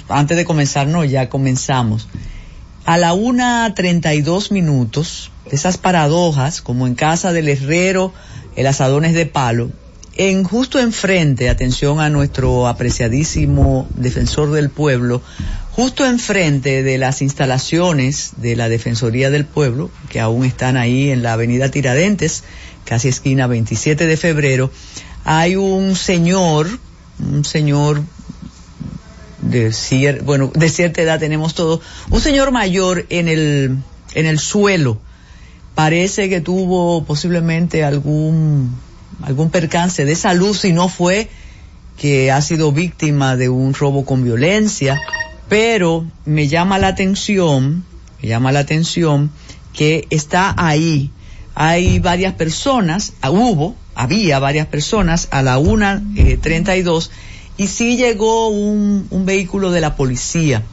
antes 0.09 0.37
de 0.37 0.45
comenzar, 0.45 0.87
no, 0.87 1.03
ya 1.03 1.29
comenzamos. 1.29 2.07
A 2.85 2.97
la 2.97 3.13
una 3.13 3.73
treinta 3.75 4.13
y 4.13 4.21
dos 4.21 4.51
minutos, 4.51 5.31
esas 5.51 5.77
paradojas, 5.77 6.61
como 6.61 6.87
en 6.87 6.95
casa 6.95 7.33
del 7.33 7.49
herrero, 7.49 8.13
el 8.55 8.67
asadones 8.67 9.13
de 9.13 9.25
palo, 9.25 9.71
en 10.15 10.43
justo 10.43 10.79
enfrente, 10.79 11.49
atención 11.49 12.01
a 12.01 12.09
nuestro 12.09 12.67
apreciadísimo 12.67 13.87
defensor 13.95 14.51
del 14.51 14.69
pueblo, 14.69 15.21
justo 15.71 16.05
enfrente 16.05 16.83
de 16.83 16.97
las 16.97 17.21
instalaciones 17.21 18.31
de 18.35 18.57
la 18.57 18.67
Defensoría 18.67 19.29
del 19.29 19.45
Pueblo, 19.45 19.89
que 20.09 20.19
aún 20.19 20.43
están 20.43 20.75
ahí 20.75 21.09
en 21.09 21.23
la 21.23 21.33
avenida 21.33 21.71
Tiradentes, 21.71 22.43
casi 22.83 23.07
esquina 23.07 23.47
27 23.47 24.07
de 24.07 24.17
febrero, 24.17 24.71
hay 25.23 25.55
un 25.55 25.95
señor, 25.95 26.67
un 27.19 27.45
señor 27.45 28.03
de 29.41 29.71
cier, 29.73 30.23
bueno, 30.23 30.51
de 30.53 30.69
cierta 30.69 31.01
edad 31.01 31.19
tenemos 31.19 31.55
todo, 31.55 31.81
un 32.09 32.21
señor 32.21 32.51
mayor 32.51 33.05
en 33.09 33.27
el, 33.27 33.77
en 34.13 34.25
el 34.25 34.39
suelo, 34.39 34.99
parece 35.75 36.29
que 36.29 36.41
tuvo 36.41 37.03
posiblemente 37.05 37.83
algún, 37.83 38.75
algún 39.21 39.49
percance 39.49 40.05
de 40.05 40.15
salud, 40.15 40.55
si 40.55 40.73
no 40.73 40.89
fue 40.89 41.29
que 41.97 42.31
ha 42.31 42.41
sido 42.41 42.71
víctima 42.71 43.35
de 43.35 43.49
un 43.49 43.73
robo 43.73 44.05
con 44.05 44.23
violencia, 44.23 44.99
pero 45.49 46.05
me 46.25 46.47
llama 46.47 46.79
la 46.79 46.87
atención, 46.87 47.83
me 48.21 48.29
llama 48.29 48.51
la 48.51 48.59
atención 48.59 49.31
que 49.73 50.07
está 50.09 50.53
ahí. 50.57 51.11
Hay 51.55 51.99
varias 51.99 52.33
personas, 52.33 53.13
hubo, 53.27 53.75
había 53.95 54.39
varias 54.39 54.67
personas 54.67 55.27
a 55.31 55.41
la 55.41 55.57
una 55.57 56.01
eh, 56.15 56.37
treinta 56.37 56.77
y 57.59 57.67
sí 57.67 57.95
llegó 57.95 58.47
un, 58.47 59.05
un 59.11 59.25
vehículo 59.25 59.69
de 59.69 59.81
la 59.81 59.95
policía 59.95 60.63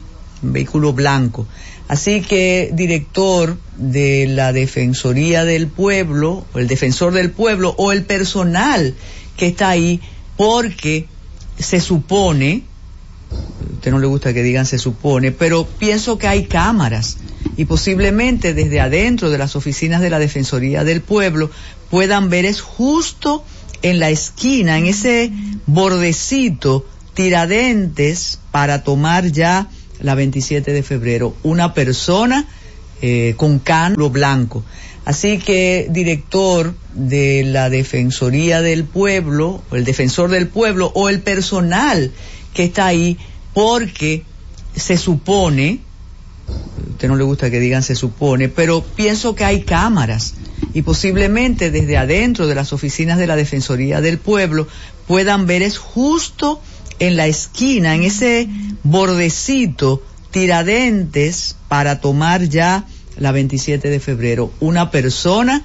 un 0.41 0.53
vehículo 0.53 0.93
blanco. 0.93 1.47
Así 1.87 2.21
que, 2.21 2.69
director 2.73 3.57
de 3.77 4.27
la 4.27 4.53
Defensoría 4.53 5.45
del 5.45 5.67
Pueblo, 5.67 6.45
o 6.53 6.59
el 6.59 6.67
defensor 6.67 7.13
del 7.13 7.31
pueblo, 7.31 7.73
o 7.77 7.91
el 7.91 8.03
personal 8.03 8.93
que 9.37 9.47
está 9.47 9.69
ahí, 9.69 10.01
porque 10.35 11.07
se 11.57 11.79
supone, 11.79 12.63
a 13.31 13.73
usted 13.75 13.91
no 13.91 13.99
le 13.99 14.07
gusta 14.07 14.33
que 14.33 14.43
digan 14.43 14.65
se 14.65 14.77
supone, 14.77 15.31
pero 15.31 15.65
pienso 15.65 16.17
que 16.17 16.27
hay 16.27 16.45
cámaras 16.45 17.17
y 17.55 17.65
posiblemente 17.65 18.53
desde 18.53 18.79
adentro 18.79 19.29
de 19.29 19.37
las 19.37 19.55
oficinas 19.55 20.01
de 20.01 20.09
la 20.09 20.19
Defensoría 20.19 20.83
del 20.83 21.01
Pueblo 21.01 21.49
puedan 21.89 22.29
ver 22.29 22.45
es 22.45 22.61
justo 22.61 23.43
en 23.81 23.99
la 23.99 24.09
esquina, 24.09 24.77
en 24.77 24.87
ese 24.87 25.31
bordecito, 25.65 26.85
tiradentes 27.13 28.39
para 28.51 28.83
tomar 28.83 29.31
ya 29.31 29.69
la 29.99 30.15
27 30.15 30.71
de 30.71 30.83
febrero, 30.83 31.35
una 31.43 31.73
persona 31.73 32.45
eh, 33.01 33.33
con 33.37 33.59
cano 33.59 34.09
blanco. 34.09 34.63
Así 35.05 35.37
que, 35.37 35.87
director 35.89 36.75
de 36.93 37.43
la 37.45 37.69
Defensoría 37.69 38.61
del 38.61 38.83
Pueblo, 38.83 39.63
o 39.71 39.75
el 39.75 39.85
defensor 39.85 40.29
del 40.29 40.47
pueblo, 40.47 40.91
o 40.95 41.07
el 41.07 41.21
personal 41.21 42.11
que 42.53 42.65
está 42.65 42.87
ahí, 42.87 43.17
porque 43.53 44.23
se 44.75 44.97
supone, 44.97 45.79
usted 46.89 47.07
no 47.07 47.15
le 47.15 47.23
gusta 47.23 47.49
que 47.51 47.59
digan 47.59 47.83
se 47.83 47.95
supone, 47.95 48.49
pero 48.49 48.83
pienso 48.83 49.35
que 49.35 49.45
hay 49.45 49.63
cámaras 49.63 50.35
y 50.73 50.81
posiblemente 50.81 51.71
desde 51.71 51.97
adentro 51.97 52.47
de 52.47 52.55
las 52.55 52.73
oficinas 52.73 53.17
de 53.17 53.27
la 53.27 53.35
Defensoría 53.35 54.01
del 54.01 54.17
Pueblo 54.17 54.67
puedan 55.07 55.45
ver 55.45 55.61
es 55.61 55.77
justo 55.77 56.61
en 56.99 57.15
la 57.15 57.27
esquina, 57.27 57.95
en 57.95 58.03
ese 58.03 58.49
bordecito, 58.83 60.03
tiradentes 60.31 61.55
para 61.67 61.99
tomar 62.01 62.43
ya 62.49 62.85
la 63.17 63.31
27 63.31 63.89
de 63.89 63.99
febrero. 63.99 64.51
Una 64.59 64.91
persona 64.91 65.63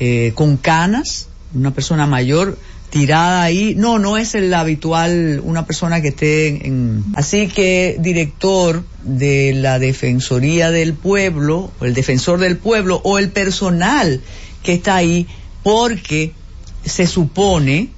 eh, 0.00 0.32
con 0.34 0.56
canas, 0.56 1.28
una 1.54 1.72
persona 1.72 2.06
mayor 2.06 2.58
tirada 2.90 3.42
ahí. 3.42 3.74
No, 3.76 3.98
no 3.98 4.16
es 4.16 4.34
el 4.34 4.52
habitual, 4.54 5.40
una 5.44 5.66
persona 5.66 6.00
que 6.00 6.08
esté 6.08 6.66
en... 6.66 7.04
Así 7.14 7.48
que, 7.48 7.96
director 8.00 8.84
de 9.02 9.52
la 9.54 9.78
Defensoría 9.78 10.70
del 10.70 10.94
Pueblo, 10.94 11.70
o 11.80 11.84
el 11.84 11.94
defensor 11.94 12.38
del 12.38 12.56
pueblo, 12.56 13.00
o 13.04 13.18
el 13.18 13.30
personal 13.30 14.20
que 14.62 14.74
está 14.74 14.96
ahí, 14.96 15.26
porque 15.62 16.32
se 16.84 17.06
supone, 17.06 17.90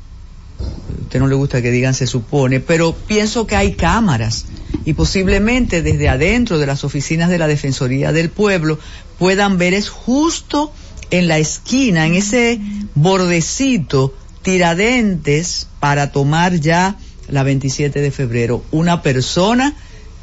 a 0.60 1.02
usted 1.02 1.20
no 1.20 1.28
le 1.28 1.34
gusta 1.34 1.62
que 1.62 1.70
digan 1.70 1.94
se 1.94 2.06
supone, 2.06 2.60
pero 2.60 2.94
pienso 2.94 3.46
que 3.46 3.56
hay 3.56 3.72
cámaras 3.72 4.46
y 4.84 4.94
posiblemente 4.94 5.82
desde 5.82 6.08
adentro 6.08 6.58
de 6.58 6.66
las 6.66 6.84
oficinas 6.84 7.30
de 7.30 7.38
la 7.38 7.46
Defensoría 7.46 8.12
del 8.12 8.30
Pueblo 8.30 8.78
puedan 9.18 9.58
ver 9.58 9.74
es 9.74 9.88
justo 9.88 10.72
en 11.10 11.28
la 11.28 11.38
esquina, 11.38 12.06
en 12.06 12.14
ese 12.14 12.60
bordecito, 12.94 14.14
tiradentes 14.42 15.68
para 15.80 16.12
tomar 16.12 16.54
ya 16.60 16.96
la 17.28 17.42
27 17.42 18.00
de 18.00 18.10
febrero. 18.10 18.62
Una 18.70 19.02
persona 19.02 19.74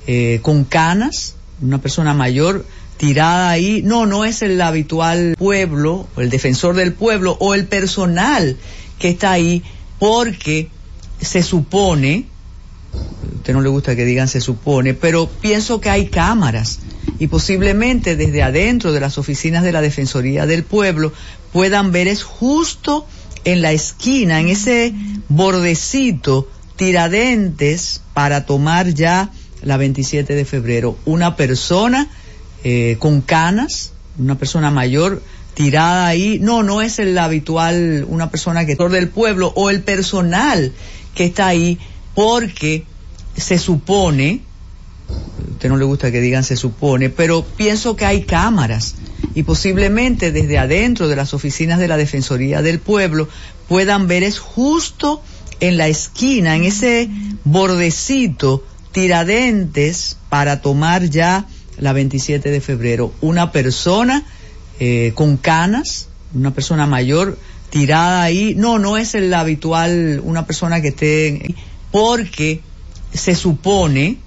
eh, 0.06 0.40
con 0.42 0.64
canas, 0.64 1.36
una 1.62 1.82
persona 1.82 2.14
mayor 2.14 2.66
tirada 2.98 3.50
ahí. 3.50 3.82
No, 3.84 4.06
no 4.06 4.26
es 4.26 4.42
el 4.42 4.60
habitual 4.62 5.36
pueblo, 5.38 6.08
o 6.16 6.22
el 6.22 6.30
defensor 6.30 6.76
del 6.76 6.94
pueblo, 6.94 7.38
o 7.40 7.54
el 7.54 7.66
personal 7.66 8.58
que 9.00 9.10
está 9.10 9.32
ahí, 9.32 9.64
porque 10.00 10.70
se 11.22 11.44
supone, 11.44 12.26
a 12.94 13.36
usted 13.38 13.54
no 13.54 13.62
le 13.62 13.70
gusta 13.70 13.96
que 13.96 14.06
digan 14.06 14.28
se 14.28 14.42
supone, 14.42 14.94
pero 14.94 15.28
pienso 15.28 15.82
que 15.82 15.90
hay 15.90 16.08
cámaras 16.08 16.80
y 17.20 17.28
posiblemente 17.28 18.16
desde 18.16 18.44
adentro 18.44 18.92
de 18.92 19.00
las 19.00 19.18
oficinas 19.18 19.64
de 19.64 19.72
la 19.72 19.82
Defensoría 19.82 20.46
del 20.46 20.64
Pueblo 20.64 21.14
puedan 21.52 21.92
ver 21.92 22.08
es 22.08 22.24
justo 22.24 23.08
en 23.48 23.62
la 23.62 23.72
esquina, 23.72 24.42
en 24.42 24.50
ese 24.50 24.94
bordecito, 25.30 26.50
tiradentes 26.76 28.02
para 28.14 28.46
tomar 28.46 28.94
ya 28.94 29.32
la 29.62 29.78
27 29.78 30.36
de 30.36 30.44
febrero. 30.44 30.98
Una 31.06 31.38
persona 31.38 32.10
eh, 32.66 32.98
con 33.00 33.22
canas, 33.22 33.94
una 34.20 34.38
persona 34.38 34.70
mayor 34.70 35.24
tirada 35.54 36.08
ahí. 36.08 36.40
No, 36.40 36.62
no 36.62 36.82
es 36.82 37.00
el 37.00 37.18
habitual, 37.18 38.06
una 38.10 38.30
persona 38.30 38.66
que 38.66 38.76
del 38.76 39.08
pueblo 39.08 39.54
o 39.56 39.70
el 39.70 39.82
personal 39.82 40.74
que 41.16 41.24
está 41.24 41.48
ahí 41.48 41.80
porque 42.16 42.84
se 43.38 43.60
supone, 43.60 44.42
usted 45.52 45.70
no 45.70 45.78
le 45.78 45.86
gusta 45.86 46.12
que 46.12 46.22
digan 46.22 46.44
se 46.44 46.56
supone, 46.56 47.10
pero 47.10 47.44
pienso 47.44 47.96
que 47.96 48.06
hay 48.06 48.24
cámaras 48.24 48.96
y 49.34 49.44
posiblemente 49.44 50.32
desde 50.32 50.58
adentro 50.58 51.08
de 51.08 51.16
las 51.16 51.34
oficinas 51.34 51.80
de 51.80 51.88
la 51.88 51.98
Defensoría 51.98 52.62
del 52.62 52.80
Pueblo 52.80 53.28
puedan 53.68 54.08
ver 54.08 54.24
es 54.24 54.40
justo 54.40 55.22
en 55.60 55.78
la 55.78 55.88
esquina, 55.88 56.56
en 56.56 56.64
ese 56.64 57.10
bordecito, 57.44 58.64
tiradentes 58.92 60.18
para 60.30 60.62
tomar 60.62 61.10
ya 61.10 61.48
la 61.78 61.94
27 61.94 62.50
de 62.50 62.62
febrero. 62.62 63.14
Una 63.22 63.52
persona 63.52 64.24
eh, 64.80 65.12
con 65.16 65.38
canas, 65.38 66.10
una 66.34 66.54
persona 66.54 66.86
mayor 66.86 67.38
tirada 67.70 68.24
ahí. 68.24 68.56
No, 68.56 68.80
no 68.80 68.98
es 68.98 69.16
el 69.16 69.34
habitual, 69.34 70.22
una 70.24 70.46
persona 70.46 70.82
que 70.82 70.90
esté, 70.90 71.56
porque 71.92 72.62
se 73.14 73.36
supone, 73.36 74.18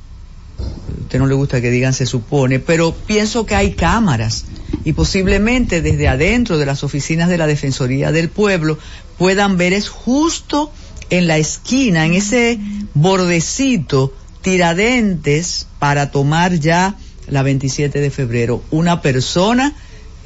usted 1.02 1.18
no 1.18 1.26
le 1.26 1.34
gusta 1.34 1.60
que 1.60 1.70
digan 1.70 1.92
se 1.92 2.06
supone, 2.06 2.58
pero 2.58 2.92
pienso 2.92 3.46
que 3.46 3.54
hay 3.54 3.72
cámaras 3.72 4.44
y 4.84 4.92
posiblemente 4.92 5.82
desde 5.82 6.08
adentro 6.08 6.58
de 6.58 6.66
las 6.66 6.84
oficinas 6.84 7.28
de 7.28 7.38
la 7.38 7.46
Defensoría 7.46 8.12
del 8.12 8.28
Pueblo 8.28 8.78
puedan 9.18 9.56
ver 9.56 9.72
es 9.72 9.88
justo 9.88 10.72
en 11.10 11.26
la 11.26 11.38
esquina, 11.38 12.06
en 12.06 12.14
ese 12.14 12.58
bordecito, 12.94 14.14
tiradentes 14.42 15.66
para 15.78 16.10
tomar 16.10 16.54
ya 16.54 16.96
la 17.28 17.42
27 17.42 18.00
de 18.00 18.10
febrero. 18.10 18.62
Una 18.70 19.02
persona 19.02 19.74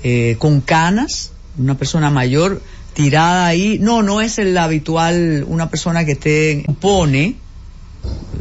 eh, 0.02 0.36
con 0.39 0.61
canas, 0.61 1.32
una 1.59 1.77
persona 1.77 2.11
mayor 2.11 2.62
tirada 2.93 3.47
ahí. 3.47 3.78
No, 3.81 4.02
no 4.02 4.20
es 4.20 4.39
el 4.39 4.56
habitual, 4.56 5.44
una 5.48 5.70
persona 5.70 6.05
que 6.05 6.62
supone, 6.66 7.36
a 7.36 7.44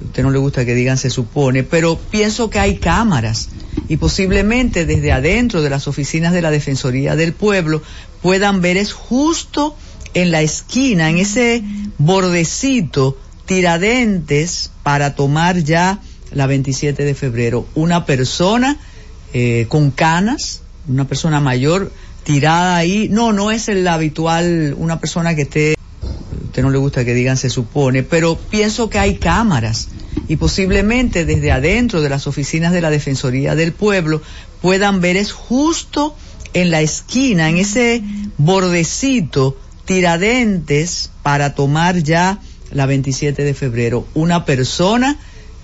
usted 0.06 0.24
no 0.24 0.32
le 0.32 0.40
gusta 0.40 0.66
que 0.66 0.76
digan 0.76 0.98
se 0.98 1.10
supone, 1.10 1.64
pero 1.64 1.98
pienso 1.98 2.50
que 2.50 2.60
hay 2.60 2.78
cámaras 2.78 3.50
y 3.88 3.98
posiblemente 3.98 4.86
desde 4.86 5.12
adentro 5.12 5.62
de 5.62 5.70
las 5.70 5.88
oficinas 5.88 6.34
de 6.34 6.42
la 6.42 6.52
Defensoría 6.52 7.16
del 7.16 7.34
Pueblo 7.34 7.82
puedan 8.22 8.62
ver 8.62 8.78
es 8.78 8.94
justo 8.94 9.76
en 10.14 10.32
la 10.32 10.42
esquina, 10.42 11.10
en 11.10 11.18
ese 11.18 11.64
bordecito, 11.98 13.18
tiradentes 13.46 14.72
para 14.84 15.16
tomar 15.16 15.64
ya 15.64 16.00
la 16.32 16.48
27 16.48 17.04
de 17.04 17.16
febrero. 17.16 17.68
Una 17.76 18.06
persona 18.06 18.78
eh, 19.34 19.66
con 19.70 19.92
canas, 19.92 20.62
una 20.88 21.08
persona 21.08 21.40
mayor 21.40 21.92
tirada 22.24 22.78
ahí. 22.78 23.10
No, 23.10 23.34
no 23.34 23.52
es 23.52 23.68
el 23.68 23.88
habitual, 23.88 24.76
una 24.78 25.00
persona 25.00 25.36
que 25.36 25.44
esté, 25.44 25.76
usted 26.54 26.62
no 26.62 26.70
le 26.70 26.78
gusta 26.78 27.04
que 27.04 27.16
digan 27.16 27.36
se 27.36 27.50
supone, 27.50 28.04
pero 28.04 28.38
pienso 28.38 28.88
que 28.88 29.00
hay 29.00 29.16
cámaras 29.16 29.88
y 30.28 30.36
posiblemente 30.36 31.26
desde 31.26 31.52
adentro 31.52 32.00
de 32.00 32.10
las 32.10 32.28
oficinas 32.28 32.72
de 32.72 32.80
la 32.80 32.92
Defensoría 32.92 33.56
del 33.56 33.74
Pueblo 33.74 34.22
puedan 34.62 35.02
ver 35.02 35.18
es 35.18 35.32
justo 35.32 36.16
en 36.54 36.70
la 36.70 36.82
esquina, 36.82 37.50
en 37.50 37.58
ese 37.58 38.04
bordecito, 38.38 39.58
tiradentes 39.86 41.10
para 41.24 41.56
tomar 41.56 42.04
ya 42.04 42.40
la 42.70 42.86
27 42.86 43.44
de 43.44 43.56
febrero. 43.56 44.06
Una 44.14 44.46
persona 44.46 45.18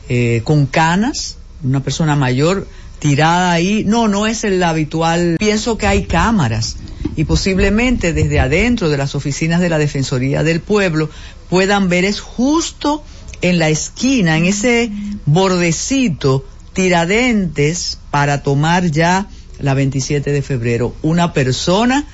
eh, 0.10 0.42
con 0.44 0.66
canas, 0.66 1.38
una 1.64 1.84
persona 1.84 2.16
mayor 2.16 2.68
tirada 2.98 3.52
ahí. 3.52 3.84
No, 3.86 4.08
no 4.08 4.26
es 4.26 4.44
el 4.44 4.64
habitual. 4.64 5.36
Pienso 5.38 5.78
que 5.78 5.86
hay 5.86 6.06
cámaras 6.06 6.78
y 7.20 7.26
posiblemente 7.26 8.14
desde 8.14 8.40
adentro 8.40 8.88
de 8.88 8.96
las 8.96 9.14
oficinas 9.14 9.60
de 9.60 9.68
la 9.68 9.78
Defensoría 9.78 10.42
del 10.42 10.62
Pueblo 10.62 11.10
puedan 11.50 11.90
ver 11.90 12.06
es 12.06 12.22
justo 12.22 13.04
en 13.42 13.60
la 13.60 13.68
esquina, 13.68 14.38
en 14.38 14.46
ese 14.46 14.90
bordecito, 15.26 16.46
tiradentes 16.72 18.00
para 18.10 18.42
tomar 18.42 18.90
ya 18.90 19.28
la 19.60 19.74
27 19.74 20.32
de 20.32 20.42
febrero. 20.42 20.96
Una 21.02 21.34
persona 21.34 22.06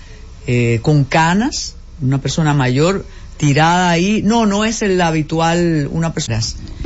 eh, 0.48 0.80
con 0.82 1.04
canas, 1.04 1.76
una 2.02 2.20
persona 2.20 2.56
mayor 2.56 3.06
tirada 3.38 3.92
ahí. 3.92 4.24
No, 4.24 4.48
no 4.48 4.66
es 4.66 4.82
el 4.82 5.00
habitual, 5.00 5.88
una 5.92 6.16
persona. 6.16 6.42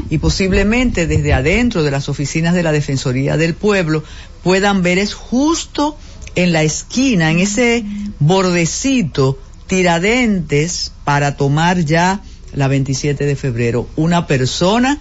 Y 0.09 0.17
posiblemente 0.17 1.07
desde 1.07 1.31
adentro 1.31 1.83
de 1.83 1.91
las 1.91 2.09
oficinas 2.09 2.53
de 2.53 2.63
la 2.63 2.73
Defensoría 2.73 3.37
del 3.37 3.53
Pueblo 3.53 4.03
puedan 4.43 4.83
ver 4.83 4.97
es 4.97 5.13
justo 5.13 5.97
en 6.35 6.53
la 6.53 6.63
esquina, 6.63 7.31
en 7.31 7.39
ese 7.39 7.83
bordecito, 8.19 9.39
tiradentes 9.67 10.91
para 11.03 11.37
tomar 11.37 11.85
ya 11.85 12.21
la 12.53 12.67
27 12.67 13.25
de 13.25 13.35
febrero. 13.35 13.87
Una 13.95 14.27
persona 14.27 14.99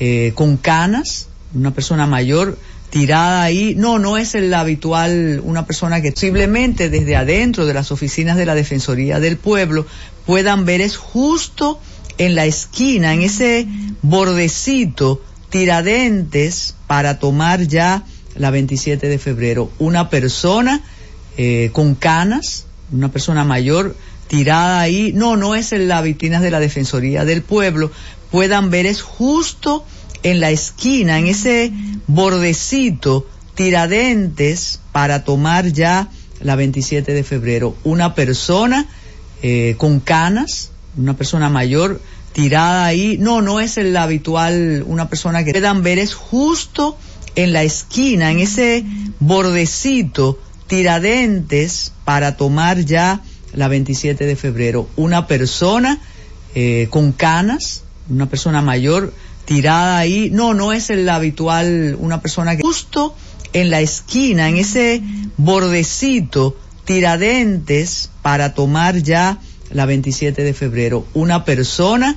eh, 0.00 0.32
con 0.34 0.56
canas, 0.56 1.28
una 1.54 1.72
persona 1.72 2.06
mayor 2.06 2.58
tirada 2.90 3.42
ahí. 3.42 3.74
No, 3.76 3.98
no 3.98 4.16
es 4.18 4.34
el 4.34 4.54
habitual 4.54 5.40
una 5.44 5.66
persona 5.66 6.00
que 6.00 6.12
posiblemente 6.12 6.90
desde 6.90 7.16
adentro 7.16 7.66
de 7.66 7.74
las 7.74 7.90
oficinas 7.90 8.36
de 8.36 8.46
la 8.46 8.54
Defensoría 8.54 9.18
del 9.18 9.36
Pueblo 9.36 9.86
puedan 10.26 10.64
ver 10.64 10.80
es 10.80 10.96
justo 10.96 11.80
en 12.18 12.36
la 12.36 12.46
esquina, 12.46 13.12
en 13.12 13.22
ese 13.22 13.66
bordecito 14.02 15.22
tiradentes 15.50 16.76
para 16.86 17.18
tomar 17.18 17.66
ya 17.66 18.04
la 18.36 18.50
27 18.50 19.08
de 19.08 19.18
febrero. 19.18 19.70
Una 19.78 20.10
persona 20.10 20.82
eh, 21.36 21.70
con 21.72 21.94
canas, 21.94 22.66
una 22.92 23.10
persona 23.10 23.44
mayor 23.44 23.96
tirada 24.28 24.80
ahí. 24.80 25.12
No, 25.14 25.36
no 25.36 25.54
es 25.54 25.72
en 25.72 25.88
las 25.88 26.02
vitrinas 26.02 26.42
de 26.42 26.50
la 26.50 26.60
Defensoría 26.60 27.24
del 27.24 27.42
Pueblo. 27.42 27.90
Puedan 28.30 28.70
ver 28.70 28.86
es 28.86 29.02
justo 29.02 29.84
en 30.22 30.40
la 30.40 30.50
esquina, 30.50 31.18
en 31.18 31.26
ese 31.26 31.72
bordecito 32.06 33.26
tiradentes 33.54 34.80
para 34.90 35.22
tomar 35.24 35.72
ya 35.72 36.08
la 36.40 36.56
27 36.56 37.12
de 37.12 37.22
febrero. 37.22 37.76
Una 37.84 38.14
persona 38.14 38.86
eh, 39.42 39.74
con 39.78 40.00
canas, 40.00 40.70
una 40.96 41.16
persona 41.16 41.48
mayor 41.48 42.00
tirada 42.32 42.84
ahí. 42.84 43.16
No, 43.18 43.42
no 43.42 43.60
es 43.60 43.76
el 43.78 43.96
habitual, 43.96 44.84
una 44.86 45.08
persona 45.08 45.44
que 45.44 45.52
puedan 45.52 45.82
ver 45.82 45.98
es 45.98 46.14
justo 46.14 46.96
en 47.34 47.52
la 47.52 47.62
esquina, 47.62 48.30
en 48.30 48.40
ese 48.40 48.84
bordecito 49.20 50.38
tiradentes 50.66 51.92
para 52.04 52.36
tomar 52.36 52.84
ya 52.84 53.20
la 53.52 53.68
27 53.68 54.26
de 54.26 54.36
febrero. 54.36 54.88
Una 54.96 55.26
persona 55.26 56.00
eh, 56.54 56.88
con 56.90 57.12
canas, 57.12 57.84
una 58.08 58.28
persona 58.28 58.62
mayor 58.62 59.12
tirada 59.44 59.98
ahí. 59.98 60.30
No, 60.30 60.54
no 60.54 60.72
es 60.72 60.90
el 60.90 61.08
habitual, 61.08 61.96
una 61.98 62.20
persona 62.20 62.56
que 62.56 62.62
justo 62.62 63.14
en 63.52 63.70
la 63.70 63.80
esquina, 63.80 64.48
en 64.48 64.56
ese 64.56 65.02
bordecito 65.36 66.56
tiradentes 66.84 68.10
para 68.22 68.54
tomar 68.54 68.98
ya 68.98 69.38
la 69.70 69.86
27 69.86 70.42
de 70.42 70.54
febrero. 70.54 71.06
Una 71.14 71.44
persona 71.44 72.16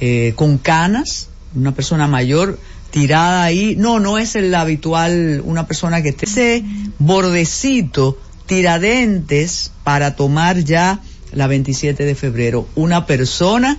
eh, 0.00 0.32
con 0.36 0.58
canas, 0.58 1.28
una 1.54 1.74
persona 1.74 2.06
mayor 2.06 2.58
tirada 2.92 3.42
ahí. 3.42 3.74
No, 3.76 3.98
no 3.98 4.18
es 4.18 4.36
el 4.36 4.54
habitual, 4.54 5.42
una 5.44 5.66
persona 5.66 6.02
que 6.02 6.10
esté 6.10 6.26
ese 6.26 6.64
bordecito 7.00 8.18
tiradentes 8.46 9.72
para 9.82 10.14
tomar 10.14 10.58
ya 10.58 11.00
la 11.32 11.48
27 11.48 12.04
de 12.04 12.14
febrero. 12.14 12.68
Una 12.76 13.06
persona 13.06 13.78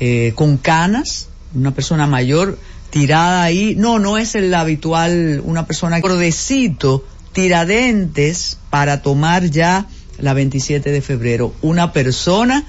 eh, 0.00 0.32
con 0.34 0.58
canas, 0.58 1.28
una 1.54 1.72
persona 1.72 2.06
mayor 2.06 2.58
tirada 2.90 3.44
ahí. 3.44 3.74
No, 3.76 3.98
no 3.98 4.18
es 4.18 4.34
el 4.34 4.52
habitual, 4.52 5.40
una 5.44 5.66
persona 5.66 6.00
bordecito 6.00 7.06
tiradentes 7.32 8.58
para 8.70 9.02
tomar 9.02 9.44
ya 9.44 9.86
la 10.18 10.34
27 10.34 10.90
de 10.90 11.00
febrero. 11.00 11.54
Una 11.62 11.92
persona 11.92 12.64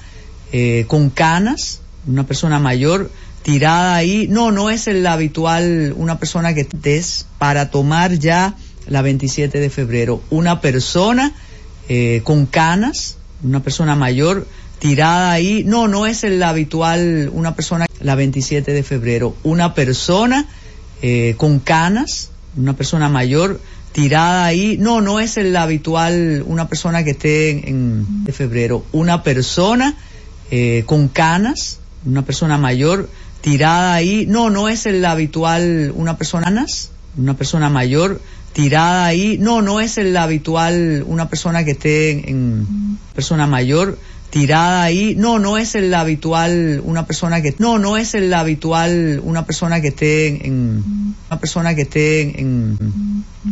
eh, 0.52 0.84
con 0.86 1.10
canas, 1.10 1.80
una 2.06 2.26
persona 2.26 2.60
mayor 2.60 3.10
tirada 3.42 3.94
ahí. 3.94 4.26
No, 4.28 4.50
no 4.52 4.70
es 4.70 4.86
el 4.86 5.06
habitual, 5.06 5.94
una 5.96 6.18
persona 6.18 6.54
que 6.54 6.66
es 6.84 7.26
para 7.38 7.70
tomar 7.70 8.18
ya 8.18 8.54
la 8.86 9.02
27 9.02 9.60
de 9.60 9.70
febrero. 9.70 10.22
Una 10.30 10.60
persona 10.60 11.32
eh, 11.88 12.20
con 12.24 12.46
canas, 12.46 13.16
una 13.42 13.62
persona 13.62 13.94
mayor 13.96 14.46
tirada 14.78 15.32
ahí. 15.32 15.64
No, 15.64 15.88
no 15.88 16.06
es 16.06 16.24
el 16.24 16.42
habitual, 16.42 17.30
una 17.32 17.54
persona 17.54 17.86
la 18.00 18.14
27 18.14 18.72
de 18.72 18.82
febrero. 18.82 19.34
Una 19.42 19.74
persona 19.74 20.46
eh, 21.02 21.34
con 21.36 21.60
canas, 21.60 22.30
una 22.56 22.76
persona 22.76 23.08
mayor 23.08 23.60
tirada 23.92 24.44
ahí. 24.44 24.76
No, 24.78 25.00
no 25.00 25.20
es 25.20 25.36
el 25.36 25.54
habitual, 25.56 26.42
una 26.46 26.68
persona 26.68 27.04
que 27.04 27.10
esté 27.10 27.68
en, 27.68 28.24
de 28.24 28.32
febrero. 28.32 28.84
Una 28.92 29.22
persona 29.22 29.96
eh, 30.50 30.84
con 30.86 31.08
canas, 31.08 31.78
una 32.04 32.24
persona 32.24 32.58
mayor 32.58 33.08
tirada 33.40 33.94
ahí. 33.94 34.26
No, 34.26 34.50
no 34.50 34.68
es 34.68 34.86
el 34.86 35.04
habitual, 35.04 35.92
una 35.94 36.16
persona, 36.16 36.66
una 37.16 37.34
persona 37.34 37.68
mayor 37.68 38.20
tirada 38.52 39.06
ahí. 39.06 39.38
No, 39.38 39.62
no 39.62 39.80
es 39.80 39.98
el 39.98 40.16
habitual, 40.16 41.04
una 41.06 41.28
persona 41.28 41.64
que 41.64 41.72
esté 41.72 42.30
en, 42.30 42.98
persona 43.14 43.46
mayor 43.46 43.98
tirada 44.30 44.82
ahí. 44.82 45.14
No, 45.16 45.38
no 45.38 45.58
es 45.58 45.74
el 45.74 45.92
habitual, 45.94 46.80
una 46.84 47.06
persona 47.06 47.42
que, 47.42 47.54
no, 47.58 47.78
no 47.78 47.96
es 47.96 48.14
el 48.14 48.32
habitual, 48.32 49.20
una 49.24 49.44
persona 49.44 49.80
que 49.80 49.88
esté 49.88 50.46
en, 50.46 51.14
una 51.28 51.40
persona 51.40 51.74
que 51.74 51.82
esté 51.82 52.40
en 52.40 52.78